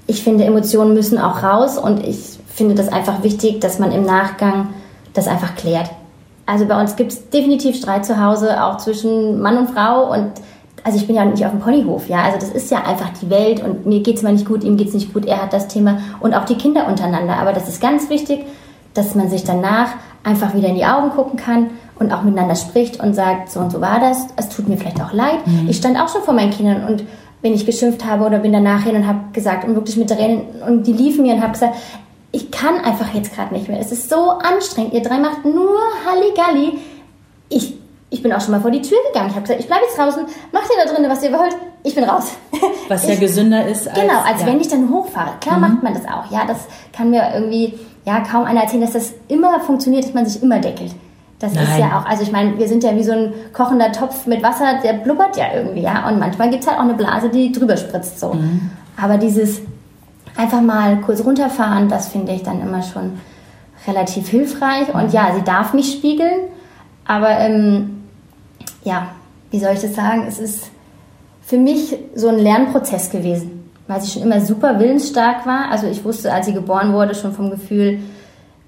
ich 0.06 0.22
finde, 0.22 0.44
Emotionen 0.44 0.94
müssen 0.94 1.18
auch 1.18 1.42
raus 1.42 1.78
und 1.78 2.06
ich 2.06 2.18
finde 2.54 2.76
das 2.76 2.90
einfach 2.90 3.24
wichtig, 3.24 3.62
dass 3.62 3.80
man 3.80 3.94
im 3.94 4.04
Nachgang 4.04 4.74
das 5.14 5.30
einfach 5.30 5.56
klärt. 5.56 5.90
Also 6.46 6.66
bei 6.66 6.78
uns 6.82 6.98
gibt 6.98 7.14
es 7.14 7.30
definitiv 7.30 7.78
Streit 7.78 8.06
zu 8.06 8.22
Hause, 8.22 8.62
auch 8.62 8.76
zwischen 8.76 9.40
Mann 9.40 9.58
und 9.58 9.70
Frau 9.70 10.12
und 10.12 10.32
also 10.84 10.98
ich 10.98 11.08
bin 11.08 11.16
ja 11.16 11.26
nicht 11.26 11.46
auf 11.46 11.52
dem 11.52 11.60
Ponyhof, 11.60 12.08
ja, 12.10 12.24
also 12.24 12.38
das 12.40 12.50
ist 12.50 12.72
ja 12.72 12.84
einfach 12.84 13.10
die 13.22 13.30
Welt 13.30 13.64
und 13.64 13.86
mir 13.86 14.02
geht 14.02 14.18
es 14.18 14.24
mal 14.24 14.34
nicht 14.34 14.46
gut, 14.46 14.64
ihm 14.64 14.78
geht 14.78 14.90
es 14.90 14.94
nicht 14.94 15.14
gut, 15.14 15.26
er 15.26 15.42
hat 15.42 15.54
das 15.54 15.68
Thema 15.68 16.00
und 16.20 16.34
auch 16.34 16.46
die 16.46 16.56
Kinder 16.56 16.88
untereinander. 16.88 17.38
Aber 17.38 17.54
das 17.54 17.68
ist 17.68 17.82
ganz 17.82 18.10
wichtig, 18.10 18.46
dass 18.94 19.16
man 19.16 19.30
sich 19.30 19.44
danach 19.44 19.90
einfach 20.24 20.54
wieder 20.54 20.68
in 20.68 20.76
die 20.76 20.86
Augen 20.86 21.12
gucken 21.12 21.38
kann 21.38 21.72
und 21.98 22.12
auch 22.12 22.24
miteinander 22.24 22.56
spricht 22.56 23.00
und 23.00 23.14
sagt, 23.14 23.52
so 23.52 23.60
und 23.60 23.72
so 23.72 23.82
war 23.82 24.00
das, 24.00 24.28
es 24.36 24.50
tut 24.50 24.68
mir 24.68 24.78
vielleicht 24.78 25.02
auch 25.02 25.14
leid. 25.14 25.46
Mhm. 25.46 25.68
Ich 25.70 25.78
stand 25.78 26.00
auch 26.00 26.10
schon 26.10 26.24
vor 26.24 26.34
meinen 26.34 26.52
Kindern 26.52 26.86
und 26.86 27.04
wenn 27.42 27.54
ich 27.54 27.66
geschimpft 27.66 28.06
habe 28.06 28.26
oder 28.26 28.40
bin 28.40 28.52
danach 28.52 28.84
hin 28.84 28.96
und 28.96 29.08
habe 29.08 29.20
gesagt 29.34 29.66
und 29.66 29.76
wirklich 29.76 29.98
mit 29.98 30.10
Tränen 30.10 30.42
und 30.68 30.88
die 30.88 30.94
liefen 30.94 31.24
mir 31.24 31.36
und 31.36 31.42
habe 31.42 31.54
gesagt, 31.54 31.76
ich 32.32 32.52
kann 32.52 32.76
einfach 32.84 33.14
jetzt 33.14 33.34
gerade 33.34 33.54
nicht 33.54 33.68
mehr. 33.68 33.80
Es 33.80 33.92
ist 33.92 34.10
so 34.10 34.30
anstrengend. 34.30 34.94
Ihr 34.94 35.02
drei 35.02 35.18
macht 35.18 35.46
nur 35.46 35.78
Halligalli. 36.06 36.78
Ich 37.50 37.79
ich 38.10 38.24
bin 38.24 38.34
auch 38.34 38.42
schon 38.42 38.52
mal 38.52 38.62
vor 38.62 38.72
die 38.72 38.82
Tür 38.82 38.98
gegangen. 39.08 39.30
Ich 39.30 39.36
habe 39.36 39.44
gesagt, 39.44 39.60
ich 39.60 39.68
bleibe 39.68 39.84
jetzt 39.86 39.98
draußen, 39.98 40.26
macht 40.52 40.66
ihr 40.70 40.84
da 40.84 40.92
drinnen, 40.92 41.10
was 41.10 41.24
ihr 41.24 41.32
wollt, 41.32 41.56
ich 41.84 41.96
bin 41.96 42.04
raus. 42.04 42.32
Was 42.90 43.08
ja 43.08 43.16
gesünder 43.16 43.66
ist 43.66 43.88
als... 43.88 44.00
Genau, 44.00 44.20
als 44.20 44.42
ja. 44.42 44.48
wenn 44.48 44.60
ich 44.60 44.68
dann 44.68 44.90
hochfahre. 44.90 45.34
Klar 45.40 45.58
mhm. 45.58 45.62
macht 45.62 45.84
man 45.84 45.94
das 45.94 46.06
auch. 46.06 46.30
Ja, 46.32 46.46
das 46.46 46.58
kann 46.92 47.10
mir 47.12 47.32
irgendwie 47.34 47.78
ja 48.04 48.20
kaum 48.22 48.44
einer 48.46 48.62
erzählen, 48.62 48.82
dass 48.82 48.94
das 48.94 49.14
immer 49.28 49.60
funktioniert, 49.60 50.04
dass 50.04 50.14
man 50.14 50.26
sich 50.26 50.42
immer 50.42 50.60
deckelt. 50.60 50.92
Das 51.40 51.54
Nein. 51.54 51.64
ist 51.64 51.78
ja 51.78 52.00
auch, 52.00 52.06
also 52.06 52.24
ich 52.24 52.32
meine, 52.32 52.58
wir 52.58 52.68
sind 52.68 52.84
ja 52.84 52.96
wie 52.96 53.04
so 53.04 53.14
ein 53.14 53.34
kochender 53.54 53.92
Topf 53.94 54.26
mit 54.26 54.44
Wasser, 54.44 54.80
der 54.84 54.94
blubbert 54.94 55.38
ja 55.38 55.46
irgendwie, 55.56 55.82
ja. 55.82 56.08
Und 56.10 56.20
manchmal 56.20 56.50
gibt 56.50 56.64
es 56.64 56.70
halt 56.70 56.80
auch 56.80 56.84
eine 56.84 56.96
Blase, 56.96 57.30
die 57.30 57.52
drüber 57.52 57.78
spritzt 57.78 58.20
so. 58.20 58.34
Mhm. 58.34 58.72
Aber 59.02 59.18
dieses 59.18 59.62
einfach 60.36 60.62
mal 60.62 60.98
kurz 60.98 61.24
runterfahren, 61.24 61.88
das 61.88 62.10
finde 62.10 62.34
ich 62.34 62.44
dann 62.44 62.62
immer 62.62 62.82
schon 62.82 63.20
relativ 63.88 64.28
hilfreich. 64.28 64.94
Und 64.94 65.14
ja, 65.14 65.34
sie 65.34 65.44
darf 65.44 65.74
mich 65.74 65.94
spiegeln, 65.94 66.42
aber 67.06 67.30
ähm, 67.40 67.99
ja, 68.84 69.10
wie 69.52 69.60
soll 69.60 69.74
ich 69.74 69.82
das 69.82 69.96
sagen? 69.96 70.26
Es 70.28 70.40
ist 70.40 70.70
für 71.42 71.58
mich 71.58 71.98
so 72.16 72.28
ein 72.28 72.38
Lernprozess 72.38 73.10
gewesen, 73.10 73.70
weil 73.88 74.02
sie 74.02 74.12
schon 74.12 74.22
immer 74.22 74.42
super 74.42 74.80
willensstark 74.80 75.46
war. 75.46 75.72
Also 75.72 75.88
ich 75.88 76.04
wusste, 76.06 76.32
als 76.32 76.46
sie 76.46 76.54
geboren 76.54 76.94
wurde, 76.94 77.16
schon 77.16 77.34
vom 77.34 77.50
Gefühl, 77.50 78.00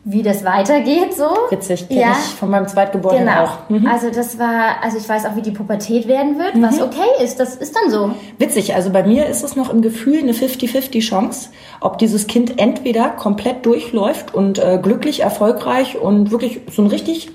wie 0.03 0.23
das 0.23 0.43
weitergeht, 0.43 1.13
so. 1.13 1.29
Witzig, 1.51 1.87
kenne 1.87 2.01
ja. 2.01 2.11
ich 2.13 2.35
von 2.35 2.49
meinem 2.49 2.67
Zweitgeborenen 2.67 3.27
genau. 3.27 3.43
auch. 3.43 3.69
Mhm. 3.69 3.85
Also 3.85 4.09
das 4.09 4.39
war, 4.39 4.81
also 4.81 4.97
ich 4.97 5.07
weiß 5.07 5.27
auch, 5.27 5.35
wie 5.35 5.43
die 5.43 5.51
Pubertät 5.51 6.07
werden 6.07 6.39
wird, 6.39 6.55
mhm. 6.55 6.63
was 6.63 6.81
okay 6.81 7.23
ist, 7.23 7.39
das 7.39 7.55
ist 7.55 7.75
dann 7.75 7.91
so. 7.91 8.11
Witzig, 8.39 8.73
also 8.73 8.89
bei 8.89 9.03
mir 9.03 9.27
ist 9.27 9.43
es 9.43 9.55
noch 9.55 9.71
im 9.71 9.83
Gefühl 9.83 10.17
eine 10.17 10.31
50-50 10.31 11.01
Chance, 11.01 11.49
ob 11.81 11.99
dieses 11.99 12.25
Kind 12.25 12.59
entweder 12.59 13.09
komplett 13.09 13.63
durchläuft 13.67 14.33
und 14.33 14.57
äh, 14.57 14.79
glücklich, 14.81 15.19
erfolgreich 15.19 15.99
und 15.99 16.31
wirklich 16.31 16.61
so 16.71 16.81
ein 16.81 16.87
richtig 16.87 17.29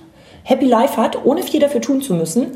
Happy 0.46 0.66
Life 0.66 0.96
hat, 0.96 1.24
ohne 1.24 1.42
viel 1.42 1.58
dafür 1.58 1.80
tun 1.80 2.00
zu 2.00 2.14
müssen. 2.14 2.52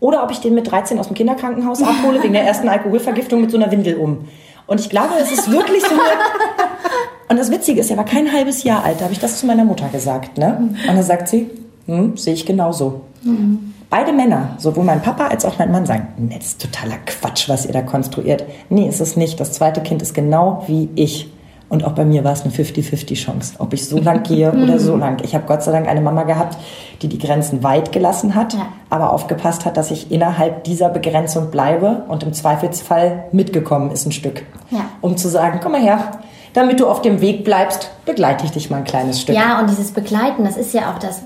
Oder 0.00 0.24
ob 0.24 0.32
ich 0.32 0.40
den 0.40 0.54
mit 0.54 0.70
13 0.70 0.98
aus 0.98 1.06
dem 1.06 1.14
Kinderkrankenhaus 1.14 1.82
abhole, 1.82 2.20
wegen 2.22 2.32
der 2.32 2.42
ersten 2.42 2.68
Alkoholvergiftung 2.68 3.40
mit 3.40 3.52
so 3.52 3.56
einer 3.56 3.70
Windel 3.70 3.96
um. 3.96 4.28
Und 4.66 4.80
ich 4.80 4.90
glaube, 4.90 5.14
es 5.20 5.30
ist 5.30 5.50
wirklich 5.50 5.82
so. 5.82 5.94
Und 7.30 7.38
das 7.38 7.50
Witzige 7.50 7.80
ist, 7.80 7.90
er 7.90 7.96
war 7.96 8.04
kein 8.04 8.32
halbes 8.32 8.64
Jahr 8.64 8.84
alt, 8.84 8.96
da 8.98 9.04
habe 9.04 9.12
ich 9.12 9.20
das 9.20 9.38
zu 9.38 9.46
meiner 9.46 9.64
Mutter 9.64 9.88
gesagt. 9.92 10.36
Ne? 10.38 10.56
Und 10.58 10.96
dann 10.96 11.02
sagt 11.02 11.28
sie, 11.28 11.48
hm, 11.86 12.16
sehe 12.16 12.34
ich 12.34 12.44
genauso. 12.44 13.02
Mhm. 13.22 13.74
Beide 13.90 14.12
Männer, 14.12 14.56
sowohl 14.58 14.84
mein 14.84 15.00
Papa 15.00 15.28
als 15.28 15.44
auch 15.44 15.58
mein 15.58 15.70
Mann, 15.70 15.86
sagen, 15.86 16.30
das 16.34 16.46
ist 16.46 16.62
totaler 16.62 16.96
Quatsch, 17.06 17.48
was 17.48 17.66
ihr 17.66 17.72
da 17.72 17.82
konstruiert. 17.82 18.44
Nee, 18.68 18.88
ist 18.88 19.00
es 19.00 19.16
nicht. 19.16 19.38
Das 19.38 19.52
zweite 19.52 19.80
Kind 19.80 20.02
ist 20.02 20.14
genau 20.14 20.64
wie 20.66 20.88
ich. 20.94 21.30
Und 21.68 21.84
auch 21.84 21.92
bei 21.92 22.04
mir 22.04 22.24
war 22.24 22.32
es 22.32 22.42
eine 22.42 22.52
50-50 22.52 23.14
Chance, 23.14 23.54
ob 23.58 23.74
ich 23.74 23.86
so 23.86 23.98
lang 23.98 24.22
gehe 24.22 24.50
oder 24.62 24.78
so 24.78 24.96
lang. 24.96 25.22
Ich 25.22 25.34
habe 25.34 25.44
Gott 25.46 25.62
sei 25.62 25.72
Dank 25.72 25.86
eine 25.86 26.00
Mama 26.00 26.22
gehabt, 26.22 26.56
die 27.02 27.08
die 27.08 27.18
Grenzen 27.18 27.62
weit 27.62 27.92
gelassen 27.92 28.34
hat, 28.34 28.54
ja. 28.54 28.68
aber 28.90 29.12
aufgepasst 29.12 29.64
hat, 29.64 29.76
dass 29.76 29.90
ich 29.90 30.10
innerhalb 30.10 30.64
dieser 30.64 30.88
Begrenzung 30.88 31.50
bleibe 31.50 32.04
und 32.08 32.22
im 32.22 32.32
Zweifelsfall 32.32 33.24
mitgekommen 33.32 33.90
ist 33.90 34.06
ein 34.06 34.12
Stück. 34.12 34.42
Ja. 34.70 34.86
Um 35.00 35.16
zu 35.16 35.28
sagen, 35.28 35.60
komm 35.62 35.72
mal 35.72 35.82
her, 35.82 36.12
damit 36.54 36.80
du 36.80 36.86
auf 36.86 37.02
dem 37.02 37.20
Weg 37.20 37.44
bleibst, 37.44 37.90
begleite 38.06 38.46
ich 38.46 38.52
dich 38.52 38.70
mal 38.70 38.78
ein 38.78 38.84
kleines 38.84 39.20
Stück. 39.20 39.36
Ja, 39.36 39.60
und 39.60 39.68
dieses 39.68 39.92
Begleiten, 39.92 40.44
das 40.44 40.56
ist 40.56 40.72
ja 40.72 40.90
auch 40.92 40.98
das, 40.98 41.20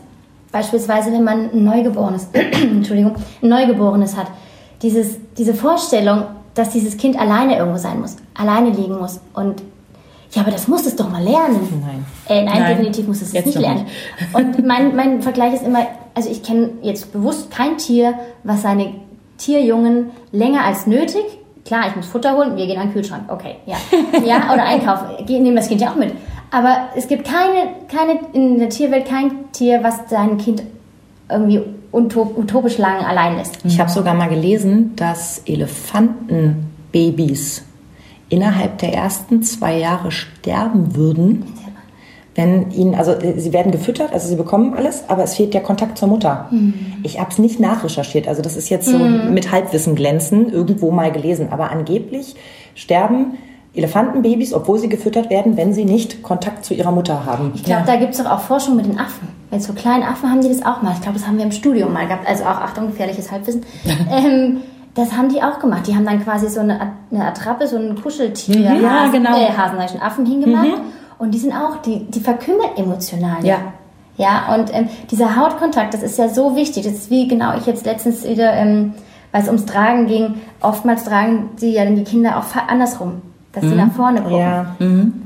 beispielsweise 0.50 1.12
wenn 1.12 1.24
man 1.24 1.50
ein 1.50 1.64
Neugeborenes, 1.64 2.28
Entschuldigung, 2.32 3.14
ein 3.42 3.48
Neugeborenes 3.48 4.16
hat, 4.16 4.26
dieses, 4.82 5.16
diese 5.38 5.54
Vorstellung, 5.54 6.24
dass 6.54 6.70
dieses 6.70 6.96
Kind 6.96 7.18
alleine 7.18 7.56
irgendwo 7.56 7.78
sein 7.78 8.00
muss, 8.00 8.16
alleine 8.34 8.70
liegen 8.70 8.98
muss 8.98 9.20
und 9.32 9.62
ja, 10.32 10.42
aber 10.42 10.50
das 10.50 10.66
muss 10.66 10.86
es 10.86 10.96
doch 10.96 11.10
mal 11.10 11.22
lernen. 11.22 11.82
Nein. 11.84 12.04
Äh, 12.28 12.44
nein, 12.44 12.58
nein, 12.58 12.76
definitiv 12.76 13.06
muss 13.06 13.20
es 13.20 13.32
jetzt 13.32 13.46
nicht 13.46 13.58
lernen. 13.58 13.84
Nicht. 13.84 14.34
Und 14.34 14.66
mein, 14.66 14.96
mein 14.96 15.22
Vergleich 15.22 15.54
ist 15.54 15.64
immer, 15.64 15.86
also 16.14 16.30
ich 16.30 16.42
kenne 16.42 16.70
jetzt 16.82 17.12
bewusst 17.12 17.50
kein 17.50 17.76
Tier, 17.76 18.14
was 18.42 18.62
seine 18.62 18.94
Tierjungen 19.36 20.10
länger 20.30 20.64
als 20.64 20.86
nötig, 20.86 21.24
klar, 21.64 21.86
ich 21.88 21.96
muss 21.96 22.06
Futter 22.06 22.36
holen, 22.36 22.56
wir 22.56 22.66
gehen 22.66 22.78
an 22.78 22.88
den 22.88 22.94
Kühlschrank, 22.94 23.24
okay, 23.28 23.56
ja. 23.66 23.76
Ja, 24.24 24.52
oder 24.52 24.64
einkaufen, 24.64 25.24
nehmen 25.26 25.56
das 25.56 25.68
Kind 25.68 25.80
ja 25.80 25.90
auch 25.90 25.96
mit. 25.96 26.12
Aber 26.50 26.88
es 26.94 27.08
gibt 27.08 27.24
keine, 27.24 27.70
keine, 27.88 28.20
in 28.32 28.58
der 28.58 28.68
Tierwelt 28.68 29.06
kein 29.06 29.50
Tier, 29.52 29.82
was 29.82 30.00
sein 30.08 30.38
Kind 30.38 30.62
irgendwie 31.30 31.62
utopisch 31.92 32.78
lang 32.78 33.04
allein 33.04 33.36
lässt. 33.36 33.58
Ich 33.64 33.78
habe 33.80 33.90
sogar 33.90 34.14
mal 34.14 34.28
gelesen, 34.28 34.94
dass 34.96 35.42
Elefantenbabys 35.46 37.64
innerhalb 38.32 38.78
der 38.78 38.94
ersten 38.94 39.42
zwei 39.42 39.78
Jahre 39.78 40.10
sterben 40.10 40.96
würden, 40.96 41.44
wenn 42.34 42.70
ihnen, 42.70 42.94
also 42.94 43.12
äh, 43.12 43.38
sie 43.38 43.52
werden 43.52 43.72
gefüttert, 43.72 44.10
also 44.12 44.26
sie 44.26 44.36
bekommen 44.36 44.72
alles, 44.74 45.04
aber 45.08 45.22
es 45.22 45.34
fehlt 45.34 45.52
der 45.52 45.60
Kontakt 45.60 45.98
zur 45.98 46.08
Mutter. 46.08 46.48
Mhm. 46.50 46.74
Ich 47.02 47.20
habe 47.20 47.30
es 47.30 47.38
nicht 47.38 47.60
nachrecherchiert, 47.60 48.26
also 48.26 48.40
das 48.40 48.56
ist 48.56 48.70
jetzt 48.70 48.88
so 48.88 48.96
mhm. 48.96 49.34
mit 49.34 49.52
Halbwissen 49.52 49.94
glänzen, 49.94 50.50
irgendwo 50.50 50.90
mal 50.90 51.12
gelesen, 51.12 51.48
aber 51.50 51.70
angeblich 51.70 52.34
sterben 52.74 53.34
Elefantenbabys, 53.74 54.54
obwohl 54.54 54.78
sie 54.78 54.88
gefüttert 54.88 55.28
werden, 55.28 55.58
wenn 55.58 55.74
sie 55.74 55.84
nicht 55.84 56.22
Kontakt 56.22 56.64
zu 56.64 56.72
ihrer 56.72 56.92
Mutter 56.92 57.26
haben. 57.26 57.52
Ich 57.54 57.64
glaube, 57.64 57.80
ja. 57.80 57.86
da 57.86 57.96
gibt 57.96 58.12
es 58.14 58.22
doch 58.22 58.30
auch 58.30 58.40
Forschung 58.40 58.76
mit 58.76 58.86
den 58.86 58.98
Affen. 58.98 59.28
Bei 59.50 59.58
so 59.58 59.74
kleinen 59.74 60.02
Affen 60.02 60.30
haben 60.30 60.40
die 60.40 60.48
das 60.48 60.64
auch 60.64 60.80
mal. 60.80 60.92
Ich 60.94 61.02
glaube, 61.02 61.18
das 61.18 61.26
haben 61.26 61.36
wir 61.36 61.44
im 61.44 61.52
Studium 61.52 61.92
mal 61.92 62.06
gehabt. 62.06 62.26
Also 62.26 62.44
auch, 62.44 62.60
Achtung, 62.60 62.88
gefährliches 62.88 63.30
Halbwissen. 63.30 63.64
ähm, 64.10 64.58
das 64.94 65.12
haben 65.12 65.28
die 65.28 65.42
auch 65.42 65.58
gemacht. 65.58 65.86
Die 65.86 65.94
haben 65.94 66.04
dann 66.04 66.22
quasi 66.22 66.48
so 66.48 66.60
eine, 66.60 66.92
eine 67.10 67.24
Attrappe, 67.26 67.66
so 67.66 67.76
ein 67.76 68.00
Kuscheltier, 68.00 68.56
Mhm. 68.74 68.82
Ja, 68.82 68.90
Hasen, 69.02 69.12
genau. 69.12 69.38
äh, 69.38 69.50
Hasen, 69.50 69.88
schon, 69.88 70.02
Affen 70.02 70.26
hingemacht. 70.26 70.80
Und 71.18 71.32
die 71.32 71.38
sind 71.38 71.52
auch, 71.52 71.76
die, 71.82 72.04
die 72.06 72.20
verkümmern 72.20 72.70
emotional. 72.76 73.44
Ja. 73.44 73.58
Ja, 74.18 74.54
und 74.54 74.74
ähm, 74.74 74.88
dieser 75.10 75.36
Hautkontakt, 75.36 75.94
das 75.94 76.02
ist 76.02 76.18
ja 76.18 76.28
so 76.28 76.54
wichtig. 76.54 76.84
Das 76.84 76.92
ist 76.92 77.10
wie 77.10 77.26
genau 77.26 77.56
ich 77.56 77.64
jetzt 77.64 77.86
letztens 77.86 78.24
wieder, 78.24 78.52
ähm, 78.52 78.92
weil 79.32 79.40
es 79.40 79.46
ums 79.48 79.64
Tragen 79.64 80.06
ging, 80.06 80.34
oftmals 80.60 81.04
tragen 81.04 81.50
sie 81.56 81.72
ja 81.72 81.84
dann 81.84 81.96
die 81.96 82.04
Kinder 82.04 82.36
auch 82.36 82.44
andersrum, 82.68 83.22
dass 83.52 83.64
sie 83.64 83.74
nach 83.74 83.92
vorne 83.92 84.20
gucken. 84.20 84.38
Ja. 84.38 84.66
Bitte, 84.78 85.16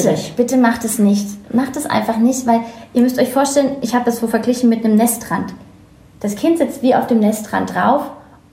Schwierig. 0.00 0.34
bitte 0.36 0.56
macht 0.56 0.84
es 0.84 0.98
nicht. 0.98 1.28
Macht 1.54 1.76
es 1.76 1.86
einfach 1.86 2.16
nicht, 2.16 2.46
weil 2.46 2.60
ihr 2.94 3.02
müsst 3.02 3.18
euch 3.20 3.32
vorstellen, 3.32 3.76
ich 3.82 3.94
habe 3.94 4.04
das 4.04 4.18
so 4.18 4.26
verglichen 4.26 4.68
mit 4.68 4.84
einem 4.84 4.96
Nestrand. 4.96 5.54
Das 6.20 6.34
Kind 6.34 6.58
sitzt 6.58 6.82
wie 6.82 6.94
auf 6.94 7.06
dem 7.06 7.20
Nestrand 7.20 7.74
drauf 7.74 8.02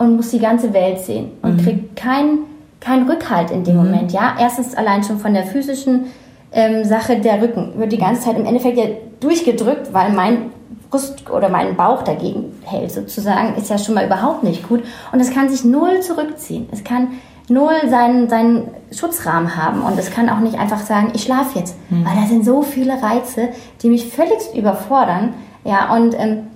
und 0.03 0.15
muss 0.15 0.29
die 0.29 0.39
ganze 0.39 0.73
Welt 0.73 0.99
sehen 0.99 1.31
und 1.41 1.63
kriegt 1.63 1.95
keinen 1.95 2.45
kein 2.83 3.09
Rückhalt 3.09 3.49
in 3.49 3.63
dem 3.63 3.77
Moment. 3.77 4.11
Ja, 4.11 4.35
erstens 4.37 4.75
allein 4.75 5.03
schon 5.03 5.17
von 5.17 5.33
der 5.33 5.45
physischen 5.45 6.07
ähm, 6.51 6.83
Sache, 6.83 7.17
der 7.19 7.41
Rücken 7.41 7.73
wird 7.77 7.91
die 7.91 7.97
ganze 7.97 8.23
Zeit 8.23 8.37
im 8.37 8.45
Endeffekt 8.45 8.77
ja 8.77 8.85
durchgedrückt, 9.21 9.93
weil 9.93 10.11
mein 10.11 10.51
Brust 10.89 11.29
oder 11.29 11.49
mein 11.49 11.75
Bauch 11.75 12.03
dagegen 12.03 12.51
hält 12.63 12.91
sozusagen, 12.91 13.55
ist 13.55 13.69
ja 13.69 13.77
schon 13.77 13.95
mal 13.95 14.05
überhaupt 14.05 14.43
nicht 14.43 14.67
gut. 14.67 14.83
Und 15.11 15.19
es 15.19 15.31
kann 15.31 15.49
sich 15.49 15.63
null 15.63 16.01
zurückziehen. 16.01 16.67
Es 16.71 16.83
kann 16.83 17.07
null 17.47 17.75
seinen, 17.89 18.29
seinen 18.29 18.67
Schutzrahmen 18.91 19.55
haben 19.55 19.81
und 19.81 19.97
es 19.97 20.11
kann 20.11 20.29
auch 20.29 20.39
nicht 20.39 20.59
einfach 20.59 20.79
sagen, 20.79 21.11
ich 21.13 21.23
schlafe 21.23 21.59
jetzt, 21.59 21.75
weil 21.89 22.15
da 22.15 22.27
sind 22.27 22.45
so 22.45 22.61
viele 22.61 23.01
Reize, 23.01 23.49
die 23.81 23.89
mich 23.89 24.07
völligst 24.07 24.55
überfordern. 24.55 25.33
Ja, 25.65 25.93
und 25.93 26.15
ähm, 26.17 26.47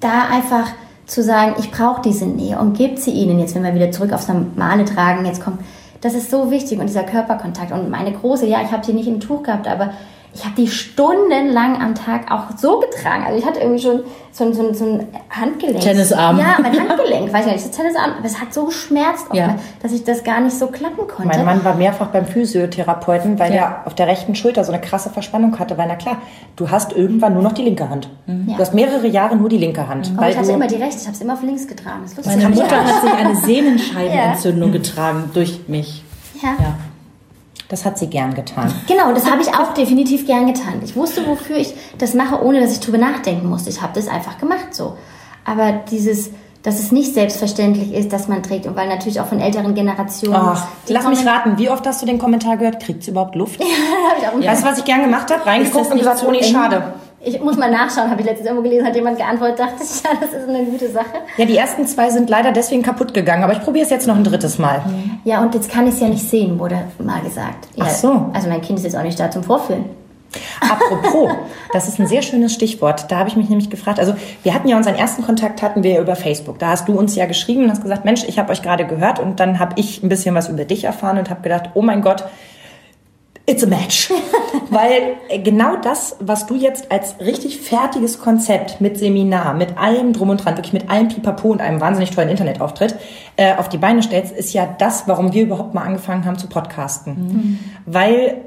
da 0.00 0.28
einfach 0.30 0.72
zu 1.06 1.22
sagen, 1.22 1.54
ich 1.58 1.70
brauche 1.70 2.02
diese 2.02 2.26
Nähe 2.26 2.58
und 2.58 2.76
gebt 2.76 2.98
sie 2.98 3.10
ihnen. 3.10 3.38
Jetzt, 3.38 3.54
wenn 3.54 3.64
wir 3.64 3.74
wieder 3.74 3.90
zurück 3.90 4.12
aufs 4.12 4.28
Normale 4.28 4.84
tragen, 4.84 5.26
jetzt 5.26 5.42
kommt, 5.42 5.60
das 6.00 6.14
ist 6.14 6.30
so 6.30 6.50
wichtig 6.50 6.78
und 6.78 6.86
dieser 6.86 7.04
Körperkontakt 7.04 7.72
und 7.72 7.90
meine 7.90 8.12
große, 8.12 8.46
ja, 8.46 8.62
ich 8.62 8.72
habe 8.72 8.84
die 8.84 8.92
nicht 8.92 9.08
im 9.08 9.20
Tuch 9.20 9.42
gehabt, 9.42 9.66
aber 9.66 9.92
ich 10.34 10.44
habe 10.44 10.54
die 10.56 10.66
stundenlang 10.66 11.80
am 11.80 11.94
Tag 11.94 12.30
auch 12.30 12.56
so 12.58 12.80
getragen. 12.80 13.24
Also 13.24 13.38
ich 13.38 13.46
hatte 13.46 13.60
irgendwie 13.60 13.80
schon 13.82 14.00
so 14.32 14.44
ein, 14.44 14.52
so 14.52 14.66
ein, 14.66 14.74
so 14.74 14.84
ein 14.84 15.06
Handgelenk. 15.30 15.80
Tennisarm. 15.80 16.38
Ja, 16.38 16.56
mein 16.60 16.72
Handgelenk, 16.88 17.32
weiß 17.32 17.46
ich 17.46 17.52
nicht, 17.52 17.64
das 17.66 17.70
Tennisarm, 17.70 18.14
aber 18.18 18.26
es 18.26 18.40
hat 18.40 18.52
so 18.52 18.64
geschmerzt, 18.64 19.26
Ja. 19.32 19.44
oftmals, 19.44 19.62
dass 19.82 19.92
ich 19.92 20.02
das 20.02 20.24
gar 20.24 20.40
nicht 20.40 20.58
so 20.58 20.66
klappen 20.66 21.06
konnte. 21.06 21.28
Mein 21.36 21.44
Mann 21.44 21.64
war 21.64 21.74
mehrfach 21.76 22.08
beim 22.08 22.26
Physiotherapeuten, 22.26 23.38
weil 23.38 23.54
Ja. 23.54 23.60
er 23.62 23.86
auf 23.86 23.94
der 23.94 24.08
rechten 24.08 24.34
Schulter 24.34 24.64
so 24.64 24.72
eine 24.72 24.80
krasse 24.80 25.08
Verspannung 25.10 25.56
hatte. 25.60 25.78
Weil, 25.78 25.86
na 25.86 25.94
klar, 25.94 26.16
du 26.56 26.68
hast 26.68 26.92
irgendwann 26.92 27.34
nur 27.34 27.42
noch 27.42 27.52
die 27.52 27.62
linke 27.62 27.88
Hand. 27.88 28.08
Ja. 28.26 28.54
Du 28.56 28.58
hast 28.60 28.74
mehrere 28.74 29.06
Jahre 29.06 29.36
nur 29.36 29.48
die 29.48 29.58
linke 29.58 29.86
Hand. 29.86 30.10
aber 30.14 30.22
weil 30.22 30.30
ich 30.32 30.36
hatte 30.36 30.48
du, 30.48 30.54
immer 30.54 30.66
die 30.66 30.76
rechte, 30.76 30.98
ich 31.00 31.06
habe 31.06 31.14
es 31.14 31.20
immer 31.22 31.34
auf 31.34 31.42
links 31.42 31.68
getragen. 31.68 32.00
Das 32.02 32.10
ist 32.12 32.16
lustig. 32.16 32.36
Meine 32.42 32.48
Mutter 32.54 32.84
hat 32.84 33.02
sich 33.02 33.12
eine 33.14 33.36
Sehnenscheidenentzündung 33.46 34.72
getragen 34.72 35.30
durch 35.32 35.60
mich. 35.68 36.02
Ja. 36.42 36.48
Ja. 36.58 36.74
Das 37.68 37.84
hat 37.84 37.98
sie 37.98 38.08
gern 38.08 38.34
getan. 38.34 38.72
Genau, 38.86 39.12
das 39.12 39.30
habe 39.30 39.42
ich 39.42 39.48
auch 39.48 39.74
definitiv 39.74 40.26
gern 40.26 40.46
getan. 40.46 40.80
Ich 40.84 40.94
wusste, 40.96 41.26
wofür 41.26 41.56
ich 41.56 41.74
das 41.98 42.14
mache, 42.14 42.42
ohne 42.42 42.60
dass 42.60 42.72
ich 42.72 42.80
drüber 42.80 42.98
nachdenken 42.98 43.48
musste. 43.48 43.70
Ich 43.70 43.80
habe 43.82 43.92
das 43.94 44.08
einfach 44.08 44.38
gemacht 44.38 44.74
so. 44.74 44.96
Aber 45.44 45.72
dieses, 45.90 46.30
dass 46.62 46.78
es 46.78 46.92
nicht 46.92 47.14
selbstverständlich 47.14 47.92
ist, 47.92 48.12
dass 48.12 48.28
man 48.28 48.42
trägt 48.42 48.66
und 48.66 48.76
weil 48.76 48.88
natürlich 48.88 49.20
auch 49.20 49.26
von 49.26 49.40
älteren 49.40 49.74
Generationen. 49.74 50.34
Ach, 50.36 50.66
lass 50.88 51.06
mich 51.06 51.26
raten, 51.26 51.58
wie 51.58 51.68
oft 51.70 51.86
hast 51.86 52.02
du 52.02 52.06
den 52.06 52.18
Kommentar 52.18 52.56
gehört? 52.56 52.80
Kriegt 52.80 53.02
sie 53.02 53.10
überhaupt 53.10 53.34
Luft? 53.34 53.60
Hab 54.10 54.18
ich 54.18 54.28
auch 54.28 54.50
Weißt 54.50 54.62
du, 54.62 54.68
was 54.68 54.78
ich 54.78 54.84
gern 54.84 55.02
gemacht 55.02 55.30
habe? 55.30 55.44
Reingeguckt 55.44 55.90
und 55.90 55.98
gesagt, 55.98 56.18
zu 56.18 56.26
Toni, 56.26 56.42
schade. 56.42 56.94
Ich 57.24 57.40
muss 57.40 57.56
mal 57.56 57.70
nachschauen, 57.70 58.10
habe 58.10 58.20
ich 58.20 58.26
letztens 58.26 58.48
irgendwo 58.48 58.62
gelesen, 58.62 58.86
hat 58.86 58.94
jemand 58.94 59.16
geantwortet, 59.16 59.58
dachte 59.58 59.82
ich, 59.82 60.02
ja, 60.04 60.10
das 60.20 60.32
ist 60.32 60.48
eine 60.48 60.64
gute 60.64 60.90
Sache. 60.90 61.18
Ja, 61.36 61.44
die 61.44 61.56
ersten 61.56 61.86
zwei 61.86 62.10
sind 62.10 62.28
leider 62.28 62.52
deswegen 62.52 62.82
kaputt 62.82 63.14
gegangen, 63.14 63.44
aber 63.44 63.52
ich 63.52 63.60
probiere 63.60 63.84
es 63.84 63.90
jetzt 63.90 64.06
noch 64.06 64.16
ein 64.16 64.24
drittes 64.24 64.58
Mal. 64.58 64.82
Ja, 65.24 65.40
und 65.42 65.54
jetzt 65.54 65.70
kann 65.70 65.86
ich 65.86 65.94
es 65.94 66.00
ja 66.00 66.08
nicht 66.08 66.28
sehen, 66.28 66.58
wurde 66.58 66.82
mal 66.98 67.20
gesagt. 67.22 67.68
Ja, 67.76 67.84
Ach 67.86 67.90
so. 67.90 68.26
Also 68.32 68.48
mein 68.48 68.60
Kind 68.60 68.78
ist 68.78 68.84
jetzt 68.84 68.96
auch 68.96 69.02
nicht 69.02 69.18
da 69.18 69.30
zum 69.30 69.42
Vorführen. 69.42 69.84
Apropos, 70.60 71.30
das 71.72 71.88
ist 71.88 71.98
ein 71.98 72.06
sehr 72.06 72.22
schönes 72.22 72.52
Stichwort. 72.52 73.10
Da 73.10 73.18
habe 73.18 73.28
ich 73.28 73.36
mich 73.36 73.48
nämlich 73.48 73.70
gefragt. 73.70 73.98
Also 73.98 74.14
wir 74.42 74.54
hatten 74.54 74.68
ja 74.68 74.76
unseren 74.76 74.96
ersten 74.96 75.22
Kontakt 75.22 75.62
hatten 75.62 75.82
wir 75.82 76.00
über 76.00 76.16
Facebook. 76.16 76.58
Da 76.58 76.68
hast 76.68 76.88
du 76.88 76.98
uns 76.98 77.14
ja 77.14 77.26
geschrieben 77.26 77.64
und 77.64 77.70
hast 77.70 77.82
gesagt, 77.82 78.04
Mensch, 78.04 78.24
ich 78.26 78.38
habe 78.38 78.52
euch 78.52 78.62
gerade 78.62 78.86
gehört 78.86 79.18
und 79.18 79.40
dann 79.40 79.58
habe 79.58 79.74
ich 79.76 80.02
ein 80.02 80.08
bisschen 80.08 80.34
was 80.34 80.48
über 80.48 80.64
dich 80.64 80.84
erfahren 80.84 81.18
und 81.18 81.30
habe 81.30 81.42
gedacht, 81.42 81.70
oh 81.74 81.82
mein 81.82 82.02
Gott, 82.02 82.24
it's 83.46 83.62
a 83.62 83.66
match. 83.66 84.10
Weil 84.70 85.16
äh, 85.28 85.38
genau 85.38 85.76
das, 85.76 86.16
was 86.20 86.46
du 86.46 86.54
jetzt 86.54 86.90
als 86.90 87.16
richtig 87.20 87.60
fertiges 87.60 88.18
Konzept 88.18 88.80
mit 88.80 88.98
Seminar, 88.98 89.54
mit 89.54 89.76
allem 89.78 90.12
drum 90.12 90.30
und 90.30 90.44
dran, 90.44 90.56
wirklich 90.56 90.72
mit 90.72 90.88
allem 90.90 91.08
Pipapo 91.08 91.48
und 91.50 91.60
einem 91.60 91.80
wahnsinnig 91.80 92.10
tollen 92.10 92.28
Internetauftritt 92.30 92.96
äh, 93.36 93.54
auf 93.56 93.68
die 93.68 93.78
Beine 93.78 94.02
stellst, 94.02 94.32
ist 94.34 94.52
ja 94.54 94.74
das, 94.78 95.06
warum 95.06 95.32
wir 95.32 95.42
überhaupt 95.42 95.74
mal 95.74 95.82
angefangen 95.82 96.24
haben 96.24 96.38
zu 96.38 96.46
podcasten. 96.48 97.58
Weil 97.86 98.42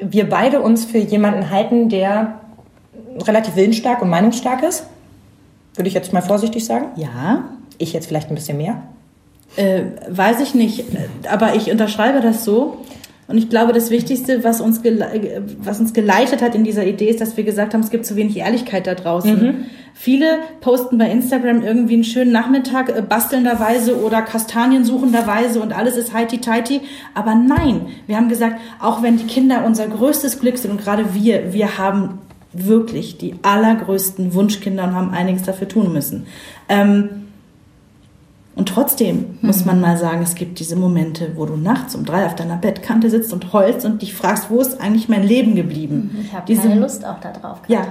wir 0.00 0.28
beide 0.28 0.60
uns 0.60 0.84
für 0.84 0.98
jemanden 0.98 1.50
halten, 1.50 1.88
der 1.88 2.40
relativ 3.26 3.56
willensstark 3.56 4.00
und 4.02 4.08
meinungsstark 4.10 4.62
ist. 4.62 4.84
Würde 5.74 5.88
ich 5.88 5.94
jetzt 5.94 6.12
mal 6.12 6.22
vorsichtig 6.22 6.64
sagen. 6.64 6.86
Ja, 6.96 7.44
Ich 7.78 7.92
jetzt 7.92 8.06
vielleicht 8.06 8.30
ein 8.30 8.34
bisschen 8.34 8.58
mehr. 8.58 8.82
äh, 9.56 9.82
weiß 10.08 10.40
ich 10.40 10.54
nicht, 10.54 10.84
aber 11.30 11.54
ich 11.54 11.70
unterschreibe 11.70 12.20
das 12.20 12.44
so. 12.44 12.78
Und 13.28 13.36
ich 13.36 13.50
glaube, 13.50 13.74
das 13.74 13.90
Wichtigste, 13.90 14.42
was 14.42 14.62
uns, 14.62 14.82
äh, 14.84 15.42
was 15.58 15.78
uns 15.80 15.92
geleitet 15.92 16.40
hat 16.40 16.54
in 16.54 16.64
dieser 16.64 16.86
Idee, 16.86 17.10
ist, 17.10 17.20
dass 17.20 17.36
wir 17.36 17.44
gesagt 17.44 17.74
haben, 17.74 17.82
es 17.82 17.90
gibt 17.90 18.06
zu 18.06 18.16
wenig 18.16 18.38
Ehrlichkeit 18.38 18.86
da 18.86 18.94
draußen. 18.94 19.66
Viele 19.92 20.38
posten 20.60 20.96
bei 20.96 21.10
Instagram 21.10 21.62
irgendwie 21.62 21.94
einen 21.94 22.04
schönen 22.04 22.32
Nachmittag 22.32 22.88
äh, 22.88 23.02
bastelnderweise 23.02 24.02
oder 24.02 24.22
Kastanien 24.22 24.84
suchenderweise 24.84 25.60
und 25.60 25.76
alles 25.76 25.96
ist 25.96 26.14
heiti-teiti. 26.14 26.80
Aber 27.14 27.34
nein, 27.34 27.88
wir 28.06 28.16
haben 28.16 28.30
gesagt, 28.30 28.60
auch 28.80 29.02
wenn 29.02 29.18
die 29.18 29.26
Kinder 29.26 29.64
unser 29.66 29.86
größtes 29.86 30.40
Glück 30.40 30.56
sind 30.56 30.70
und 30.70 30.80
gerade 30.80 31.14
wir, 31.14 31.52
wir 31.52 31.76
haben 31.76 32.20
wirklich 32.54 33.18
die 33.18 33.34
allergrößten 33.42 34.32
Wunschkinder 34.32 34.84
und 34.84 34.94
haben 34.94 35.10
einiges 35.10 35.42
dafür 35.42 35.68
tun 35.68 35.92
müssen. 35.92 36.26
Ähm, 36.70 37.27
und 38.58 38.68
trotzdem 38.68 39.38
muss 39.40 39.64
man 39.64 39.80
mal 39.80 39.96
sagen, 39.96 40.20
es 40.22 40.34
gibt 40.34 40.58
diese 40.58 40.76
Momente, 40.76 41.32
wo 41.36 41.46
du 41.46 41.56
nachts 41.56 41.94
um 41.94 42.04
drei 42.04 42.26
auf 42.26 42.34
deiner 42.34 42.56
Bettkante 42.56 43.08
sitzt 43.08 43.32
und 43.32 43.52
heulst 43.54 43.86
und 43.86 44.02
dich 44.02 44.12
fragst, 44.14 44.50
wo 44.50 44.60
ist 44.60 44.80
eigentlich 44.80 45.08
mein 45.08 45.22
Leben 45.22 45.54
geblieben? 45.54 46.18
Ich 46.26 46.32
habe 46.34 46.44
Diese- 46.46 46.68
keine 46.68 46.80
Lust 46.80 47.06
auch 47.06 47.20
da 47.20 47.32
drauf. 47.32 47.58
Ja. 47.68 47.86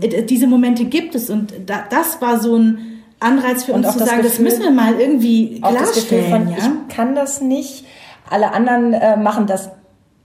Äh, 0.00 0.22
diese 0.22 0.46
Momente 0.46 0.84
gibt 0.86 1.14
es 1.14 1.28
und 1.28 1.52
da, 1.66 1.80
das 1.90 2.22
war 2.22 2.40
so 2.40 2.56
ein 2.56 2.78
Anreiz 3.20 3.64
für 3.64 3.72
Und 3.72 3.84
uns 3.84 3.92
zu 3.94 3.98
das 3.98 4.08
sagen, 4.08 4.22
das 4.22 4.32
Gefühl- 4.32 4.44
müssen 4.44 4.62
wir 4.62 4.70
mal 4.70 4.94
irgendwie 4.98 5.58
Auch 5.62 5.72
das 5.74 5.92
Gefühl 5.94 6.18
klarstellen. 6.20 6.46
von, 6.46 6.56
ja? 6.56 6.72
ich 6.88 6.94
kann 6.96 7.14
das 7.14 7.40
nicht. 7.40 7.84
Alle 8.30 8.52
anderen 8.52 8.92
äh, 8.92 9.16
machen 9.16 9.46
das 9.46 9.70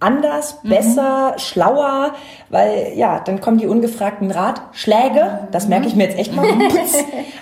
anders, 0.03 0.59
besser, 0.63 1.33
schlauer, 1.37 2.13
weil 2.49 2.93
ja, 2.95 3.19
dann 3.19 3.41
kommen 3.41 3.57
die 3.57 3.67
ungefragten 3.67 4.31
Ratschläge. 4.31 5.47
Das 5.51 5.67
merke 5.67 5.87
ich 5.87 5.95
mir 5.95 6.05
jetzt 6.05 6.17
echt 6.17 6.35
mal. 6.35 6.45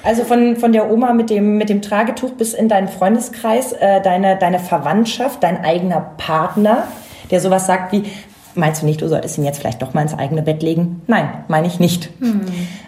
Also 0.04 0.24
von, 0.24 0.56
von 0.56 0.72
der 0.72 0.92
Oma 0.92 1.14
mit 1.14 1.30
dem, 1.30 1.60
mit 1.60 1.70
dem 1.70 1.84
Tragetuch 1.84 2.32
bis 2.32 2.56
in 2.56 2.68
deinen 2.68 2.88
Freundeskreis, 2.88 3.72
äh, 3.72 4.02
deine, 4.02 4.36
deine 4.36 4.58
Verwandtschaft, 4.58 5.44
dein 5.44 5.64
eigener 5.64 6.14
Partner, 6.18 6.88
der 7.30 7.40
sowas 7.40 7.68
sagt 7.68 7.92
wie, 7.92 8.06
Meinst 8.54 8.82
du 8.82 8.86
nicht, 8.86 9.02
du 9.02 9.08
solltest 9.08 9.38
ihn 9.38 9.46
jetzt 9.46 9.60
vielleicht 9.60 9.82
doch 9.82 9.94
mal 9.94 10.02
ins 10.02 10.14
eigene 10.14 10.42
Bett 10.42 10.62
legen? 10.62 11.04
Nein, 11.08 11.46
meine 11.48 11.68
ich 11.68 11.80
nicht. 11.80 12.10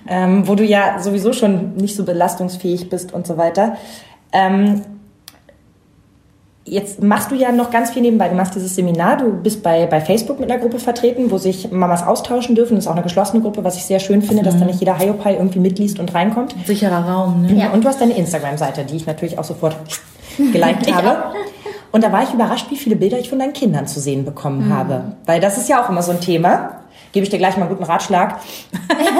Ähm, 0.09 0.47
wo 0.47 0.55
du 0.55 0.63
ja 0.63 0.99
sowieso 0.99 1.32
schon 1.32 1.76
nicht 1.76 1.95
so 1.95 2.03
belastungsfähig 2.03 2.89
bist 2.89 3.13
und 3.13 3.26
so 3.26 3.38
weiter. 3.38 3.78
Ähm, 4.34 4.82
Jetzt 6.66 7.03
machst 7.03 7.30
du 7.30 7.36
ja 7.36 7.51
noch 7.51 7.72
ganz 7.72 7.91
viel 7.91 8.01
nebenbei. 8.01 8.30
Du 8.30 8.36
machst 8.36 8.55
dieses 8.55 8.76
Seminar, 8.76 9.18
du 9.18 9.34
bist 9.34 9.64
bei, 9.64 9.86
bei 9.86 9.99
Facebook 9.99 10.39
mit 10.39 10.49
einer 10.49 10.61
Gruppe 10.61 10.80
vertreten, 10.80 11.30
wo 11.30 11.38
sich 11.38 11.72
Mamas 11.72 12.03
austauschen 12.07 12.55
dürfen. 12.55 12.76
Das 12.76 12.86
ist 12.86 12.88
auch 12.88 12.95
eine 12.95 13.03
geschlossene 13.03 13.41
Gruppe, 13.41 13.66
was 13.66 13.76
ich 13.76 13.84
sehr 13.84 13.99
schön 13.99 14.22
finde, 14.22 14.43
dass 14.43 14.57
da 14.57 14.64
nicht 14.64 14.80
jeder 14.80 14.97
Hiopai 14.97 15.36
irgendwie 15.36 15.59
mitliest 15.59 15.99
und 15.99 16.14
reinkommt. 16.14 16.55
Sicherer 16.66 17.05
Raum, 17.05 17.41
ne? 17.41 17.53
Ja. 17.53 17.72
Und 17.72 17.84
du 17.84 17.89
hast 17.89 17.99
deine 17.99 18.14
Instagram-Seite, 18.14 18.86
die 18.86 18.95
ich 18.95 19.05
natürlich 19.05 19.38
auch 19.38 19.43
sofort 19.43 19.76
geliked 20.38 20.93
habe. 20.95 21.34
Und 21.91 22.03
da 22.03 22.11
war 22.11 22.24
ich 22.24 22.34
überrascht, 22.34 22.68
wie 22.72 22.78
viele 22.78 22.95
Bilder 22.95 23.20
ich 23.20 23.30
von 23.30 23.39
deinen 23.39 23.53
Kindern 23.53 23.86
zu 23.86 23.99
sehen 23.99 24.24
bekommen 24.24 24.74
habe. 24.74 25.03
Weil 25.26 25.41
das 25.41 25.57
ist 25.57 25.68
ja 25.68 25.84
auch 25.84 25.89
immer 25.89 26.01
so 26.01 26.11
ein 26.11 26.22
Thema. 26.22 26.83
Gebe 27.14 27.24
ich 27.24 27.30
dir 27.30 27.38
gleich 27.38 27.55
mal 27.55 27.68
einen 27.68 27.70
guten 27.76 27.86
Ratschlag. 27.89 28.39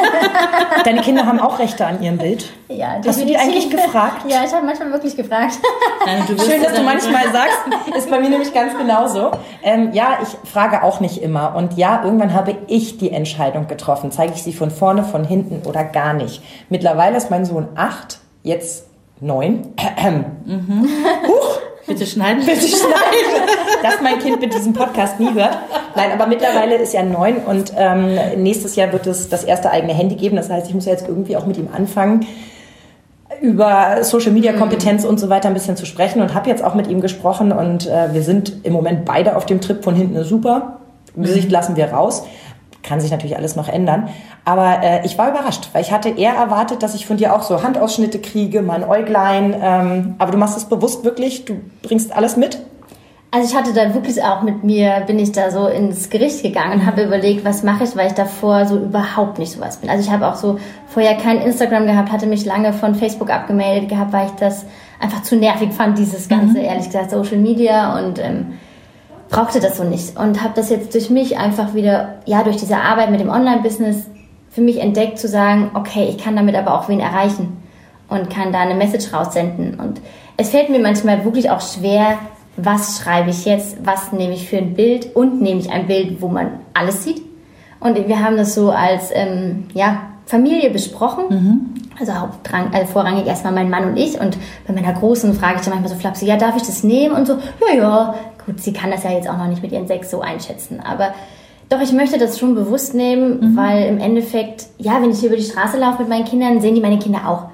Deine 0.83 1.01
Kinder 1.01 1.25
haben 1.25 1.39
auch 1.39 1.59
Rechte 1.59 1.85
an 1.85 2.01
ihrem 2.01 2.17
Bild. 2.17 2.51
Ja, 2.67 2.95
Hast 3.05 3.21
du 3.21 3.25
die 3.25 3.33
definitiv. 3.33 3.39
eigentlich 3.39 3.69
gefragt? 3.69 4.25
Ja, 4.27 4.43
ich 4.45 4.51
habe 4.53 4.65
manchmal 4.65 4.91
wirklich 4.91 5.15
gefragt. 5.15 5.59
Nein, 6.05 6.23
Schön, 6.27 6.61
dass 6.61 6.73
du 6.73 6.81
manchmal 6.81 7.31
sagst, 7.31 7.59
ist 7.95 8.09
bei 8.09 8.19
mir 8.19 8.29
nämlich 8.29 8.53
ganz 8.53 8.75
genauso. 8.77 9.31
Ähm, 9.61 9.91
ja, 9.93 10.17
ich 10.23 10.49
frage 10.49 10.83
auch 10.83 10.99
nicht 10.99 11.21
immer. 11.21 11.55
Und 11.55 11.77
ja, 11.77 12.03
irgendwann 12.03 12.33
habe 12.33 12.55
ich 12.67 12.97
die 12.97 13.11
Entscheidung 13.11 13.67
getroffen. 13.67 14.11
Zeige 14.11 14.33
ich 14.33 14.43
sie 14.43 14.53
von 14.53 14.71
vorne, 14.71 15.03
von 15.03 15.23
hinten 15.23 15.65
oder 15.67 15.83
gar 15.83 16.13
nicht. 16.13 16.41
Mittlerweile 16.69 17.15
ist 17.17 17.29
mein 17.29 17.45
Sohn 17.45 17.67
acht, 17.75 18.17
jetzt 18.41 18.87
neun. 19.21 19.73
Huch, 21.27 21.59
Bitte 21.88 22.05
schneiden. 22.05 22.39
Bitte 22.45 22.67
schneiden, 22.67 23.49
dass 23.81 24.01
mein 24.01 24.19
Kind 24.19 24.41
mit 24.41 24.53
diesem 24.53 24.73
Podcast 24.73 25.19
nie 25.19 25.34
hört. 25.34 25.57
Nein, 25.95 26.11
aber 26.11 26.27
mittlerweile 26.27 26.75
ist 26.75 26.93
er 26.93 27.03
neun 27.03 27.38
und 27.38 27.73
ähm, 27.75 28.17
nächstes 28.38 28.75
Jahr 28.75 28.91
wird 28.91 29.07
es 29.07 29.29
das 29.29 29.43
erste 29.43 29.71
eigene 29.71 29.93
Handy 29.93 30.15
geben. 30.15 30.36
Das 30.36 30.49
heißt, 30.49 30.67
ich 30.67 30.73
muss 30.73 30.86
ja 30.86 30.91
jetzt 30.91 31.07
irgendwie 31.07 31.38
auch 31.38 31.45
mit 31.45 31.57
ihm 31.57 31.69
anfangen 31.73 32.25
über 33.41 34.03
Social 34.03 34.31
Media 34.31 34.53
Kompetenz 34.53 35.03
und 35.03 35.19
so 35.19 35.27
weiter 35.29 35.49
ein 35.49 35.53
bisschen 35.53 35.75
zu 35.75 35.86
sprechen 35.86 36.21
und 36.21 36.34
habe 36.34 36.49
jetzt 36.49 36.63
auch 36.63 36.75
mit 36.75 36.88
ihm 36.88 37.01
gesprochen 37.01 37.51
und 37.51 37.88
äh, 37.88 38.13
wir 38.13 38.23
sind 38.23 38.53
im 38.63 38.71
Moment 38.71 39.03
beide 39.03 39.36
auf 39.36 39.45
dem 39.45 39.59
Trip 39.59 39.84
von 39.84 39.95
hinten 39.95 40.15
ist 40.15 40.29
super. 40.29 40.79
Gesicht 41.15 41.51
lassen 41.51 41.75
wir 41.75 41.88
raus. 41.88 42.25
Kann 42.84 42.99
sich 42.99 43.11
natürlich 43.11 43.38
alles 43.38 43.55
noch 43.55 43.69
ändern. 43.69 44.09
Aber 44.45 44.84
äh, 44.84 45.05
ich 45.05 45.17
war 45.17 45.29
überrascht, 45.29 45.69
weil 45.73 45.81
ich 45.81 45.91
hatte 45.91 46.09
eher 46.09 46.34
erwartet, 46.34 46.84
dass 46.84 46.93
ich 46.95 47.05
von 47.05 47.17
dir 47.17 47.34
auch 47.34 47.41
so 47.41 47.63
Handausschnitte 47.63 48.19
kriege, 48.19 48.61
mein 48.61 48.84
Äuglein. 48.84 49.55
Ähm, 49.59 50.15
aber 50.19 50.31
du 50.31 50.38
machst 50.38 50.57
es 50.57 50.65
bewusst 50.65 51.03
wirklich, 51.05 51.45
du 51.45 51.59
bringst 51.81 52.15
alles 52.15 52.38
mit. 52.38 52.59
Also 53.36 53.49
ich 53.49 53.59
hatte 53.59 53.73
da 53.73 53.95
wirklich 53.95 54.21
auch 54.21 54.43
mit 54.43 54.63
mir, 54.63 55.01
bin 55.07 55.17
ich 55.17 55.31
da 55.31 55.49
so 55.49 55.65
ins 55.65 56.11
Gericht 56.11 56.43
gegangen 56.43 56.81
und 56.81 56.86
habe 56.86 57.01
überlegt, 57.01 57.43
was 57.43 57.63
mache 57.63 57.84
ich, 57.84 57.95
weil 57.95 58.05
ich 58.05 58.13
davor 58.13 58.67
so 58.67 58.77
überhaupt 58.77 59.39
nicht 59.39 59.53
sowas 59.53 59.77
bin. 59.77 59.89
Also 59.89 60.03
ich 60.03 60.11
habe 60.11 60.27
auch 60.27 60.36
so 60.36 60.59
vorher 60.86 61.15
kein 61.15 61.39
Instagram 61.39 61.88
gehabt, 61.88 62.11
hatte 62.11 62.27
mich 62.27 62.45
lange 62.45 62.73
von 62.73 62.93
Facebook 62.93 63.31
abgemeldet 63.31 63.89
gehabt, 63.89 64.13
weil 64.13 64.27
ich 64.27 64.34
das 64.34 64.67
einfach 64.99 65.23
zu 65.23 65.36
nervig 65.36 65.73
fand, 65.73 65.97
dieses 65.97 66.29
ganze, 66.29 66.59
mhm. 66.59 66.65
ehrlich 66.65 66.86
gesagt, 66.86 67.09
Social 67.09 67.38
Media 67.38 67.97
und 67.97 68.19
ähm, 68.19 68.53
brauchte 69.30 69.59
das 69.59 69.78
so 69.78 69.84
nicht. 69.84 70.17
Und 70.17 70.43
habe 70.43 70.53
das 70.55 70.69
jetzt 70.69 70.93
durch 70.93 71.09
mich 71.09 71.38
einfach 71.38 71.74
wieder, 71.74 72.15
ja, 72.26 72.43
durch 72.43 72.57
diese 72.57 72.78
Arbeit 72.78 73.11
mit 73.11 73.19
dem 73.19 73.30
Online-Business 73.30 74.05
für 74.49 74.61
mich 74.61 74.80
entdeckt, 74.80 75.17
zu 75.17 75.28
sagen, 75.28 75.71
okay, 75.74 76.07
ich 76.09 76.17
kann 76.17 76.36
damit 76.36 76.55
aber 76.55 76.76
auch 76.76 76.88
wen 76.88 76.99
erreichen 76.99 77.57
und 78.07 78.30
kann 78.30 78.53
da 78.53 78.59
eine 78.59 78.76
Message 78.76 79.11
raussenden. 79.11 79.80
Und 79.80 80.01
es 80.38 80.49
fällt 80.49 80.69
mir 80.69 80.80
manchmal 80.80 81.26
wirklich 81.26 81.49
auch 81.49 81.61
schwer, 81.61 82.19
was 82.55 82.99
schreibe 82.99 83.32
ich 83.32 83.45
jetzt, 83.45 83.78
was 83.84 84.11
nehme 84.11 84.34
ich 84.34 84.47
für 84.47 84.57
ein 84.57 84.76
Bild 84.76 85.15
und 85.15 85.41
nehme 85.41 85.59
ich 85.59 85.71
ein 85.71 85.88
Bild, 85.88 86.21
wo 86.21 86.28
man 86.28 86.59
alles 86.74 87.03
sieht. 87.03 87.24
Und 87.80 88.07
wir 88.07 88.24
haben 88.24 88.38
das 88.38 88.53
so 88.53 88.69
als 88.69 89.09
ähm, 89.13 89.65
ja, 89.74 90.03
Familie 90.26 90.69
besprochen. 90.69 91.24
Mhm. 91.30 91.74
Also, 91.99 92.13
hauptrang, 92.13 92.73
also 92.73 92.91
vorrangig 92.91 93.27
erstmal 93.27 93.53
mein 93.53 93.69
Mann 93.69 93.89
und 93.89 93.97
ich. 93.97 94.19
Und 94.19 94.37
bei 94.67 94.73
meiner 94.73 94.93
Großen 94.93 95.33
frage 95.33 95.57
ich 95.57 95.61
dann 95.61 95.73
manchmal 95.73 95.91
so 95.91 95.99
flapsig, 95.99 96.27
ja, 96.27 96.37
darf 96.37 96.55
ich 96.55 96.63
das 96.63 96.83
nehmen? 96.83 97.15
Und 97.15 97.27
so, 97.27 97.37
ja, 97.67 97.75
ja. 97.75 98.15
Gut, 98.45 98.61
sie 98.61 98.73
kann 98.73 98.91
das 98.91 99.03
ja 99.03 99.11
jetzt 99.11 99.29
auch 99.29 99.37
noch 99.37 99.47
nicht 99.47 99.61
mit 99.61 99.71
ihren 99.71 99.87
sechs 99.87 100.11
so 100.11 100.21
einschätzen. 100.21 100.81
Aber 100.81 101.13
doch, 101.69 101.79
ich 101.81 101.93
möchte 101.93 102.17
das 102.17 102.37
schon 102.37 102.55
bewusst 102.55 102.93
nehmen, 102.93 103.39
mhm. 103.39 103.57
weil 103.57 103.85
im 103.85 103.99
Endeffekt, 103.99 104.65
ja, 104.77 105.01
wenn 105.01 105.11
ich 105.11 105.19
hier 105.19 105.29
über 105.29 105.37
die 105.37 105.43
Straße 105.43 105.77
laufe 105.77 106.01
mit 106.01 106.09
meinen 106.09 106.25
Kindern, 106.25 106.61
sehen 106.61 106.75
die 106.75 106.81
meine 106.81 106.99
Kinder 106.99 107.27
auch. 107.27 107.45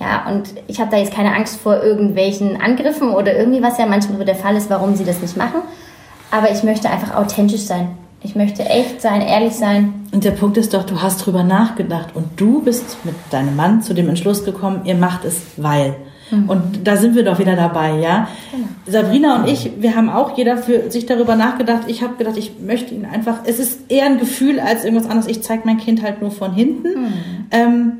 Ja, 0.00 0.26
und 0.28 0.52
ich 0.66 0.80
habe 0.80 0.90
da 0.90 0.96
jetzt 0.96 1.14
keine 1.14 1.34
Angst 1.34 1.60
vor 1.60 1.80
irgendwelchen 1.80 2.60
Angriffen 2.60 3.10
oder 3.10 3.36
irgendwie, 3.36 3.62
was 3.62 3.78
ja 3.78 3.86
manchmal 3.86 4.18
so 4.18 4.24
der 4.24 4.34
Fall 4.34 4.56
ist, 4.56 4.68
warum 4.68 4.96
sie 4.96 5.04
das 5.04 5.20
nicht 5.22 5.36
machen. 5.36 5.62
Aber 6.30 6.50
ich 6.50 6.64
möchte 6.64 6.90
einfach 6.90 7.14
authentisch 7.14 7.60
sein. 7.60 7.96
Ich 8.24 8.34
möchte 8.34 8.64
echt 8.64 9.00
sein, 9.00 9.20
ehrlich 9.20 9.54
sein. 9.54 9.94
Und 10.12 10.24
der 10.24 10.30
Punkt 10.30 10.56
ist 10.56 10.74
doch, 10.74 10.84
du 10.84 11.02
hast 11.02 11.26
drüber 11.26 11.42
nachgedacht 11.42 12.10
und 12.14 12.40
du 12.40 12.62
bist 12.62 12.98
mit 13.04 13.14
deinem 13.30 13.56
Mann 13.56 13.82
zu 13.82 13.94
dem 13.94 14.08
Entschluss 14.08 14.44
gekommen, 14.44 14.82
ihr 14.84 14.94
macht 14.94 15.24
es, 15.24 15.42
weil. 15.56 15.96
Mhm. 16.30 16.48
Und 16.48 16.86
da 16.86 16.96
sind 16.96 17.14
wir 17.14 17.24
doch 17.24 17.38
wieder 17.38 17.56
dabei, 17.56 17.98
ja. 17.98 18.28
Genau. 18.50 18.66
Sabrina 18.86 19.36
und 19.36 19.48
ich, 19.48 19.72
wir 19.78 19.96
haben 19.96 20.08
auch 20.08 20.36
jeder 20.36 20.56
für 20.56 20.90
sich 20.90 21.06
darüber 21.06 21.34
nachgedacht. 21.34 21.82
Ich 21.88 22.02
habe 22.02 22.16
gedacht, 22.16 22.36
ich 22.36 22.60
möchte 22.60 22.94
ihn 22.94 23.04
einfach. 23.04 23.40
Es 23.44 23.58
ist 23.58 23.90
eher 23.90 24.06
ein 24.06 24.18
Gefühl 24.18 24.60
als 24.60 24.84
irgendwas 24.84 25.08
anderes. 25.08 25.26
Ich 25.26 25.42
zeige 25.42 25.62
mein 25.64 25.78
Kind 25.78 26.02
halt 26.02 26.20
nur 26.20 26.30
von 26.30 26.54
hinten. 26.54 26.88
Mhm. 26.88 27.12
Ähm, 27.50 27.92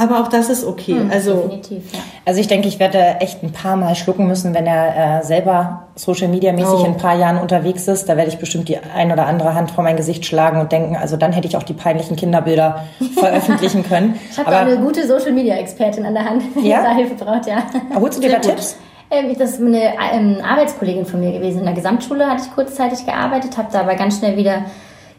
aber 0.00 0.20
auch 0.20 0.28
das 0.28 0.48
ist 0.48 0.64
okay. 0.64 0.94
Hm, 0.94 1.10
also, 1.10 1.34
definitiv, 1.34 1.92
ja. 1.92 1.98
also 2.24 2.40
ich 2.40 2.48
denke, 2.48 2.68
ich 2.68 2.78
werde 2.78 3.16
echt 3.20 3.42
ein 3.42 3.52
paar 3.52 3.76
Mal 3.76 3.94
schlucken 3.94 4.26
müssen, 4.26 4.54
wenn 4.54 4.66
er 4.66 5.20
äh, 5.20 5.24
selber 5.24 5.88
Social 5.94 6.28
Media 6.28 6.52
mäßig 6.52 6.80
oh. 6.80 6.84
in 6.84 6.92
ein 6.92 6.96
paar 6.96 7.16
Jahren 7.16 7.38
unterwegs 7.38 7.86
ist. 7.86 8.08
Da 8.08 8.16
werde 8.16 8.30
ich 8.30 8.38
bestimmt 8.38 8.68
die 8.68 8.78
ein 8.78 9.12
oder 9.12 9.26
andere 9.26 9.54
Hand 9.54 9.70
vor 9.70 9.84
mein 9.84 9.96
Gesicht 9.96 10.24
schlagen 10.24 10.58
und 10.60 10.72
denken, 10.72 10.96
also 10.96 11.16
dann 11.16 11.32
hätte 11.32 11.46
ich 11.46 11.56
auch 11.56 11.62
die 11.62 11.74
peinlichen 11.74 12.16
Kinderbilder 12.16 12.84
veröffentlichen 13.14 13.84
können. 13.84 14.18
Ich 14.30 14.38
habe 14.38 14.56
eine 14.56 14.78
gute 14.78 15.06
Social 15.06 15.32
Media 15.32 15.56
Expertin 15.56 16.06
an 16.06 16.14
der 16.14 16.24
Hand, 16.24 16.42
die 16.56 16.68
ja? 16.68 16.82
da 16.82 16.94
Hilfe 16.94 17.14
braucht, 17.14 17.46
ja. 17.46 17.62
Holst 17.94 18.18
du 18.18 18.22
dir 18.22 18.30
da 18.30 18.38
Tipps? 18.38 18.76
Ähm, 19.10 19.36
das 19.36 19.52
ist 19.52 19.60
eine 19.60 19.92
ähm, 20.12 20.38
Arbeitskollegin 20.42 21.04
von 21.04 21.20
mir 21.20 21.32
gewesen. 21.32 21.58
In 21.58 21.64
der 21.64 21.74
Gesamtschule 21.74 22.26
hatte 22.26 22.44
ich 22.46 22.54
kurzzeitig 22.54 23.04
gearbeitet, 23.04 23.58
habe 23.58 23.68
da 23.72 23.80
aber 23.80 23.96
ganz 23.96 24.18
schnell 24.18 24.36
wieder 24.36 24.64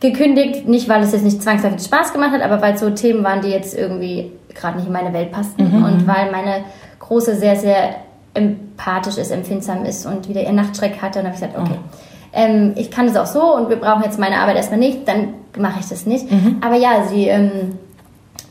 gekündigt. 0.02 0.68
Nicht, 0.68 0.90
weil 0.90 1.02
es 1.04 1.14
jetzt 1.14 1.24
nicht 1.24 1.42
zwangsläufig 1.42 1.82
Spaß 1.82 2.12
gemacht 2.12 2.32
hat, 2.32 2.42
aber 2.42 2.62
weil 2.62 2.74
es 2.74 2.82
so 2.82 2.90
Themen 2.90 3.24
waren, 3.24 3.42
die 3.42 3.50
jetzt 3.50 3.78
irgendwie 3.78 4.32
gerade 4.54 4.78
nicht 4.78 4.88
in 4.88 4.94
meine 4.94 5.14
Welt 5.14 5.32
passten. 5.32 5.64
Mhm. 5.64 5.84
Und 5.84 6.08
weil 6.08 6.32
meine 6.32 6.66
Große 7.00 7.36
sehr, 7.36 7.56
sehr 7.56 7.96
empathisch 8.34 9.18
ist, 9.18 9.32
empfindsam 9.32 9.86
ist 9.86 10.06
und 10.06 10.28
wieder 10.28 10.44
ihr 10.44 10.52
Nachtschreck 10.52 11.02
hatte, 11.02 11.20
dann 11.20 11.28
habe 11.28 11.36
ich 11.36 11.42
gesagt, 11.42 11.58
okay. 11.58 11.78
Oh. 11.78 11.98
Ähm, 12.34 12.74
ich 12.76 12.90
kann 12.90 13.08
das 13.08 13.18
auch 13.18 13.26
so 13.26 13.56
und 13.56 13.70
wir 13.70 13.76
brauchen 13.76 14.04
jetzt 14.04 14.18
meine 14.18 14.38
Arbeit 14.38 14.56
erstmal 14.56 14.80
nicht, 14.80 15.06
dann 15.06 15.34
mache 15.58 15.82
ich 15.82 15.90
das 15.90 16.06
nicht. 16.06 16.32
Mhm. 16.32 16.58
Aber 16.62 16.76
ja, 16.76 17.04
sie 17.10 17.28
ähm, 17.28 17.78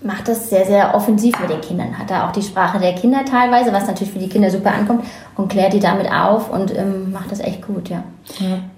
macht 0.03 0.29
das 0.29 0.49
sehr, 0.49 0.65
sehr 0.65 0.95
offensiv 0.95 1.39
mit 1.41 1.51
den 1.51 1.61
Kindern. 1.61 1.99
Hat 1.99 2.11
da 2.11 2.27
auch 2.27 2.33
die 2.33 2.43
Sprache 2.43 2.79
der 2.79 2.95
Kinder 2.95 3.25
teilweise, 3.25 3.73
was 3.73 3.87
natürlich 3.87 4.13
für 4.13 4.19
die 4.19 4.29
Kinder 4.29 4.51
super 4.51 4.73
ankommt 4.73 5.05
und 5.37 5.49
klärt 5.49 5.75
die 5.75 5.81
damit 5.81 6.11
auf 6.11 6.51
und 6.51 6.75
ähm, 6.77 7.13
macht 7.13 7.31
das 7.31 7.41
echt 7.41 7.67
gut, 7.67 7.91
ja. 7.91 8.03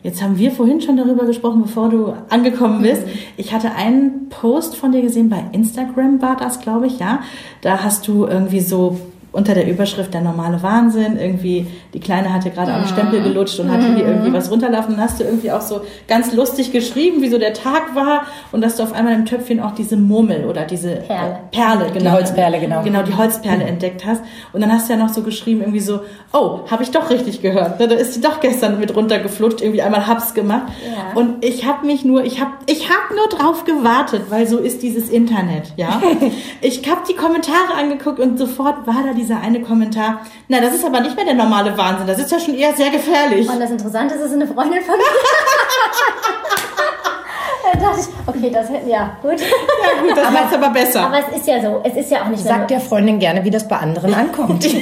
Jetzt 0.03 0.23
haben 0.23 0.37
wir 0.37 0.51
vorhin 0.51 0.81
schon 0.81 0.97
darüber 0.97 1.25
gesprochen, 1.25 1.62
bevor 1.62 1.91
du 1.91 2.14
angekommen 2.29 2.83
bist. 2.83 3.07
Mhm. 3.07 3.11
Ich 3.37 3.53
hatte 3.53 3.73
einen 3.75 4.29
Post 4.31 4.77
von 4.77 4.91
dir 4.91 5.03
gesehen, 5.03 5.29
bei 5.29 5.45
Instagram 5.53 6.20
war 6.20 6.37
das, 6.37 6.61
glaube 6.61 6.87
ich, 6.87 6.99
ja. 6.99 7.20
Da 7.61 7.85
hast 7.85 8.09
du 8.09 8.27
irgendwie 8.27 8.61
so 8.61 8.99
unter 9.33 9.55
der 9.55 9.66
Überschrift 9.66 10.12
der 10.14 10.20
normale 10.20 10.62
Wahnsinn. 10.62 11.18
Irgendwie, 11.18 11.66
die 11.95 12.01
Kleine 12.01 12.33
hatte 12.33 12.51
gerade 12.51 12.72
am 12.72 12.87
Stempel 12.87 13.22
gelutscht 13.22 13.59
und 13.59 13.70
hatte 13.70 13.95
hier 13.95 14.07
irgendwie 14.07 14.33
was 14.33 14.51
runterlaufen. 14.51 14.95
Dann 14.95 15.05
hast 15.05 15.18
du 15.18 15.24
irgendwie 15.24 15.51
auch 15.51 15.62
so 15.62 15.80
ganz 16.07 16.33
lustig 16.33 16.70
geschrieben, 16.70 17.22
wie 17.22 17.28
so 17.28 17.39
der 17.39 17.55
Tag 17.55 17.95
war 17.95 18.26
und 18.53 18.61
dass 18.61 18.76
du 18.76 18.83
auf 18.83 18.93
einmal 18.93 19.14
im 19.14 19.24
Töpfchen 19.24 19.61
auch 19.61 19.72
diese 19.74 19.97
Murmel 19.97 20.45
oder 20.45 20.64
diese 20.64 20.97
Perle, 20.97 21.39
Perle 21.51 21.87
genau. 21.93 21.99
Die 21.99 22.11
Holzperle, 22.11 22.61
genau. 22.61 22.83
Genau, 22.83 23.03
die 23.03 23.14
Holzperle 23.14 23.64
entdeckt 23.64 24.05
hast. 24.05 24.22
Und 24.53 24.61
dann 24.61 24.70
hast 24.70 24.89
du 24.89 24.93
ja 24.93 24.99
noch 24.99 25.09
so 25.09 25.22
geschrieben, 25.22 25.61
irgendwie 25.61 25.80
so, 25.80 26.01
oh, 26.33 26.61
habe 26.70 26.83
ich 26.83 26.91
doch 26.91 27.09
richtig 27.09 27.41
gehört. 27.41 27.80
Da 27.80 27.85
ist 27.87 28.14
sie 28.14 28.20
doch 28.20 28.41
gestern 28.41 28.78
mit 28.78 28.95
runtergeflutscht, 28.95 29.62
irgendwie 29.62 29.83
einmal 29.83 30.07
Habs 30.07 30.35
gemacht. 30.35 30.72
Ja. 30.85 31.18
Und 31.18 31.43
ich 31.45 31.66
habe 31.66 31.87
mich 31.87 32.05
nur, 32.05 32.24
ich 32.24 32.41
habe 32.41 32.53
ich 32.66 32.91
hab 32.91 33.11
nur 33.16 33.28
drauf 33.28 33.64
gewartet, 33.64 34.24
weil 34.28 34.47
so 34.47 34.59
ist 34.59 34.83
dieses 34.83 35.09
Internet, 35.09 35.72
ja. 35.76 36.03
ich 36.61 36.89
habe 36.91 37.01
die 37.09 37.14
Kommentare 37.14 37.74
angeguckt 37.78 38.20
und 38.20 38.39
sofort 38.39 38.87
war 38.87 39.03
da 39.07 39.14
die 39.14 39.22
dieser 39.23 39.41
eine 39.41 39.61
Kommentar, 39.61 40.20
na, 40.49 40.61
das 40.61 40.75
ist 40.75 40.85
aber 40.85 41.01
nicht 41.01 41.16
mehr 41.16 41.25
der 41.25 41.35
normale 41.35 41.77
Wahnsinn, 41.79 42.07
das 42.07 42.18
ist 42.18 42.31
ja 42.31 42.39
schon 42.39 42.55
eher 42.55 42.75
sehr 42.75 42.91
gefährlich. 42.91 43.49
Und 43.49 43.61
das 43.61 43.70
Interessante 43.70 44.14
ist, 44.14 44.20
es 44.20 44.27
ist 44.29 44.35
eine 44.35 44.47
Freundin 44.47 44.83
von 44.83 44.97
mir. 44.97 45.05
da 47.73 47.79
dachte 47.79 48.01
ich, 48.01 48.07
okay, 48.27 48.51
das 48.51 48.68
hätten 48.68 48.89
ja 48.89 49.16
gut. 49.23 49.41
Ja 49.41 50.03
gut, 50.03 50.16
das 50.16 50.31
macht 50.31 50.55
aber 50.55 50.70
besser. 50.70 51.07
Aber 51.07 51.18
es 51.18 51.39
ist 51.39 51.47
ja 51.47 51.61
so, 51.61 51.81
es 51.85 51.95
ist 51.95 52.11
ja 52.11 52.23
auch 52.23 52.29
nicht 52.29 52.43
Sag 52.43 52.68
der 52.68 52.81
Freundin 52.81 53.18
gerne, 53.18 53.45
wie 53.45 53.51
das 53.51 53.68
bei 53.68 53.77
anderen 53.77 54.14
ankommt. 54.14 54.66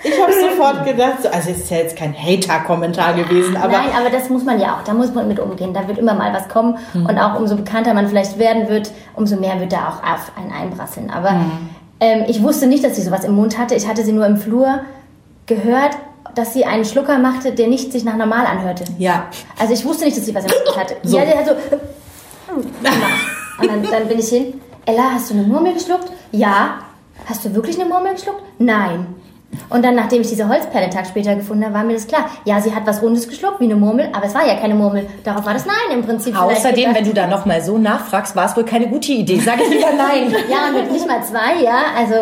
Ich 0.00 0.22
habe 0.22 0.32
sofort 0.32 0.86
gedacht, 0.86 1.26
also 1.26 1.50
es 1.50 1.58
ist 1.58 1.70
ja 1.70 1.78
jetzt 1.78 1.96
kein 1.96 2.14
Hater-Kommentar 2.14 3.14
gewesen, 3.14 3.56
aber. 3.56 3.72
Nein, 3.72 3.88
aber 3.98 4.10
das 4.10 4.30
muss 4.30 4.44
man 4.44 4.60
ja 4.60 4.76
auch, 4.76 4.84
da 4.84 4.94
muss 4.94 5.12
man 5.12 5.26
mit 5.26 5.40
umgehen. 5.40 5.74
Da 5.74 5.88
wird 5.88 5.98
immer 5.98 6.14
mal 6.14 6.32
was 6.32 6.48
kommen. 6.48 6.78
Mhm. 6.94 7.06
Und 7.06 7.18
auch 7.18 7.38
umso 7.38 7.56
bekannter 7.56 7.94
man 7.94 8.08
vielleicht 8.08 8.38
werden 8.38 8.68
wird, 8.68 8.92
umso 9.14 9.36
mehr 9.36 9.58
wird 9.58 9.72
da 9.72 9.88
auch 9.88 10.02
auf 10.02 10.32
einen 10.36 10.52
einprasseln. 10.52 11.10
Aber 11.10 11.32
mhm. 11.32 11.70
Ähm, 12.00 12.24
ich 12.28 12.42
wusste 12.42 12.66
nicht, 12.66 12.84
dass 12.84 12.96
sie 12.96 13.02
sowas 13.02 13.24
im 13.24 13.34
Mund 13.34 13.58
hatte. 13.58 13.74
Ich 13.74 13.86
hatte 13.86 14.04
sie 14.04 14.12
nur 14.12 14.26
im 14.26 14.36
Flur 14.36 14.80
gehört, 15.46 15.96
dass 16.34 16.52
sie 16.52 16.64
einen 16.64 16.84
Schlucker 16.84 17.18
machte, 17.18 17.52
der 17.52 17.68
nicht 17.68 17.92
sich 17.92 18.04
nach 18.04 18.16
normal 18.16 18.46
anhörte. 18.46 18.84
Ja. 18.98 19.26
Also 19.58 19.74
ich 19.74 19.84
wusste 19.84 20.04
nicht, 20.04 20.16
dass 20.16 20.24
sie 20.24 20.34
was 20.34 20.44
im 20.44 20.50
Mund 20.50 20.76
hatte. 20.76 20.96
So. 21.02 21.18
Ja, 21.18 21.24
der 21.24 21.38
hat 21.38 21.46
so 21.46 22.54
Und 22.54 22.72
dann, 23.68 23.82
dann 23.90 24.08
bin 24.08 24.18
ich 24.18 24.28
hin. 24.28 24.60
Ella, 24.86 25.10
hast 25.12 25.30
du 25.30 25.34
eine 25.34 25.42
Murmel 25.42 25.74
geschluckt? 25.74 26.10
Ja. 26.32 26.78
Hast 27.26 27.44
du 27.44 27.54
wirklich 27.54 27.78
eine 27.78 27.88
Murmel 27.88 28.12
geschluckt? 28.12 28.42
Nein. 28.58 29.06
Und 29.70 29.84
dann, 29.84 29.94
nachdem 29.94 30.20
ich 30.20 30.28
diese 30.28 30.48
Holzperle 30.48 30.84
einen 30.84 30.92
Tag 30.92 31.06
später 31.06 31.34
gefunden 31.34 31.64
habe, 31.64 31.74
war 31.74 31.84
mir 31.84 31.94
das 31.94 32.06
klar. 32.06 32.26
Ja, 32.44 32.60
sie 32.60 32.74
hat 32.74 32.86
was 32.86 33.02
Rundes 33.02 33.28
geschluckt, 33.28 33.60
wie 33.60 33.64
eine 33.64 33.76
Murmel, 33.76 34.08
aber 34.12 34.26
es 34.26 34.34
war 34.34 34.46
ja 34.46 34.54
keine 34.56 34.74
Murmel. 34.74 35.06
Darauf 35.24 35.44
war 35.46 35.54
das 35.54 35.64
Nein 35.64 35.98
im 35.98 36.04
Prinzip. 36.04 36.38
Außerdem, 36.38 36.94
wenn 36.94 37.04
du 37.04 37.14
da 37.14 37.26
nochmal 37.26 37.62
so 37.62 37.78
nachfragst, 37.78 38.36
war 38.36 38.46
es 38.46 38.56
wohl 38.56 38.64
keine 38.64 38.88
gute 38.88 39.12
Idee. 39.12 39.40
Sag 39.40 39.60
ich 39.60 39.70
lieber 39.70 39.92
Nein. 39.96 40.34
ja, 40.50 40.70
mit 40.78 40.92
nicht 40.92 41.06
mal 41.06 41.22
zwei, 41.22 41.62
ja. 41.62 41.78
Also, 41.96 42.14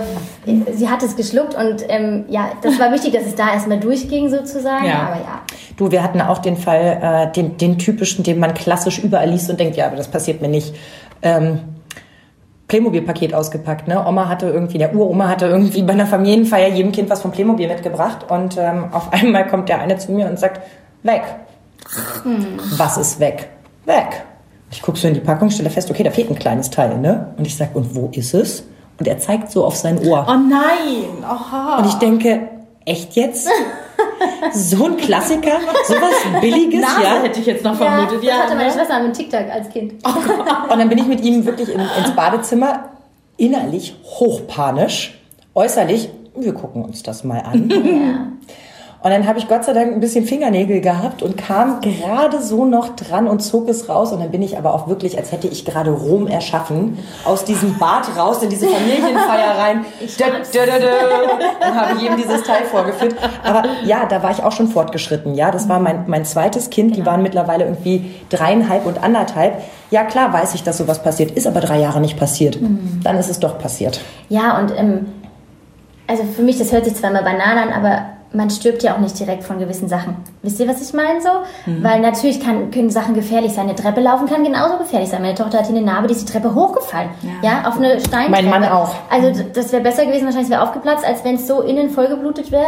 sie 0.72 0.88
hat 0.88 1.02
es 1.02 1.16
geschluckt 1.16 1.54
und 1.54 1.84
ähm, 1.88 2.26
ja, 2.28 2.50
das 2.62 2.78
war 2.78 2.92
wichtig, 2.92 3.12
dass 3.12 3.26
es 3.26 3.34
da 3.34 3.52
erstmal 3.52 3.80
durchging 3.80 4.28
sozusagen. 4.28 4.86
Ja. 4.86 5.08
Aber 5.08 5.20
ja. 5.20 5.40
Du, 5.76 5.90
wir 5.90 6.02
hatten 6.02 6.20
auch 6.20 6.38
den 6.38 6.56
Fall, 6.56 7.00
äh, 7.02 7.32
den, 7.32 7.56
den 7.56 7.78
typischen, 7.78 8.22
den 8.22 8.38
man 8.38 8.54
klassisch 8.54 8.98
überall 8.98 9.28
liest 9.28 9.50
und 9.50 9.58
denkt, 9.58 9.76
ja, 9.76 9.86
aber 9.86 9.96
das 9.96 10.08
passiert 10.08 10.40
mir 10.40 10.48
nicht. 10.48 10.74
Ähm, 11.22 11.60
Playmobil-Paket 12.68 13.32
ausgepackt. 13.32 13.86
Ne? 13.88 14.04
Oma 14.04 14.28
hatte 14.28 14.48
irgendwie, 14.48 14.78
der 14.78 14.94
Uroma 14.94 15.28
hatte 15.28 15.46
irgendwie 15.46 15.82
bei 15.82 15.92
einer 15.92 16.06
Familienfeier 16.06 16.68
jedem 16.68 16.92
Kind 16.92 17.08
was 17.10 17.22
von 17.22 17.30
Playmobil 17.30 17.68
mitgebracht 17.68 18.30
und 18.30 18.56
ähm, 18.58 18.86
auf 18.92 19.12
einmal 19.12 19.46
kommt 19.46 19.68
der 19.68 19.80
eine 19.80 19.98
zu 19.98 20.12
mir 20.12 20.26
und 20.26 20.38
sagt, 20.38 20.60
weg. 21.02 21.22
Hm. 22.24 22.58
Was 22.76 22.96
ist 22.96 23.20
weg? 23.20 23.48
Weg. 23.84 24.24
Ich 24.72 24.82
gucke 24.82 24.98
so 24.98 25.06
in 25.06 25.14
die 25.14 25.20
Packung, 25.20 25.50
stelle 25.50 25.70
fest, 25.70 25.90
okay, 25.90 26.02
da 26.02 26.10
fehlt 26.10 26.28
ein 26.28 26.38
kleines 26.38 26.70
Teil, 26.70 26.98
ne? 26.98 27.34
Und 27.36 27.46
ich 27.46 27.56
sag, 27.56 27.76
und 27.76 27.94
wo 27.94 28.10
ist 28.12 28.34
es? 28.34 28.64
Und 28.98 29.06
er 29.06 29.18
zeigt 29.18 29.52
so 29.52 29.64
auf 29.64 29.76
sein 29.76 29.98
Ohr. 30.04 30.26
Oh 30.28 30.32
nein! 30.32 31.22
Oha. 31.22 31.78
Und 31.78 31.86
ich 31.86 31.94
denke, 31.94 32.48
echt 32.84 33.14
jetzt? 33.14 33.48
So 34.52 34.86
ein 34.86 34.96
Klassiker, 34.96 35.58
sowas 35.86 36.40
Billiges, 36.40 36.80
Nase 36.80 37.02
ja. 37.02 37.22
hätte 37.22 37.40
ich 37.40 37.46
jetzt 37.46 37.64
noch 37.64 37.78
Ja, 37.78 37.86
vermutet. 37.86 38.24
das 38.28 38.38
hatte 38.38 38.54
meine 38.54 38.68
ne? 38.68 38.72
Schwester 38.74 39.00
mit 39.02 39.14
TikTok 39.16 39.50
als 39.50 39.68
Kind. 39.70 39.92
Und 40.04 40.78
dann 40.78 40.88
bin 40.88 40.98
ich 40.98 41.06
mit 41.06 41.20
ihm 41.22 41.44
wirklich 41.44 41.68
in, 41.68 41.80
ins 41.80 42.14
Badezimmer, 42.14 42.90
innerlich 43.36 43.94
hochpanisch, 44.04 45.18
äußerlich, 45.54 46.08
wir 46.36 46.54
gucken 46.54 46.84
uns 46.84 47.02
das 47.02 47.24
mal 47.24 47.40
an. 47.40 48.38
Und 49.06 49.12
dann 49.12 49.28
habe 49.28 49.38
ich 49.38 49.46
Gott 49.46 49.64
sei 49.64 49.72
Dank 49.72 49.92
ein 49.92 50.00
bisschen 50.00 50.24
Fingernägel 50.24 50.80
gehabt 50.80 51.22
und 51.22 51.36
kam 51.36 51.80
gerade 51.80 52.42
so 52.42 52.64
noch 52.64 52.96
dran 52.96 53.28
und 53.28 53.38
zog 53.38 53.68
es 53.68 53.88
raus. 53.88 54.10
Und 54.10 54.18
dann 54.18 54.32
bin 54.32 54.42
ich 54.42 54.58
aber 54.58 54.74
auch 54.74 54.88
wirklich, 54.88 55.16
als 55.16 55.30
hätte 55.30 55.46
ich 55.46 55.64
gerade 55.64 55.92
Rom 55.92 56.26
erschaffen, 56.26 56.98
aus 57.24 57.44
diesem 57.44 57.78
Bad 57.78 58.16
raus 58.16 58.42
in 58.42 58.50
diese 58.50 58.66
Familienfeier 58.66 59.58
rein. 59.58 59.84
Dö, 60.00 60.24
dö, 60.52 60.58
dö, 60.66 60.80
dö. 60.80 61.68
Und 61.68 61.74
habe 61.76 62.00
jedem 62.00 62.16
dieses 62.16 62.42
Teil 62.42 62.64
vorgeführt. 62.64 63.14
Aber 63.44 63.62
ja, 63.84 64.06
da 64.06 64.24
war 64.24 64.32
ich 64.32 64.42
auch 64.42 64.50
schon 64.50 64.66
fortgeschritten. 64.66 65.36
Ja, 65.36 65.52
das 65.52 65.68
war 65.68 65.78
mein, 65.78 66.02
mein 66.08 66.24
zweites 66.24 66.70
Kind. 66.70 66.96
Die 66.96 67.06
waren 67.06 67.22
mittlerweile 67.22 67.62
irgendwie 67.62 68.12
dreieinhalb 68.28 68.86
und 68.86 69.04
anderthalb. 69.04 69.62
Ja, 69.92 70.02
klar 70.02 70.32
weiß 70.32 70.56
ich, 70.56 70.64
dass 70.64 70.78
sowas 70.78 71.00
passiert. 71.00 71.30
Ist 71.30 71.46
aber 71.46 71.60
drei 71.60 71.78
Jahre 71.78 72.00
nicht 72.00 72.18
passiert. 72.18 72.58
Dann 73.04 73.16
ist 73.18 73.30
es 73.30 73.38
doch 73.38 73.56
passiert. 73.56 74.00
Ja, 74.30 74.58
und 74.58 74.76
ähm, 74.76 75.06
also 76.08 76.24
für 76.24 76.42
mich, 76.42 76.58
das 76.58 76.72
hört 76.72 76.86
sich 76.86 76.96
zwar 76.96 77.12
mal 77.12 77.22
banal 77.22 77.56
an, 77.56 77.72
aber 77.72 78.15
man 78.32 78.50
stirbt 78.50 78.82
ja 78.82 78.94
auch 78.94 78.98
nicht 78.98 79.18
direkt 79.18 79.44
von 79.44 79.58
gewissen 79.58 79.88
Sachen. 79.88 80.16
Wisst 80.42 80.60
ihr, 80.60 80.68
was 80.68 80.82
ich 80.86 80.92
meine 80.94 81.20
so? 81.20 81.28
Weil 81.82 82.00
natürlich 82.00 82.40
kann, 82.40 82.70
können 82.70 82.90
Sachen 82.90 83.14
gefährlich 83.14 83.52
sein. 83.52 83.64
Eine 83.66 83.74
Treppe 83.74 84.00
laufen 84.00 84.26
kann 84.26 84.44
genauso 84.44 84.76
gefährlich 84.78 85.08
sein. 85.08 85.22
Meine 85.22 85.34
Tochter 85.34 85.58
hat 85.58 85.66
hier 85.66 85.76
eine 85.76 85.84
Narbe, 85.86 86.08
die 86.08 86.14
ist 86.14 86.28
die 86.28 86.32
Treppe 86.32 86.54
hochgefallen. 86.54 87.08
Ja, 87.42 87.68
auf 87.68 87.76
eine 87.78 87.98
Steintreppe. 88.00 88.30
Mein 88.30 88.50
Mann 88.50 88.64
auch. 88.64 88.94
Also 89.10 89.30
d- 89.32 89.46
das 89.52 89.72
wäre 89.72 89.82
besser 89.82 90.04
gewesen, 90.06 90.24
wahrscheinlich 90.26 90.50
wäre 90.50 90.62
aufgeplatzt, 90.62 91.04
als 91.06 91.24
wenn 91.24 91.36
es 91.36 91.46
so 91.46 91.62
innen 91.62 91.90
vollgeblutet 91.90 92.50
wäre. 92.52 92.66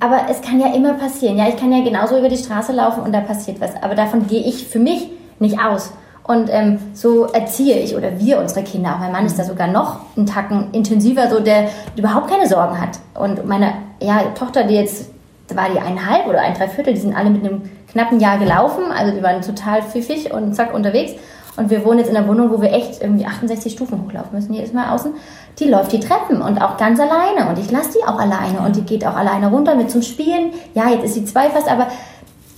Aber 0.00 0.20
es 0.30 0.40
kann 0.42 0.58
ja 0.60 0.74
immer 0.74 0.94
passieren. 0.94 1.36
Ja, 1.36 1.46
ich 1.48 1.56
kann 1.56 1.72
ja 1.72 1.84
genauso 1.84 2.18
über 2.18 2.28
die 2.28 2.36
Straße 2.38 2.72
laufen 2.72 3.02
und 3.02 3.12
da 3.12 3.20
passiert 3.20 3.60
was. 3.60 3.70
Aber 3.82 3.94
davon 3.94 4.26
gehe 4.26 4.40
ich 4.42 4.66
für 4.66 4.78
mich 4.78 5.08
nicht 5.38 5.58
aus. 5.60 5.92
Und 6.26 6.48
ähm, 6.50 6.78
so 6.92 7.26
erziehe 7.26 7.78
ich 7.78 7.96
oder 7.96 8.18
wir 8.18 8.38
unsere 8.40 8.64
Kinder. 8.64 8.94
Auch 8.94 8.98
mein 8.98 9.12
Mann 9.12 9.26
ist 9.26 9.38
da 9.38 9.44
sogar 9.44 9.68
noch 9.68 10.00
einen 10.16 10.26
Tacken 10.26 10.68
intensiver, 10.72 11.30
so 11.30 11.38
der 11.38 11.68
überhaupt 11.96 12.28
keine 12.28 12.48
Sorgen 12.48 12.80
hat. 12.80 12.98
Und 13.14 13.46
meine 13.46 13.74
ja, 14.02 14.22
Tochter, 14.36 14.64
die 14.64 14.74
jetzt, 14.74 15.10
da 15.46 15.54
war 15.54 15.68
die 15.70 15.78
eineinhalb 15.78 16.26
oder 16.26 16.40
ein 16.40 16.54
Dreiviertel, 16.54 16.94
die 16.94 17.00
sind 17.00 17.14
alle 17.16 17.30
mit 17.30 17.44
einem 17.44 17.62
knappen 17.92 18.18
Jahr 18.18 18.38
gelaufen. 18.38 18.84
Also 18.90 19.14
die 19.14 19.22
waren 19.22 19.40
total 19.40 19.82
pfiffig 19.82 20.32
und 20.32 20.54
zack 20.54 20.74
unterwegs. 20.74 21.12
Und 21.56 21.70
wir 21.70 21.84
wohnen 21.84 22.00
jetzt 22.00 22.10
in 22.10 22.16
einer 22.16 22.28
Wohnung, 22.28 22.50
wo 22.50 22.60
wir 22.60 22.72
echt 22.72 23.00
irgendwie 23.00 23.24
68 23.24 23.72
Stufen 23.72 24.02
hochlaufen 24.04 24.30
müssen, 24.32 24.52
jedes 24.52 24.72
Mal 24.72 24.90
außen. 24.90 25.14
Die 25.58 25.64
läuft 25.64 25.92
die 25.92 26.00
Treppen 26.00 26.42
und 26.42 26.60
auch 26.60 26.76
ganz 26.76 27.00
alleine. 27.00 27.48
Und 27.48 27.58
ich 27.58 27.70
lasse 27.70 27.92
die 27.98 28.04
auch 28.04 28.18
alleine. 28.18 28.60
Und 28.66 28.76
die 28.76 28.82
geht 28.82 29.06
auch 29.06 29.16
alleine 29.16 29.48
runter 29.48 29.74
mit 29.74 29.90
zum 29.90 30.02
Spielen. 30.02 30.50
Ja, 30.74 30.90
jetzt 30.90 31.04
ist 31.04 31.14
sie 31.14 31.24
zwei 31.24 31.48
fast, 31.48 31.70
aber 31.70 31.86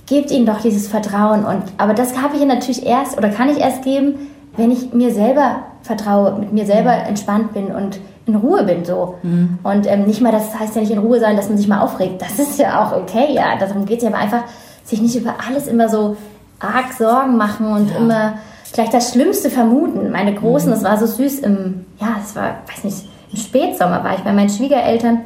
gebt 0.09 0.31
ihnen 0.31 0.45
doch 0.45 0.59
dieses 0.59 0.87
Vertrauen. 0.87 1.45
Und, 1.45 1.63
aber 1.77 1.93
das 1.93 2.19
habe 2.21 2.35
ich 2.35 2.45
natürlich 2.45 2.85
erst 2.85 3.17
oder 3.17 3.29
kann 3.29 3.49
ich 3.49 3.59
erst 3.59 3.83
geben, 3.83 4.15
wenn 4.57 4.71
ich 4.71 4.91
mir 4.93 5.13
selber 5.13 5.63
vertraue, 5.83 6.37
mit 6.39 6.51
mir 6.51 6.65
selber 6.65 6.91
entspannt 6.91 7.53
bin 7.53 7.67
und 7.67 7.99
in 8.25 8.35
Ruhe 8.35 8.63
bin 8.63 8.83
so. 8.83 9.15
Und 9.63 9.87
ähm, 9.87 10.05
nicht 10.05 10.21
mal, 10.21 10.31
das 10.31 10.59
heißt 10.59 10.75
ja 10.75 10.81
nicht 10.81 10.91
in 10.91 10.97
Ruhe 10.97 11.19
sein, 11.19 11.37
dass 11.37 11.47
man 11.47 11.57
sich 11.57 11.67
mal 11.67 11.81
aufregt. 11.81 12.21
Das 12.21 12.39
ist 12.39 12.59
ja 12.59 12.83
auch 12.83 12.97
okay, 12.97 13.33
ja. 13.33 13.55
Darum 13.59 13.85
geht 13.85 13.99
es 13.99 14.03
ja 14.03 14.09
aber 14.09 14.19
einfach, 14.19 14.43
sich 14.83 15.01
nicht 15.01 15.15
über 15.15 15.35
alles 15.47 15.67
immer 15.67 15.87
so 15.87 16.17
arg 16.59 16.91
Sorgen 16.97 17.37
machen 17.37 17.71
und 17.71 17.95
immer 17.95 18.33
gleich 18.73 18.89
das 18.89 19.11
Schlimmste 19.11 19.49
vermuten. 19.49 20.11
Meine 20.11 20.33
Großen, 20.33 20.69
das 20.69 20.83
war 20.83 20.97
so 20.97 21.05
süß 21.05 21.39
im, 21.39 21.85
ja, 21.99 22.17
es 22.23 22.35
war, 22.35 22.55
weiß 22.67 22.83
nicht, 22.83 23.07
im 23.31 23.37
Spätsommer 23.37 24.03
war 24.03 24.15
ich 24.15 24.21
bei 24.21 24.33
meinen 24.33 24.49
Schwiegereltern 24.49 25.21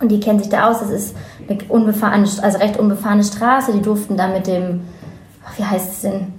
und 0.00 0.10
die 0.10 0.20
kennen 0.20 0.38
sich 0.38 0.48
da 0.48 0.70
aus. 0.70 0.80
Das 0.80 0.90
ist 0.90 1.16
eine 1.48 1.58
unbefahrene, 1.68 2.28
also 2.42 2.58
recht 2.58 2.78
unbefahrene 2.78 3.24
Straße. 3.24 3.72
Die 3.72 3.82
durften 3.82 4.16
da 4.16 4.28
mit 4.28 4.46
dem, 4.46 4.82
wie 5.56 5.64
heißt 5.64 5.92
es 5.92 6.00
denn? 6.02 6.32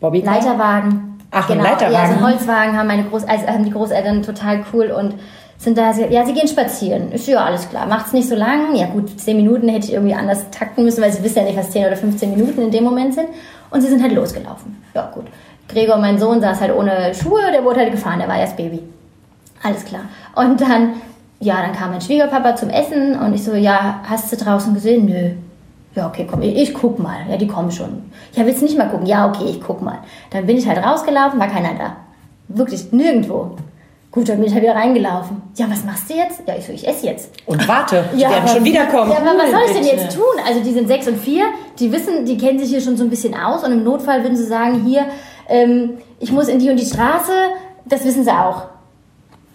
Bobby 0.00 0.20
Leiterwagen. 0.20 1.18
Ach, 1.30 1.46
genau. 1.46 1.64
Ja, 1.64 1.70
so 1.70 1.84
Leiterwagen. 1.84 2.12
einen 2.12 2.22
Holzwagen 2.24 2.78
haben 2.78 2.86
meine 2.86 3.04
Groß 3.04 3.24
also 3.24 3.46
haben 3.46 3.64
die 3.64 3.70
Großeltern 3.70 4.22
total 4.22 4.64
cool 4.72 4.90
und 4.90 5.14
sind 5.58 5.78
da, 5.78 5.92
ja, 5.92 6.26
sie 6.26 6.34
gehen 6.34 6.48
spazieren. 6.48 7.12
Ist 7.12 7.28
ja 7.28 7.44
alles 7.44 7.68
klar. 7.68 7.86
Macht's 7.86 8.12
nicht 8.12 8.28
so 8.28 8.34
lang. 8.34 8.74
Ja 8.74 8.86
gut, 8.86 9.20
10 9.20 9.36
Minuten 9.36 9.68
hätte 9.68 9.86
ich 9.86 9.92
irgendwie 9.92 10.14
anders 10.14 10.50
takten 10.50 10.84
müssen, 10.84 11.02
weil 11.02 11.12
sie 11.12 11.22
wissen 11.22 11.38
ja 11.38 11.44
nicht, 11.44 11.56
was 11.56 11.70
10 11.70 11.86
oder 11.86 11.96
15 11.96 12.30
Minuten 12.30 12.62
in 12.62 12.70
dem 12.72 12.82
Moment 12.82 13.14
sind. 13.14 13.28
Und 13.70 13.80
sie 13.80 13.88
sind 13.88 14.02
halt 14.02 14.12
losgelaufen. 14.12 14.82
Ja 14.92 15.10
gut. 15.14 15.26
Gregor, 15.68 15.96
mein 15.98 16.18
Sohn, 16.18 16.40
saß 16.40 16.60
halt 16.60 16.74
ohne 16.74 17.14
Schuhe, 17.14 17.40
der 17.52 17.64
wurde 17.64 17.80
halt 17.80 17.92
gefahren, 17.92 18.18
der 18.18 18.28
war 18.28 18.38
erst 18.38 18.56
Baby. 18.56 18.82
Alles 19.62 19.84
klar. 19.84 20.02
Und 20.34 20.60
dann, 20.60 20.94
ja, 21.42 21.60
dann 21.60 21.72
kam 21.72 21.90
mein 21.90 22.00
Schwiegerpapa 22.00 22.54
zum 22.56 22.70
Essen 22.70 23.18
und 23.18 23.34
ich 23.34 23.42
so, 23.44 23.54
ja, 23.54 24.00
hast 24.08 24.30
du 24.32 24.36
draußen 24.36 24.72
gesehen? 24.74 25.06
Nö. 25.06 25.30
Ja, 25.94 26.06
okay, 26.06 26.26
komm, 26.30 26.40
ich, 26.42 26.56
ich 26.56 26.74
guck 26.74 26.98
mal. 26.98 27.16
Ja, 27.28 27.36
die 27.36 27.46
kommen 27.48 27.70
schon. 27.70 28.04
Ja, 28.32 28.46
willst 28.46 28.62
du 28.62 28.64
nicht 28.64 28.78
mal 28.78 28.88
gucken? 28.88 29.06
Ja, 29.06 29.28
okay, 29.28 29.44
ich 29.50 29.60
guck 29.60 29.82
mal. 29.82 29.98
Dann 30.30 30.46
bin 30.46 30.56
ich 30.56 30.66
halt 30.66 30.78
rausgelaufen, 30.82 31.38
war 31.38 31.48
keiner 31.48 31.74
da. 31.76 31.96
Wirklich 32.48 32.92
nirgendwo. 32.92 33.56
Gut, 34.10 34.28
dann 34.28 34.36
bin 34.36 34.46
ich 34.46 34.52
halt 34.52 34.62
wieder 34.62 34.74
reingelaufen. 34.74 35.42
Ja, 35.56 35.66
was 35.68 35.84
machst 35.84 36.08
du 36.08 36.14
jetzt? 36.14 36.42
Ja, 36.46 36.54
ich 36.56 36.66
so, 36.66 36.72
ich 36.72 36.86
esse 36.86 37.06
jetzt. 37.06 37.30
Und 37.46 37.66
warte, 37.66 38.04
die 38.14 38.20
Ja, 38.20 38.30
werden 38.30 38.48
schon 38.48 38.64
wiederkommen. 38.64 39.10
Ja, 39.10 39.18
aber 39.18 39.38
was 39.38 39.50
soll 39.50 39.60
ich 39.66 39.72
denn 39.72 39.98
jetzt 39.98 40.14
tun? 40.14 40.34
Also 40.46 40.60
die 40.62 40.72
sind 40.72 40.86
sechs 40.86 41.08
und 41.08 41.18
vier, 41.18 41.44
die 41.78 41.90
wissen, 41.90 42.24
die 42.24 42.38
kennen 42.38 42.58
sich 42.58 42.68
hier 42.68 42.80
schon 42.80 42.96
so 42.96 43.04
ein 43.04 43.10
bisschen 43.10 43.34
aus 43.34 43.64
und 43.64 43.72
im 43.72 43.84
Notfall 43.84 44.22
würden 44.22 44.36
sie 44.36 44.46
sagen, 44.46 44.84
hier, 44.84 45.06
ähm, 45.48 45.94
ich 46.20 46.30
muss 46.30 46.48
in 46.48 46.58
die 46.58 46.70
und 46.70 46.78
die 46.78 46.86
Straße, 46.86 47.32
das 47.86 48.04
wissen 48.04 48.22
sie 48.24 48.30
auch. 48.30 48.66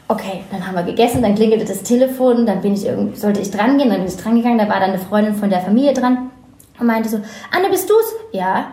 Okay, 0.09 0.43
dann 0.51 0.65
haben 0.65 0.75
wir 0.75 0.83
gegessen, 0.83 1.21
dann 1.21 1.35
klingelte 1.35 1.65
das 1.65 1.83
Telefon, 1.83 2.45
dann 2.45 2.61
bin 2.61 2.73
ich 2.73 2.85
irgend, 2.85 3.17
sollte 3.17 3.41
ich 3.41 3.51
dran 3.51 3.77
gehen, 3.77 3.89
dann 3.89 3.99
bin 3.99 4.07
ich 4.07 4.15
dran 4.15 4.35
gegangen, 4.35 4.57
da 4.57 4.69
war 4.69 4.79
dann 4.79 4.91
eine 4.91 4.99
Freundin 4.99 5.35
von 5.35 5.49
der 5.49 5.59
Familie 5.59 5.93
dran 5.93 6.31
und 6.79 6.87
meinte 6.87 7.09
so, 7.09 7.17
Anne, 7.51 7.69
bist 7.69 7.89
du's? 7.89 8.13
Ja. 8.31 8.71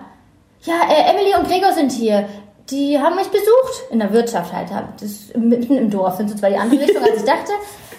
Ja, 0.62 0.74
äh, 0.88 1.10
Emily 1.12 1.34
und 1.36 1.48
Gregor 1.48 1.72
sind 1.72 1.90
hier. 1.92 2.28
Die 2.70 2.98
haben 2.98 3.16
mich 3.16 3.28
besucht 3.28 3.90
in 3.90 3.98
der 3.98 4.12
Wirtschaft 4.12 4.52
halt. 4.52 4.68
Das 5.00 5.34
mitten 5.36 5.76
im 5.76 5.90
Dorf 5.90 6.16
sind 6.16 6.30
so 6.30 6.36
zwar 6.36 6.48
die 6.48 6.56
andere 6.56 6.80
Richtung, 6.80 7.02
als 7.02 7.18
ich 7.18 7.24
dachte. 7.24 7.52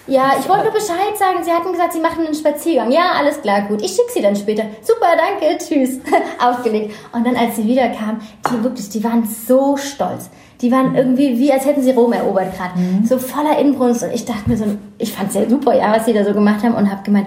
Ja, 0.08 0.32
ich 0.38 0.48
wollte 0.48 0.64
nur 0.64 0.72
Bescheid 0.72 1.16
sagen. 1.16 1.44
Sie 1.44 1.52
hatten 1.52 1.70
gesagt, 1.72 1.92
Sie 1.92 2.00
machen 2.00 2.26
einen 2.26 2.34
Spaziergang. 2.34 2.90
Ja, 2.90 3.12
alles 3.16 3.40
klar, 3.40 3.62
gut. 3.62 3.82
Ich 3.82 3.90
schicke 3.90 4.12
Sie 4.12 4.22
dann 4.22 4.34
später. 4.34 4.64
Super, 4.82 5.08
danke, 5.16 5.58
tschüss. 5.58 6.00
Aufgelegt. 6.44 6.94
Und 7.12 7.24
dann, 7.26 7.36
als 7.36 7.56
sie 7.56 7.66
wiederkam, 7.66 8.20
die 8.50 8.64
wirklich, 8.64 8.88
die 8.88 9.04
waren 9.04 9.24
so 9.24 9.76
stolz. 9.76 10.30
Die 10.60 10.72
waren 10.72 10.94
irgendwie 10.94 11.38
wie, 11.38 11.52
als 11.52 11.66
hätten 11.66 11.82
sie 11.82 11.90
Rom 11.90 12.12
erobert 12.12 12.56
gerade. 12.56 12.72
So 13.04 13.18
voller 13.18 13.58
Inbrunst. 13.58 14.02
Und 14.02 14.12
ich 14.12 14.24
dachte 14.24 14.48
mir 14.48 14.56
so, 14.56 14.64
ich 14.98 15.12
fand 15.12 15.28
es 15.28 15.34
ja 15.34 15.48
super, 15.48 15.76
ja, 15.76 15.92
was 15.94 16.06
sie 16.06 16.12
da 16.12 16.24
so 16.24 16.32
gemacht 16.32 16.62
haben. 16.62 16.74
Und 16.74 16.90
habe 16.90 17.02
gemeint, 17.02 17.26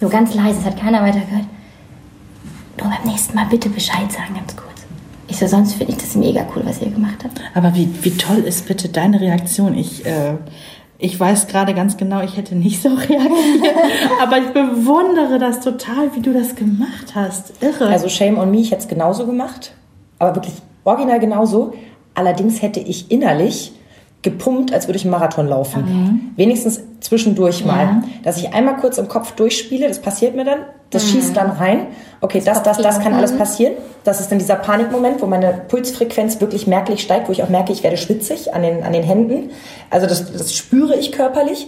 nur 0.00 0.10
ganz 0.10 0.34
leise, 0.34 0.60
es 0.60 0.64
hat 0.66 0.78
keiner 0.78 1.02
weiter 1.02 1.20
gehört. 1.20 1.46
Nur 2.80 2.90
beim 2.90 3.10
nächsten 3.10 3.34
Mal 3.34 3.46
bitte 3.50 3.68
Bescheid 3.68 4.10
sagen, 4.10 4.34
ganz 4.34 4.56
kurz. 4.56 4.72
Ich 5.28 5.38
so, 5.38 5.46
sonst 5.46 5.74
finde 5.74 5.92
ich 5.92 5.98
das 5.98 6.14
mega 6.14 6.44
cool, 6.54 6.62
was 6.64 6.80
ihr 6.82 6.90
gemacht 6.90 7.24
habt. 7.24 7.40
Aber 7.54 7.74
wie, 7.74 7.88
wie 8.02 8.16
toll 8.16 8.38
ist 8.38 8.66
bitte 8.68 8.88
deine 8.88 9.20
Reaktion? 9.20 9.76
Ich, 9.76 10.04
äh, 10.04 10.34
ich 10.98 11.18
weiß 11.18 11.46
gerade 11.48 11.74
ganz 11.74 11.96
genau, 11.96 12.20
ich 12.22 12.36
hätte 12.36 12.54
nicht 12.54 12.82
so 12.82 12.88
reagiert. 12.94 13.74
aber 14.20 14.38
ich 14.38 14.48
bewundere 14.48 15.38
das 15.38 15.60
total, 15.60 16.14
wie 16.14 16.20
du 16.20 16.32
das 16.32 16.54
gemacht 16.54 17.14
hast. 17.14 17.62
Irre. 17.62 17.88
Also 17.88 18.08
Shame 18.08 18.38
on 18.38 18.50
me, 18.50 18.58
ich 18.58 18.70
hätte 18.70 18.82
es 18.82 18.88
genauso 18.88 19.26
gemacht. 19.26 19.72
Aber 20.18 20.34
wirklich 20.36 20.54
original 20.84 21.18
genauso. 21.18 21.74
Allerdings 22.14 22.62
hätte 22.62 22.80
ich 22.80 23.10
innerlich 23.10 23.72
gepumpt, 24.22 24.72
als 24.72 24.86
würde 24.86 24.96
ich 24.98 25.04
einen 25.04 25.10
Marathon 25.10 25.48
laufen. 25.48 26.32
Wenigstens 26.36 26.80
zwischendurch 27.00 27.64
mal. 27.64 28.02
Dass 28.22 28.36
ich 28.36 28.54
einmal 28.54 28.76
kurz 28.76 28.98
im 28.98 29.08
Kopf 29.08 29.32
durchspiele, 29.32 29.88
das 29.88 30.00
passiert 30.00 30.36
mir 30.36 30.44
dann. 30.44 30.60
Das 30.90 31.10
schießt 31.10 31.36
dann 31.36 31.50
rein. 31.50 31.86
Okay, 32.20 32.42
das, 32.44 32.62
das, 32.62 32.78
das 32.78 33.00
kann 33.00 33.14
alles 33.14 33.36
passieren. 33.36 33.72
Das 34.04 34.20
ist 34.20 34.30
dann 34.30 34.38
dieser 34.38 34.56
Panikmoment, 34.56 35.22
wo 35.22 35.26
meine 35.26 35.62
Pulsfrequenz 35.68 36.40
wirklich 36.40 36.66
merklich 36.66 37.02
steigt, 37.02 37.28
wo 37.28 37.32
ich 37.32 37.42
auch 37.42 37.48
merke, 37.48 37.72
ich 37.72 37.82
werde 37.82 37.96
schwitzig 37.96 38.54
an 38.54 38.62
den, 38.62 38.84
an 38.84 38.92
den 38.92 39.02
Händen. 39.02 39.50
Also 39.90 40.06
das, 40.06 40.30
das 40.32 40.54
spüre 40.54 40.94
ich 40.96 41.10
körperlich. 41.10 41.66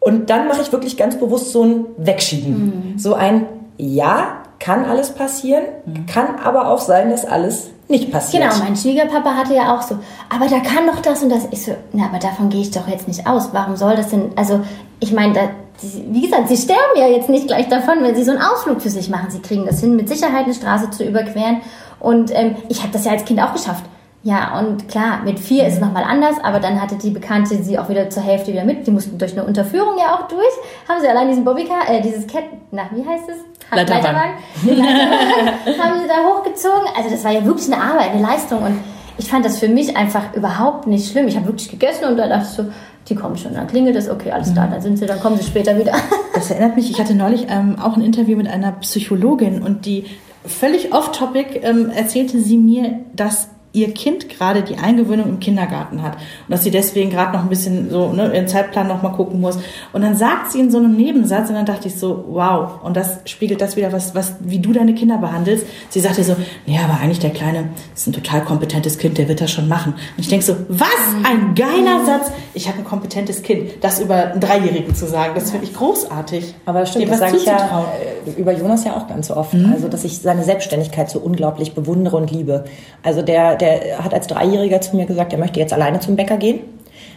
Und 0.00 0.30
dann 0.30 0.48
mache 0.48 0.62
ich 0.62 0.72
wirklich 0.72 0.96
ganz 0.96 1.18
bewusst 1.18 1.52
so 1.52 1.62
ein 1.64 1.84
Wegschieben. 1.98 2.94
So 2.96 3.14
ein 3.14 3.46
Ja, 3.76 4.42
kann 4.58 4.84
alles 4.84 5.10
passieren, 5.10 5.64
kann 6.06 6.38
aber 6.42 6.70
auch 6.70 6.80
sein, 6.80 7.10
dass 7.10 7.26
alles 7.26 7.70
nicht 7.88 8.10
passiert. 8.10 8.42
Genau, 8.42 8.64
mein 8.64 8.76
Schwiegerpapa 8.76 9.34
hatte 9.34 9.54
ja 9.54 9.76
auch 9.76 9.82
so, 9.82 9.98
aber 10.28 10.46
da 10.48 10.58
kann 10.60 10.86
doch 10.86 11.00
das 11.00 11.22
und 11.22 11.30
das. 11.30 11.46
Ich 11.50 11.64
so, 11.64 11.72
na, 11.92 12.06
aber 12.06 12.18
davon 12.18 12.48
gehe 12.48 12.60
ich 12.60 12.70
doch 12.70 12.88
jetzt 12.88 13.06
nicht 13.06 13.26
aus. 13.26 13.50
Warum 13.52 13.76
soll 13.76 13.96
das 13.96 14.08
denn? 14.08 14.32
Also, 14.36 14.60
ich 14.98 15.12
meine, 15.12 15.34
da, 15.34 15.40
wie 15.82 16.22
gesagt, 16.22 16.48
sie 16.48 16.56
sterben 16.56 16.96
ja 16.96 17.06
jetzt 17.06 17.28
nicht 17.28 17.46
gleich 17.46 17.68
davon, 17.68 18.02
wenn 18.02 18.16
sie 18.16 18.24
so 18.24 18.32
einen 18.32 18.40
Ausflug 18.40 18.82
für 18.82 18.90
sich 18.90 19.08
machen. 19.08 19.30
Sie 19.30 19.40
kriegen 19.40 19.66
das 19.66 19.80
hin, 19.80 19.94
mit 19.94 20.08
Sicherheit 20.08 20.44
eine 20.44 20.54
Straße 20.54 20.90
zu 20.90 21.04
überqueren. 21.04 21.60
Und 22.00 22.30
ähm, 22.34 22.56
ich 22.68 22.82
habe 22.82 22.92
das 22.92 23.04
ja 23.04 23.12
als 23.12 23.24
Kind 23.24 23.40
auch 23.40 23.52
geschafft. 23.52 23.84
Ja, 24.26 24.58
und 24.58 24.88
klar, 24.88 25.20
mit 25.22 25.38
vier 25.38 25.68
ist 25.68 25.74
es 25.74 25.80
nochmal 25.80 26.02
anders, 26.02 26.34
aber 26.42 26.58
dann 26.58 26.82
hatte 26.82 26.96
die 26.96 27.10
Bekannte 27.10 27.62
sie 27.62 27.78
auch 27.78 27.88
wieder 27.88 28.10
zur 28.10 28.24
Hälfte 28.24 28.52
wieder 28.52 28.64
mit. 28.64 28.84
Die 28.84 28.90
mussten 28.90 29.18
durch 29.18 29.34
eine 29.34 29.44
Unterführung 29.44 29.96
ja 29.96 30.16
auch 30.16 30.26
durch. 30.26 30.52
Haben 30.88 31.00
sie 31.00 31.06
allein 31.06 31.28
diesen 31.28 31.44
Bobbycar, 31.44 31.88
äh, 31.88 32.02
dieses 32.02 32.26
Cat, 32.26 32.42
na, 32.72 32.90
wie 32.92 33.06
heißt 33.06 33.28
es? 33.28 33.36
Leiterwagen. 33.70 34.32
Leiterwagen 34.66 35.80
haben 35.80 36.00
sie 36.00 36.08
da 36.08 36.24
hochgezogen. 36.28 36.88
Also 36.96 37.08
das 37.08 37.22
war 37.22 37.30
ja 37.30 37.44
wirklich 37.44 37.72
eine 37.72 37.80
Arbeit, 37.80 38.10
eine 38.10 38.22
Leistung. 38.22 38.64
Und 38.64 38.80
ich 39.16 39.30
fand 39.30 39.44
das 39.44 39.60
für 39.60 39.68
mich 39.68 39.96
einfach 39.96 40.34
überhaupt 40.34 40.88
nicht 40.88 41.08
schlimm. 41.08 41.28
Ich 41.28 41.36
habe 41.36 41.46
wirklich 41.46 41.70
gegessen 41.70 42.06
und 42.06 42.16
da 42.16 42.26
dachte 42.26 42.48
ich 42.50 42.56
so, 42.56 42.64
die 43.08 43.14
kommen 43.14 43.36
schon, 43.36 43.54
dann 43.54 43.68
klingelt 43.68 43.94
es, 43.94 44.10
okay, 44.10 44.32
alles 44.32 44.52
klar, 44.52 44.66
dann 44.68 44.80
sind 44.80 44.98
sie, 44.98 45.06
dann 45.06 45.20
kommen 45.20 45.36
sie 45.36 45.44
später 45.44 45.78
wieder. 45.78 45.92
Das 46.34 46.50
erinnert 46.50 46.76
mich, 46.76 46.90
ich 46.90 47.00
hatte 47.00 47.14
neulich 47.14 47.46
ähm, 47.48 47.76
auch 47.80 47.96
ein 47.96 48.02
Interview 48.02 48.36
mit 48.36 48.46
einer 48.46 48.72
Psychologin 48.72 49.62
und 49.62 49.86
die 49.86 50.04
völlig 50.44 50.92
off-topic 50.92 51.60
ähm, 51.62 51.88
erzählte 51.88 52.40
sie 52.40 52.58
mir, 52.58 53.00
dass 53.14 53.48
ihr 53.76 53.92
Kind 53.92 54.30
gerade 54.30 54.62
die 54.62 54.78
Eingewöhnung 54.78 55.28
im 55.28 55.38
Kindergarten 55.38 56.02
hat 56.02 56.14
und 56.14 56.48
dass 56.48 56.64
sie 56.64 56.70
deswegen 56.70 57.10
gerade 57.10 57.32
noch 57.32 57.42
ein 57.42 57.50
bisschen 57.50 57.90
so 57.90 58.10
ne, 58.10 58.34
ihren 58.34 58.48
Zeitplan 58.48 58.88
noch 58.88 59.02
mal 59.02 59.10
gucken 59.10 59.38
muss. 59.38 59.58
Und 59.92 60.00
dann 60.00 60.16
sagt 60.16 60.50
sie 60.50 60.60
in 60.60 60.70
so 60.70 60.78
einem 60.78 60.96
Nebensatz 60.96 61.50
und 61.50 61.56
dann 61.56 61.66
dachte 61.66 61.88
ich 61.88 61.96
so, 61.96 62.24
wow, 62.28 62.82
und 62.82 62.96
das 62.96 63.18
spiegelt 63.26 63.60
das 63.60 63.76
wieder, 63.76 63.92
was, 63.92 64.14
was, 64.14 64.36
wie 64.40 64.60
du 64.60 64.72
deine 64.72 64.94
Kinder 64.94 65.18
behandelst. 65.18 65.66
Sie 65.90 66.00
sagte 66.00 66.24
so, 66.24 66.36
nee, 66.64 66.78
aber 66.82 66.98
eigentlich 67.00 67.18
der 67.18 67.30
Kleine 67.30 67.68
ist 67.94 68.06
ein 68.06 68.14
total 68.14 68.42
kompetentes 68.44 68.96
Kind, 68.96 69.18
der 69.18 69.28
wird 69.28 69.42
das 69.42 69.50
schon 69.50 69.68
machen. 69.68 69.92
Und 69.92 70.20
ich 70.20 70.28
denke 70.28 70.46
so, 70.46 70.56
was 70.68 70.88
ein 71.24 71.54
geiler 71.54 72.06
Satz. 72.06 72.32
Ich 72.54 72.68
habe 72.68 72.78
ein 72.78 72.84
kompetentes 72.84 73.42
Kind. 73.42 73.72
Das 73.82 74.00
über 74.00 74.32
einen 74.32 74.40
Dreijährigen 74.40 74.94
zu 74.94 75.06
sagen, 75.06 75.34
das 75.34 75.50
finde 75.50 75.66
ich 75.66 75.74
großartig. 75.74 76.54
Aber 76.64 76.80
das 76.80 76.90
stimmt, 76.90 77.04
Dem 77.04 77.10
das 77.10 77.18
sage 77.18 77.36
ich 77.36 77.44
ja 77.44 77.84
äh, 78.26 78.40
über 78.40 78.52
Jonas 78.52 78.84
ja 78.84 78.96
auch 78.96 79.06
ganz 79.06 79.30
oft. 79.30 79.52
Mhm. 79.52 79.70
Also, 79.70 79.88
dass 79.88 80.04
ich 80.04 80.18
seine 80.18 80.44
Selbstständigkeit 80.44 81.10
so 81.10 81.18
unglaublich 81.18 81.74
bewundere 81.74 82.16
und 82.16 82.30
liebe. 82.30 82.64
Also, 83.02 83.20
der, 83.20 83.56
der 83.56 83.65
hat 84.02 84.14
als 84.14 84.26
Dreijähriger 84.26 84.80
zu 84.80 84.96
mir 84.96 85.06
gesagt, 85.06 85.32
er 85.32 85.38
möchte 85.38 85.60
jetzt 85.60 85.72
alleine 85.72 86.00
zum 86.00 86.16
Bäcker 86.16 86.36
gehen. 86.36 86.60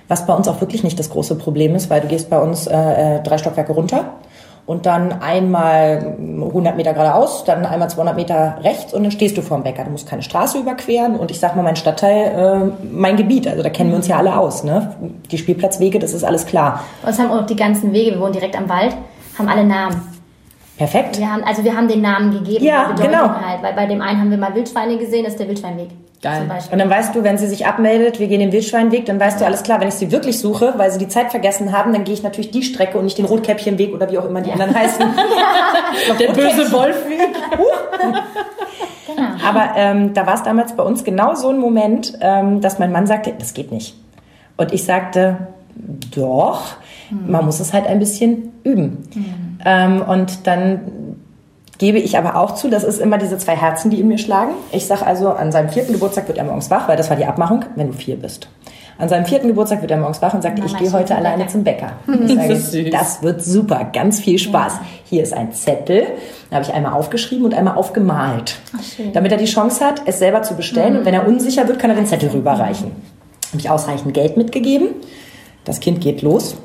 Was 0.08 0.26
bei 0.26 0.34
uns 0.34 0.48
auch 0.48 0.60
wirklich 0.60 0.84
nicht 0.84 0.98
das 0.98 1.10
große 1.12 1.36
Problem 1.36 1.76
ist, 1.76 1.90
weil 1.90 2.02
du 2.02 2.08
gehst 2.08 2.30
bei 2.30 2.40
uns 2.40 2.66
äh, 2.66 3.18
äh, 3.18 3.24
drei 3.24 3.38
Stockwerke 3.38 3.74
runter 3.74 4.06
und 4.66 4.86
dann 4.86 5.22
einmal 5.22 6.16
100 6.20 6.78
Meter 6.78 6.94
geradeaus, 6.94 7.44
dann 7.44 7.66
einmal 7.66 7.90
200 7.90 8.16
Meter 8.16 8.58
rechts 8.64 8.94
und 8.94 9.04
dann 9.04 9.12
stehst 9.12 9.38
du 9.38 9.42
vor 9.42 9.58
dem 9.58 9.64
Bäcker. 9.64 9.84
Du 9.84 9.92
musst 9.92 10.08
keine 10.08 10.22
Straße 10.22 10.60
überqueren 10.60 11.16
und 11.16 11.32
ich 11.32 11.40
sag 11.40 11.56
mal, 11.56 11.64
mein 11.64 11.76
Stadtteil, 11.76 12.72
äh, 12.72 12.86
mein 12.92 13.18
Gebiet, 13.18 13.48
also 13.48 13.64
da 13.64 13.70
kennen 13.70 13.90
wir 13.90 13.98
uns 13.98 14.08
ja 14.08 14.18
alle 14.18 14.38
aus. 14.38 14.64
Ne? 14.64 14.96
Die 15.32 15.38
Spielplatzwege, 15.38 16.00
das 16.00 16.14
ist 16.14 16.24
alles 16.24 16.46
klar. 16.46 16.84
Uns 17.06 17.18
haben 17.18 17.32
auch 17.32 17.46
die 17.46 17.56
ganzen 17.56 17.94
Wege, 17.94 18.12
wir 18.12 18.20
wohnen 18.20 18.34
direkt 18.34 18.56
am 18.56 18.70
Wald, 18.70 18.96
haben 19.38 19.48
alle 19.48 19.64
Namen. 19.64 20.02
Perfekt. 20.78 21.18
Wir 21.18 21.32
haben, 21.32 21.44
also 21.44 21.64
wir 21.64 21.76
haben 21.76 21.88
den 21.88 22.02
Namen 22.02 22.32
gegeben, 22.32 22.64
Ja, 22.64 22.94
genau. 22.94 23.30
halt, 23.30 23.62
weil 23.62 23.74
bei 23.74 23.86
dem 23.86 24.02
einen 24.02 24.22
haben 24.22 24.32
wir 24.32 24.38
mal 24.38 24.56
Wildschweine 24.56 24.98
gesehen, 24.98 25.24
das 25.24 25.34
ist 25.34 25.40
der 25.40 25.48
Wildschweinweg. 25.48 25.90
Geil. 26.22 26.50
Und 26.70 26.80
dann 26.80 26.90
weißt 26.90 27.16
du, 27.16 27.24
wenn 27.24 27.38
sie 27.38 27.48
sich 27.48 27.66
abmeldet, 27.66 28.20
wir 28.20 28.28
gehen 28.28 28.42
den 28.42 28.52
Wildschweinweg, 28.52 29.06
dann 29.06 29.22
weißt 29.22 29.40
du 29.40 29.46
alles 29.46 29.64
klar, 29.64 29.80
wenn 29.80 29.88
ich 29.88 29.94
sie 29.94 30.12
wirklich 30.12 30.38
suche, 30.38 30.74
weil 30.76 30.92
sie 30.92 31.00
die 31.00 31.08
Zeit 31.08 31.32
vergessen 31.32 31.72
haben, 31.72 31.94
dann 31.94 32.04
gehe 32.04 32.14
ich 32.14 32.24
natürlich 32.24 32.52
die 32.52 32.64
Strecke 32.64 32.98
und 32.98 33.06
nicht 33.06 33.18
den 33.18 33.26
Rotkäppchenweg 33.26 33.94
oder 33.94 34.12
wie 34.12 34.18
auch 34.18 34.26
immer 34.26 34.42
die 34.42 34.52
anderen 34.52 34.76
heißen. 34.76 35.00
Der 36.20 36.34
böse 36.34 36.72
Wolfweg. 36.74 37.36
Genau. 39.08 39.30
Aber 39.48 39.72
ähm, 39.78 40.14
da 40.14 40.28
war 40.28 40.36
es 40.36 40.44
damals 40.44 40.76
bei 40.76 40.84
uns 40.84 41.06
genau 41.06 41.36
so 41.36 41.50
ein 41.50 41.60
Moment, 41.60 42.18
ähm, 42.20 42.60
dass 42.60 42.80
mein 42.80 42.92
Mann 42.92 43.08
sagte, 43.08 43.34
das 43.38 43.54
geht 43.54 43.72
nicht. 43.72 43.96
Und 44.58 44.74
ich 44.74 44.84
sagte, 44.84 45.48
doch, 46.14 46.76
man 47.10 47.46
muss 47.46 47.60
es 47.60 47.74
halt 47.74 47.88
ein 47.88 48.00
bisschen 48.00 48.52
üben. 48.64 49.08
Ähm, 49.66 50.02
und 50.02 50.48
dann 50.48 50.82
gebe 51.80 51.98
ich 51.98 52.18
aber 52.18 52.36
auch 52.36 52.54
zu, 52.54 52.70
das 52.70 52.84
ist 52.84 53.00
immer 53.00 53.18
diese 53.18 53.38
zwei 53.40 53.56
Herzen, 53.56 53.90
die 53.90 54.00
in 54.00 54.08
mir 54.08 54.20
schlagen. 54.20 54.52
Ich 54.72 54.86
sage 54.86 55.06
also, 55.08 55.30
an 55.30 55.52
seinem 55.52 55.70
vierten 55.70 55.94
Geburtstag 55.94 56.28
wird 56.28 56.38
er 56.38 56.44
morgens 56.44 56.70
wach, 56.70 56.88
weil 56.88 56.98
das 56.98 57.10
war 57.10 57.18
die 57.18 57.26
Abmachung, 57.26 57.66
wenn 57.76 57.88
du 57.88 57.94
vier 57.94 58.16
bist. 58.18 58.48
An 58.98 59.08
seinem 59.08 59.26
vierten 59.26 59.48
Geburtstag 59.48 59.82
wird 59.82 59.92
er 59.92 59.98
morgens 59.98 60.22
wach 60.22 60.34
und 60.34 60.42
sagt, 60.42 60.58
Mama, 60.60 60.70
ich 60.70 60.78
gehe 60.78 60.92
heute 60.92 61.16
alleine 61.16 61.48
zum 61.48 61.64
Bäcker. 61.64 61.94
Ich 62.08 62.36
sage, 62.36 62.50
Das 62.50 62.60
ist 62.60 62.72
süß. 62.74 62.90
das 62.92 63.24
wird 63.24 63.42
super, 63.44 63.90
ganz 63.94 64.20
viel 64.20 64.38
Spaß. 64.38 64.74
Hier 65.06 65.24
ist 65.24 65.34
ein 65.34 65.54
Zettel, 65.54 66.04
da 66.50 66.58
habe 66.58 66.66
ich 66.66 66.74
einmal 66.74 66.92
aufgeschrieben 66.94 67.46
und 67.46 67.54
einmal 67.54 67.76
aufgemalt. 67.78 68.58
schön. 68.96 69.14
damit 69.14 69.32
er 69.32 69.38
die 69.38 69.46
Chance 69.46 69.86
hat, 69.86 70.02
es 70.06 70.20
selber 70.20 70.42
zu 70.42 70.56
bestellen. 70.56 70.98
Und 70.98 71.06
wenn 71.06 71.14
er 71.14 71.26
unsicher 71.26 71.66
wird, 71.68 71.80
kann 71.80 71.90
er 71.90 71.96
den 71.96 72.06
Zettel 72.08 72.30
rüberreichen. 72.30 72.92
Habe 73.52 73.58
ich 73.60 73.70
ausreichend 73.70 74.14
Geld 74.14 74.36
mitgegeben. 74.36 74.90
Das 75.64 75.80
Kind 75.80 76.02
geht 76.02 76.22
los. 76.22 76.58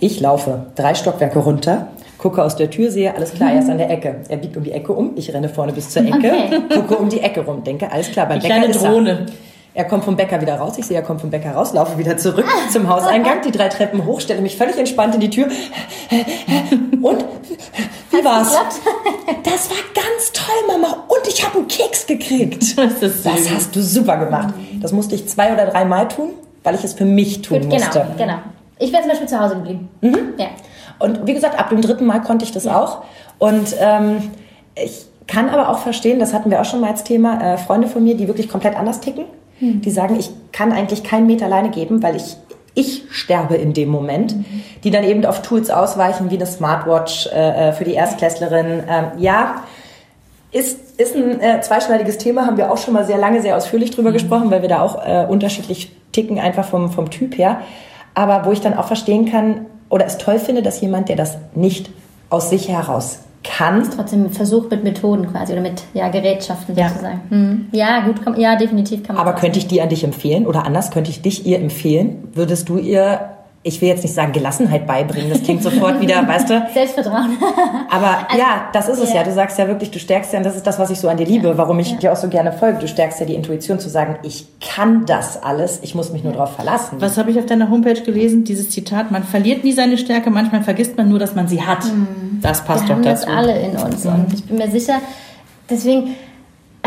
Ich 0.00 0.18
laufe 0.20 0.66
drei 0.74 0.94
Stockwerke 0.94 1.38
runter, 1.38 1.88
gucke 2.18 2.42
aus 2.42 2.56
der 2.56 2.68
Tür, 2.70 2.90
sehe, 2.90 3.14
alles 3.14 3.32
klar, 3.32 3.52
er 3.52 3.60
ist 3.60 3.70
an 3.70 3.78
der 3.78 3.90
Ecke. 3.90 4.16
Er 4.28 4.36
biegt 4.38 4.56
um 4.56 4.64
die 4.64 4.72
Ecke 4.72 4.92
um, 4.92 5.12
ich 5.16 5.32
renne 5.32 5.48
vorne 5.48 5.72
bis 5.72 5.90
zur 5.90 6.02
Ecke, 6.02 6.16
Okay. 6.16 6.60
gucke 6.74 6.96
um 6.96 7.08
die 7.08 7.20
Ecke 7.20 7.40
rum, 7.44 7.62
denke, 7.64 7.90
alles 7.92 8.10
klar, 8.10 8.26
beim 8.26 8.40
Die 8.40 8.48
Bäcker 8.48 8.58
kleine 8.60 8.74
ist 8.74 8.84
Drohne. 8.84 9.26
Er. 9.74 9.84
er 9.84 9.84
kommt 9.84 10.04
vom 10.04 10.16
Bäcker 10.16 10.40
wieder 10.40 10.56
raus, 10.56 10.74
ich 10.78 10.86
sehe, 10.86 10.96
er 10.96 11.02
kommt 11.04 11.20
vom 11.20 11.30
Bäcker 11.30 11.52
raus, 11.52 11.72
laufe 11.72 11.96
wieder 11.96 12.16
zurück 12.16 12.44
zum 12.72 12.88
Hauseingang, 12.88 13.42
die 13.46 13.52
drei 13.52 13.68
Treppen 13.68 14.04
hoch, 14.04 14.20
stelle 14.20 14.40
mich 14.40 14.56
völlig 14.56 14.76
entspannt 14.78 15.14
in 15.14 15.20
die 15.20 15.30
Tür. 15.30 15.46
Und 17.02 17.24
wie 18.10 18.24
war's? 18.24 18.56
Das 19.44 19.70
war 19.70 19.76
ganz 19.94 20.32
toll, 20.32 20.54
Mama. 20.66 21.04
Und 21.08 21.28
ich 21.28 21.44
habe 21.46 21.58
einen 21.58 21.68
Keks 21.68 22.06
gekriegt. 22.06 22.64
Das 22.76 23.02
ist 23.02 23.24
Das 23.26 23.44
süß. 23.44 23.54
hast 23.54 23.76
du 23.76 23.82
super 23.82 24.16
gemacht. 24.16 24.54
Das 24.80 24.92
musste 24.92 25.14
ich 25.14 25.28
zwei 25.28 25.52
oder 25.52 25.66
dreimal 25.66 26.08
tun, 26.08 26.30
weil 26.64 26.74
ich 26.74 26.82
es 26.84 26.94
für 26.94 27.04
mich 27.04 27.42
tun 27.42 27.60
Gut, 27.60 27.70
musste. 27.72 28.00
genau, 28.00 28.14
genau. 28.16 28.38
Ich 28.78 28.92
wäre 28.92 29.02
zum 29.02 29.10
Beispiel 29.10 29.28
zu 29.28 29.40
Hause 29.40 29.56
geblieben. 29.56 29.88
Ja. 30.38 30.46
Und 30.98 31.26
wie 31.26 31.34
gesagt, 31.34 31.58
ab 31.58 31.70
dem 31.70 31.80
dritten 31.80 32.06
Mal 32.06 32.20
konnte 32.20 32.44
ich 32.44 32.52
das 32.52 32.66
auch. 32.66 33.02
Und 33.38 33.74
ähm, 33.80 34.30
ich 34.74 35.06
kann 35.26 35.48
aber 35.48 35.68
auch 35.68 35.78
verstehen, 35.78 36.18
das 36.18 36.32
hatten 36.32 36.50
wir 36.50 36.60
auch 36.60 36.64
schon 36.64 36.80
mal 36.80 36.90
als 36.90 37.04
Thema, 37.04 37.54
äh, 37.54 37.58
Freunde 37.58 37.88
von 37.88 38.02
mir, 38.02 38.16
die 38.16 38.28
wirklich 38.28 38.48
komplett 38.48 38.76
anders 38.76 39.00
ticken, 39.00 39.24
die 39.60 39.90
sagen, 39.90 40.16
ich 40.18 40.30
kann 40.52 40.72
eigentlich 40.72 41.02
keinen 41.02 41.26
Meter 41.26 41.46
alleine 41.46 41.70
geben, 41.70 42.02
weil 42.02 42.14
ich 42.14 42.36
ich 42.78 43.06
sterbe 43.10 43.56
in 43.56 43.72
dem 43.72 43.88
Moment, 43.88 44.36
die 44.84 44.92
dann 44.92 45.02
eben 45.02 45.26
auf 45.26 45.42
Tools 45.42 45.68
ausweichen, 45.68 46.30
wie 46.30 46.36
eine 46.36 46.46
Smartwatch 46.46 47.26
äh, 47.26 47.70
äh, 47.70 47.72
für 47.72 47.82
die 47.82 47.94
Erstklässlerin. 47.94 48.84
Ähm, 48.88 49.04
ja, 49.18 49.64
ist, 50.52 51.00
ist 51.00 51.16
ein 51.16 51.40
äh, 51.40 51.60
zweischneidiges 51.60 52.18
Thema, 52.18 52.46
haben 52.46 52.56
wir 52.56 52.70
auch 52.70 52.78
schon 52.78 52.94
mal 52.94 53.04
sehr 53.04 53.18
lange, 53.18 53.42
sehr 53.42 53.56
ausführlich 53.56 53.90
drüber 53.90 54.12
gesprochen, 54.12 54.52
weil 54.52 54.62
wir 54.62 54.68
da 54.68 54.80
auch 54.80 55.04
äh, 55.04 55.26
unterschiedlich 55.28 55.90
ticken, 56.12 56.38
einfach 56.38 56.64
vom, 56.64 56.92
vom 56.92 57.10
Typ 57.10 57.36
her. 57.36 57.62
Aber 58.14 58.46
wo 58.46 58.52
ich 58.52 58.60
dann 58.60 58.74
auch 58.74 58.86
verstehen 58.86 59.26
kann 59.30 59.66
oder 59.90 60.06
es 60.06 60.18
toll 60.18 60.38
finde, 60.38 60.62
dass 60.62 60.80
jemand, 60.80 61.08
der 61.08 61.16
das 61.16 61.38
nicht 61.54 61.90
aus 62.30 62.50
sich 62.50 62.68
heraus 62.68 63.20
kann, 63.44 63.88
Trotzdem 63.94 64.30
versucht 64.30 64.70
mit 64.70 64.84
Methoden 64.84 65.30
quasi 65.30 65.52
oder 65.52 65.62
mit 65.62 65.82
ja, 65.94 66.08
Gerätschaften 66.08 66.76
Ja. 66.76 66.88
sozusagen. 66.88 67.20
Hm. 67.28 67.66
Ja, 67.72 68.00
gut, 68.00 68.22
kann, 68.22 68.38
ja, 68.38 68.56
definitiv 68.56 69.04
kann 69.04 69.16
man. 69.16 69.26
aber 69.26 69.38
könnte 69.38 69.58
ich 69.58 69.66
die 69.68 69.80
an 69.80 69.88
dich 69.88 70.04
empfehlen 70.04 70.46
oder 70.46 70.66
anders, 70.66 70.90
könnte 70.90 71.10
ich 71.10 71.22
dich 71.22 71.46
ihr 71.46 71.58
empfehlen? 71.58 72.28
Würdest 72.34 72.68
du 72.68 72.78
ihr, 72.78 73.30
ich 73.64 73.80
will 73.80 73.88
jetzt 73.88 74.02
nicht 74.02 74.14
sagen 74.14 74.32
Gelassenheit 74.32 74.86
beibringen, 74.86 75.30
das 75.30 75.42
klingt 75.42 75.62
sofort 75.62 76.00
wieder, 76.00 76.26
weißt 76.28 76.48
du, 76.48 76.66
Selbstvertrauen. 76.72 77.36
Aber 77.90 78.26
ja, 78.38 78.68
das 78.72 78.88
ist 78.88 78.98
es 79.00 79.10
ja. 79.10 79.16
ja. 79.16 79.24
Du 79.24 79.32
sagst 79.32 79.58
ja 79.58 79.66
wirklich, 79.66 79.90
du 79.90 79.98
stärkst 79.98 80.32
ja, 80.32 80.38
und 80.38 80.44
das 80.46 80.56
ist 80.56 80.66
das, 80.66 80.78
was 80.78 80.90
ich 80.90 81.00
so 81.00 81.08
an 81.08 81.16
dir 81.16 81.26
liebe, 81.26 81.58
warum 81.58 81.78
ich 81.80 81.96
dir 81.98 82.12
auch 82.12 82.16
so 82.16 82.28
gerne 82.28 82.52
folge. 82.52 82.78
Du 82.78 82.88
stärkst 82.88 83.20
ja 83.20 83.26
die 83.26 83.34
Intuition 83.34 83.80
zu 83.80 83.88
sagen, 83.88 84.16
ich 84.22 84.46
kann 84.60 85.06
das 85.06 85.42
alles, 85.42 85.80
ich 85.82 85.94
muss 85.94 86.12
mich 86.12 86.22
nur 86.24 86.32
darauf 86.32 86.54
verlassen. 86.54 87.00
Was 87.00 87.18
habe 87.18 87.30
ich 87.30 87.38
auf 87.38 87.46
deiner 87.46 87.68
Homepage 87.68 88.00
gelesen? 88.00 88.44
Dieses 88.44 88.70
Zitat, 88.70 89.10
man 89.10 89.24
verliert 89.24 89.64
nie 89.64 89.72
seine 89.72 89.98
Stärke, 89.98 90.30
manchmal 90.30 90.62
vergisst 90.62 90.96
man 90.96 91.08
nur, 91.08 91.18
dass 91.18 91.34
man 91.34 91.48
sie 91.48 91.62
hat. 91.62 91.84
Das 92.40 92.64
passt 92.64 92.84
Wir 92.84 92.88
doch 92.88 92.94
haben 92.96 93.02
das 93.02 93.22
dazu. 93.22 93.32
alle 93.36 93.58
in 93.60 93.76
uns 93.76 94.06
und 94.06 94.32
ich 94.32 94.44
bin 94.44 94.58
mir 94.58 94.70
sicher, 94.70 95.00
deswegen, 95.68 96.14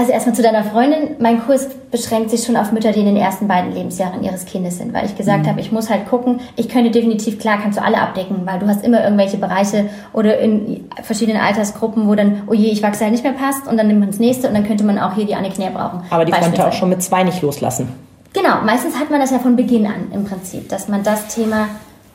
also 0.01 0.13
erstmal 0.13 0.35
zu 0.35 0.41
deiner 0.41 0.63
Freundin, 0.63 1.15
mein 1.19 1.45
Kurs 1.45 1.67
beschränkt 1.91 2.31
sich 2.31 2.43
schon 2.43 2.57
auf 2.57 2.71
Mütter, 2.71 2.91
die 2.91 3.01
in 3.01 3.05
den 3.05 3.17
ersten 3.17 3.47
beiden 3.47 3.71
Lebensjahren 3.71 4.23
ihres 4.23 4.45
Kindes 4.45 4.79
sind, 4.79 4.93
weil 4.95 5.05
ich 5.05 5.15
gesagt 5.15 5.45
habe, 5.45 5.59
ich 5.61 5.71
muss 5.71 5.91
halt 5.91 6.07
gucken, 6.09 6.39
ich 6.55 6.69
könnte 6.69 6.89
definitiv, 6.89 7.37
klar 7.37 7.59
kannst 7.61 7.77
du 7.77 7.83
alle 7.83 8.01
abdecken, 8.01 8.41
weil 8.45 8.57
du 8.57 8.67
hast 8.67 8.83
immer 8.83 9.03
irgendwelche 9.03 9.37
Bereiche 9.37 9.89
oder 10.11 10.39
in 10.39 10.89
verschiedenen 11.03 11.39
Altersgruppen, 11.39 12.07
wo 12.07 12.15
dann, 12.15 12.41
oh 12.47 12.53
je, 12.53 12.71
ich 12.71 12.81
wachse 12.81 13.03
halt 13.03 13.11
nicht 13.11 13.23
mehr 13.23 13.33
passt 13.33 13.67
und 13.67 13.77
dann 13.77 13.85
nimmt 13.87 13.99
man 13.99 14.09
das 14.09 14.17
nächste 14.17 14.47
und 14.47 14.55
dann 14.55 14.65
könnte 14.65 14.83
man 14.83 14.97
auch 14.97 15.13
hier 15.13 15.25
die 15.25 15.35
Anne 15.35 15.51
Knär 15.51 15.69
brauchen. 15.69 16.01
Aber 16.09 16.25
die 16.25 16.31
konnte 16.31 16.67
auch 16.67 16.73
schon 16.73 16.89
mit 16.89 17.03
zwei 17.03 17.21
nicht 17.21 17.39
loslassen. 17.43 17.89
Genau, 18.33 18.61
meistens 18.65 18.99
hat 18.99 19.11
man 19.11 19.19
das 19.19 19.29
ja 19.29 19.37
von 19.37 19.55
Beginn 19.55 19.85
an 19.85 20.11
im 20.11 20.25
Prinzip, 20.25 20.67
dass 20.69 20.87
man 20.87 21.03
das 21.03 21.27
Thema 21.27 21.67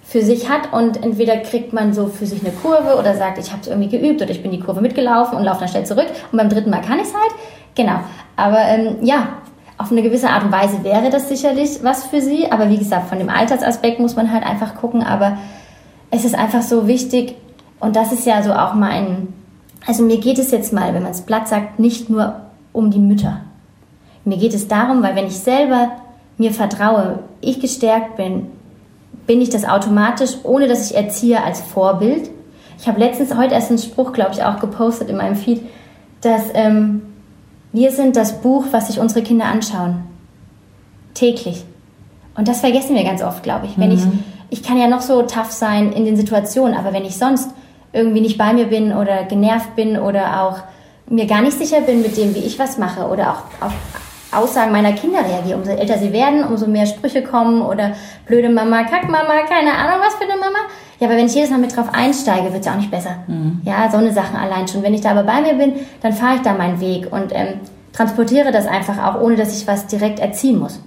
für 0.09 0.23
sich 0.23 0.49
hat 0.49 0.73
und 0.73 1.03
entweder 1.03 1.37
kriegt 1.39 1.73
man 1.73 1.93
so 1.93 2.07
für 2.07 2.27
sich 2.27 2.41
eine 2.41 2.53
Kurve 2.53 2.97
oder 2.99 3.15
sagt, 3.17 3.39
ich 3.39 3.51
habe 3.51 3.63
es 3.63 3.69
irgendwie 3.69 3.89
geübt 3.89 4.23
oder 4.23 4.31
ich 4.31 4.41
bin 4.43 4.53
die 4.53 4.61
Kurve 4.61 4.81
mitgelaufen 4.81 5.37
und 5.37 5.45
laufe 5.45 5.61
dann 5.61 5.69
schnell 5.69 5.85
zurück 5.85 6.07
und 6.31 6.39
beim 6.39 6.49
dritten 6.49 6.71
Mal 6.71 6.81
kann 6.81 6.99
ich 6.99 7.07
es 7.07 7.15
halt. 7.15 7.33
Genau, 7.77 8.01
aber 8.37 8.61
ähm, 8.63 8.97
ja, 9.03 9.29
auf 9.79 9.93
eine 9.93 10.03
gewisse 10.03 10.31
Art 10.31 10.45
und 10.45 10.53
Weise 10.53 10.83
wäre 10.83 11.11
das 11.11 11.29
sicherlich 11.29 11.81
was 11.83 12.07
für 12.07 12.21
sie, 12.21 12.51
aber 12.51 12.71
wie 12.71 12.79
gesagt, 12.79 13.09
von 13.09 13.19
dem 13.19 13.29
Altersaspekt 13.29 14.01
muss 14.01 14.17
man 14.17 14.33
halt 14.33 14.45
einfach 14.45 14.75
gucken, 14.75 15.03
aber 15.03 15.37
es 16.11 16.25
ist 16.25 16.35
einfach 16.35 16.63
so 16.63 16.89
wichtig 16.89 17.37
und 17.79 17.95
das 17.95 18.13
ist 18.13 18.27
ja 18.27 18.43
so 18.43 18.53
auch 18.53 18.75
mein, 18.75 19.29
also 19.87 20.03
mir 20.03 20.19
geht 20.19 20.39
es 20.39 20.51
jetzt 20.51 20.73
mal, 20.73 20.95
wenn 20.95 21.03
man 21.03 21.13
es 21.13 21.21
platt 21.21 21.47
sagt, 21.49 21.79
nicht 21.79 22.09
nur 22.09 22.41
um 22.73 22.91
die 22.91 22.99
Mütter. 22.99 23.43
Mir 24.25 24.39
geht 24.39 24.55
es 24.55 24.67
darum, 24.67 25.03
weil 25.03 25.15
wenn 25.15 25.27
ich 25.27 25.39
selber 25.39 25.93
mir 26.39 26.53
vertraue, 26.53 27.21
ich 27.43 27.61
gestärkt 27.61 28.17
bin, 28.17 28.49
bin 29.27 29.41
ich 29.41 29.51
das 29.51 29.65
automatisch, 29.65 30.37
ohne 30.43 30.69
dass 30.69 30.91
ich 30.91 30.97
erziehe 30.97 31.43
als 31.43 31.61
Vorbild. 31.61 32.31
Ich 32.79 32.89
habe 32.89 33.01
letztens 33.01 33.37
heute 33.37 33.55
erst 33.55 33.71
einen 33.71 33.79
Spruch, 33.79 34.13
glaube 34.13 34.33
ich, 34.33 34.43
auch 34.43 34.61
gepostet 34.61 35.11
in 35.11 35.17
meinem 35.17 35.37
Feed, 35.37 35.63
dass 36.21 36.43
ähm, 36.55 37.03
wir 37.77 37.93
sind 37.93 38.17
das 38.17 38.41
Buch, 38.41 38.65
was 38.71 38.87
sich 38.87 39.01
unsere 39.01 39.23
Kinder 39.23 39.45
anschauen. 39.45 40.03
Täglich. 41.13 41.63
Und 42.35 42.49
das 42.49 42.61
vergessen 42.61 42.97
wir 42.97 43.05
ganz 43.05 43.23
oft, 43.23 43.43
glaube 43.43 43.67
ich. 43.67 43.77
Wenn 43.77 43.93
ich, 43.93 44.01
ich 44.49 44.63
kann 44.63 44.79
ja 44.79 44.87
noch 44.87 45.03
so 45.03 45.21
tough 45.23 45.53
sein 45.53 45.93
in 45.93 46.07
den 46.07 46.17
Situationen, 46.17 46.75
aber 46.75 46.95
wenn 46.95 47.05
ich 47.05 47.19
sonst 47.19 47.51
irgendwie 47.93 48.23
nicht 48.23 48.39
bei 48.39 48.55
mir 48.55 48.65
bin 48.65 48.95
oder 48.95 49.25
genervt 49.25 49.77
bin 49.77 49.99
oder 49.99 50.43
auch 50.43 50.61
mir 51.11 51.27
gar 51.27 51.43
nicht 51.43 51.59
sicher 51.59 51.83
bin 51.83 52.01
mit 52.01 52.17
dem, 52.17 52.35
wie 52.35 52.41
ich 52.41 52.59
was 52.59 52.79
mache 52.79 53.09
oder 53.09 53.31
auch 53.33 53.67
auf 53.67 53.75
Aussagen 54.33 54.73
meiner 54.73 54.93
Kinder 54.93 55.19
reagiere. 55.19 55.59
Umso 55.59 55.73
älter 55.73 55.99
sie 55.99 56.15
werden, 56.15 56.45
umso 56.45 56.67
mehr 56.67 56.87
Sprüche 56.87 57.23
kommen 57.23 57.61
oder 57.61 57.93
blöde 58.25 58.49
Mama, 58.49 58.85
Kackmama, 58.85 59.43
keine 59.47 59.73
Ahnung 59.73 60.01
was 60.01 60.15
für 60.15 60.25
eine 60.25 60.41
Mama. 60.41 60.61
Ja, 60.99 61.09
aber 61.09 61.17
wenn 61.17 61.27
ich 61.27 61.35
jedes 61.35 61.51
Mal 61.51 61.59
mit 61.59 61.77
drauf 61.77 61.89
einsteige, 61.93 62.53
wird 62.53 62.61
es 62.61 62.67
ja 62.67 62.73
auch 62.73 62.79
nicht 62.79 62.91
besser. 62.91 63.17
Mhm. 63.27 63.61
Ja, 63.65 63.91
so 63.91 63.99
eine 63.99 64.13
Sachen 64.13 64.37
allein 64.37 64.67
schon. 64.67 64.83
Wenn 64.83 64.95
ich 64.95 65.03
da 65.03 65.11
aber 65.11 65.25
bei 65.25 65.43
mir 65.43 65.55
bin, 65.55 65.75
dann 66.01 66.13
fahre 66.13 66.37
ich 66.37 66.43
da 66.43 66.55
meinen 66.55 66.81
Weg 66.81 67.13
und 67.13 67.33
ähm, 67.33 67.61
transportiere 67.93 68.51
das 68.51 68.67
einfach 68.67 68.99
auch, 69.05 69.21
ohne 69.21 69.37
dass 69.37 69.57
ich 69.59 69.67
was 69.67 69.87
direkt 69.87 70.21
erziehen 70.21 70.59
muss. 70.59 70.81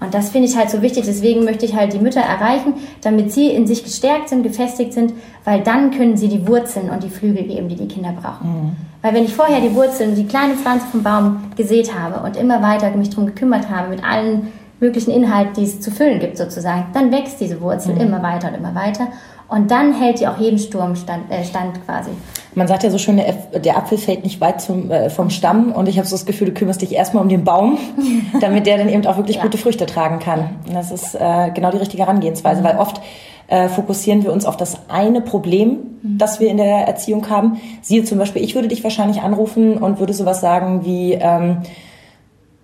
Und 0.00 0.14
das 0.14 0.30
finde 0.30 0.48
ich 0.48 0.56
halt 0.56 0.70
so 0.70 0.80
wichtig. 0.80 1.04
Deswegen 1.06 1.44
möchte 1.44 1.66
ich 1.66 1.74
halt 1.74 1.92
die 1.92 1.98
Mütter 1.98 2.20
erreichen, 2.20 2.74
damit 3.02 3.32
sie 3.32 3.48
in 3.48 3.66
sich 3.66 3.82
gestärkt 3.82 4.28
sind, 4.28 4.44
gefestigt 4.44 4.92
sind, 4.92 5.12
weil 5.44 5.60
dann 5.60 5.90
können 5.90 6.16
sie 6.16 6.28
die 6.28 6.46
Wurzeln 6.46 6.90
und 6.90 7.02
die 7.02 7.10
Flügel 7.10 7.44
geben, 7.44 7.68
die 7.68 7.74
die 7.74 7.88
Kinder 7.88 8.12
brauchen. 8.12 8.48
Mhm. 8.48 8.76
Weil 9.02 9.14
wenn 9.14 9.24
ich 9.24 9.34
vorher 9.34 9.60
die 9.60 9.74
Wurzeln, 9.74 10.14
die 10.14 10.26
kleine 10.26 10.54
Pflanze 10.54 10.86
vom 10.90 11.02
Baum 11.02 11.50
gesät 11.56 11.92
habe 11.94 12.24
und 12.24 12.36
immer 12.36 12.62
weiter 12.62 12.90
mich 12.90 13.10
darum 13.10 13.26
gekümmert 13.26 13.68
habe, 13.70 13.88
mit 13.88 14.04
allen 14.04 14.52
möglichen 14.80 15.10
Inhalten, 15.10 15.54
die 15.54 15.64
es 15.64 15.80
zu 15.80 15.90
füllen 15.90 16.20
gibt 16.20 16.36
sozusagen, 16.36 16.86
dann 16.94 17.10
wächst 17.12 17.40
diese 17.40 17.60
Wurzel 17.60 17.94
mhm. 17.94 18.00
immer 18.00 18.22
weiter 18.22 18.48
und 18.48 18.54
immer 18.54 18.74
weiter. 18.74 19.08
Und 19.48 19.70
dann 19.70 19.94
hält 19.94 20.20
die 20.20 20.28
auch 20.28 20.38
jedem 20.38 20.58
Sturm 20.58 20.94
stand, 20.94 21.30
äh, 21.30 21.42
stand 21.42 21.84
quasi. 21.86 22.10
Man 22.54 22.68
sagt 22.68 22.82
ja 22.82 22.90
so 22.90 22.98
schön, 22.98 23.16
der, 23.16 23.32
der 23.58 23.78
Apfel 23.78 23.96
fällt 23.96 24.22
nicht 24.24 24.40
weit 24.42 24.60
zum, 24.60 24.90
äh, 24.90 25.08
vom 25.08 25.30
Stamm. 25.30 25.72
Und 25.72 25.88
ich 25.88 25.96
habe 25.96 26.06
so 26.06 26.14
das 26.14 26.26
Gefühl, 26.26 26.48
du 26.48 26.54
kümmerst 26.54 26.82
dich 26.82 26.92
erstmal 26.92 27.22
um 27.22 27.30
den 27.30 27.44
Baum, 27.44 27.78
damit 28.40 28.66
der 28.66 28.76
dann 28.76 28.90
eben 28.90 29.06
auch 29.06 29.16
wirklich 29.16 29.36
ja. 29.36 29.42
gute 29.42 29.56
Früchte 29.56 29.86
tragen 29.86 30.18
kann. 30.18 30.56
Und 30.66 30.74
das 30.74 30.90
ist 30.90 31.14
äh, 31.14 31.50
genau 31.54 31.70
die 31.70 31.78
richtige 31.78 32.02
Herangehensweise, 32.02 32.60
mhm. 32.60 32.66
weil 32.66 32.76
oft 32.76 33.00
äh, 33.46 33.68
fokussieren 33.68 34.22
wir 34.22 34.32
uns 34.32 34.44
auf 34.44 34.58
das 34.58 34.76
eine 34.88 35.22
Problem, 35.22 35.78
mhm. 36.02 36.18
das 36.18 36.40
wir 36.40 36.50
in 36.50 36.58
der 36.58 36.86
Erziehung 36.86 37.30
haben. 37.30 37.58
Siehe 37.80 38.04
zum 38.04 38.18
Beispiel, 38.18 38.44
ich 38.44 38.54
würde 38.54 38.68
dich 38.68 38.84
wahrscheinlich 38.84 39.22
anrufen 39.22 39.78
und 39.78 39.98
würde 39.98 40.12
sowas 40.12 40.42
sagen 40.42 40.84
wie... 40.84 41.14
Ähm, 41.14 41.62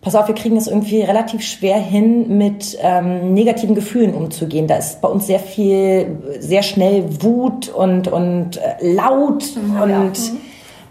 pass 0.05 0.15
auf, 0.15 0.29
wir 0.29 0.35
kriegen 0.35 0.57
es 0.57 0.67
irgendwie 0.67 1.01
relativ 1.01 1.43
schwer 1.43 1.79
hin, 1.79 2.37
mit 2.37 2.77
ähm, 2.81 3.33
negativen 3.33 3.75
Gefühlen 3.75 4.15
umzugehen. 4.15 4.67
Da 4.67 4.77
ist 4.77 5.01
bei 5.01 5.09
uns 5.09 5.27
sehr 5.27 5.41
viel, 5.41 6.19
sehr 6.39 6.63
schnell 6.63 7.23
Wut 7.23 7.71
und, 7.71 8.09
und 8.09 8.59
äh, 8.59 8.95
laut. 8.95 9.45
Mhm, 9.57 9.81
und 9.81 10.19
ja. 10.19 10.35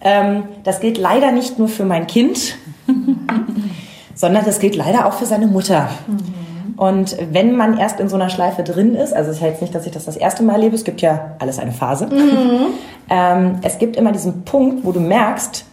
ähm, 0.01 0.43
das 0.63 0.79
gilt 0.79 0.97
leider 0.97 1.31
nicht 1.31 1.59
nur 1.59 1.67
für 1.67 1.85
mein 1.85 2.07
Kind, 2.07 2.57
sondern 4.15 4.43
das 4.45 4.59
gilt 4.59 4.75
leider 4.75 5.05
auch 5.05 5.13
für 5.13 5.27
seine 5.27 5.45
Mutter. 5.45 5.89
Mhm. 6.07 6.73
Und 6.75 7.15
wenn 7.31 7.55
man 7.55 7.77
erst 7.77 7.99
in 7.99 8.09
so 8.09 8.15
einer 8.15 8.31
Schleife 8.31 8.63
drin 8.63 8.95
ist, 8.95 9.13
also 9.13 9.29
es 9.29 9.37
ist 9.37 9.43
jetzt 9.43 9.61
nicht, 9.61 9.75
dass 9.75 9.85
ich 9.85 9.91
das 9.91 10.05
das 10.05 10.17
erste 10.17 10.41
Mal 10.41 10.53
erlebe, 10.53 10.75
es 10.75 10.83
gibt 10.83 11.01
ja 11.01 11.35
alles 11.37 11.59
eine 11.59 11.71
Phase. 11.71 12.07
Mhm. 12.07 12.73
Ähm, 13.11 13.59
es 13.61 13.77
gibt 13.77 13.95
immer 13.95 14.11
diesen 14.11 14.43
Punkt, 14.43 14.83
wo 14.83 14.91
du 14.91 14.99
merkst, 14.99 15.65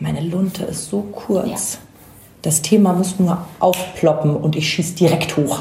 meine 0.00 0.20
Lunte 0.20 0.64
ist 0.64 0.90
so 0.90 1.02
kurz. 1.12 1.74
Ja 1.74 1.87
das 2.42 2.62
Thema 2.62 2.92
muss 2.92 3.18
nur 3.18 3.38
aufploppen 3.58 4.36
und 4.36 4.56
ich 4.56 4.68
schieße 4.68 4.94
direkt 4.94 5.36
hoch. 5.36 5.60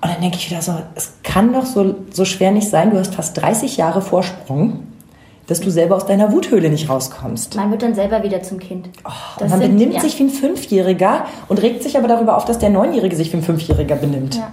Und 0.00 0.12
dann 0.12 0.20
denke 0.20 0.36
ich 0.36 0.50
wieder 0.50 0.62
so, 0.62 0.74
es 0.94 1.14
kann 1.24 1.52
doch 1.52 1.66
so, 1.66 1.96
so 2.10 2.24
schwer 2.24 2.52
nicht 2.52 2.68
sein, 2.68 2.90
du 2.90 2.98
hast 2.98 3.14
fast 3.14 3.40
30 3.40 3.76
Jahre 3.76 4.00
Vorsprung, 4.00 4.86
dass 5.48 5.60
du 5.60 5.70
selber 5.70 5.96
aus 5.96 6.06
deiner 6.06 6.30
Wuthöhle 6.30 6.68
nicht 6.68 6.88
rauskommst. 6.88 7.56
Man 7.56 7.70
wird 7.70 7.82
dann 7.82 7.94
selber 7.94 8.22
wieder 8.22 8.42
zum 8.42 8.58
Kind. 8.58 8.90
Oh, 9.04 9.42
und 9.42 9.50
man 9.50 9.60
sind, 9.60 9.72
benimmt 9.72 9.94
ja. 9.94 10.00
sich 10.00 10.18
wie 10.18 10.24
ein 10.24 10.30
Fünfjähriger 10.30 11.26
und 11.48 11.62
regt 11.62 11.82
sich 11.82 11.96
aber 11.96 12.06
darüber 12.06 12.36
auf, 12.36 12.44
dass 12.44 12.58
der 12.58 12.70
Neunjährige 12.70 13.16
sich 13.16 13.32
wie 13.32 13.38
ein 13.38 13.42
Fünfjähriger 13.42 13.96
benimmt. 13.96 14.36
Ja. 14.36 14.52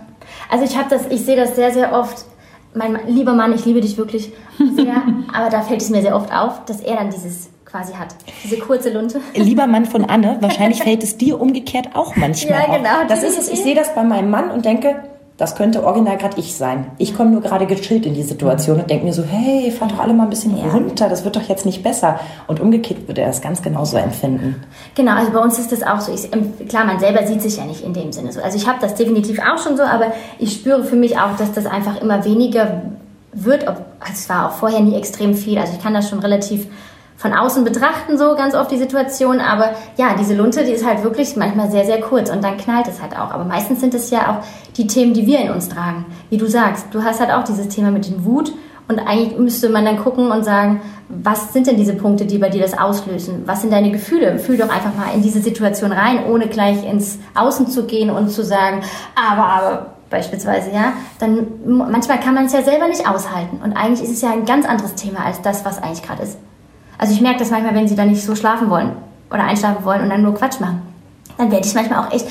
Also 0.49 0.63
ich 0.63 0.77
habe 0.77 0.89
das, 0.89 1.05
ich 1.09 1.25
sehe 1.25 1.35
das 1.35 1.55
sehr, 1.55 1.71
sehr 1.73 1.93
oft. 1.93 2.25
Mein 2.73 2.97
lieber 3.07 3.33
Mann, 3.33 3.53
ich 3.53 3.65
liebe 3.65 3.81
dich 3.81 3.97
wirklich 3.97 4.31
sehr, 4.57 5.03
aber 5.33 5.49
da 5.49 5.61
fällt 5.61 5.81
es 5.81 5.89
mir 5.89 6.01
sehr 6.01 6.15
oft 6.15 6.33
auf, 6.33 6.65
dass 6.65 6.79
er 6.79 6.95
dann 6.95 7.11
dieses 7.11 7.49
quasi 7.75 7.93
hat. 7.93 8.15
Diese 8.43 8.57
kurze 8.57 8.89
Lunte. 8.89 9.19
Lieber 9.35 9.67
Mann 9.67 9.85
von 9.85 10.05
Anne, 10.05 10.37
wahrscheinlich 10.39 10.81
fällt 10.81 11.03
es 11.03 11.17
dir 11.17 11.39
umgekehrt 11.39 11.89
auch 11.93 12.15
manchmal 12.15 12.61
ja, 12.61 12.77
genau, 12.77 13.01
auf. 13.01 13.07
Das 13.07 13.23
ist 13.23 13.37
es, 13.37 13.49
ich 13.49 13.61
sehe 13.63 13.75
das 13.75 13.93
bei 13.93 14.03
meinem 14.03 14.29
Mann 14.29 14.49
und 14.49 14.63
denke, 14.63 14.95
das 15.37 15.57
könnte 15.57 15.83
original 15.83 16.17
gerade 16.17 16.39
ich 16.39 16.55
sein. 16.55 16.91
Ich 16.97 17.13
komme 17.13 17.31
nur 17.31 17.41
gerade 17.41 17.65
gechillt 17.65 18.05
in 18.05 18.13
die 18.13 18.23
Situation 18.23 18.79
und 18.79 18.89
denke 18.89 19.03
mir 19.05 19.11
so, 19.11 19.23
hey, 19.23 19.69
fahr 19.69 19.89
doch 19.89 19.99
alle 19.99 20.13
mal 20.13 20.23
ein 20.23 20.29
bisschen 20.29 20.57
ja. 20.57 20.63
runter, 20.71 21.09
das 21.09 21.25
wird 21.25 21.35
doch 21.35 21.41
jetzt 21.49 21.65
nicht 21.65 21.83
besser. 21.83 22.21
Und 22.47 22.61
umgekehrt 22.61 23.09
würde 23.09 23.19
er 23.19 23.27
das 23.27 23.41
ganz 23.41 23.61
genauso 23.61 23.97
empfinden. 23.97 24.63
Genau, 24.95 25.11
also 25.11 25.33
bei 25.33 25.39
uns 25.39 25.59
ist 25.59 25.73
das 25.73 25.83
auch 25.83 25.99
so. 25.99 26.13
Ich, 26.13 26.31
ähm, 26.31 26.53
klar, 26.69 26.85
man 26.85 26.99
selber 27.01 27.27
sieht 27.27 27.41
sich 27.41 27.57
ja 27.57 27.65
nicht 27.65 27.83
in 27.83 27.91
dem 27.91 28.13
Sinne 28.13 28.31
so. 28.31 28.41
Also 28.41 28.55
ich 28.55 28.65
habe 28.65 28.77
das 28.79 28.95
definitiv 28.95 29.39
auch 29.39 29.61
schon 29.61 29.75
so, 29.75 29.83
aber 29.83 30.13
ich 30.39 30.53
spüre 30.53 30.85
für 30.85 30.95
mich 30.95 31.17
auch, 31.17 31.35
dass 31.37 31.51
das 31.51 31.65
einfach 31.65 32.01
immer 32.01 32.23
weniger 32.23 32.83
wird. 33.33 33.67
Also 33.67 33.81
es 34.09 34.29
war 34.29 34.47
auch 34.47 34.53
vorher 34.53 34.79
nie 34.79 34.95
extrem 34.95 35.35
viel. 35.35 35.57
Also 35.57 35.73
ich 35.73 35.83
kann 35.83 35.93
das 35.93 36.09
schon 36.09 36.19
relativ 36.19 36.67
von 37.25 37.33
außen 37.33 37.63
betrachten 37.63 38.19
so 38.19 38.35
ganz 38.35 38.53
oft 38.53 38.69
die 38.69 38.77
Situation, 38.77 39.39
aber 39.39 39.71
ja, 39.97 40.13
diese 40.13 40.35
Lunte, 40.35 40.63
die 40.63 40.73
ist 40.73 40.85
halt 40.85 41.03
wirklich 41.03 41.35
manchmal 41.35 41.71
sehr, 41.71 41.83
sehr 41.83 41.99
kurz 41.99 42.29
und 42.29 42.43
dann 42.43 42.55
knallt 42.57 42.87
es 42.87 43.01
halt 43.01 43.17
auch. 43.17 43.31
Aber 43.31 43.45
meistens 43.45 43.79
sind 43.79 43.95
es 43.95 44.11
ja 44.11 44.29
auch 44.29 44.45
die 44.77 44.85
Themen, 44.85 45.15
die 45.15 45.25
wir 45.25 45.39
in 45.39 45.49
uns 45.49 45.67
tragen. 45.67 46.05
Wie 46.29 46.37
du 46.37 46.45
sagst, 46.45 46.85
du 46.91 47.03
hast 47.03 47.19
halt 47.19 47.31
auch 47.31 47.43
dieses 47.43 47.67
Thema 47.69 47.89
mit 47.89 48.07
dem 48.07 48.25
Wut 48.25 48.53
und 48.87 48.99
eigentlich 48.99 49.39
müsste 49.39 49.69
man 49.69 49.85
dann 49.85 49.97
gucken 49.97 50.29
und 50.29 50.45
sagen, 50.45 50.81
was 51.09 51.51
sind 51.51 51.65
denn 51.65 51.77
diese 51.77 51.93
Punkte, 51.93 52.27
die 52.27 52.37
bei 52.37 52.49
dir 52.49 52.61
das 52.61 52.77
auslösen? 52.77 53.41
Was 53.47 53.61
sind 53.61 53.73
deine 53.73 53.89
Gefühle? 53.89 54.37
Fühl 54.37 54.57
doch 54.57 54.69
einfach 54.69 54.93
mal 54.93 55.11
in 55.15 55.23
diese 55.23 55.41
Situation 55.41 55.91
rein, 55.93 56.25
ohne 56.29 56.47
gleich 56.47 56.87
ins 56.87 57.17
Außen 57.33 57.65
zu 57.65 57.87
gehen 57.87 58.11
und 58.11 58.29
zu 58.29 58.43
sagen, 58.43 58.83
aber, 59.15 59.45
aber, 59.47 59.85
beispielsweise, 60.11 60.69
ja, 60.69 60.93
dann 61.17 61.47
manchmal 61.65 62.19
kann 62.19 62.35
man 62.35 62.45
es 62.45 62.53
ja 62.53 62.61
selber 62.61 62.87
nicht 62.87 63.09
aushalten. 63.09 63.61
Und 63.63 63.73
eigentlich 63.73 64.03
ist 64.03 64.11
es 64.11 64.21
ja 64.21 64.31
ein 64.31 64.45
ganz 64.45 64.67
anderes 64.67 64.93
Thema 64.93 65.25
als 65.25 65.41
das, 65.41 65.65
was 65.65 65.81
eigentlich 65.81 66.03
gerade 66.03 66.21
ist. 66.21 66.37
Also 66.97 67.13
ich 67.13 67.21
merke 67.21 67.39
das 67.39 67.51
manchmal, 67.51 67.75
wenn 67.75 67.87
sie 67.87 67.95
dann 67.95 68.09
nicht 68.09 68.23
so 68.23 68.35
schlafen 68.35 68.69
wollen 68.69 68.91
oder 69.29 69.43
einschlafen 69.43 69.83
wollen 69.83 70.01
und 70.01 70.09
dann 70.09 70.21
nur 70.21 70.35
Quatsch 70.35 70.59
machen. 70.59 70.81
Dann 71.37 71.51
werde 71.51 71.67
ich 71.67 71.73
manchmal 71.73 72.05
auch 72.05 72.11
echt, 72.11 72.25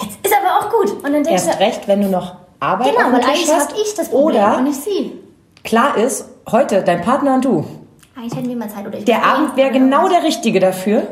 jetzt 0.00 0.18
ist 0.24 0.34
aber 0.34 0.58
auch 0.58 0.70
gut. 0.70 0.92
Und 0.92 1.04
dann 1.04 1.12
denke 1.14 1.30
Erst 1.30 1.48
ich, 1.48 1.58
recht, 1.58 1.88
wenn 1.88 2.02
du 2.02 2.08
noch 2.08 2.36
Arbeit 2.60 2.94
Genau, 2.94 3.12
weil 3.12 3.24
eigentlich 3.24 3.52
habe 3.52 3.72
ich 3.82 3.94
das 3.94 4.08
Problem 4.08 4.42
oder 4.42 4.58
und 4.58 4.64
nicht 4.64 4.82
sie. 4.82 5.12
Klar 5.64 5.96
ist, 5.96 6.26
heute 6.50 6.82
dein 6.82 7.02
Partner 7.02 7.34
und 7.34 7.44
du. 7.44 7.64
Eigentlich 8.16 8.34
hätten 8.36 8.48
wir 8.48 8.56
mal 8.56 8.68
Zeit. 8.68 8.86
Oder 8.86 8.98
ich 8.98 9.04
der 9.04 9.24
Abend 9.24 9.56
wäre 9.56 9.70
genau 9.70 10.08
der 10.08 10.22
richtige 10.22 10.60
dafür, 10.60 11.02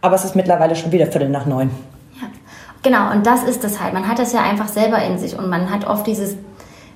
aber 0.00 0.14
es 0.14 0.24
ist 0.24 0.36
mittlerweile 0.36 0.76
schon 0.76 0.92
wieder 0.92 1.06
Viertel 1.06 1.28
nach 1.28 1.46
neun. 1.46 1.70
Ja, 2.20 2.28
genau. 2.82 3.10
Und 3.10 3.26
das 3.26 3.42
ist 3.42 3.64
das 3.64 3.80
halt. 3.80 3.94
Man 3.94 4.06
hat 4.06 4.18
das 4.18 4.32
ja 4.32 4.42
einfach 4.42 4.68
selber 4.68 5.02
in 5.02 5.18
sich 5.18 5.36
und 5.36 5.48
man 5.48 5.70
hat 5.70 5.86
oft 5.86 6.06
dieses 6.06 6.36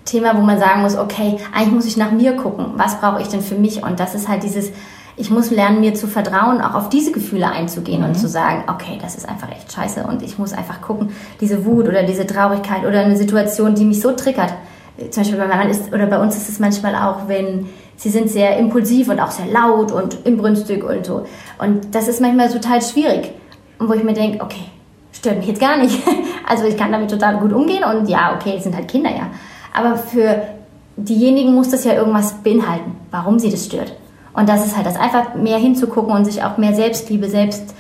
Thema, 0.05 0.37
wo 0.37 0.41
man 0.41 0.59
sagen 0.59 0.83
muss, 0.83 0.97
okay, 0.97 1.39
eigentlich 1.53 1.73
muss 1.73 1.87
ich 1.87 1.97
nach 1.97 2.13
mir 2.13 2.37
gucken. 2.37 2.75
Was 2.77 3.01
brauche 3.01 3.21
ich 3.21 3.29
denn 3.29 3.43
für 3.43 3.57
mich? 3.57 3.83
Und 3.83 3.99
das 3.99 4.15
ist 4.15 4.29
halt 4.29 4.45
dieses 4.45 4.71
ich 5.17 5.31
muss 5.31 5.51
lernen, 5.51 5.81
mir 5.81 5.95
zu 5.95 6.07
vertrauen, 6.07 6.61
auch 6.61 6.75
auf 6.75 6.89
diese 6.89 7.11
Gefühle 7.11 7.51
einzugehen 7.51 8.01
mhm. 8.01 8.09
und 8.09 8.15
zu 8.17 8.29
sagen, 8.29 8.65
okay, 8.69 8.99
das 9.01 9.17
ist 9.17 9.29
einfach 9.29 9.51
echt 9.51 9.73
scheiße 9.73 10.05
und 10.05 10.23
ich 10.23 10.39
muss 10.39 10.53
einfach 10.53 10.81
gucken, 10.81 11.11
diese 11.41 11.65
Wut 11.65 11.89
oder 11.89 12.03
diese 12.03 12.27
Traurigkeit 12.27 12.85
oder 12.85 13.01
eine 13.01 13.17
Situation, 13.17 13.75
die 13.75 13.85
mich 13.85 14.01
so 14.01 14.13
triggert. 14.13 14.53
Zum 15.11 15.23
Beispiel 15.23 15.39
bei 15.39 15.47
Mann 15.47 15.69
ist, 15.69 15.93
oder 15.93 16.07
bei 16.07 16.19
uns 16.19 16.37
ist 16.37 16.49
es 16.49 16.59
manchmal 16.59 16.95
auch, 16.95 17.29
wenn 17.29 17.69
sie 17.97 18.11
sind 18.11 18.31
sehr 18.31 18.57
impulsiv 18.59 19.09
und 19.09 19.21
auch 19.21 19.31
sehr 19.31 19.47
laut 19.47 19.93
und 19.93 20.19
inbrünstig 20.25 20.85
und 20.85 21.05
so. 21.05 21.27
Und 21.59 21.95
das 21.95 22.09
ist 22.09 22.21
manchmal 22.21 22.51
total 22.51 22.81
schwierig. 22.83 23.33
Und 23.79 23.89
wo 23.89 23.93
ich 23.93 24.05
mir 24.05 24.15
denke, 24.15 24.43
okay, 24.43 24.65
stört 25.13 25.39
mich 25.39 25.49
jetzt 25.49 25.61
gar 25.61 25.77
nicht. 25.79 26.03
Also 26.49 26.65
ich 26.65 26.77
kann 26.77 26.93
damit 26.93 27.11
total 27.11 27.39
gut 27.39 27.53
umgehen 27.53 27.83
und 27.83 28.09
ja, 28.09 28.33
okay, 28.37 28.55
es 28.57 28.63
sind 28.63 28.77
halt 28.77 28.87
Kinder, 28.87 29.11
ja. 29.11 29.31
Aber 29.75 29.97
für 29.97 30.43
diejenigen 30.97 31.57
muss 31.57 31.71
das 31.71 31.83
ja 31.83 31.95
irgendwas 31.95 32.35
beinhalten, 32.35 32.93
warum 33.11 33.41
sie 33.41 33.51
das 33.51 33.65
stört. 33.65 33.93
Und 34.37 34.49
das 34.49 34.67
ist 34.67 34.77
halt 34.77 34.87
das, 34.87 34.97
einfach 34.97 35.35
mehr 35.35 35.57
hinzugucken 35.57 36.15
und 36.15 36.27
sich 36.27 36.45
auch 36.45 36.59
mehr 36.59 36.75
Selbstliebe, 36.75 37.29
selbst 37.29 37.75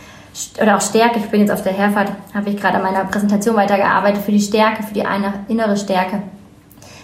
oder 0.60 0.76
auch 0.76 0.80
Stärke. 0.80 1.18
Ich 1.18 1.26
bin 1.26 1.40
jetzt 1.40 1.52
auf 1.52 1.62
der 1.62 1.72
Herfahrt, 1.72 2.10
habe 2.34 2.48
ich 2.48 2.56
gerade 2.56 2.76
an 2.76 2.82
meiner 2.82 3.04
Präsentation 3.04 3.56
weitergearbeitet 3.56 4.22
für 4.22 4.32
die 4.32 4.40
Stärke, 4.40 4.82
für 4.82 4.94
die 4.94 5.04
eine, 5.04 5.34
innere 5.48 5.76
Stärke. 5.76 6.22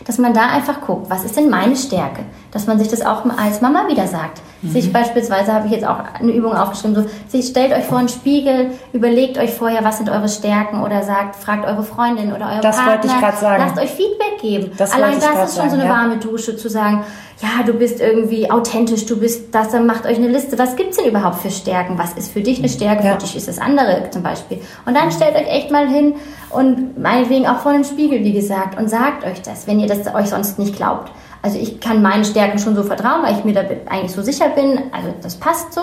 Dass 0.07 0.19
man 0.19 0.35
da 0.35 0.49
einfach 0.49 0.81
guckt, 0.81 1.09
was 1.11 1.25
ist 1.25 1.37
denn 1.37 1.49
meine 1.49 1.77
Stärke? 1.77 2.23
Dass 2.51 2.67
man 2.67 2.79
sich 2.79 2.89
das 2.89 3.03
auch 3.03 3.25
als 3.39 3.61
Mama 3.61 3.87
wieder 3.89 4.09
sagt. 4.09 4.41
Mhm. 4.63 4.71
Sich 4.71 4.93
beispielsweise 4.93 5.53
habe 5.53 5.67
ich 5.67 5.73
jetzt 5.73 5.87
auch 5.87 5.99
eine 6.19 6.33
Übung 6.33 6.57
aufgeschrieben, 6.57 6.97
so, 6.97 7.05
sich 7.29 7.47
stellt 7.47 7.73
euch 7.73 7.85
vor 7.85 7.99
einen 7.99 8.09
Spiegel, 8.09 8.73
überlegt 8.93 9.39
euch 9.39 9.53
vorher, 9.53 9.85
was 9.85 9.99
sind 9.99 10.09
eure 10.09 10.29
Stärken 10.29 10.83
oder 10.83 11.03
sagt, 11.03 11.37
fragt 11.37 11.67
eure 11.67 11.85
Freundin 11.85 12.33
oder 12.33 12.47
eure 12.47 12.61
das 12.63 12.77
Partner. 12.77 12.93
wollte 12.95 13.07
ich 13.07 13.19
gerade 13.21 13.37
sagen. 13.37 13.65
Lasst 13.65 13.79
euch 13.79 13.91
Feedback 13.91 14.41
geben. 14.41 14.73
Das 14.77 14.93
Allein 14.93 15.21
das 15.21 15.25
ist 15.25 15.31
schon 15.31 15.47
sagen, 15.49 15.71
so 15.71 15.77
eine 15.77 15.85
ja. 15.85 15.91
warme 15.91 16.17
Dusche, 16.17 16.57
zu 16.57 16.69
sagen, 16.69 17.05
ja, 17.41 17.65
du 17.65 17.73
bist 17.73 18.01
irgendwie 18.01 18.51
authentisch, 18.51 19.07
du 19.07 19.19
bist 19.19 19.55
das, 19.55 19.71
dann 19.71 19.87
macht 19.87 20.07
euch 20.07 20.17
eine 20.17 20.29
Liste. 20.29 20.59
Was 20.59 20.77
gibt's 20.77 20.97
denn 20.97 21.07
überhaupt 21.07 21.37
für 21.37 21.51
Stärken? 21.51 21.99
Was 21.99 22.13
ist 22.15 22.33
für 22.33 22.41
dich 22.41 22.59
eine 22.59 22.69
Stärke? 22.69 23.05
Ja. 23.05 23.13
Für 23.15 23.19
dich 23.19 23.37
ist 23.37 23.49
das 23.49 23.59
andere 23.59 24.11
zum 24.11 24.23
Beispiel. 24.23 24.61
Und 24.87 24.95
dann 24.95 25.11
stellt 25.11 25.35
euch 25.35 25.49
echt 25.49 25.71
mal 25.71 25.89
hin 25.89 26.15
und 26.51 27.01
meinetwegen 27.01 27.47
auch 27.47 27.59
vor 27.59 27.73
einem 27.73 27.85
Spiegel, 27.85 28.23
wie 28.23 28.33
gesagt, 28.33 28.79
und 28.79 28.89
sagt 28.89 29.25
euch 29.25 29.43
das, 29.43 29.67
wenn 29.67 29.81
ihr 29.81 29.89
das 29.89 30.15
euch 30.15 30.29
sonst 30.29 30.59
nicht 30.59 30.77
glaubt. 30.77 31.11
Also 31.43 31.59
ich 31.59 31.81
kann 31.81 32.03
meinen 32.03 32.25
Stärken 32.25 32.59
schon 32.59 32.77
so 32.77 32.85
vertrauen, 32.85 33.23
weil 33.23 33.37
ich 33.37 33.45
mir 33.45 33.55
da 33.55 33.63
eigentlich 33.91 34.13
so 34.13 34.23
sicher 34.23 34.49
bin. 34.51 34.79
Also 34.93 35.09
das 35.23 35.37
passt 35.37 35.73
so. 35.73 35.81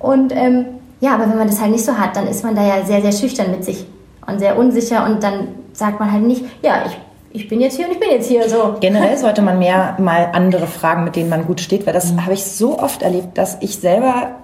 Und 0.00 0.34
ähm, 0.34 0.66
ja, 1.00 1.14
aber 1.14 1.28
wenn 1.28 1.38
man 1.38 1.46
das 1.46 1.60
halt 1.60 1.70
nicht 1.70 1.84
so 1.84 1.96
hat, 1.96 2.16
dann 2.16 2.26
ist 2.26 2.42
man 2.42 2.56
da 2.56 2.66
ja 2.66 2.84
sehr, 2.84 3.02
sehr 3.02 3.12
schüchtern 3.12 3.50
mit 3.50 3.64
sich 3.64 3.86
und 4.26 4.38
sehr 4.38 4.58
unsicher 4.58 5.04
und 5.04 5.22
dann 5.22 5.48
sagt 5.72 6.00
man 6.00 6.10
halt 6.10 6.24
nicht, 6.24 6.44
ja, 6.62 6.84
ich 6.86 6.98
ich 7.36 7.48
bin 7.48 7.60
jetzt 7.60 7.76
hier 7.76 7.86
und 7.86 7.92
ich 7.92 8.00
bin 8.00 8.10
jetzt 8.10 8.28
hier 8.28 8.48
so. 8.48 8.76
Generell 8.80 9.16
sollte 9.16 9.42
man 9.42 9.58
mehr 9.58 9.96
mal 9.98 10.30
andere 10.32 10.66
fragen, 10.66 11.04
mit 11.04 11.16
denen 11.16 11.28
man 11.28 11.46
gut 11.46 11.60
steht, 11.60 11.86
weil 11.86 11.92
das 11.92 12.12
mhm. 12.12 12.24
habe 12.24 12.34
ich 12.34 12.44
so 12.44 12.78
oft 12.78 13.02
erlebt, 13.02 13.36
dass 13.38 13.58
ich 13.60 13.76
selber 13.76 14.36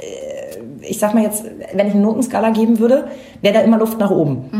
äh, 0.00 0.40
ich 0.82 0.98
sag 0.98 1.14
mal 1.14 1.22
jetzt, 1.22 1.44
wenn 1.44 1.86
ich 1.86 1.94
eine 1.94 2.02
Notenskala 2.02 2.50
geben 2.50 2.78
würde, 2.78 3.08
wäre 3.42 3.54
da 3.54 3.60
immer 3.60 3.78
Luft 3.78 3.98
nach 3.98 4.10
oben. 4.10 4.50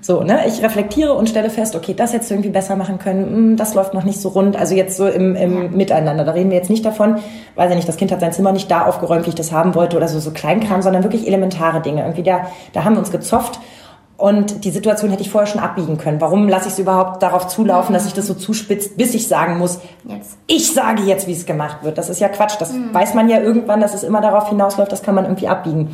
So, 0.00 0.22
ne? 0.22 0.46
Ich 0.46 0.62
reflektiere 0.62 1.14
und 1.14 1.28
stelle 1.28 1.50
fest, 1.50 1.74
okay, 1.74 1.92
das 1.94 2.12
hättest 2.12 2.30
du 2.30 2.34
irgendwie 2.34 2.50
besser 2.50 2.76
machen 2.76 2.98
können, 2.98 3.26
hm, 3.26 3.56
das 3.56 3.74
läuft 3.74 3.92
noch 3.92 4.04
nicht 4.04 4.20
so 4.20 4.28
rund. 4.28 4.56
Also 4.56 4.74
jetzt 4.74 4.96
so 4.96 5.06
im, 5.06 5.34
im 5.34 5.76
Miteinander. 5.76 6.24
Da 6.24 6.32
reden 6.32 6.50
wir 6.50 6.56
jetzt 6.56 6.70
nicht 6.70 6.84
davon, 6.84 7.16
weiß 7.56 7.70
ich 7.70 7.76
nicht, 7.76 7.88
das 7.88 7.96
Kind 7.96 8.12
hat 8.12 8.20
sein 8.20 8.32
Zimmer 8.32 8.52
nicht 8.52 8.70
da 8.70 8.86
aufgeräumt, 8.86 9.26
wie 9.26 9.30
ich 9.30 9.34
das 9.34 9.52
haben 9.52 9.74
wollte 9.74 9.96
oder 9.96 10.08
so, 10.08 10.20
so 10.20 10.30
Kleinkram, 10.30 10.82
sondern 10.82 11.02
wirklich 11.02 11.26
elementare 11.26 11.80
Dinge. 11.80 12.02
Irgendwie 12.02 12.22
da, 12.22 12.46
da 12.72 12.84
haben 12.84 12.94
wir 12.94 13.00
uns 13.00 13.10
gezofft. 13.10 13.58
Und 14.16 14.64
die 14.64 14.70
Situation 14.70 15.10
hätte 15.10 15.22
ich 15.22 15.30
vorher 15.30 15.46
schon 15.46 15.60
abbiegen 15.60 15.98
können. 15.98 16.22
Warum 16.22 16.48
lasse 16.48 16.68
ich 16.68 16.72
es 16.72 16.78
überhaupt 16.78 17.22
darauf 17.22 17.48
zulaufen, 17.48 17.92
dass 17.92 18.04
sich 18.04 18.14
das 18.14 18.26
so 18.26 18.32
zuspitzt, 18.32 18.96
bis 18.96 19.12
ich 19.12 19.28
sagen 19.28 19.58
muss, 19.58 19.78
Jetzt. 20.04 20.38
ich 20.46 20.72
sage 20.72 21.02
jetzt, 21.02 21.26
wie 21.26 21.32
es 21.32 21.44
gemacht 21.44 21.78
wird. 21.82 21.98
Das 21.98 22.08
ist 22.08 22.20
ja 22.20 22.28
Quatsch. 22.28 22.54
Das 22.58 22.72
weiß 22.92 23.12
man 23.12 23.28
ja 23.28 23.40
irgendwann, 23.40 23.80
dass 23.80 23.92
es 23.92 24.02
immer 24.02 24.22
darauf 24.22 24.48
hinausläuft, 24.48 24.90
das 24.90 25.02
kann 25.02 25.14
man 25.14 25.24
irgendwie 25.24 25.48
abbiegen. 25.48 25.90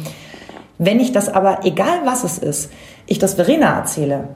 Wenn 0.78 1.00
ich 1.00 1.10
das 1.10 1.28
aber, 1.28 1.64
egal 1.64 2.00
was 2.04 2.22
es 2.22 2.38
ist, 2.38 2.70
ich 3.06 3.18
das 3.18 3.34
Verena 3.34 3.76
erzähle, 3.78 4.28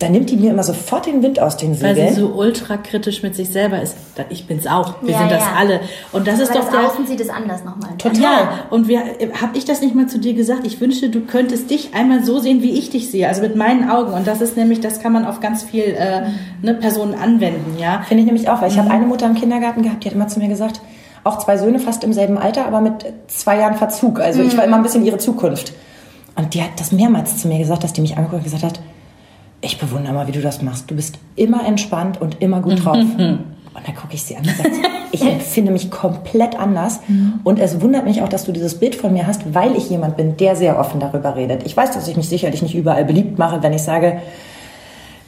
dann 0.00 0.12
nimmt 0.12 0.30
die 0.30 0.36
mir 0.36 0.50
immer 0.50 0.62
sofort 0.64 1.06
den 1.06 1.22
Wind 1.22 1.38
aus 1.40 1.56
den 1.56 1.70
Weil 1.80 1.94
Segeln. 1.94 2.14
sie 2.14 2.20
so 2.22 2.28
ultra 2.28 2.76
kritisch 2.78 3.22
mit 3.22 3.36
sich 3.36 3.50
selber 3.50 3.80
ist. 3.80 3.96
Da- 4.16 4.24
Ich 4.30 4.46
bin's 4.46 4.66
auch. 4.66 4.94
Wir 5.02 5.12
Ja, 5.12 5.18
sind 5.20 5.30
das 5.30 5.40
ja. 5.42 5.52
alle. 5.58 5.80
Und 6.12 6.26
das 6.26 6.40
ist 6.40 6.50
Aber 6.50 6.60
doch 6.60 6.70
das 6.70 6.80
der. 6.80 6.88
Außen 6.90 7.06
sieht 7.06 7.20
es 7.20 7.28
anders 7.28 7.64
nochmal. 7.64 7.90
Total. 7.98 8.20
Ja, 8.22 8.48
und 8.70 8.88
wir, 8.88 9.00
habe 9.40 9.56
ich 9.56 9.64
das 9.66 9.80
nicht 9.82 9.94
mal 9.94 10.06
zu 10.08 10.18
dir 10.18 10.34
gesagt? 10.34 10.66
Ich 10.66 10.80
wünschte, 10.80 11.10
du 11.10 11.20
könntest 11.20 11.70
dich 11.70 11.94
einmal 11.94 12.24
so 12.24 12.38
sehen, 12.40 12.62
wie 12.62 12.70
ich 12.78 12.90
dich 12.90 13.10
sehe, 13.10 13.28
also 13.28 13.42
mit 13.42 13.56
meinen 13.56 13.88
Augen. 13.90 14.12
Und 14.14 14.26
das 14.26 14.40
ist 14.40 14.56
nämlich, 14.56 14.80
das 14.80 15.00
kann 15.00 15.12
man 15.12 15.24
auf 15.26 15.40
ganz 15.40 15.62
viel 15.62 15.82
äh, 15.84 16.22
ne, 16.62 16.74
Personen 16.74 17.14
anwenden, 17.14 17.76
ja. 17.78 18.02
Finde 18.08 18.22
ich 18.22 18.26
nämlich 18.26 18.48
auch, 18.48 18.60
weil 18.62 18.70
ich 18.70 18.78
habe 18.78 18.90
eine 18.90 19.06
Mutter 19.06 19.26
im 19.26 19.34
Kindergarten 19.34 19.82
gehabt, 19.82 20.02
die 20.02 20.08
hat 20.08 20.14
immer 20.14 20.28
zu 20.28 20.40
mir 20.40 20.48
gesagt, 20.48 20.80
auch 21.24 21.38
zwei 21.38 21.58
Söhne 21.58 21.78
fast 21.78 22.02
im 22.04 22.14
selben 22.14 22.38
Alter, 22.38 22.66
aber 22.66 22.80
mit 22.80 23.04
zwei 23.26 23.58
Jahren 23.58 23.74
Verzug. 23.76 24.18
Also 24.20 24.40
ich 24.42 24.56
war 24.56 24.64
immer 24.64 24.76
ein 24.76 24.82
bisschen 24.82 25.04
ihre 25.04 25.18
Zukunft. 25.18 25.74
Und 26.36 26.54
die 26.54 26.62
hat 26.62 26.70
das 26.78 26.90
mehrmals 26.90 27.36
zu 27.36 27.48
mir 27.48 27.58
gesagt, 27.58 27.84
dass 27.84 27.92
die 27.92 28.00
mich 28.00 28.16
angeguckt 28.16 28.38
und 28.38 28.44
gesagt 28.44 28.62
hat, 28.64 28.80
ich 29.60 29.78
bewundere 29.78 30.12
mal, 30.12 30.26
wie 30.26 30.32
du 30.32 30.40
das 30.40 30.62
machst. 30.62 30.90
Du 30.90 30.96
bist 30.96 31.18
immer 31.36 31.66
entspannt 31.66 32.20
und 32.20 32.40
immer 32.40 32.60
gut 32.60 32.84
drauf. 32.84 32.96
Und 33.72 33.86
dann 33.86 33.94
gucke 33.94 34.14
ich 34.14 34.24
sie 34.24 34.36
an 34.36 34.42
und 34.42 34.56
sage, 34.56 34.70
ich 35.12 35.22
empfinde 35.22 35.70
mich 35.70 35.92
komplett 35.92 36.58
anders. 36.58 36.98
Und 37.44 37.60
es 37.60 37.80
wundert 37.80 38.04
mich 38.04 38.20
auch, 38.20 38.28
dass 38.28 38.44
du 38.44 38.50
dieses 38.50 38.78
Bild 38.80 38.96
von 38.96 39.12
mir 39.12 39.28
hast, 39.28 39.54
weil 39.54 39.76
ich 39.76 39.88
jemand 39.88 40.16
bin, 40.16 40.36
der 40.36 40.56
sehr 40.56 40.76
offen 40.78 40.98
darüber 40.98 41.36
redet. 41.36 41.62
Ich 41.64 41.76
weiß, 41.76 41.92
dass 41.92 42.08
ich 42.08 42.16
mich 42.16 42.28
sicherlich 42.28 42.62
nicht 42.62 42.74
überall 42.74 43.04
beliebt 43.04 43.38
mache, 43.38 43.62
wenn 43.62 43.72
ich 43.72 43.82
sage, 43.82 44.20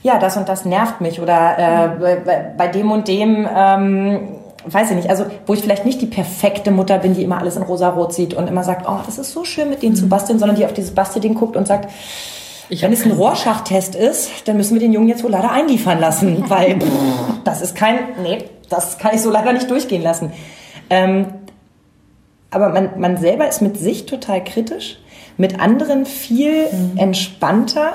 ja, 0.03 0.19
das 0.19 0.37
und 0.37 0.49
das 0.49 0.65
nervt 0.65 1.01
mich 1.01 1.21
oder 1.21 1.57
äh, 1.57 2.17
bei, 2.25 2.55
bei 2.59 2.67
dem 2.67 2.91
und 2.91 3.07
dem, 3.07 3.49
ähm, 3.55 4.21
weiß 4.67 4.91
ich 4.91 4.97
nicht, 4.97 5.11
also 5.11 5.27
wo 5.47 5.55
ich 5.55 5.61
vielleicht 5.61 5.85
nicht 5.85 6.01
die 6.01 6.07
perfekte 6.07 6.73
Mutter 6.73 6.99
bin, 6.99 7.15
die 7.15 7.23
immer 7.23 7.39
alles 7.39 7.57
in 7.57 7.63
rosa-rot 7.63 8.13
sieht 8.13 8.35
und 8.35 8.49
immer 8.49 8.65
sagt, 8.65 8.89
oh, 8.89 8.99
das 9.07 9.19
ist 9.19 9.33
so 9.33 9.45
schön 9.45 9.71
mit 9.71 9.83
denen 9.83 9.95
zu 9.95 10.09
basteln, 10.09 10.41
sondern 10.41 10.57
die 10.57 10.65
auf 10.65 10.73
dieses 10.73 10.93
Bastelding 10.93 11.35
guckt 11.35 11.57
und 11.57 11.69
sagt, 11.69 11.89
wenn 12.69 12.93
es 12.93 13.05
ein 13.05 13.13
Rohrschachtest 13.13 13.95
ist, 13.95 14.31
dann 14.47 14.57
müssen 14.57 14.75
wir 14.75 14.81
den 14.81 14.93
Jungen 14.93 15.09
jetzt 15.09 15.25
wohl 15.25 15.31
leider 15.31 15.51
einliefern 15.51 15.99
lassen, 15.99 16.45
weil 16.49 16.81
pff, 16.81 16.87
das 17.45 17.63
ist 17.63 17.75
kein, 17.75 17.99
nee, 18.23 18.45
das 18.69 18.99
kann 18.99 19.15
ich 19.15 19.21
so 19.21 19.31
leider 19.31 19.53
nicht 19.53 19.71
durchgehen 19.71 20.03
lassen. 20.03 20.33
Ähm, 20.91 21.27
aber 22.51 22.69
man, 22.69 22.99
man 22.99 23.17
selber 23.17 23.49
ist 23.49 23.63
mit 23.63 23.79
sich 23.79 24.07
total 24.07 24.45
kritisch, 24.45 24.99
mit 25.37 25.59
anderen 25.59 26.05
viel 26.05 26.67
entspannter. 26.97 27.95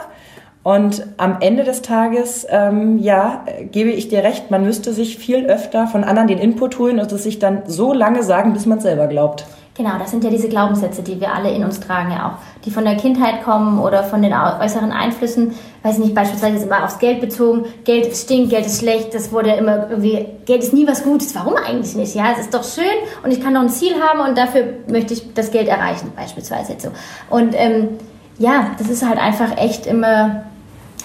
Und 0.63 1.07
am 1.15 1.37
Ende 1.39 1.63
des 1.63 1.81
Tages, 1.81 2.45
ähm, 2.49 2.97
ja, 2.99 3.45
gebe 3.71 3.91
ich 3.91 4.09
dir 4.09 4.23
recht, 4.23 4.51
man 4.51 4.65
müsste 4.65 4.91
sich 4.91 5.17
viel 5.17 5.45
öfter 5.45 5.87
von 5.87 6.03
anderen 6.03 6.27
den 6.27 6.39
Input 6.39 6.77
holen 6.77 6.99
und 6.99 7.11
es 7.11 7.23
sich 7.23 7.39
dann 7.39 7.61
so 7.67 7.93
lange 7.93 8.23
sagen, 8.23 8.51
bis 8.51 8.65
man 8.65 8.79
es 8.79 8.83
selber 8.83 9.07
glaubt. 9.07 9.45
Genau, 9.77 9.99
das 9.99 10.09
sind 10.09 10.23
ja 10.23 10.31
diese 10.31 10.49
Glaubenssätze, 10.49 11.03
die 11.03 11.21
wir 11.21 11.35
alle 11.35 11.51
in 11.51 11.63
uns 11.63 11.79
tragen 11.79 12.09
ja 12.09 12.27
auch, 12.27 12.63
die 12.65 12.71
von 12.71 12.83
der 12.83 12.97
Kindheit 12.97 13.43
kommen 13.43 13.79
oder 13.79 14.03
von 14.03 14.23
den 14.23 14.33
äußeren 14.33 14.91
Einflüssen. 14.91 15.53
Weiß 15.83 15.99
nicht, 15.99 16.15
beispielsweise 16.15 16.65
immer 16.65 16.83
aufs 16.83 16.97
Geld 16.97 17.21
bezogen. 17.21 17.65
Geld 17.83 18.17
stinkt, 18.17 18.49
Geld 18.49 18.65
ist 18.65 18.79
schlecht. 18.79 19.13
Das 19.13 19.31
wurde 19.31 19.51
immer 19.51 19.87
irgendwie, 19.87 20.25
Geld 20.47 20.63
ist 20.63 20.73
nie 20.73 20.87
was 20.87 21.03
Gutes. 21.03 21.35
Warum 21.35 21.53
eigentlich 21.57 21.95
nicht? 21.95 22.15
Ja, 22.15 22.31
es 22.31 22.39
ist 22.39 22.55
doch 22.55 22.63
schön 22.63 22.85
und 23.23 23.29
ich 23.29 23.39
kann 23.39 23.53
noch 23.53 23.61
ein 23.61 23.69
Ziel 23.69 23.93
haben 24.01 24.27
und 24.27 24.35
dafür 24.35 24.63
möchte 24.87 25.13
ich 25.13 25.31
das 25.35 25.51
Geld 25.51 25.67
erreichen, 25.67 26.11
beispielsweise 26.15 26.71
jetzt 26.71 26.83
so. 26.83 26.89
Und 27.29 27.53
ähm, 27.55 27.99
ja, 28.39 28.71
das 28.79 28.89
ist 28.89 29.07
halt 29.07 29.19
einfach 29.19 29.57
echt 29.57 29.85
immer. 29.85 30.43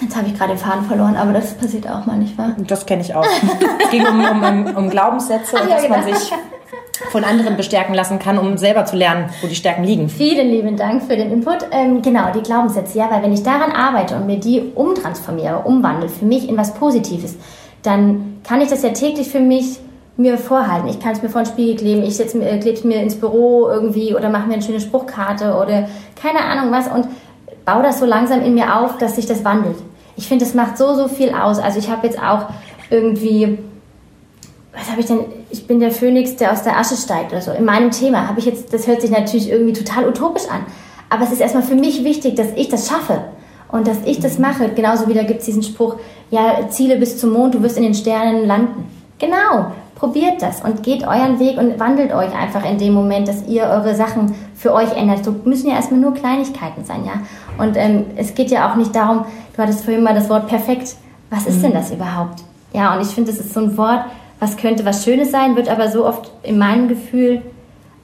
Jetzt 0.01 0.15
habe 0.15 0.25
ich 0.27 0.35
gerade 0.35 0.53
den 0.53 0.57
Faden 0.57 0.85
verloren, 0.85 1.15
aber 1.15 1.31
das 1.31 1.53
passiert 1.53 1.87
auch 1.87 2.07
mal, 2.07 2.17
nicht 2.17 2.35
wahr? 2.39 2.55
Das 2.57 2.87
kenne 2.87 3.03
ich 3.03 3.13
auch. 3.13 3.23
es 3.83 3.89
ging 3.91 4.05
um, 4.07 4.19
um, 4.19 4.75
um, 4.75 4.89
Glaubenssätze 4.89 5.55
und 5.57 5.69
ja, 5.69 5.75
dass 5.75 5.87
man 5.87 6.03
genau. 6.03 6.17
sich 6.17 6.33
von 7.11 7.23
anderen 7.23 7.57
bestärken 7.57 7.93
lassen 7.93 8.19
kann, 8.19 8.37
um 8.37 8.57
selber 8.57 8.85
zu 8.85 8.95
lernen, 8.95 9.29
wo 9.41 9.47
die 9.47 9.55
Stärken 9.55 9.83
liegen. 9.83 10.09
Vielen 10.09 10.49
lieben 10.49 10.77
Dank 10.77 11.03
für 11.03 11.15
den 11.15 11.31
Input. 11.31 11.67
Ähm, 11.71 12.01
genau, 12.01 12.31
die 12.33 12.41
Glaubenssätze. 12.41 12.97
Ja, 12.97 13.09
weil 13.11 13.23
wenn 13.23 13.33
ich 13.33 13.43
daran 13.43 13.71
arbeite 13.71 14.15
und 14.15 14.25
mir 14.25 14.39
die 14.39 14.71
umtransformiere, 14.75 15.59
umwandle, 15.59 16.09
für 16.09 16.25
mich 16.25 16.49
in 16.49 16.57
was 16.57 16.73
Positives, 16.73 17.35
dann 17.81 18.39
kann 18.47 18.61
ich 18.61 18.69
das 18.69 18.83
ja 18.83 18.89
täglich 18.89 19.29
für 19.29 19.39
mich 19.39 19.79
mir 20.15 20.37
vorhalten. 20.37 20.87
Ich 20.87 20.99
kann 20.99 21.13
es 21.13 21.21
mir 21.21 21.29
vor 21.29 21.41
den 21.41 21.47
Spiegel 21.47 21.75
kleben, 21.75 22.03
ich 22.03 22.19
äh, 22.19 22.59
klebe 22.59 22.77
es 22.77 22.83
mir 22.83 23.01
ins 23.01 23.15
Büro 23.15 23.67
irgendwie 23.67 24.15
oder 24.15 24.29
mache 24.29 24.47
mir 24.47 24.53
eine 24.53 24.61
schöne 24.61 24.79
Spruchkarte 24.79 25.55
oder 25.55 25.87
keine 26.21 26.39
Ahnung 26.39 26.71
was 26.71 26.87
und 26.87 27.07
baue 27.65 27.83
das 27.83 27.99
so 27.99 28.05
langsam 28.05 28.41
in 28.41 28.53
mir 28.53 28.77
auf, 28.77 28.97
dass 28.97 29.15
sich 29.15 29.25
das 29.25 29.43
wandelt. 29.43 29.77
Ich 30.15 30.27
finde, 30.27 30.45
das 30.45 30.53
macht 30.53 30.77
so, 30.77 30.93
so 30.93 31.07
viel 31.07 31.33
aus. 31.33 31.57
Also 31.57 31.79
ich 31.79 31.89
habe 31.89 32.05
jetzt 32.05 32.21
auch 32.21 32.45
irgendwie 32.89 33.57
was 34.75 34.89
habe 34.89 35.01
ich 35.01 35.07
denn? 35.07 35.19
Ich 35.49 35.67
bin 35.67 35.79
der 35.79 35.91
Phönix, 35.91 36.35
der 36.35 36.51
aus 36.51 36.63
der 36.63 36.77
Asche 36.77 36.95
steigt 36.95 37.31
oder 37.31 37.41
so. 37.41 37.51
In 37.51 37.65
meinem 37.65 37.91
Thema 37.91 38.27
habe 38.27 38.39
ich 38.39 38.45
jetzt, 38.45 38.73
das 38.73 38.87
hört 38.87 39.01
sich 39.01 39.11
natürlich 39.11 39.49
irgendwie 39.49 39.73
total 39.73 40.07
utopisch 40.07 40.47
an. 40.49 40.65
Aber 41.09 41.23
es 41.23 41.31
ist 41.31 41.41
erstmal 41.41 41.63
für 41.63 41.75
mich 41.75 42.03
wichtig, 42.03 42.35
dass 42.35 42.47
ich 42.55 42.69
das 42.69 42.89
schaffe 42.89 43.25
und 43.71 43.87
dass 43.87 43.97
ich 44.05 44.19
das 44.19 44.39
mache. 44.39 44.69
Genauso 44.69 45.07
wie 45.07 45.13
da 45.13 45.23
gibt 45.23 45.41
es 45.41 45.45
diesen 45.45 45.61
Spruch, 45.61 45.97
ja, 46.31 46.67
Ziele 46.69 46.97
bis 46.97 47.19
zum 47.19 47.33
Mond, 47.33 47.53
du 47.53 47.61
wirst 47.61 47.77
in 47.77 47.83
den 47.83 47.93
Sternen 47.93 48.47
landen. 48.47 48.85
Genau, 49.19 49.67
probiert 49.95 50.41
das 50.41 50.61
und 50.61 50.81
geht 50.81 51.03
euren 51.03 51.39
Weg 51.39 51.57
und 51.57 51.79
wandelt 51.79 52.11
euch 52.11 52.33
einfach 52.35 52.67
in 52.69 52.79
dem 52.79 52.93
Moment, 52.93 53.27
dass 53.27 53.47
ihr 53.47 53.63
eure 53.63 53.93
Sachen 53.93 54.33
für 54.55 54.73
euch 54.73 54.91
ändert. 54.97 55.23
So 55.23 55.35
müssen 55.45 55.69
ja 55.69 55.75
erstmal 55.75 55.99
nur 55.99 56.15
Kleinigkeiten 56.15 56.83
sein, 56.83 57.05
ja. 57.05 57.21
Und 57.63 57.77
ähm, 57.77 58.05
es 58.15 58.33
geht 58.33 58.49
ja 58.49 58.71
auch 58.71 58.75
nicht 58.75 58.95
darum, 58.95 59.25
du 59.55 59.61
hattest 59.61 59.85
vorhin 59.85 60.03
mal 60.03 60.15
das 60.15 60.29
Wort 60.29 60.47
perfekt. 60.47 60.95
Was 61.29 61.45
ist 61.45 61.63
denn 61.63 61.73
das 61.73 61.91
überhaupt? 61.91 62.43
Ja, 62.73 62.95
und 62.95 63.01
ich 63.01 63.09
finde, 63.09 63.31
das 63.31 63.39
ist 63.39 63.53
so 63.53 63.59
ein 63.59 63.77
Wort, 63.77 64.05
was 64.43 64.57
könnte 64.57 64.83
was 64.83 65.05
Schönes 65.05 65.31
sein, 65.31 65.55
wird 65.55 65.69
aber 65.69 65.89
so 65.89 66.05
oft 66.05 66.29
in 66.43 66.57
meinem 66.57 66.89
Gefühl 66.89 67.41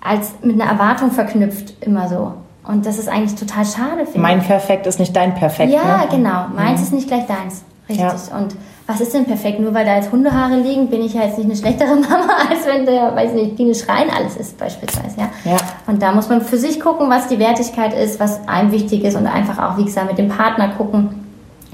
als 0.02 0.32
mit 0.42 0.60
einer 0.60 0.72
Erwartung 0.72 1.12
verknüpft, 1.12 1.74
immer 1.82 2.08
so. 2.08 2.34
Und 2.64 2.86
das 2.86 2.98
ist 2.98 3.10
eigentlich 3.10 3.36
total 3.36 3.66
schade, 3.66 4.06
finde 4.06 4.20
Mein 4.20 4.40
ich. 4.40 4.48
Perfekt 4.48 4.88
ist 4.88 5.00
nicht 5.00 5.14
dein 5.16 5.36
Perfekt. 5.36 5.74
Ja, 5.74 5.98
ne? 5.98 6.08
genau. 6.10 6.46
Meins 6.56 6.82
ist 6.82 6.94
nicht 6.94 7.08
gleich 7.08 7.26
deins. 7.26 7.64
Richtig. 7.90 8.06
Ja. 8.06 8.38
Und 8.38 8.56
was 8.88 9.02
ist 9.02 9.14
denn 9.14 9.26
perfekt? 9.26 9.60
Nur 9.60 9.74
weil 9.74 9.86
da 9.86 9.96
jetzt 9.96 10.12
Hundehaare 10.12 10.56
liegen, 10.56 10.90
bin 10.90 11.02
ich 11.02 11.14
ja 11.14 11.24
jetzt 11.24 11.38
nicht 11.38 11.48
eine 11.48 11.58
schlechtere 11.58 11.96
Mama, 12.10 12.30
als 12.50 12.66
wenn 12.66 12.86
der, 12.86 13.14
weiß 13.16 13.34
nicht, 13.34 13.58
Biene 13.58 13.76
Schreien 13.76 14.10
alles 14.10 14.38
ist, 14.38 14.58
beispielsweise. 14.58 15.20
Ja? 15.20 15.30
Ja. 15.44 15.58
Und 15.88 16.02
da 16.02 16.14
muss 16.14 16.30
man 16.30 16.42
für 16.42 16.58
sich 16.58 16.80
gucken, 16.80 17.10
was 17.10 17.28
die 17.28 17.40
Wertigkeit 17.40 17.94
ist, 17.94 18.20
was 18.20 18.48
einem 18.48 18.72
wichtig 18.72 19.04
ist 19.04 19.18
und 19.18 19.28
einfach 19.28 19.58
auch, 19.58 19.78
wie 19.78 19.86
gesagt, 19.86 20.08
mit 20.08 20.18
dem 20.18 20.30
Partner 20.30 20.70
gucken, 20.70 21.26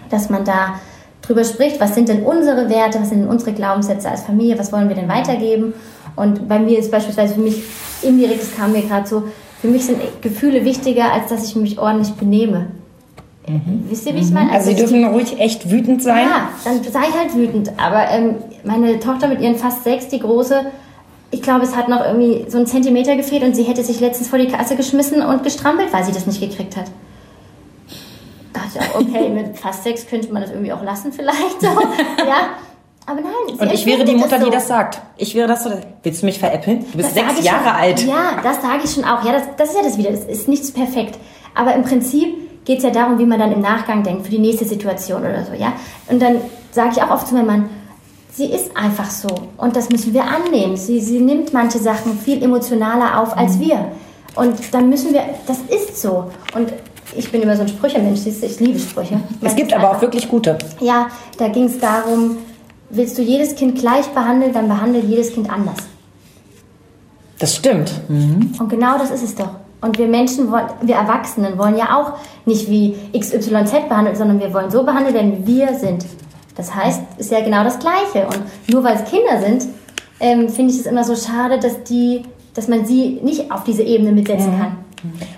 dass 0.10 0.30
man 0.30 0.44
da 0.44 0.76
drüber 1.26 1.44
spricht, 1.44 1.80
was 1.80 1.96
sind 1.96 2.10
denn 2.10 2.24
unsere 2.24 2.70
Werte, 2.70 3.00
was 3.02 3.10
sind 3.10 3.22
denn 3.22 3.28
unsere 3.30 3.54
Glaubenssätze 3.54 4.10
als 4.10 4.22
Familie, 4.24 4.58
was 4.60 4.72
wollen 4.72 4.88
wir 4.90 4.96
denn 4.96 5.08
weitergeben. 5.10 5.74
Und 6.16 6.48
bei 6.48 6.60
mir 6.60 6.80
ist 6.80 6.92
beispielsweise 6.92 7.36
für 7.36 7.42
mich 7.42 7.64
indirekt, 8.02 8.42
das 8.42 8.56
kam 8.56 8.72
mir 8.72 8.82
gerade 8.84 9.08
so, 9.08 9.24
für 9.62 9.68
mich 9.68 9.86
sind 9.86 9.98
Gefühle 10.22 10.64
wichtiger, 10.64 11.12
als 11.12 11.28
dass 11.30 11.46
ich 11.46 11.56
mich 11.56 11.80
ordentlich 11.80 12.14
benehme. 12.14 12.68
Wisst 13.90 14.08
ihr, 14.08 14.16
wie 14.16 14.20
ich 14.22 14.32
meine? 14.32 14.52
Also 14.52 14.66
sie 14.68 14.72
ich- 14.72 14.78
dürfen 14.78 15.06
ruhig 15.06 15.40
echt 15.40 15.70
wütend 15.70 16.02
sein. 16.02 16.26
ja, 16.28 16.50
dann 16.64 16.82
sei 16.84 17.02
ich 17.10 17.16
halt 17.20 17.36
wütend. 17.36 17.72
Aber 17.78 18.10
ähm, 18.10 18.36
meine 18.64 19.00
Tochter 19.00 19.28
mit 19.28 19.40
ihren 19.40 19.56
fast 19.56 19.84
sechs, 19.84 20.08
die 20.08 20.20
große, 20.20 20.62
ich 21.32 21.42
glaube, 21.44 21.64
es 21.64 21.76
hat 21.76 21.88
noch 21.88 22.04
irgendwie 22.04 22.46
so 22.50 22.58
einen 22.58 22.66
Zentimeter 22.66 23.16
gefehlt 23.16 23.44
und 23.44 23.56
sie 23.56 23.64
hätte 23.64 23.84
sich 23.84 24.00
letztens 24.00 24.30
vor 24.30 24.40
die 24.40 24.48
Kasse 24.48 24.76
geschmissen 24.76 25.22
und 25.22 25.44
gestrampelt, 25.44 25.94
weil 25.94 26.04
sie 26.04 26.12
das 26.12 26.26
nicht 26.26 26.40
gekriegt 26.42 26.76
hat. 26.76 26.86
Da 28.76 28.82
dachte 28.82 28.98
ich, 29.02 29.08
auch, 29.16 29.16
okay, 29.16 29.30
mit 29.34 29.58
fast 29.58 29.84
sechs 29.84 30.06
könnte 30.08 30.32
man 30.32 30.42
das 30.42 30.52
irgendwie 30.52 30.74
auch 30.74 30.84
lassen 30.84 31.12
vielleicht. 31.12 31.62
So. 31.62 31.68
Ja, 32.28 32.50
aber 33.08 33.22
nein. 33.22 33.58
Und 33.60 33.72
ich 33.74 33.86
wäre 33.86 34.04
die 34.04 34.16
Mutter, 34.16 34.40
so. 34.40 34.46
die 34.46 34.52
das 34.52 34.68
sagt. 34.68 35.00
Ich 35.18 35.36
wäre 35.36 35.48
das 35.48 35.64
so. 35.64 35.72
Willst 36.04 36.22
du 36.22 36.26
mich 36.26 36.40
veräppeln? 36.40 36.80
Du 36.92 36.98
bist 36.98 37.10
Das 37.10 37.16
sage 37.16 37.34
sechs 37.36 37.46
Jahre 37.46 37.64
schon. 37.64 37.76
alt. 37.76 38.04
Ja, 38.06 38.42
das 38.44 38.62
sage 38.62 38.80
ich 38.84 38.92
schon 38.92 39.04
auch. 39.06 39.24
Ja, 39.24 39.34
das, 39.34 39.44
das 39.58 39.70
ist 39.70 39.76
ja 39.78 39.84
das 39.84 39.98
wieder. 39.98 40.12
Das 40.12 40.26
ist 40.26 40.48
nichts 40.48 40.72
perfekt. 40.72 41.18
Aber 41.54 41.74
im 41.76 41.84
Prinzip 41.84 42.66
geht 42.66 42.80
es 42.80 42.84
ja 42.84 42.90
darum, 42.90 43.20
wie 43.20 43.26
man 43.26 43.38
dann 43.40 43.52
im 43.52 43.62
Nachgang 43.62 44.02
denkt, 44.04 44.26
für 44.26 44.32
die 44.32 44.40
nächste 44.40 44.66
Situation 44.66 45.22
oder 45.22 45.46
so, 45.46 45.54
ja. 45.54 45.74
Und 46.10 46.20
dann 46.22 46.38
sage 46.72 46.90
ich 46.96 47.02
auch 47.04 47.12
oft 47.12 47.28
zu 47.28 47.36
meinem 47.36 47.46
Mann, 47.46 47.70
sie 48.34 48.46
ist 48.48 48.76
einfach 48.76 49.10
so. 49.12 49.28
Und 49.58 49.76
das 49.76 49.90
müssen 49.90 50.14
wir 50.16 50.24
annehmen. 50.24 50.76
Sie, 50.76 51.00
sie 51.00 51.20
nimmt 51.20 51.54
manche 51.54 51.78
Sachen 51.78 52.18
viel 52.18 52.42
emotionaler 52.44 53.20
auf 53.22 53.36
Mhm. 53.36 53.40
als 53.42 53.60
wir. 53.60 53.86
Und 54.36 54.74
dann 54.74 54.90
müssen 54.90 55.14
wir, 55.14 55.22
das 55.46 55.60
ist 55.60 56.02
so. 56.02 56.32
Und 56.56 56.74
ich 57.18 57.32
bin 57.32 57.42
immer 57.42 57.56
so 57.56 57.64
ein 57.64 57.68
Sprüchemensch, 57.68 58.20
siehst 58.20 58.42
du, 58.42 58.48
ich 58.48 58.60
liebe 58.60 58.80
Sprüche. 58.80 59.20
Es 59.42 59.56
gibt 59.56 59.74
aber 59.74 59.92
auch 59.92 60.02
wirklich 60.02 60.28
gute. 60.28 60.58
Ja, 60.80 61.08
da 61.38 61.48
ging 61.48 61.66
es 61.66 61.80
darum, 61.80 62.38
willst 62.90 63.18
du 63.18 63.22
jedes 63.22 63.56
Kind 63.56 63.80
gleich 63.80 64.08
behandeln, 64.08 64.54
dann 64.54 64.68
behandle 64.68 65.00
jedes 65.02 65.34
Kind 65.34 65.50
anders. 65.50 65.78
Das 67.40 67.56
stimmt. 67.56 67.92
Und 68.60 68.70
genau 68.70 68.98
das 68.98 69.12
ist 69.12 69.24
es 69.24 69.36
doch. 69.36 69.50
Und 69.82 69.98
wir 69.98 70.08
Menschen, 70.08 70.52
wollen, 70.52 70.68
wir 70.82 70.96
Erwachsenen 70.96 71.58
wollen 71.58 71.78
ja 71.78 72.00
auch 72.00 72.14
nicht 72.46 72.70
wie 72.70 72.96
XYZ 73.18 73.90
behandelt, 73.90 74.18
sondern 74.18 74.40
wir 74.40 74.54
wollen 74.54 74.72
so 74.72 74.84
behandelt 74.84 75.14
werden, 75.14 75.46
wie 75.46 75.58
wir 75.58 75.76
sind. 75.76 76.06
Das 76.56 76.74
heißt, 76.74 77.02
ist 77.18 77.32
ja 77.32 77.42
genau 77.42 77.64
das 77.64 77.78
Gleiche. 77.80 78.26
Und 78.28 78.42
nur 78.72 78.84
weil 78.84 78.96
es 78.96 79.04
Kinder 79.10 79.42
sind, 79.42 79.68
ähm, 80.20 80.50
finde 80.50 80.74
ich 80.74 80.80
es 80.80 80.86
immer 80.86 81.04
so 81.04 81.16
schade, 81.16 81.60
dass 81.60 81.84
die, 81.84 82.24
dass 82.54 82.68
man 82.68 82.86
sie 82.86 83.20
nicht 83.22 83.52
auf 83.52 83.64
diese 83.64 83.84
Ebene 83.84 84.12
mitsetzen 84.14 84.58
kann. 84.58 84.78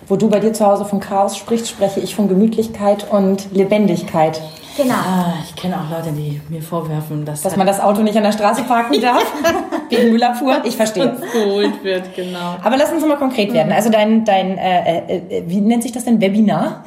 Wo 0.08 0.16
du 0.16 0.30
bei 0.30 0.40
dir 0.40 0.54
zu 0.54 0.66
Hause 0.66 0.86
von 0.86 1.00
Chaos 1.00 1.38
sprichst, 1.38 1.70
spreche 1.70 2.00
ich 2.00 2.16
von 2.16 2.28
Gemütlichkeit 2.28 3.10
und 3.12 3.52
Lebendigkeit. 3.52 4.42
Genau. 4.78 4.94
Ah, 4.94 5.34
ich 5.44 5.56
kenne 5.56 5.76
auch 5.76 5.90
Leute, 5.90 6.12
die 6.12 6.40
mir 6.50 6.62
vorwerfen, 6.62 7.26
dass, 7.26 7.42
Dass 7.42 7.56
man 7.56 7.66
das 7.66 7.80
Auto 7.80 8.04
nicht 8.04 8.16
an 8.16 8.24
der 8.24 8.32
Straße 8.32 8.64
parken 8.64 9.02
darf, 9.02 9.26
wegen 9.90 10.12
Müllabfuhr. 10.12 10.62
Ich 10.64 10.76
verstehe. 10.76 11.16
geholt 11.34 11.84
wird, 11.84 12.16
genau. 12.16 12.56
Aber 12.64 12.78
lass 12.78 12.92
uns 12.92 13.06
mal 13.06 13.18
konkret 13.18 13.54
werden. 13.54 13.72
Also 13.72 13.90
dein, 13.90 14.26
dein 14.26 14.58
äh, 14.58 15.18
äh, 15.18 15.44
wie 15.48 15.62
nennt 15.62 15.84
sich 15.84 15.92
das 15.92 16.06
denn, 16.06 16.20
Webinar? 16.22 16.84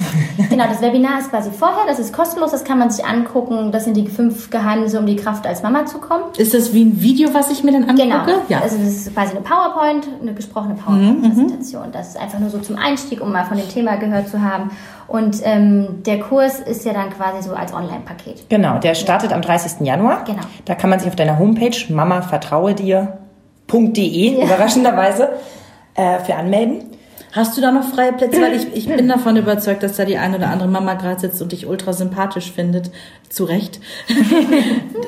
Genau, 0.48 0.64
das 0.64 0.80
Webinar 0.80 1.20
ist 1.20 1.30
quasi 1.30 1.50
vorher, 1.50 1.86
das 1.86 1.98
ist 1.98 2.12
kostenlos, 2.12 2.50
das 2.50 2.64
kann 2.64 2.78
man 2.78 2.90
sich 2.90 3.04
angucken. 3.04 3.70
Das 3.72 3.84
sind 3.84 3.96
die 3.96 4.06
fünf 4.06 4.50
Geheimnisse, 4.50 4.98
um 4.98 5.06
die 5.06 5.16
Kraft 5.16 5.46
als 5.46 5.62
Mama 5.62 5.86
zu 5.86 5.98
kommen. 5.98 6.24
Ist 6.36 6.54
das 6.54 6.72
wie 6.72 6.84
ein 6.84 7.00
Video, 7.00 7.32
was 7.32 7.50
ich 7.50 7.62
mir 7.62 7.72
dann 7.72 7.84
angucke? 7.84 8.02
Genau. 8.02 8.42
Ja. 8.48 8.60
Also 8.60 8.76
das 8.78 8.88
ist 8.88 9.14
quasi 9.14 9.32
eine 9.32 9.42
PowerPoint, 9.42 10.08
eine 10.20 10.34
gesprochene 10.34 10.74
PowerPoint-Präsentation. 10.74 11.92
Das 11.92 12.08
ist 12.08 12.18
einfach 12.18 12.38
nur 12.38 12.50
so 12.50 12.58
zum 12.58 12.76
Einstieg, 12.76 13.20
um 13.20 13.32
mal 13.32 13.44
von 13.44 13.56
dem 13.56 13.68
Thema 13.68 13.96
gehört 13.96 14.28
zu 14.28 14.42
haben. 14.42 14.70
Und 15.10 15.38
ähm, 15.42 16.02
der 16.06 16.20
Kurs 16.20 16.60
ist 16.60 16.84
ja 16.84 16.92
dann 16.92 17.10
quasi 17.10 17.42
so 17.48 17.52
als 17.54 17.74
Online-Paket. 17.74 18.48
Genau, 18.48 18.78
der 18.78 18.94
startet 18.94 19.32
am 19.32 19.42
30. 19.42 19.84
Januar. 19.84 20.22
Genau. 20.24 20.42
Da 20.66 20.76
kann 20.76 20.88
man 20.88 21.00
sich 21.00 21.08
auf 21.08 21.16
deiner 21.16 21.36
Homepage 21.36 21.76
mamavertraue-dir.de 21.92 24.44
überraschenderweise 24.44 25.30
äh, 25.94 26.20
für 26.20 26.36
anmelden. 26.36 26.84
Hast 27.32 27.56
du 27.56 27.60
da 27.60 27.70
noch 27.72 27.84
freie 27.84 28.12
Plätze? 28.12 28.40
Weil 28.40 28.54
ich, 28.54 28.74
ich 28.76 28.86
bin 28.88 29.08
davon 29.08 29.36
überzeugt, 29.36 29.82
dass 29.82 29.96
da 29.96 30.04
die 30.04 30.16
eine 30.16 30.36
oder 30.36 30.48
andere 30.48 30.68
Mama 30.68 30.94
gerade 30.94 31.18
sitzt 31.20 31.42
und 31.42 31.50
dich 31.52 31.66
ultra 31.66 31.92
sympathisch 31.92 32.52
findet. 32.52 32.90
Zu 33.28 33.44
Recht. 33.44 33.80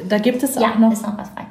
da 0.09 0.19
gibt 0.19 0.43
es 0.43 0.57
Ja, 0.57 0.63
auch 0.63 0.79
noch. 0.79 0.93
ist 0.93 1.07
noch 1.07 1.17
was 1.19 1.29
frei. 1.31 1.43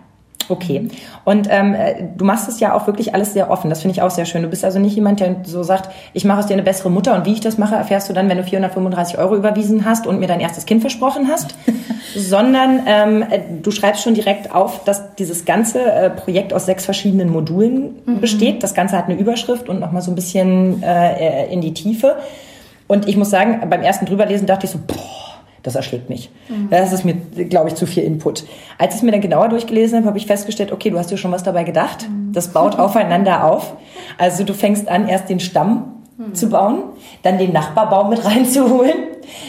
Okay. 0.52 0.90
Und 1.24 1.48
ähm, 1.50 1.74
äh, 1.74 2.04
du 2.18 2.26
machst 2.26 2.50
es 2.50 2.60
ja 2.60 2.74
auch 2.74 2.86
wirklich 2.86 3.16
alles 3.16 3.32
sehr 3.32 3.50
offen. 3.50 3.70
Das 3.70 3.82
finde 3.82 3.96
ich 3.96 4.02
auch 4.02 4.12
sehr 4.12 4.26
schön. 4.26 4.42
Du 4.42 4.50
bist 4.50 4.66
also 4.66 4.80
nicht 4.80 4.94
jemand, 4.94 5.22
der 5.22 5.38
so 5.46 5.64
sagt, 5.64 5.90
ich 6.12 6.26
mache 6.26 6.40
aus 6.40 6.48
dir 6.48 6.56
eine 6.56 6.64
bessere 6.64 6.92
Mutter. 6.92 7.16
Und 7.16 7.26
wie 7.26 7.32
ich 7.32 7.40
das 7.40 7.58
mache, 7.58 7.76
erfährst 7.76 8.10
du 8.10 8.14
dann, 8.14 8.28
wenn 8.28 8.36
du 8.36 8.44
435 8.44 9.18
Euro 9.18 9.38
überwiesen 9.38 9.86
hast 9.86 10.08
und 10.08 10.20
mir 10.20 10.28
dein 10.28 10.42
erstes 10.42 10.66
Kind 10.66 10.82
versprochen 10.82 11.30
hast. 11.30 11.56
Sondern 12.18 12.82
ähm, 12.86 13.22
äh, 13.22 13.40
du 13.62 13.72
schreibst 13.72 14.04
schon 14.04 14.14
direkt 14.14 14.54
auf, 14.54 14.84
dass 14.84 15.16
dieses 15.16 15.46
ganze 15.46 15.80
äh, 15.82 16.10
Projekt 16.10 16.54
aus 16.54 16.66
sechs 16.66 16.84
verschiedenen 16.84 17.30
Modulen 17.30 18.20
besteht. 18.20 18.62
Das 18.62 18.74
Ganze 18.74 18.98
hat 18.98 19.06
eine 19.06 19.18
Überschrift 19.18 19.70
und 19.70 19.80
nochmal 19.80 20.02
so 20.02 20.12
ein 20.12 20.16
bisschen 20.16 20.84
äh, 20.84 21.46
äh, 21.46 21.54
in 21.54 21.62
die 21.62 21.74
Tiefe. 21.74 22.18
Und 22.88 23.08
ich 23.08 23.16
muss 23.16 23.30
sagen, 23.30 23.62
beim 23.70 23.84
ersten 23.84 24.06
drüberlesen 24.06 24.48
dachte 24.48 24.66
ich 24.66 24.72
so, 24.74 24.80
boah, 24.86 25.21
das 25.64 25.76
erschlägt 25.76 26.10
mich. 26.10 26.30
Das 26.70 26.92
ist 26.92 27.06
mir, 27.06 27.14
glaube 27.14 27.70
ich, 27.70 27.76
zu 27.76 27.86
viel 27.86 28.04
Input. 28.04 28.46
Als 28.78 28.96
ich 28.96 29.00
es 29.00 29.04
mir 29.04 29.12
dann 29.12 29.22
genauer 29.22 29.50
durchgelesen 29.50 30.00
habe, 30.00 30.08
habe 30.08 30.18
ich 30.18 30.26
festgestellt, 30.26 30.72
okay, 30.72 30.90
du 30.90 30.98
hast 30.98 31.12
dir 31.12 31.18
schon 31.18 31.32
was 31.32 31.44
dabei 31.44 31.64
gedacht. 31.64 32.08
Das 32.32 32.50
baut 32.50 32.80
aufeinander 32.80 33.44
auf. 33.44 33.76
Also 34.18 34.44
du 34.44 34.54
fängst 34.54 34.88
an, 34.88 35.08
erst 35.08 35.30
den 35.30 35.40
Stamm 35.40 36.02
zu 36.34 36.50
bauen, 36.50 36.84
dann 37.24 37.38
den 37.38 37.52
Nachbarbaum 37.52 38.10
mit 38.10 38.24
reinzuholen, 38.26 38.94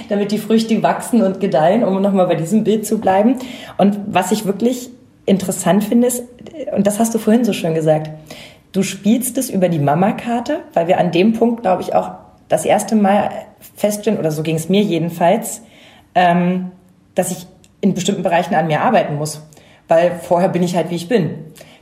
damit 0.08 0.32
die 0.32 0.38
Früchte 0.38 0.82
wachsen 0.82 1.22
und 1.22 1.40
gedeihen, 1.40 1.84
um 1.84 2.00
nochmal 2.00 2.26
bei 2.26 2.34
diesem 2.34 2.64
Bild 2.64 2.86
zu 2.86 2.98
bleiben. 2.98 3.36
Und 3.78 3.98
was 4.06 4.32
ich 4.32 4.44
wirklich 4.44 4.90
interessant 5.26 5.84
finde, 5.84 6.08
ist, 6.08 6.24
und 6.74 6.86
das 6.86 6.98
hast 6.98 7.14
du 7.14 7.18
vorhin 7.18 7.44
so 7.44 7.52
schön 7.52 7.74
gesagt, 7.74 8.10
du 8.72 8.82
spielst 8.82 9.38
es 9.38 9.50
über 9.50 9.68
die 9.68 9.78
Mama-Karte, 9.78 10.60
weil 10.74 10.88
wir 10.88 10.98
an 10.98 11.12
dem 11.12 11.32
Punkt, 11.34 11.62
glaube 11.62 11.82
ich, 11.82 11.94
auch 11.94 12.12
das 12.48 12.64
erste 12.64 12.96
Mal 12.96 13.30
feststellen, 13.76 14.18
oder 14.18 14.30
so 14.30 14.42
ging 14.42 14.56
es 14.56 14.68
mir 14.68 14.82
jedenfalls, 14.82 15.62
ähm, 16.14 16.72
dass 17.14 17.30
ich 17.30 17.46
in 17.80 17.94
bestimmten 17.94 18.22
Bereichen 18.22 18.54
an 18.54 18.66
mir 18.66 18.80
arbeiten 18.80 19.16
muss. 19.16 19.42
Weil 19.88 20.12
vorher 20.22 20.48
bin 20.48 20.62
ich 20.62 20.76
halt, 20.76 20.90
wie 20.90 20.96
ich 20.96 21.08
bin. 21.08 21.34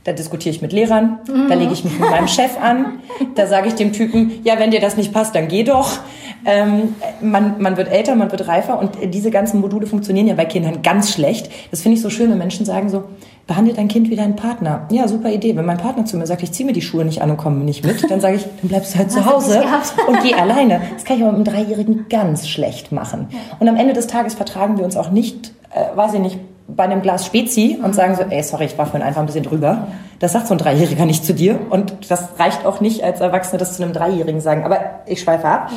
Da 0.04 0.12
diskutiere 0.12 0.54
ich 0.54 0.62
mit 0.62 0.72
Lehrern, 0.72 1.18
da 1.48 1.54
lege 1.54 1.74
ich 1.74 1.84
mich 1.84 1.98
mit 1.98 2.08
meinem 2.08 2.26
Chef 2.26 2.58
an, 2.58 3.00
da 3.34 3.46
sage 3.46 3.68
ich 3.68 3.74
dem 3.74 3.92
Typen, 3.92 4.40
ja, 4.44 4.58
wenn 4.58 4.70
dir 4.70 4.80
das 4.80 4.96
nicht 4.96 5.12
passt, 5.12 5.34
dann 5.34 5.46
geh 5.48 5.62
doch. 5.62 5.98
Ähm, 6.44 6.94
man, 7.20 7.60
man 7.60 7.76
wird 7.76 7.88
älter, 7.88 8.14
man 8.14 8.30
wird 8.30 8.48
reifer 8.48 8.78
und 8.78 8.92
diese 9.14 9.30
ganzen 9.30 9.60
Module 9.60 9.86
funktionieren 9.86 10.26
ja 10.26 10.34
bei 10.34 10.44
Kindern 10.44 10.82
ganz 10.82 11.12
schlecht. 11.12 11.50
Das 11.70 11.82
finde 11.82 11.96
ich 11.96 12.02
so 12.02 12.10
schön, 12.10 12.30
wenn 12.30 12.38
Menschen 12.38 12.64
sagen 12.64 12.88
so, 12.88 13.04
behandle 13.46 13.74
dein 13.74 13.88
Kind 13.88 14.10
wie 14.10 14.16
deinen 14.16 14.36
Partner. 14.36 14.86
Ja, 14.90 15.08
super 15.08 15.30
Idee. 15.30 15.56
Wenn 15.56 15.66
mein 15.66 15.76
Partner 15.76 16.04
zu 16.04 16.16
mir 16.16 16.26
sagt, 16.26 16.42
ich 16.42 16.52
ziehe 16.52 16.66
mir 16.66 16.72
die 16.72 16.82
Schuhe 16.82 17.04
nicht 17.04 17.20
an 17.20 17.30
und 17.30 17.36
komme 17.36 17.64
nicht 17.64 17.84
mit, 17.84 18.10
dann 18.10 18.20
sage 18.20 18.36
ich, 18.36 18.44
dann 18.44 18.68
bleibst 18.68 18.94
du 18.94 18.98
halt 18.98 19.10
zu 19.10 19.26
Hause 19.26 19.62
und 20.06 20.22
geh 20.22 20.34
alleine. 20.40 20.80
Das 20.94 21.04
kann 21.04 21.16
ich 21.16 21.24
aber 21.24 21.36
mit 21.36 21.48
einem 21.48 21.56
Dreijährigen 21.56 22.06
ganz 22.08 22.48
schlecht 22.48 22.92
machen. 22.92 23.28
Und 23.58 23.68
am 23.68 23.76
Ende 23.76 23.92
des 23.92 24.06
Tages 24.06 24.34
vertragen 24.34 24.78
wir 24.78 24.84
uns 24.84 24.96
auch 24.96 25.10
nicht, 25.10 25.52
äh, 25.74 25.96
weiß 25.96 26.14
ich 26.14 26.20
nicht, 26.20 26.38
bei 26.68 26.84
einem 26.84 27.02
Glas 27.02 27.26
Spezi 27.26 27.78
und 27.82 27.94
sagen 27.94 28.14
so, 28.14 28.22
ey, 28.22 28.42
sorry, 28.42 28.66
ich 28.66 28.78
war 28.78 28.86
vorhin 28.86 29.02
einfach 29.02 29.20
ein 29.20 29.26
bisschen 29.26 29.42
drüber. 29.42 29.88
Das 30.20 30.32
sagt 30.32 30.46
so 30.46 30.54
ein 30.54 30.58
Dreijähriger 30.58 31.06
nicht 31.06 31.24
zu 31.24 31.34
dir 31.34 31.58
und 31.70 32.10
das 32.10 32.28
reicht 32.38 32.64
auch 32.66 32.80
nicht 32.80 33.02
als 33.02 33.20
Erwachsene, 33.20 33.58
das 33.58 33.76
zu 33.76 33.82
einem 33.82 33.94
Dreijährigen 33.94 34.40
sagen. 34.40 34.64
Aber 34.64 34.78
ich 35.06 35.22
schweife 35.22 35.46
ab. 35.46 35.72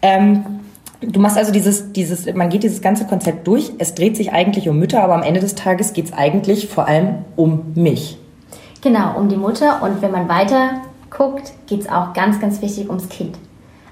Ähm, 0.00 0.44
du 1.02 1.20
machst 1.20 1.36
also 1.36 1.52
dieses, 1.52 1.92
dieses, 1.92 2.32
man 2.34 2.48
geht 2.48 2.62
dieses 2.62 2.80
ganze 2.80 3.06
Konzept 3.06 3.46
durch. 3.46 3.70
Es 3.78 3.94
dreht 3.94 4.16
sich 4.16 4.32
eigentlich 4.32 4.68
um 4.68 4.78
Mütter, 4.78 5.04
aber 5.04 5.14
am 5.14 5.22
Ende 5.22 5.40
des 5.40 5.54
Tages 5.54 5.92
geht 5.92 6.06
es 6.06 6.12
eigentlich 6.14 6.68
vor 6.68 6.88
allem 6.88 7.18
um 7.36 7.72
mich. 7.74 8.18
Genau, 8.80 9.16
um 9.16 9.28
die 9.28 9.36
Mutter. 9.36 9.82
Und 9.82 10.00
wenn 10.00 10.10
man 10.10 10.26
weiter 10.28 10.80
guckt, 11.10 11.52
geht 11.66 11.82
es 11.82 11.88
auch 11.88 12.14
ganz, 12.14 12.40
ganz 12.40 12.62
wichtig 12.62 12.88
ums 12.88 13.10
Kind. 13.10 13.36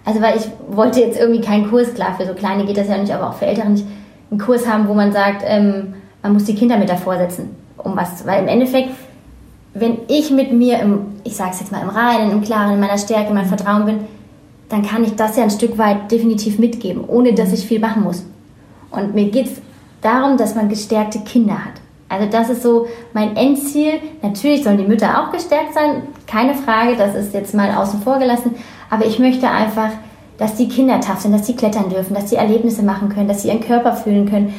Also 0.06 0.22
weil 0.22 0.38
ich 0.38 0.48
wollte 0.68 1.00
jetzt 1.00 1.20
irgendwie 1.20 1.42
keinen 1.42 1.68
Kurs, 1.68 1.92
klar, 1.94 2.14
für 2.16 2.26
so 2.26 2.32
Kleine 2.32 2.64
geht 2.64 2.78
das 2.78 2.88
ja 2.88 2.96
nicht, 2.96 3.12
aber 3.12 3.28
auch 3.28 3.34
für 3.34 3.46
Ältere 3.46 3.68
nicht, 3.68 3.84
einen 4.30 4.40
Kurs 4.40 4.66
haben, 4.66 4.88
wo 4.88 4.94
man 4.94 5.12
sagt, 5.12 5.42
ähm, 5.44 5.94
man 6.22 6.32
muss 6.32 6.44
die 6.44 6.54
Kinder 6.54 6.78
mit 6.78 6.88
davor 6.88 7.18
setzen. 7.18 7.54
Um 7.76 7.96
was, 7.96 8.26
weil 8.26 8.42
im 8.42 8.48
Endeffekt, 8.48 8.90
wenn 9.74 9.98
ich 10.08 10.30
mit 10.30 10.52
mir 10.52 10.80
im, 10.80 11.06
ich 11.24 11.36
sag's 11.36 11.60
jetzt 11.60 11.72
mal, 11.72 11.82
im 11.82 11.88
Reinen, 11.88 12.30
im 12.32 12.42
Klaren, 12.42 12.74
in 12.74 12.80
meiner 12.80 12.98
Stärke, 12.98 13.28
in 13.28 13.34
meinem 13.34 13.46
Vertrauen 13.46 13.86
bin, 13.86 13.98
dann 14.68 14.82
kann 14.82 15.04
ich 15.04 15.14
das 15.16 15.36
ja 15.36 15.42
ein 15.42 15.50
Stück 15.50 15.78
weit 15.78 16.10
definitiv 16.10 16.58
mitgeben, 16.58 17.04
ohne 17.06 17.34
dass 17.34 17.52
ich 17.52 17.66
viel 17.66 17.80
machen 17.80 18.02
muss. 18.02 18.24
Und 18.90 19.14
mir 19.14 19.30
geht 19.30 19.46
es 19.46 19.52
darum, 20.00 20.36
dass 20.36 20.54
man 20.54 20.68
gestärkte 20.68 21.20
Kinder 21.20 21.64
hat. 21.64 21.74
Also 22.08 22.26
das 22.28 22.50
ist 22.50 22.62
so 22.62 22.86
mein 23.12 23.36
Endziel. 23.36 24.00
Natürlich 24.22 24.64
sollen 24.64 24.78
die 24.78 24.86
Mütter 24.86 25.22
auch 25.22 25.32
gestärkt 25.32 25.74
sein, 25.74 26.02
keine 26.26 26.54
Frage, 26.54 26.96
das 26.96 27.14
ist 27.14 27.32
jetzt 27.34 27.54
mal 27.54 27.72
außen 27.72 28.02
vor 28.02 28.18
gelassen. 28.18 28.56
Aber 28.90 29.06
ich 29.06 29.20
möchte 29.20 29.48
einfach, 29.48 29.90
dass 30.38 30.56
die 30.56 30.68
Kinder 30.68 31.00
tough 31.00 31.20
sind, 31.20 31.32
dass 31.32 31.46
sie 31.46 31.54
klettern 31.54 31.88
dürfen, 31.88 32.14
dass 32.14 32.30
sie 32.30 32.36
Erlebnisse 32.36 32.82
machen 32.82 33.10
können, 33.10 33.28
dass 33.28 33.42
sie 33.42 33.48
ihren 33.48 33.60
Körper 33.60 33.92
fühlen 33.92 34.28
können. 34.28 34.54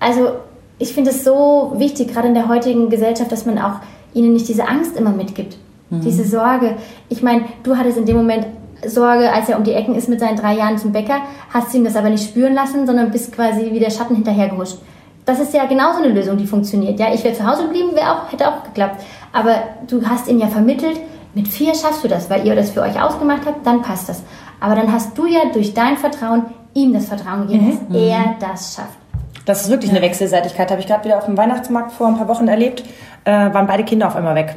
Also 0.00 0.30
ich 0.78 0.92
finde 0.92 1.10
es 1.10 1.22
so 1.22 1.74
wichtig, 1.76 2.08
gerade 2.08 2.28
in 2.28 2.34
der 2.34 2.48
heutigen 2.48 2.88
Gesellschaft, 2.88 3.30
dass 3.30 3.46
man 3.46 3.58
auch 3.58 3.80
ihnen 4.14 4.32
nicht 4.32 4.48
diese 4.48 4.68
Angst 4.68 4.96
immer 4.96 5.10
mitgibt. 5.10 5.56
Diese 5.92 6.24
Sorge. 6.24 6.76
Ich 7.08 7.20
meine, 7.20 7.46
du 7.64 7.76
hattest 7.76 7.98
in 7.98 8.06
dem 8.06 8.16
Moment 8.16 8.46
Sorge, 8.86 9.32
als 9.32 9.48
er 9.48 9.58
um 9.58 9.64
die 9.64 9.72
Ecken 9.72 9.96
ist 9.96 10.08
mit 10.08 10.20
seinen 10.20 10.36
drei 10.36 10.54
Jahren 10.54 10.78
zum 10.78 10.92
Bäcker, 10.92 11.20
hast 11.52 11.74
ihm 11.74 11.84
das 11.84 11.96
aber 11.96 12.10
nicht 12.10 12.24
spüren 12.24 12.54
lassen, 12.54 12.86
sondern 12.86 13.10
bist 13.10 13.32
quasi 13.32 13.70
wie 13.72 13.80
der 13.80 13.90
Schatten 13.90 14.14
hinterhergehuscht. 14.14 14.78
Das 15.24 15.40
ist 15.40 15.52
ja 15.52 15.66
genauso 15.66 16.02
eine 16.02 16.12
Lösung, 16.12 16.36
die 16.36 16.46
funktioniert. 16.46 16.98
Ja, 16.98 17.12
ich 17.12 17.22
wäre 17.24 17.34
zu 17.34 17.44
Hause 17.46 17.64
geblieben, 17.64 17.90
wäre 17.94 18.12
auch, 18.12 18.32
hätte 18.32 18.48
auch 18.48 18.62
geklappt. 18.62 19.02
Aber 19.32 19.56
du 19.88 20.00
hast 20.06 20.28
ihm 20.28 20.38
ja 20.38 20.46
vermittelt, 20.46 21.00
mit 21.34 21.48
vier 21.48 21.74
schaffst 21.74 22.02
du 22.02 22.08
das, 22.08 22.30
weil 22.30 22.46
ihr 22.46 22.54
das 22.54 22.70
für 22.70 22.82
euch 22.82 23.00
ausgemacht 23.00 23.42
habt, 23.46 23.66
dann 23.66 23.82
passt 23.82 24.08
das. 24.08 24.22
Aber 24.60 24.74
dann 24.74 24.92
hast 24.92 25.16
du 25.18 25.26
ja 25.26 25.40
durch 25.52 25.74
dein 25.74 25.96
Vertrauen 25.96 26.44
ihm 26.74 26.92
das 26.92 27.06
Vertrauen 27.06 27.46
gegeben, 27.46 27.78
dass 27.88 28.00
er 28.00 28.36
das 28.40 28.74
schafft. 28.76 28.99
Das 29.44 29.62
ist 29.62 29.70
wirklich 29.70 29.90
eine 29.90 30.02
Wechselseitigkeit. 30.02 30.70
Habe 30.70 30.80
ich 30.80 30.86
gerade 30.86 31.04
wieder 31.04 31.18
auf 31.18 31.24
dem 31.26 31.36
Weihnachtsmarkt 31.36 31.92
vor 31.92 32.08
ein 32.08 32.16
paar 32.16 32.28
Wochen 32.28 32.48
erlebt. 32.48 32.84
Äh, 33.24 33.32
waren 33.32 33.66
beide 33.66 33.84
Kinder 33.84 34.06
auf 34.06 34.16
einmal 34.16 34.34
weg. 34.34 34.56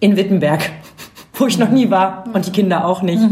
In 0.00 0.16
Wittenberg, 0.16 0.60
wo 1.34 1.46
ich 1.46 1.58
noch 1.58 1.70
nie 1.70 1.90
war. 1.90 2.24
Und 2.32 2.46
die 2.46 2.52
Kinder 2.52 2.86
auch 2.86 3.02
nicht. 3.02 3.22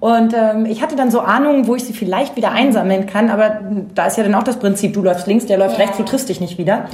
Und 0.00 0.32
ähm, 0.34 0.66
ich 0.66 0.80
hatte 0.82 0.94
dann 0.96 1.10
so 1.10 1.20
Ahnungen, 1.20 1.66
wo 1.66 1.74
ich 1.74 1.84
sie 1.84 1.92
vielleicht 1.92 2.36
wieder 2.36 2.52
einsammeln 2.52 3.06
kann. 3.06 3.30
Aber 3.30 3.60
da 3.94 4.06
ist 4.06 4.16
ja 4.16 4.22
dann 4.22 4.34
auch 4.34 4.42
das 4.44 4.58
Prinzip, 4.58 4.92
du 4.92 5.02
läufst 5.02 5.26
links, 5.26 5.46
der 5.46 5.58
läuft 5.58 5.78
Ja. 5.78 5.84
rechts, 5.84 5.96
du 5.96 6.04
triffst 6.04 6.28
dich 6.28 6.40
nicht 6.40 6.58
wieder. 6.58 6.84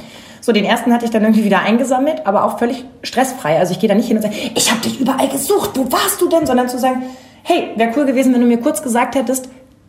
So, 0.41 0.53
den 0.53 0.65
ersten 0.65 0.93
hatte 0.93 1.05
ich 1.07 1.11
dann 1.11 1.23
irgendwie 1.23 1.45
wieder 1.45 1.61
eingesammelt, 1.61 2.27
aber 2.27 2.45
auch 2.45 2.59
völlig 2.59 2.85
stressfrei. 3.03 3.59
Also 3.59 3.73
ich 3.73 3.81
gehe 3.81 3.89
da 3.89 3.95
nicht 3.95 4.09
hin 4.09 4.17
und 4.19 4.23
sage, 4.23 4.35
ich 4.55 4.71
habe 4.71 4.81
dich 4.83 5.01
überall 5.01 5.29
gesucht, 5.29 5.71
wo 5.75 5.91
warst 5.91 6.21
du 6.21 6.29
denn? 6.29 6.47
Sondern 6.47 6.69
zu 6.69 6.79
sagen, 6.79 7.03
hey, 7.43 7.71
wäre 7.77 7.91
cool 7.97 8.05
gewesen, 8.05 8.33
wenn 8.35 8.41
du 8.43 8.47
mir 8.47 8.61
kurz 8.61 8.83
gesagt 8.83 9.15
hättest, 9.15 9.49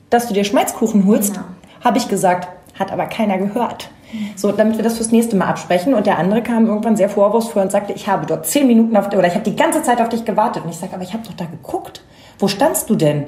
dass 0.10 0.28
du 0.28 0.34
dir 0.34 0.44
Schmalzkuchen 0.46 1.06
holst. 1.06 1.34
Genau. 1.34 1.46
Habe 1.86 2.00
ich 2.00 2.10
gesagt, 2.10 2.48
hat 2.78 2.92
aber 2.92 3.06
keiner 3.06 3.38
gehört. 3.38 3.90
So, 4.36 4.52
damit 4.52 4.78
wir 4.78 4.84
das 4.84 4.98
fürs 4.98 5.12
nächste 5.12 5.36
Mal 5.36 5.46
absprechen. 5.46 5.94
Und 5.94 6.08
der 6.08 6.18
andere 6.18 6.42
kam 6.42 6.66
irgendwann 6.66 6.96
sehr 6.96 7.10
vorwurfsvoll 7.10 7.62
und 7.62 7.72
sagte, 7.72 7.94
ich 7.94 8.08
habe 8.08 8.26
dort 8.26 8.48
zehn 8.48 8.66
Minuten 8.66 8.98
auf 8.98 9.08
oder 9.08 9.28
ich 9.28 9.36
habe 9.36 9.44
die 9.44 9.56
ganze 9.56 9.84
Zeit 9.84 10.02
auf 10.02 10.10
dich 10.10 10.26
gewartet. 10.26 10.64
Und 10.64 10.72
ich 10.72 10.78
sage, 10.78 10.94
aber 10.94 11.04
ich 11.04 11.14
habe 11.14 11.24
doch 11.24 11.34
da 11.34 11.46
geguckt. 11.46 12.02
Wo 12.40 12.48
standst 12.48 12.90
du 12.90 12.96
denn? 12.96 13.26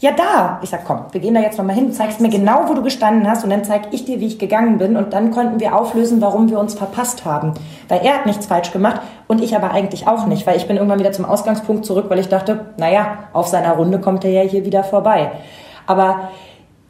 Ja, 0.00 0.10
da. 0.12 0.58
Ich 0.62 0.70
sag, 0.70 0.86
komm, 0.86 1.04
wir 1.12 1.20
gehen 1.20 1.34
da 1.34 1.40
jetzt 1.40 1.58
nochmal 1.58 1.76
hin. 1.76 1.88
Du 1.88 1.92
zeigst 1.92 2.18
mir 2.20 2.30
genau, 2.30 2.64
wo 2.66 2.74
du 2.74 2.82
gestanden 2.82 3.28
hast 3.28 3.44
und 3.44 3.50
dann 3.50 3.62
zeig 3.62 3.92
ich 3.92 4.06
dir, 4.06 4.20
wie 4.20 4.26
ich 4.26 4.38
gegangen 4.38 4.78
bin 4.78 4.96
und 4.96 5.12
dann 5.12 5.30
konnten 5.30 5.60
wir 5.60 5.76
auflösen, 5.76 6.22
warum 6.22 6.48
wir 6.48 6.58
uns 6.58 6.72
verpasst 6.74 7.26
haben. 7.26 7.52
Weil 7.88 8.00
er 8.00 8.14
hat 8.14 8.26
nichts 8.26 8.46
falsch 8.46 8.72
gemacht 8.72 9.02
und 9.28 9.42
ich 9.42 9.54
aber 9.54 9.70
eigentlich 9.70 10.08
auch 10.08 10.26
nicht, 10.26 10.46
weil 10.46 10.56
ich 10.56 10.66
bin 10.66 10.76
irgendwann 10.76 10.98
wieder 10.98 11.12
zum 11.12 11.26
Ausgangspunkt 11.26 11.84
zurück, 11.84 12.06
weil 12.08 12.18
ich 12.18 12.28
dachte, 12.28 12.72
naja, 12.78 13.18
auf 13.34 13.48
seiner 13.48 13.72
Runde 13.72 14.00
kommt 14.00 14.24
er 14.24 14.30
ja 14.30 14.40
hier 14.40 14.64
wieder 14.64 14.82
vorbei. 14.82 15.30
Aber 15.86 16.30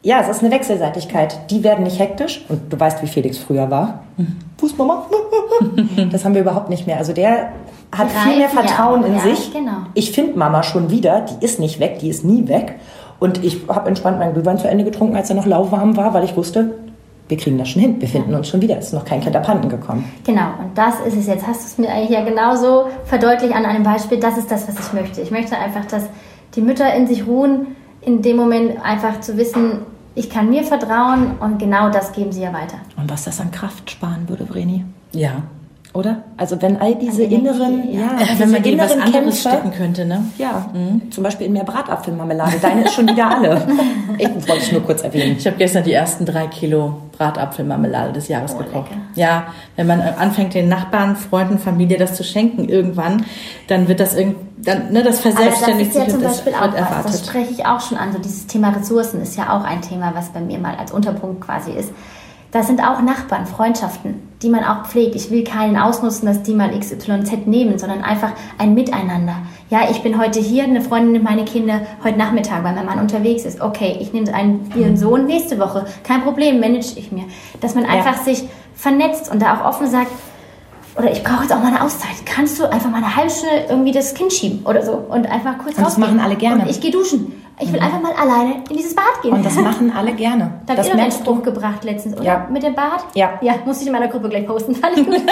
ja, 0.03 0.19
es 0.19 0.27
ist 0.27 0.43
eine 0.43 0.53
Wechselseitigkeit. 0.53 1.49
Die 1.49 1.63
werden 1.63 1.83
nicht 1.83 1.97
hektisch 1.97 2.45
und 2.49 2.71
du 2.71 2.79
weißt, 2.79 3.01
wie 3.01 3.07
Felix 3.07 3.37
früher 3.37 3.71
war. 3.71 4.03
Fußmama. 4.57 5.05
Das 6.11 6.25
haben 6.25 6.33
wir 6.33 6.41
überhaupt 6.41 6.69
nicht 6.69 6.87
mehr. 6.87 6.97
Also 6.97 7.13
der 7.13 7.53
hat 7.91 8.09
Die 8.09 8.29
viel 8.29 8.37
mehr 8.37 8.47
reifen 8.47 8.57
ja 8.57 8.63
Vertrauen 8.63 9.03
auch, 9.03 9.07
in 9.07 9.13
ja, 9.15 9.19
sich. 9.21 9.53
genau. 9.53 9.71
Ich 9.93 10.11
finde 10.11 10.37
Mama 10.37 10.63
schon 10.63 10.89
wieder, 10.89 11.21
die 11.21 11.45
ist 11.45 11.59
nicht 11.59 11.79
weg, 11.79 11.99
die 11.99 12.09
ist 12.09 12.25
nie 12.25 12.47
weg. 12.47 12.75
Und 13.19 13.43
ich 13.43 13.61
habe 13.69 13.87
entspannt 13.87 14.19
meinen 14.19 14.33
Glühwein 14.33 14.57
zu 14.57 14.67
Ende 14.67 14.83
getrunken, 14.83 15.15
als 15.15 15.29
er 15.29 15.35
noch 15.35 15.45
lauwarm 15.45 15.95
war, 15.95 16.13
weil 16.13 16.23
ich 16.23 16.35
wusste, 16.35 16.73
wir 17.29 17.37
kriegen 17.37 17.57
das 17.57 17.69
schon 17.69 17.81
hin. 17.81 18.01
Wir 18.01 18.07
finden 18.09 18.33
uns 18.35 18.49
schon 18.49 18.61
wieder. 18.61 18.77
Es 18.77 18.87
ist 18.87 18.93
noch 18.93 19.05
kein 19.05 19.21
Kind 19.21 19.35
abhanden 19.35 19.69
gekommen. 19.69 20.11
Genau, 20.25 20.47
und 20.59 20.75
das 20.75 20.99
ist 21.05 21.15
es 21.15 21.27
jetzt. 21.27 21.47
Hast 21.47 21.61
du 21.61 21.65
es 21.67 21.77
mir 21.77 21.89
eigentlich 21.93 22.09
ja 22.09 22.25
genauso 22.25 22.87
verdeutlicht 23.05 23.55
an 23.55 23.65
einem 23.65 23.83
Beispiel. 23.83 24.19
Das 24.19 24.37
ist 24.37 24.51
das, 24.51 24.67
was 24.67 24.87
ich 24.87 24.93
möchte. 24.93 25.21
Ich 25.21 25.31
möchte 25.31 25.57
einfach, 25.57 25.85
dass 25.85 26.03
die 26.55 26.61
Mütter 26.61 26.93
in 26.93 27.07
sich 27.07 27.25
ruhen, 27.25 27.67
in 28.01 28.21
dem 28.21 28.35
Moment 28.35 28.83
einfach 28.83 29.21
zu 29.21 29.37
wissen, 29.37 29.79
ich 30.15 30.29
kann 30.29 30.49
mir 30.49 30.63
vertrauen 30.63 31.37
und 31.39 31.57
genau 31.57 31.89
das 31.89 32.11
geben 32.11 32.31
sie 32.31 32.41
ja 32.41 32.53
weiter. 32.53 32.77
Und 32.97 33.09
was 33.09 33.23
das 33.23 33.39
an 33.39 33.51
Kraft 33.51 33.89
sparen 33.89 34.29
würde, 34.29 34.45
Vreni. 34.45 34.85
Ja. 35.11 35.43
Oder? 35.93 36.23
Also 36.37 36.59
wenn 36.61 36.81
all 36.81 36.95
diese 36.95 37.21
inneren, 37.23 37.91
ja. 37.93 38.01
ja, 38.01 38.21
Äh, 38.21 38.25
wenn 38.39 38.49
man 38.51 38.63
die 38.63 38.77
was 38.79 38.91
inneren 38.93 39.01
anderes 39.13 39.43
Kämpfe, 39.43 39.49
stecken 39.49 39.71
könnte, 39.77 40.05
ne? 40.05 40.25
ja, 40.39 40.65
zum 41.11 41.23
Beispiel 41.23 41.45
in 41.47 41.53
mehr 41.53 41.63
Bratapfelmarmelade. 41.65 42.53
Deine 42.59 42.85
ist 42.85 42.93
schon 42.95 43.07
wieder 43.07 43.29
alle. 43.29 43.61
Ich 44.17 44.27
wollte 44.27 44.63
es 44.63 44.71
nur 44.71 44.81
kurz 44.81 45.03
erwähnen. 45.03 45.35
Ich 45.37 45.45
habe 45.45 45.55
gestern 45.57 45.83
die 45.83 45.93
ersten 45.93 46.25
drei 46.25 46.47
Kilo 46.47 46.95
Bratapfelmarmelade 47.15 48.11
des 48.13 48.27
Jahres 48.27 48.53
Oh, 48.55 48.57
gekocht. 48.57 48.89
lecker. 48.89 49.01
Ja, 49.15 49.43
wenn 49.75 49.85
man 49.87 50.01
anfängt, 50.01 50.55
den 50.55 50.67
Nachbarn, 50.67 51.15
Freunden, 51.15 51.59
Familie 51.59 51.97
das 51.99 52.15
zu 52.15 52.23
schenken 52.23 52.67
irgendwann, 52.67 53.25
dann 53.67 53.87
wird 53.87 53.99
das 53.99 54.15
irgendwie, 54.15 54.37
dann, 54.57 54.91
ne, 54.91 55.03
das 55.03 55.19
Aber 55.19 55.29
das 55.29 55.35
verselbstständigt 55.35 55.89
ist 55.91 55.95
ja 55.95 56.03
sich 56.05 56.13
zum 56.13 56.23
das 56.23 56.37
Beispiel 56.41 56.53
auch 56.55 56.61
was, 56.61 56.71
das 56.73 56.79
erwartet. 56.89 57.25
spreche 57.27 57.51
ich 57.51 57.65
auch 57.67 57.79
schon 57.81 57.97
an. 57.99 58.11
So 58.13 58.17
dieses 58.17 58.47
Thema 58.47 58.69
Ressourcen 58.69 59.21
ist 59.21 59.37
ja 59.37 59.55
auch 59.55 59.63
ein 59.63 59.81
Thema, 59.83 60.11
was 60.15 60.29
bei 60.29 60.41
mir 60.41 60.57
mal 60.57 60.75
als 60.75 60.91
Unterpunkt 60.91 61.41
quasi 61.41 61.71
ist. 61.71 61.91
Das 62.53 62.67
sind 62.67 62.81
auch 62.81 63.01
Nachbarn, 63.01 63.47
Freundschaften, 63.47 64.21
die 64.43 64.49
man 64.49 64.63
auch 64.63 64.85
pflegt. 64.85 65.15
Ich 65.15 65.31
will 65.31 65.43
keinen 65.43 65.75
ausnutzen, 65.75 66.27
dass 66.27 66.43
die 66.43 66.53
mal 66.53 66.69
XYZ 66.69 67.47
nehmen, 67.47 67.79
sondern 67.79 68.03
einfach 68.03 68.31
ein 68.59 68.75
Miteinander. 68.75 69.37
Ja, 69.71 69.89
ich 69.89 70.03
bin 70.03 70.21
heute 70.21 70.39
hier, 70.39 70.63
eine 70.63 70.81
Freundin 70.81 71.13
nimmt 71.13 71.25
meine 71.25 71.45
Kinder 71.45 71.81
heute 72.03 72.19
Nachmittag, 72.19 72.63
weil 72.63 72.75
mein 72.75 72.85
Mann 72.85 72.99
unterwegs 72.99 73.43
ist. 73.43 73.59
Okay, 73.59 73.97
ich 73.99 74.13
nehme 74.13 74.31
einen, 74.31 74.71
ihren 74.75 74.97
Sohn 74.97 75.25
nächste 75.25 75.57
Woche. 75.57 75.85
Kein 76.03 76.21
Problem, 76.21 76.59
manage 76.59 76.93
ich 76.95 77.11
mir. 77.11 77.23
Dass 77.59 77.73
man 77.73 77.85
einfach 77.85 78.17
sich 78.17 78.47
vernetzt 78.75 79.31
und 79.31 79.41
da 79.41 79.57
auch 79.57 79.65
offen 79.65 79.87
sagt, 79.87 80.11
oder 80.95 81.11
ich 81.11 81.23
brauche 81.23 81.41
jetzt 81.41 81.53
auch 81.53 81.59
mal 81.59 81.69
eine 81.69 81.81
Auszeit. 81.81 82.23
Kannst 82.23 82.59
du 82.59 82.71
einfach 82.71 82.91
mal 82.91 82.97
eine 82.97 83.15
halbe 83.15 83.31
Stunde 83.31 83.65
irgendwie 83.67 83.91
das 83.91 84.13
Kind 84.13 84.31
schieben 84.31 84.63
oder 84.65 84.85
so 84.85 84.91
und 84.91 85.25
einfach 85.25 85.57
kurz 85.57 85.69
Und 85.69 85.79
das 85.79 85.85
rausgehen? 85.85 86.17
machen 86.17 86.19
alle 86.19 86.35
gerne. 86.35 86.61
Und 86.61 86.69
ich 86.69 86.81
gehe 86.81 86.91
duschen. 86.91 87.42
Ich 87.59 87.71
will 87.71 87.79
einfach 87.79 88.01
mal 88.01 88.11
alleine 88.13 88.55
in 88.69 88.75
dieses 88.77 88.95
Bad 88.95 89.21
gehen. 89.21 89.31
Und 89.33 89.45
das 89.45 89.55
machen 89.55 89.91
alle 89.95 90.13
gerne. 90.13 90.51
da 90.65 90.73
das 90.75 90.89
habt 90.89 90.97
ihr 90.97 91.03
den. 91.03 91.11
Spruch 91.11 91.43
gebracht 91.43 91.83
letztens, 91.83 92.15
oder? 92.15 92.23
Ja. 92.25 92.47
Mit 92.51 92.63
dem 92.63 92.73
Bad? 92.73 93.05
Ja. 93.13 93.33
Ja, 93.41 93.53
muss 93.65 93.79
ich 93.81 93.87
in 93.87 93.93
meiner 93.93 94.07
Gruppe 94.07 94.27
gleich 94.29 94.45
posten. 94.47 94.75
Fand 94.75 94.97
ich 94.97 95.05
gut. 95.05 95.21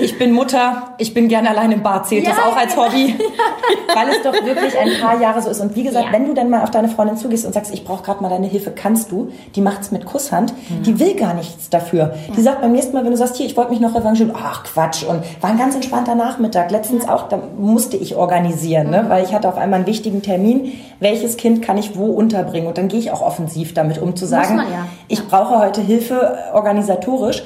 Ich 0.00 0.18
bin 0.18 0.32
Mutter, 0.32 0.94
ich 0.98 1.14
bin 1.14 1.28
gerne 1.28 1.50
allein 1.50 1.72
im 1.72 1.82
Bad. 1.82 2.06
Zählt 2.08 2.26
das 2.26 2.36
Ja, 2.36 2.44
auch 2.44 2.56
als 2.56 2.74
genau. 2.74 2.86
Hobby? 2.86 3.14
Weil 3.94 4.08
es 4.08 4.22
doch 4.22 4.32
wirklich 4.32 4.78
ein 4.78 5.00
paar 5.00 5.20
Jahre 5.20 5.40
so 5.42 5.50
ist. 5.50 5.60
Und 5.60 5.76
wie 5.76 5.82
gesagt, 5.82 6.06
Ja. 6.06 6.12
wenn 6.12 6.26
du 6.26 6.34
dann 6.34 6.50
mal 6.50 6.62
auf 6.62 6.70
deine 6.70 6.88
Freundin 6.88 7.16
zugehst 7.16 7.44
und 7.46 7.52
sagst, 7.52 7.72
ich 7.72 7.84
brauche 7.84 8.02
gerade 8.02 8.22
mal 8.22 8.28
deine 8.28 8.46
Hilfe, 8.46 8.70
kannst 8.72 9.10
du, 9.12 9.30
die 9.54 9.60
macht's 9.60 9.90
mit 9.92 10.04
Kusshand, 10.06 10.52
die 10.84 10.98
will 10.98 11.14
gar 11.14 11.34
nichts 11.34 11.70
dafür. 11.70 12.14
Die 12.36 12.40
sagt 12.40 12.60
beim 12.62 12.72
nächsten 12.72 12.94
Mal, 12.94 13.04
wenn 13.04 13.10
du 13.12 13.16
sagst, 13.16 13.36
hier, 13.36 13.46
ich 13.46 13.56
wollte 13.56 13.70
mich 13.70 13.80
noch 13.80 13.94
revanchieren, 13.94 14.34
ach 14.36 14.64
Quatsch. 14.64 15.04
Und 15.04 15.22
war 15.40 15.50
ein 15.50 15.58
ganz 15.58 15.74
entspannter 15.74 16.14
Nachmittag. 16.14 16.70
Letztens 16.70 17.08
auch, 17.08 17.28
da 17.28 17.38
musste 17.58 17.96
ich 17.96 18.16
organisieren, 18.16 18.90
ne? 18.90 19.04
weil 19.08 19.24
ich 19.24 19.32
hatte 19.34 19.48
auf 19.48 19.56
einmal 19.56 19.78
einen 19.80 19.86
wichtigen 19.86 20.22
Termin. 20.22 20.72
Welches 21.00 21.36
Kind 21.36 21.62
kann 21.62 21.78
ich 21.78 21.96
wo 21.96 22.06
unterbringen? 22.06 22.66
Und 22.66 22.78
dann 22.78 22.88
gehe 22.88 22.98
ich 22.98 23.10
auch 23.10 23.22
offensiv 23.22 23.74
damit 23.74 23.98
um 23.98 24.16
zu 24.16 24.26
sagen, 24.26 24.58
ja. 24.58 24.86
ich 25.08 25.26
brauche 25.26 25.58
heute 25.58 25.80
Hilfe 25.80 26.38
äh, 26.50 26.54
organisatorisch. 26.54 27.42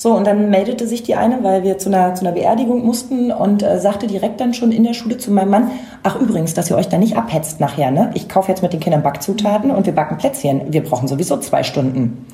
So, 0.00 0.12
und 0.12 0.28
dann 0.28 0.48
meldete 0.48 0.86
sich 0.86 1.02
die 1.02 1.16
eine, 1.16 1.42
weil 1.42 1.64
wir 1.64 1.76
zu 1.78 1.88
einer, 1.88 2.14
zu 2.14 2.24
einer 2.24 2.32
Beerdigung 2.32 2.86
mussten 2.86 3.32
und 3.32 3.64
äh, 3.64 3.80
sagte 3.80 4.06
direkt 4.06 4.40
dann 4.40 4.54
schon 4.54 4.70
in 4.70 4.84
der 4.84 4.94
Schule 4.94 5.18
zu 5.18 5.32
meinem 5.32 5.50
Mann, 5.50 5.70
ach 6.04 6.14
übrigens, 6.20 6.54
dass 6.54 6.70
ihr 6.70 6.76
euch 6.76 6.88
da 6.88 6.98
nicht 6.98 7.16
abhetzt 7.16 7.58
nachher, 7.58 7.90
ne? 7.90 8.12
Ich 8.14 8.28
kaufe 8.28 8.48
jetzt 8.48 8.62
mit 8.62 8.72
den 8.72 8.78
Kindern 8.78 9.02
Backzutaten 9.02 9.72
und 9.72 9.86
wir 9.86 9.94
backen 9.94 10.16
Plätzchen. 10.16 10.72
Wir 10.72 10.84
brauchen 10.84 11.08
sowieso 11.08 11.38
zwei 11.38 11.64
Stunden. 11.64 12.26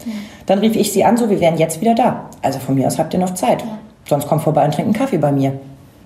Dann 0.45 0.59
rief 0.59 0.77
ich 0.77 0.93
sie 0.93 1.05
an, 1.05 1.17
so, 1.17 1.31
wir 1.31 1.41
wären 1.41 1.57
jetzt 1.57 1.81
wieder 1.81 1.95
da. 1.95 2.27
Also 2.43 2.59
von 2.59 2.75
mir 2.75 2.87
aus 2.87 2.99
habt 2.99 3.15
ihr 3.15 3.21
noch 3.21 3.33
Zeit. 3.33 3.65
Sonst 4.07 4.29
kommt 4.29 4.43
vorbei 4.43 4.63
und 4.67 4.75
trinkt 4.75 4.89
einen 4.89 5.07
Kaffee 5.07 5.17
bei 5.17 5.33
mir. 5.33 5.59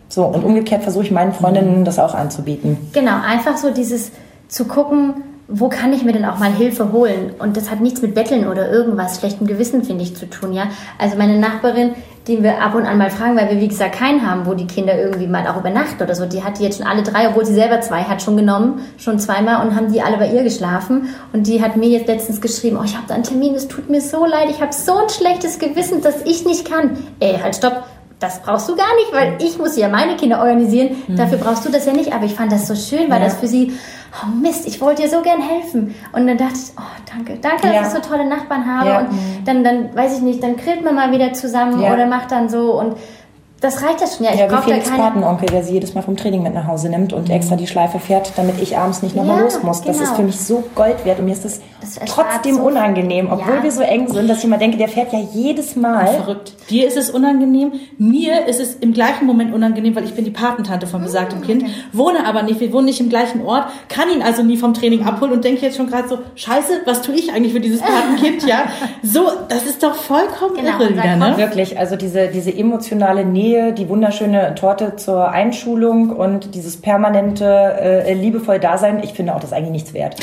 So, 0.09 0.25
und 0.27 0.45
umgekehrt 0.45 0.85
versuche 0.85 1.05
ich 1.05 1.11
meinen 1.11 1.33
Freundinnen 1.33 1.85
das 1.85 1.99
auch 1.99 2.15
anzubieten. 2.15 2.79
Genau, 2.93 3.21
einfach 3.27 3.57
so 3.57 3.71
dieses 3.73 4.13
zu 4.49 4.65
gucken, 4.65 5.23
wo 5.51 5.71
kann 5.71 5.95
ich 5.95 6.05
mir 6.05 6.13
denn 6.13 6.27
auch 6.27 6.39
mal 6.39 6.53
Hilfe 6.53 6.93
holen? 6.93 7.31
Und 7.39 7.57
das 7.57 7.71
hat 7.71 7.81
nichts 7.81 8.03
mit 8.03 8.15
Betteln 8.15 8.47
oder 8.49 8.71
irgendwas 8.71 9.19
schlechtem 9.19 9.47
Gewissen, 9.47 9.83
finde 9.83 10.05
ich, 10.05 10.15
zu 10.15 10.29
tun, 10.29 10.53
ja. 10.53 10.65
Also 10.99 11.17
meine 11.17 11.39
Nachbarin, 11.39 11.95
die 12.27 12.43
wir 12.43 12.61
ab 12.61 12.75
und 12.75 12.85
an 12.85 12.99
mal 12.99 13.11
fragen, 13.11 13.35
weil 13.35 13.49
wir, 13.49 13.59
wie 13.59 13.69
gesagt, 13.69 13.95
keinen 13.95 14.29
haben, 14.29 14.45
wo 14.45 14.53
die 14.53 14.67
Kinder 14.67 14.99
irgendwie 14.99 15.27
mal 15.27 15.47
auch 15.47 15.59
übernachten 15.59 16.03
oder 16.03 16.15
so, 16.15 16.27
die 16.27 16.45
hat 16.45 16.59
die 16.59 16.65
jetzt 16.65 16.77
schon 16.77 16.87
alle 16.87 17.03
drei, 17.03 17.31
obwohl 17.31 17.47
sie 17.47 17.55
selber 17.55 17.81
zwei 17.81 18.03
hat, 18.03 18.21
schon 18.21 18.37
genommen, 18.37 18.83
schon 18.99 19.19
zweimal 19.19 19.67
und 19.67 19.75
haben 19.75 19.91
die 19.91 20.03
alle 20.03 20.19
bei 20.19 20.31
ihr 20.31 20.43
geschlafen. 20.43 21.09
Und 21.33 21.47
die 21.47 21.63
hat 21.63 21.79
mir 21.79 21.89
jetzt 21.89 22.09
letztens 22.09 22.43
geschrieben, 22.43 22.77
oh, 22.79 22.85
ich 22.85 22.95
habe 22.95 23.07
da 23.09 23.15
einen 23.15 23.25
Termin, 23.25 23.55
es 23.55 23.69
tut 23.69 23.89
mir 23.89 24.03
so 24.03 24.27
leid, 24.27 24.51
ich 24.51 24.61
habe 24.61 24.75
so 24.75 24.99
ein 24.99 25.09
schlechtes 25.09 25.59
Gewissen, 25.59 26.03
dass 26.03 26.27
ich 26.27 26.45
nicht 26.45 26.71
kann. 26.71 26.99
Ey, 27.21 27.39
halt, 27.43 27.57
stopp. 27.57 27.85
Das 28.21 28.43
brauchst 28.43 28.69
du 28.69 28.75
gar 28.75 28.93
nicht, 28.97 29.13
weil 29.13 29.37
ich 29.41 29.59
muss 29.59 29.77
ja 29.77 29.89
meine 29.89 30.17
Kinder 30.17 30.41
organisieren. 30.41 30.97
Dafür 31.09 31.39
brauchst 31.39 31.65
du 31.65 31.71
das 31.71 31.87
ja 31.87 31.93
nicht. 31.93 32.13
Aber 32.13 32.25
ich 32.25 32.35
fand 32.35 32.51
das 32.51 32.67
so 32.67 32.75
schön, 32.75 33.09
weil 33.11 33.21
Ja. 33.21 33.27
das 33.27 33.37
für 33.37 33.47
sie, 33.47 33.73
oh 34.13 34.27
Mist, 34.43 34.67
ich 34.67 34.81
wollte 34.81 35.03
dir 35.03 35.09
so 35.09 35.23
gern 35.23 35.41
helfen. 35.41 35.95
Und 36.13 36.27
dann 36.27 36.37
dachte 36.37 36.55
ich, 36.55 36.73
oh 36.77 36.83
danke, 37.15 37.39
danke, 37.41 37.69
Ja. 37.69 37.83
dass 37.83 37.95
ich 37.95 38.03
so 38.03 38.09
tolle 38.11 38.27
Nachbarn 38.27 38.67
habe. 38.67 38.89
Ja. 38.89 38.99
Und 39.01 39.09
dann, 39.45 39.63
dann 39.63 39.95
weiß 39.95 40.17
ich 40.17 40.23
nicht, 40.23 40.43
dann 40.43 40.57
grillt 40.57 40.83
man 40.83 40.97
mal 40.97 41.13
wieder 41.13 41.33
zusammen 41.33 41.81
oder 41.81 42.07
macht 42.07 42.33
dann 42.33 42.49
so. 42.49 42.73
Und 42.73 42.97
das 43.61 43.83
reicht 43.83 44.01
ja 44.01 44.07
schon. 44.07 44.25
Ja, 44.27 44.33
ich 44.35 44.39
Ja, 44.41 44.47
wie 44.47 44.51
brauche 44.55 44.61
da 44.63 44.69
Felix 44.69 44.89
keine. 44.91 45.03
Patenonkel, 45.03 45.49
der 45.49 45.63
sie 45.65 45.73
jedes 45.75 45.95
Mal 45.95 46.03
vom 46.03 46.17
Training 46.17 46.43
mit 46.43 46.55
nach 46.55 46.67
Hause 46.67 46.89
nimmt 46.89 47.13
und 47.13 47.29
extra 47.31 47.57
die 47.57 47.67
Schleife 47.67 47.99
fährt, 47.99 48.33
damit 48.37 48.61
ich 48.63 48.77
abends 48.79 49.03
nicht 49.03 49.17
nochmal 49.17 49.39
Ja, 49.39 49.43
los 49.45 49.63
muss. 49.63 49.83
Das 49.83 49.99
genau. 49.99 50.09
ist 50.11 50.17
für 50.17 50.23
mich 50.23 50.41
so 50.41 50.65
Gold 50.75 51.05
wert 51.05 51.19
und 51.19 51.25
mir 51.25 51.33
ist 51.33 51.45
das, 51.45 51.61
Das 51.81 51.95
trotzdem 52.07 52.57
so- 52.57 52.63
unangenehm, 52.63 53.29
obwohl 53.31 53.57
Ja. 53.57 53.63
wir 53.63 53.71
so 53.73 53.83
eng 53.83 54.09
sind, 54.09 54.29
dass 54.29 54.39
ich 54.39 54.45
immer 54.45 54.59
denke, 54.59 54.77
der 54.77 54.89
fährt 54.89 55.13
ja 55.13 55.21
jedes 55.33 55.75
Mal. 55.77 56.07
Verrückt. 56.07 56.53
Dir 56.71 56.87
ist 56.87 56.97
es 56.97 57.11
unangenehm, 57.11 57.73
mir 57.99 58.47
ist 58.47 58.61
es 58.61 58.75
im 58.77 58.93
gleichen 58.93 59.27
Moment 59.27 59.53
unangenehm, 59.55 59.97
weil 59.97 60.05
ich 60.05 60.15
bin 60.15 60.25
die 60.25 60.31
Patentante 60.31 60.87
von 60.87 61.03
besagtem 61.03 61.41
Kind, 61.41 61.65
wohne 61.93 62.27
aber 62.27 62.43
nicht, 62.43 62.61
wir 62.61 62.73
wohnen 62.73 62.85
nicht 62.87 63.01
im 63.01 63.09
gleichen 63.09 63.45
Ort, 63.45 63.65
kann 63.89 64.09
ihn 64.11 64.23
also 64.23 64.43
nie 64.43 64.57
vom 64.57 64.75
Training 64.75 65.05
abholen 65.05 65.33
und 65.33 65.45
denke 65.45 65.63
jetzt 65.63 65.77
schon 65.77 65.89
gerade 65.89 66.09
so, 66.09 66.19
scheiße, 66.35 66.83
was 66.85 67.03
tue 67.03 67.15
ich 67.15 67.33
eigentlich 67.33 67.53
für 67.55 67.61
dieses 67.61 67.81
Patenkind, 67.81 68.45
ja? 68.47 68.65
So, 69.03 69.23
das 69.49 69.65
ist 69.65 69.83
doch 69.83 69.95
vollkommen 69.95 70.55
Genau, 70.57 70.79
irre 70.81 70.91
wieder, 70.93 71.17
ne? 71.17 71.35
Wirklich, 71.37 71.79
also 71.79 71.97
diese, 71.97 72.29
diese 72.29 72.55
emotionale 72.55 73.25
Nähe, 73.25 73.48
die 73.73 73.89
wunderschöne 73.89 74.55
Torte 74.55 74.97
zur 74.97 75.31
Einschulung 75.31 76.11
und 76.11 76.55
dieses 76.55 76.81
permanente 76.81 77.45
äh, 77.45 78.15
liebevoll 78.15 78.59
Dasein, 78.59 79.03
ich 79.03 79.13
finde 79.13 79.35
auch 79.35 79.41
das 79.41 79.53
eigentlich 79.53 79.73
nichts 79.73 79.95
wert. 79.95 80.17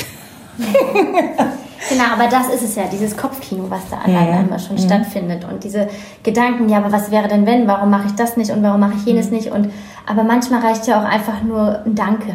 Genau, 1.88 2.04
aber 2.12 2.28
das 2.28 2.48
ist 2.48 2.62
es 2.62 2.74
ja, 2.74 2.84
dieses 2.90 3.16
Kopfkino, 3.16 3.70
was 3.70 3.88
da 3.90 3.98
alleine 3.98 4.44
immer 4.46 4.58
schon 4.58 4.76
stattfindet. 4.76 5.44
Und 5.44 5.62
diese 5.62 5.88
Gedanken, 6.22 6.68
ja, 6.68 6.78
aber 6.78 6.90
was 6.90 7.10
wäre 7.10 7.28
denn 7.28 7.46
wenn? 7.46 7.68
Warum 7.68 7.90
mache 7.90 8.08
ich 8.08 8.14
das 8.14 8.36
nicht 8.36 8.50
und 8.50 8.62
warum 8.62 8.80
mache 8.80 8.94
ich 8.96 9.04
jenes 9.04 9.30
nicht? 9.30 9.52
Und 9.52 9.70
aber 10.04 10.24
manchmal 10.24 10.60
reicht 10.62 10.86
ja 10.86 11.00
auch 11.00 11.04
einfach 11.04 11.42
nur 11.42 11.84
ein 11.84 11.94
Danke. 11.94 12.34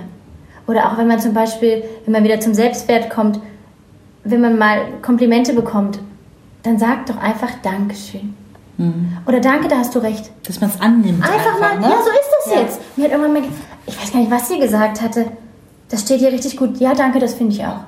Oder 0.68 0.88
auch 0.88 0.97
wenn 0.97 1.07
man 1.07 1.19
zum 1.19 1.34
Beispiel, 1.34 1.84
wenn 2.05 2.13
man 2.13 2.23
wieder 2.23 2.39
zum 2.39 2.53
Selbstwert 2.53 3.09
kommt, 3.09 3.39
wenn 4.23 4.41
man 4.41 4.57
mal 4.57 4.77
Komplimente 5.01 5.53
bekommt, 5.53 5.99
dann 6.63 6.77
sagt 6.77 7.09
doch 7.09 7.18
einfach 7.18 7.49
Dankeschön. 7.61 8.35
Oder 9.26 9.40
danke, 9.40 9.68
da 9.68 9.78
hast 9.78 9.94
du 9.95 9.99
recht. 9.99 10.32
Dass 10.48 10.60
man 10.62 10.70
es 10.70 10.82
annimmt. 10.82 11.24
Einfach, 11.24 11.60
mal, 11.60 11.80
ne? 11.80 11.90
ja, 11.90 11.98
so 12.03 12.10
ist 12.10 12.30
das 12.45 12.56
jetzt. 12.56 12.98
Mir 12.98 13.06
hat 13.06 13.12
irgendwann 13.12 13.34
mal, 13.34 13.44
ich 13.86 14.02
weiß 14.02 14.12
gar 14.12 14.20
nicht, 14.20 14.32
was 14.32 14.48
sie 14.48 14.60
gesagt 14.60 15.02
hatte. 15.02 15.26
Das 15.90 16.02
steht 16.02 16.20
hier 16.20 16.32
richtig 16.32 16.58
gut. 16.58 16.80
Ja, 16.80 16.94
danke, 16.94 17.20
das 17.20 17.34
finde 17.34 17.53
ich 17.53 17.66
auch. 17.66 17.82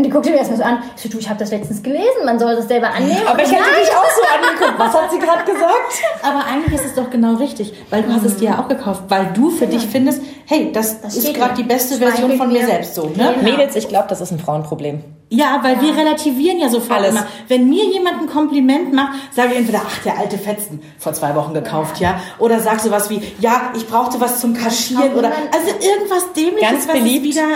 Und 0.00 0.04
die 0.04 0.10
guckte 0.10 0.30
mir 0.30 0.38
erstmal 0.38 0.56
so 0.56 0.64
an. 0.64 0.82
Ich 0.96 1.02
so, 1.02 1.08
du, 1.10 1.18
ich 1.18 1.28
habe 1.28 1.38
das 1.38 1.50
letztens 1.50 1.82
gelesen, 1.82 2.24
man 2.24 2.38
soll 2.38 2.56
das 2.56 2.68
selber 2.68 2.88
annehmen. 2.88 3.20
Aber 3.26 3.42
ich 3.42 3.52
hätte 3.52 3.62
dich 3.62 3.90
auch 3.90 4.08
so 4.10 4.22
angeguckt. 4.48 4.78
Was 4.78 4.94
hat 4.94 5.10
sie 5.10 5.18
gerade 5.18 5.44
gesagt? 5.44 5.92
Aber 6.22 6.42
eigentlich 6.46 6.80
ist 6.80 6.86
es 6.86 6.94
doch 6.94 7.10
genau 7.10 7.34
richtig, 7.34 7.74
weil 7.90 8.02
du 8.02 8.10
hast 8.10 8.24
es 8.24 8.38
dir 8.38 8.50
ja 8.52 8.58
auch 8.60 8.68
gekauft, 8.68 9.02
weil 9.08 9.26
du 9.34 9.50
für 9.50 9.66
dich 9.66 9.86
findest, 9.86 10.22
hey, 10.46 10.72
das, 10.72 11.02
Das 11.02 11.16
ist 11.18 11.34
gerade 11.34 11.52
die 11.54 11.64
beste 11.64 11.96
Schmeichelt 11.96 12.16
Version 12.18 12.38
von 12.38 12.48
mir 12.50 12.60
mir. 12.60 12.66
selbst 12.66 12.94
so, 12.94 13.08
ne? 13.08 13.34
Genau. 13.38 13.42
Mädels, 13.42 13.76
ich 13.76 13.88
glaube, 13.88 14.06
das 14.08 14.22
ist 14.22 14.30
ein 14.30 14.38
Frauenproblem. 14.38 15.04
Ja, 15.28 15.60
weil 15.62 15.78
wir 15.82 15.94
relativieren 15.94 16.58
ja 16.58 16.70
sofort 16.70 16.98
Alles. 17.00 17.10
immer. 17.10 17.26
Wenn 17.48 17.68
mir 17.68 17.84
jemand 17.84 18.22
ein 18.22 18.26
Kompliment 18.26 18.94
macht, 18.94 19.12
sage 19.36 19.50
ich 19.52 19.58
entweder, 19.58 19.82
ach, 19.86 19.98
der 20.02 20.18
alte 20.18 20.38
Fetzen, 20.38 20.80
vor 20.98 21.12
zwei 21.12 21.34
Wochen 21.34 21.52
gekauft, 21.52 22.00
ja. 22.00 22.20
Oder 22.38 22.58
sag 22.60 22.80
sowas 22.80 23.10
wie, 23.10 23.20
ja, 23.38 23.70
ich 23.76 23.86
brauchte 23.86 24.18
was 24.18 24.40
zum 24.40 24.54
Kaschieren 24.54 25.12
oder, 25.14 25.30
also 25.54 25.68
irgendwas 25.86 26.32
Dämliches, 26.32 26.60
Ganz 26.70 26.88
was 26.88 26.94
beliebt. 26.94 27.26
es 27.26 27.34
wieder 27.36 27.46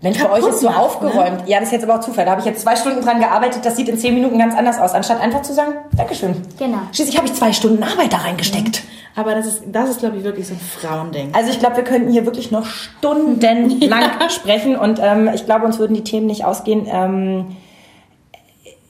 Mensch, 0.00 0.22
bei 0.22 0.30
euch 0.30 0.46
ist 0.46 0.60
so 0.60 0.66
macht, 0.66 0.78
ne? 0.78 0.82
aufgeräumt. 0.82 1.42
Ja, 1.46 1.58
das 1.58 1.68
ist 1.68 1.72
jetzt 1.72 1.84
aber 1.84 1.96
auch 1.96 2.00
Zufall. 2.00 2.24
Da 2.24 2.32
habe 2.32 2.40
ich 2.40 2.46
jetzt 2.46 2.62
zwei 2.62 2.76
Stunden 2.76 3.02
dran 3.02 3.18
gearbeitet. 3.18 3.64
Das 3.64 3.76
sieht 3.76 3.88
in 3.88 3.98
zehn 3.98 4.14
Minuten 4.14 4.38
ganz 4.38 4.54
anders 4.54 4.78
aus. 4.78 4.92
Anstatt 4.92 5.20
einfach 5.20 5.42
zu 5.42 5.52
sagen, 5.52 5.74
Dankeschön. 5.96 6.36
Genau. 6.58 6.78
Schließlich 6.92 7.16
habe 7.16 7.26
ich 7.26 7.34
zwei 7.34 7.52
Stunden 7.52 7.82
Arbeit 7.82 8.12
da 8.12 8.18
reingesteckt. 8.18 8.84
Aber 9.16 9.34
das 9.34 9.46
ist, 9.46 9.62
das 9.72 9.90
ist, 9.90 9.98
glaube 9.98 10.16
ich, 10.16 10.22
wirklich 10.22 10.46
so 10.46 10.54
ein 10.54 10.60
Frauending. 10.60 11.34
Also 11.34 11.50
ich 11.50 11.58
glaube, 11.58 11.76
wir 11.76 11.84
könnten 11.84 12.12
hier 12.12 12.24
wirklich 12.24 12.52
noch 12.52 12.66
stundenlang 12.66 14.12
sprechen 14.28 14.76
und 14.76 15.00
ähm, 15.02 15.28
ich 15.34 15.44
glaube, 15.44 15.66
uns 15.66 15.80
würden 15.80 15.94
die 15.94 16.04
Themen 16.04 16.26
nicht 16.26 16.44
ausgehen. 16.44 16.86
Ähm, 16.88 17.56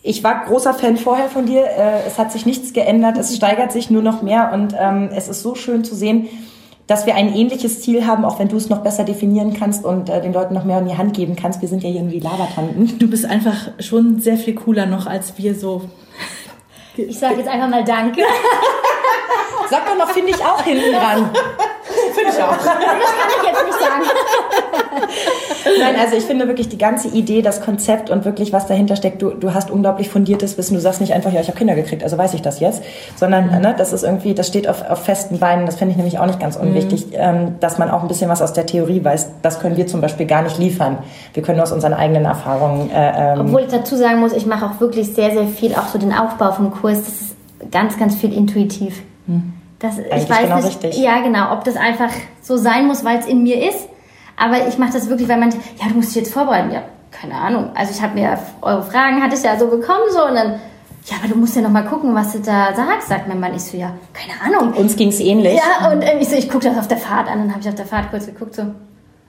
ich 0.02 0.22
war 0.22 0.44
großer 0.44 0.74
Fan 0.74 0.98
vorher 0.98 1.28
von 1.28 1.47
dir. 1.47 1.64
Äh, 1.64 2.06
es 2.06 2.18
hat 2.18 2.32
sich 2.32 2.44
nichts 2.44 2.74
geändert. 2.74 3.16
Es 3.16 3.35
steigert 3.35 3.72
sich 3.72 3.89
nur 3.89 4.02
noch 4.02 4.20
mehr 4.20 4.51
und 4.52 4.74
ähm, 4.78 5.09
es 5.14 5.28
ist 5.28 5.43
so 5.43 5.55
schön 5.55 5.85
zu 5.85 5.94
sehen, 5.94 6.28
dass 6.89 7.05
wir 7.05 7.15
ein 7.15 7.32
ähnliches 7.32 7.82
Ziel 7.82 8.06
haben, 8.06 8.24
auch 8.24 8.39
wenn 8.39 8.48
du 8.48 8.56
es 8.56 8.70
noch 8.70 8.78
besser 8.78 9.05
definieren 9.05 9.52
kannst 9.52 9.85
und 9.85 10.09
äh, 10.09 10.23
den 10.23 10.32
Leuten 10.32 10.55
noch 10.55 10.65
mehr 10.65 10.78
in 10.78 10.89
die 10.89 10.97
Hand 10.97 11.15
geben 11.15 11.36
kannst. 11.36 11.60
Wir 11.60 11.69
sind 11.69 11.85
ja 11.85 11.90
irgendwie 11.90 12.19
Labertanten. 12.19 12.98
Du 12.98 13.09
bist 13.09 13.27
einfach 13.27 13.69
schon 13.78 14.20
sehr 14.20 14.39
viel 14.39 14.55
cooler 14.55 14.86
noch 14.86 15.06
als 15.06 15.36
wir 15.36 15.55
so. 15.55 15.82
Ich 16.97 17.19
sage 17.19 17.36
jetzt 17.36 17.48
einfach 17.48 17.69
mal 17.69 17.85
Danke. 17.85 18.23
Sag 19.70 19.86
doch 19.86 19.98
noch, 19.98 20.10
finde 20.10 20.31
ich 20.31 20.43
auch 20.43 20.62
hinten 20.62 20.93
dran. 20.93 21.31
Finde 22.14 22.30
ich 22.30 22.43
auch. 22.43 22.56
Das 22.56 22.64
kann 22.64 22.78
ich 22.80 23.48
jetzt 23.48 23.64
nicht 23.64 23.78
sagen. 23.78 24.02
Nein, 25.78 25.97
also 26.01 26.16
ich 26.16 26.24
finde 26.24 26.47
wirklich 26.48 26.68
die 26.68 26.78
ganze 26.78 27.09
Idee, 27.09 27.43
das 27.43 27.60
Konzept 27.60 28.10
und 28.10 28.24
wirklich, 28.24 28.52
was 28.52 28.66
dahinter 28.66 28.97
steckt, 28.97 29.22
du, 29.22 29.30
du 29.30 29.55
hast 29.55 29.70
unglaublich 29.70 30.09
fundiertes 30.09 30.56
Wissen. 30.59 30.74
Du 30.74 30.80
sagst 30.80 31.01
nicht 31.01 31.12
einfach, 31.12 31.32
ja, 31.32 31.40
ich 31.40 31.48
habe 31.48 31.59
Kinder 31.59 31.74
gekriegt, 31.74 32.02
also 32.02 32.16
weiß 32.16 32.35
ich 32.35 32.43
das 32.43 32.60
jetzt, 32.60 32.82
sondern 33.16 33.47
ne, 33.60 33.74
das 33.76 33.93
ist 33.93 34.02
irgendwie, 34.02 34.35
das 34.35 34.47
steht 34.47 34.68
auf, 34.68 34.89
auf 34.89 35.05
festen 35.05 35.39
Beinen. 35.39 35.66
Das 35.66 35.76
finde 35.76 35.93
ich 35.93 35.97
nämlich 35.97 36.18
auch 36.18 36.26
nicht 36.26 36.40
ganz 36.40 36.56
unwichtig, 36.56 37.09
ähm, 37.12 37.56
dass 37.60 37.78
man 37.78 37.90
auch 37.90 38.02
ein 38.02 38.09
bisschen 38.09 38.30
was 38.30 38.43
aus 38.43 38.52
der 38.52 38.66
Theorie 38.66 39.05
weiß. 39.05 39.30
Das 39.43 39.60
können 39.60 39.76
wir 39.76 39.86
zum 39.86 40.01
Beispiel 40.01 40.26
gar 40.26 40.43
nicht 40.43 40.59
liefern. 40.59 40.98
Wir 41.35 41.43
können 41.43 41.56
nur 41.56 41.64
aus 41.64 41.72
unseren 41.72 41.94
eigenen 41.94 42.24
Erfahrungen. 42.24 42.90
Äh, 42.90 43.32
ähm, 43.35 43.40
Obwohl 43.40 43.62
ich 43.62 43.68
dazu 43.68 43.97
sagen 43.97 44.20
muss, 44.20 44.32
ich 44.32 44.47
mache 44.47 44.66
auch 44.66 44.80
wirklich 44.80 45.14
sehr, 45.14 45.30
sehr 45.32 45.47
viel, 45.47 45.74
auch 45.74 45.89
so 45.89 45.98
den 45.98 46.12
Aufbau 46.12 46.52
vom 46.52 46.70
Kurs. 46.70 47.01
Das 47.01 47.20
ist 47.20 47.36
ganz, 47.70 47.98
ganz 47.98 48.14
viel 48.14 48.32
intuitiv. 48.32 49.02
Das, 49.78 49.98
ich 49.98 50.12
Eigentlich 50.12 50.30
weiß 50.30 50.42
genau 50.42 50.56
nicht, 50.56 50.84
richtig. 50.84 50.98
ja 50.98 51.20
genau, 51.20 51.52
ob 51.52 51.64
das 51.64 51.76
einfach 51.76 52.10
so 52.42 52.56
sein 52.56 52.86
muss, 52.86 53.05
weil 53.05 53.18
es 53.18 53.26
in 53.26 53.42
mir 53.42 53.68
ist. 53.68 53.88
Aber 54.36 54.68
ich 54.68 54.78
mache 54.78 54.92
das 54.92 55.09
wirklich, 55.09 55.28
weil 55.28 55.38
man, 55.38 55.50
ja, 55.50 55.88
du 55.88 55.94
musst 55.94 56.10
dich 56.10 56.22
jetzt 56.22 56.32
vorbereiten. 56.32 56.70
Ja, 56.70 56.82
keine 57.10 57.34
Ahnung. 57.34 57.70
Also 57.74 57.92
ich 57.92 58.02
habe 58.02 58.14
mir 58.14 58.38
eure 58.62 58.82
Fragen, 58.82 59.22
hatte 59.22 59.34
ich 59.36 59.42
ja 59.42 59.59
so 59.59 59.66
bekommen 59.68 60.05
so 60.12 60.24
und 60.26 60.34
dann, 60.34 60.60
ja, 61.06 61.16
aber 61.18 61.28
du 61.28 61.36
musst 61.36 61.56
ja 61.56 61.62
noch 61.62 61.70
mal 61.70 61.84
gucken, 61.84 62.14
was 62.14 62.32
du 62.32 62.40
da 62.40 62.74
sagst, 62.74 63.09
sagt 63.09 63.28
mein 63.28 63.40
Mann. 63.40 63.55
Ich 63.55 63.62
so, 63.62 63.76
ja, 63.76 63.92
keine 64.12 64.40
Ahnung. 64.40 64.74
uns 64.74 64.96
ging's 64.96 65.20
ähnlich. 65.20 65.55
Ja, 65.55 65.90
und 65.90 66.02
ähm, 66.02 66.18
ich 66.20 66.28
so, 66.28 66.36
ich 66.36 66.48
gucke 66.48 66.68
das 66.68 66.78
auf 66.78 66.88
der 66.88 66.98
Fahrt 66.98 67.28
an, 67.28 67.38
dann 67.38 67.50
habe 67.50 67.60
ich 67.60 67.68
auf 67.68 67.74
der 67.74 67.86
Fahrt 67.86 68.10
kurz 68.10 68.26
geguckt, 68.26 68.55
so, 68.55 68.62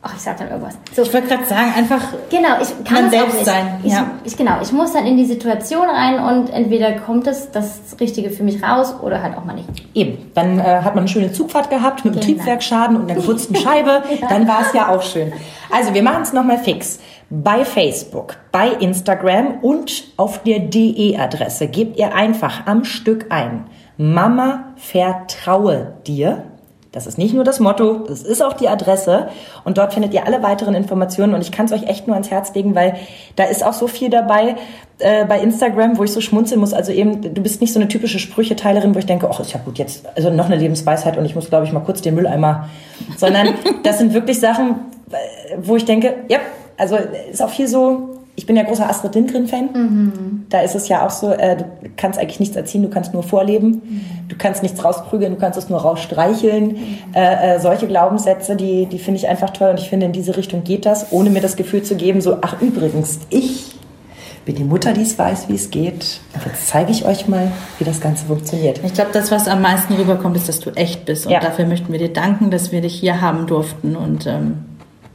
ach, 0.02 0.16
ich 0.16 0.22
sag 0.22 0.38
dann 0.38 0.48
irgendwas. 0.50 0.78
So, 0.96 1.02
Ich 1.02 1.14
wollte 1.14 1.28
gerade 1.28 1.46
sagen, 1.46 1.74
einfach 1.76 2.02
Genau, 2.30 2.62
ich 2.62 2.84
kann 2.86 3.04
Man 3.04 3.12
selbst 3.12 3.46
sein, 3.46 3.80
Ich, 3.84 3.92
ja. 3.92 4.12
ich, 4.24 4.38
genau, 4.38 4.54
ich 4.62 4.72
muss 4.72 4.94
dann 4.94 5.06
in 5.06 5.18
die 5.18 5.26
Situation 5.26 5.86
rein 5.90 6.20
und 6.20 6.50
entweder 6.52 6.94
kommt 6.94 7.28
es 7.28 7.52
das 7.52 7.80
Richtige 8.00 8.30
für 8.30 8.44
mich 8.44 8.64
raus 8.64 8.96
oder 9.02 9.22
halt 9.22 9.38
auch 9.38 9.44
mal 9.46 9.54
nicht. 9.56 9.68
Eben, 9.94 10.32
dann 10.36 10.60
äh, 10.60 10.64
hat 10.64 10.96
man 10.96 11.00
eine 11.00 11.08
schöne 11.08 11.32
Zugfahrt 11.34 11.70
gehabt 11.70 12.06
mit 12.06 12.14
einem 12.14 12.22
Genau. 12.22 12.36
Triebwerksschaden 12.38 12.96
und 12.98 13.04
einer 13.12 13.20
geputzten 13.20 13.56
Scheibe. 13.58 14.04
Dann 14.30 14.48
war 14.48 14.62
es 14.62 14.74
ja 14.74 14.90
auch 14.90 15.02
schön. 15.02 15.34
Also 15.72 15.94
wir 15.94 16.02
machen 16.04 16.24
es 16.24 16.34
nochmal 16.34 16.58
fix. 16.60 17.00
Bei 17.32 17.64
Facebook, 17.64 18.38
bei 18.52 18.70
Instagram 18.70 19.60
und 19.62 20.06
auf 20.18 20.42
der 20.44 20.60
DE-Adresse 20.60 21.68
gebt 21.68 22.00
ihr 22.00 22.16
einfach 22.16 22.66
am 22.66 22.84
Stück 22.86 23.28
ein. 23.30 23.66
Mama 23.98 24.74
vertraue 24.78 25.94
dir. 26.08 26.44
Das 26.92 27.06
ist 27.06 27.20
nicht 27.20 27.36
nur 27.36 27.44
das 27.44 27.60
Motto, 27.60 28.06
das 28.08 28.24
ist 28.24 28.42
auch 28.42 28.54
die 28.54 28.68
Adresse. 28.68 29.30
Und 29.64 29.78
dort 29.78 29.94
findet 29.94 30.12
ihr 30.14 30.26
alle 30.26 30.42
weiteren 30.42 30.74
Informationen. 30.74 31.36
Und 31.36 31.42
ich 31.42 31.52
kann 31.52 31.68
es 31.68 31.72
euch 31.72 31.84
echt 31.84 32.08
nur 32.08 32.16
ans 32.16 32.32
Herz 32.32 32.54
legen, 32.56 32.74
weil 32.74 32.96
da 33.36 33.44
ist 33.44 33.64
auch 33.64 33.74
so 33.74 33.88
viel 33.88 34.10
dabei 34.10 34.56
äh, 34.98 35.26
bei 35.26 35.40
Instagram, 35.40 36.00
wo 36.00 36.04
ich 36.04 36.12
so 36.12 36.20
schmunzeln 36.20 36.60
muss. 36.60 36.74
Also 36.74 36.92
eben, 36.92 37.22
du 37.22 37.42
bist 37.42 37.62
nicht 37.62 37.74
so 37.74 37.80
eine 37.80 37.88
typische 37.88 38.18
Sprücheteilerin, 38.18 38.96
wo 38.96 39.00
ich 39.00 39.06
denke, 39.06 39.30
ach, 39.32 39.40
ist 39.40 39.54
ja 39.54 39.60
gut, 39.64 39.78
jetzt, 39.78 40.06
also 40.16 40.32
noch 40.32 40.48
eine 40.48 40.56
Lebensweisheit 40.56 41.16
und 41.16 41.26
ich 41.26 41.36
muss, 41.36 41.50
glaube 41.50 41.66
ich, 41.66 41.72
mal 41.72 41.82
kurz 41.82 42.02
den 42.02 42.16
Mülleimer. 42.16 42.70
Sondern 43.18 43.54
das 43.84 44.00
sind 44.00 44.14
wirklich 44.14 44.40
Sachen, 44.40 44.72
äh, 45.12 45.58
wo 45.62 45.76
ich 45.76 45.86
denke, 45.86 46.16
ja, 46.28 46.40
also 46.76 46.98
ist 47.32 47.42
auch 47.42 47.50
viel 47.50 47.68
so, 47.68 48.19
ich 48.40 48.46
bin 48.46 48.56
ja 48.56 48.64
großer 48.64 48.90
Astrid 48.90 49.16
Lindgren-Fan. 49.16 50.46
Da 50.48 50.62
ist 50.62 50.74
es 50.74 50.88
ja 50.88 51.06
auch 51.06 51.10
so, 51.10 51.30
äh, 51.34 51.58
du 51.58 51.66
kannst 51.98 52.18
eigentlich 52.18 52.40
nichts 52.40 52.56
erziehen, 52.56 52.82
du 52.82 52.90
kannst 52.90 53.14
nur 53.14 53.22
vorleben. 53.22 53.82
Du 54.30 54.38
kannst 54.38 54.64
nichts 54.64 54.82
rausprügeln, 54.82 55.34
du 55.34 55.38
kannst 55.38 55.60
es 55.60 55.68
nur 55.68 55.82
rausstreicheln. 55.82 56.78
Äh, 57.14 57.56
äh, 57.56 57.60
solche 57.60 57.86
Glaubenssätze, 57.86 58.56
die, 58.56 58.86
die 58.86 58.98
finde 58.98 59.20
ich 59.20 59.28
einfach 59.28 59.50
toll 59.50 59.72
und 59.72 59.80
ich 59.82 59.90
finde, 59.90 60.06
in 60.06 60.14
diese 60.14 60.38
Richtung 60.38 60.64
geht 60.64 60.86
das, 60.86 61.12
ohne 61.12 61.30
mir 61.30 61.42
das 61.42 61.58
Gefühl 61.58 61.84
zu 61.84 61.96
geben, 61.96 62.22
so, 62.22 62.38
ach 62.42 62.62
übrigens, 62.62 63.20
ich 63.30 63.76
bin 64.46 64.56
die 64.56 64.64
Mutter, 64.64 64.94
die 64.94 65.02
es 65.02 65.20
weiß, 65.20 65.50
wie 65.50 65.56
es 65.56 65.70
geht. 65.70 66.22
Und 66.34 66.46
jetzt 66.46 66.70
zeige 66.70 66.92
ich 66.94 67.04
euch 67.06 67.28
mal, 67.28 67.52
wie 67.78 67.84
das 67.84 68.00
Ganze 68.00 68.26
funktioniert. 68.28 68.80
Ich 68.86 68.94
glaube, 68.94 69.10
das, 69.12 69.32
was 69.32 69.50
am 69.50 69.62
meisten 69.62 69.96
rüberkommt, 69.96 70.38
ist, 70.38 70.48
dass 70.48 70.62
du 70.62 70.70
echt 70.78 71.04
bist. 71.06 71.26
Und 71.26 71.34
Ja. 71.34 71.42
dafür 71.42 71.66
möchten 71.66 71.92
wir 71.92 72.00
dir 72.00 72.14
danken, 72.14 72.52
dass 72.52 72.72
wir 72.72 72.80
dich 72.80 72.94
hier 72.96 73.20
haben 73.20 73.48
durften. 73.48 73.98
Und 73.98 74.28
ähm, 74.28 74.60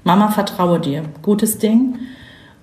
Mama, 0.05 0.29
vertraue 0.31 0.79
dir. 0.79 1.05
Gutes 1.23 1.57
Ding. 1.57 1.97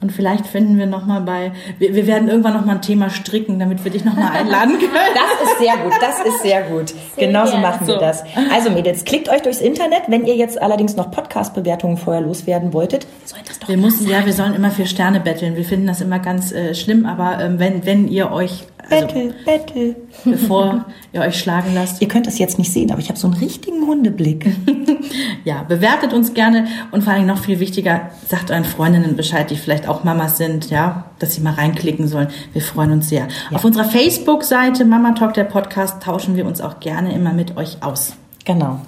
Und 0.02 0.12
vielleicht 0.12 0.48
finden 0.48 0.80
wir 0.80 0.88
nochmal 0.88 1.22
bei, 1.22 1.52
wir, 1.78 1.94
wir 1.94 2.08
werden 2.08 2.28
irgendwann 2.28 2.54
nochmal 2.54 2.76
ein 2.78 2.82
Thema 2.82 3.12
stricken, 3.12 3.60
damit 3.60 3.84
wir 3.84 3.92
dich 3.92 4.04
nochmal 4.04 4.32
einladen 4.32 4.74
können. 4.80 4.92
Das 5.14 5.52
ist 5.52 5.60
sehr 5.60 5.78
gut, 5.78 5.94
das 6.02 6.20
ist 6.26 6.42
sehr 6.42 6.64
gut. 6.64 6.94
Genauso 7.18 7.52
gerne. 7.52 7.68
machen 7.68 7.88
wir 7.88 7.94
So. 7.94 8.00
das. 8.00 8.24
Also 8.52 8.72
Mädels, 8.72 9.06
klickt 9.06 9.30
euch 9.30 9.44
durchs 9.44 9.62
Internet. 9.62 10.04
Wenn 10.08 10.26
ihr 10.26 10.36
jetzt 10.36 10.60
allerdings 10.60 10.96
noch 10.96 11.12
Podcast-Bewertungen 11.12 11.98
vorher 11.98 12.22
loswerden 12.24 12.74
wolltet, 12.74 13.06
sollt 13.26 13.48
das 13.48 13.60
doch 13.60 13.68
Wir 13.68 13.78
mussten, 13.78 14.10
ja, 14.10 14.26
wir 14.26 14.34
sollen 14.34 14.56
immer 14.56 14.72
für 14.72 14.88
Sterne 14.88 15.20
betteln. 15.20 15.56
Wir 15.56 15.66
finden 15.66 15.86
das 15.86 16.02
immer 16.02 16.18
ganz 16.18 16.52
äh, 16.52 16.74
schlimm, 16.74 17.06
aber 17.06 17.40
ähm, 17.40 17.60
wenn, 17.60 17.86
wenn 17.86 18.08
ihr 18.08 18.32
euch, 18.32 18.66
also 18.92 19.08
Battle, 19.08 19.34
Battle. 19.46 19.96
bevor 20.26 20.86
ihr 21.14 21.22
euch 21.22 21.40
schlagen 21.40 21.74
lasst, 21.74 22.02
Ihr 22.02 22.08
könnt 22.08 22.28
das 22.28 22.40
jetzt 22.40 22.58
nicht 22.58 22.72
sehen, 22.72 22.92
aber 22.92 23.00
ich 23.00 23.10
habe 23.10 23.20
so 23.20 23.28
einen 23.28 23.38
richtigen 23.38 23.86
Hundeblick. 23.86 24.46
ja, 25.46 25.64
bewertet 25.64 26.14
uns 26.14 26.34
gerne 26.34 26.68
und 26.92 27.04
vor 27.04 27.14
allem 27.14 27.26
noch 27.26 27.40
viel 27.40 27.60
wichtiger, 27.60 28.12
sagt 28.28 28.52
euren 28.52 28.66
Freundinnen 28.66 29.16
Bescheid, 29.16 29.50
die 29.50 29.56
vielleicht 29.56 29.88
auch 29.88 30.04
Mamas 30.04 30.38
sind, 30.38 30.70
ja, 30.70 31.06
dass 31.20 31.36
sie 31.36 31.42
mal 31.42 31.54
reinklicken 31.54 32.08
sollen. 32.08 32.28
Wir 32.54 32.62
freuen 32.62 32.92
uns 32.92 33.10
sehr. 33.10 33.28
Auf 33.54 33.64
unserer 33.64 33.86
Facebook-Seite 33.86 34.86
Mama 34.86 35.12
Talk, 35.12 35.34
der 35.34 35.44
Podcast, 35.44 36.04
tauschen 36.04 36.36
wir 36.36 36.46
uns 36.46 36.62
auch 36.62 36.80
gerne 36.80 37.14
immer 37.14 37.34
mit 37.34 37.58
euch 37.58 37.82
aus. 37.82 38.14
Genau. 38.46 38.82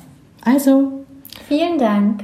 Also, 0.44 1.04
Vielen 1.48 1.78
Dank. 1.78 2.24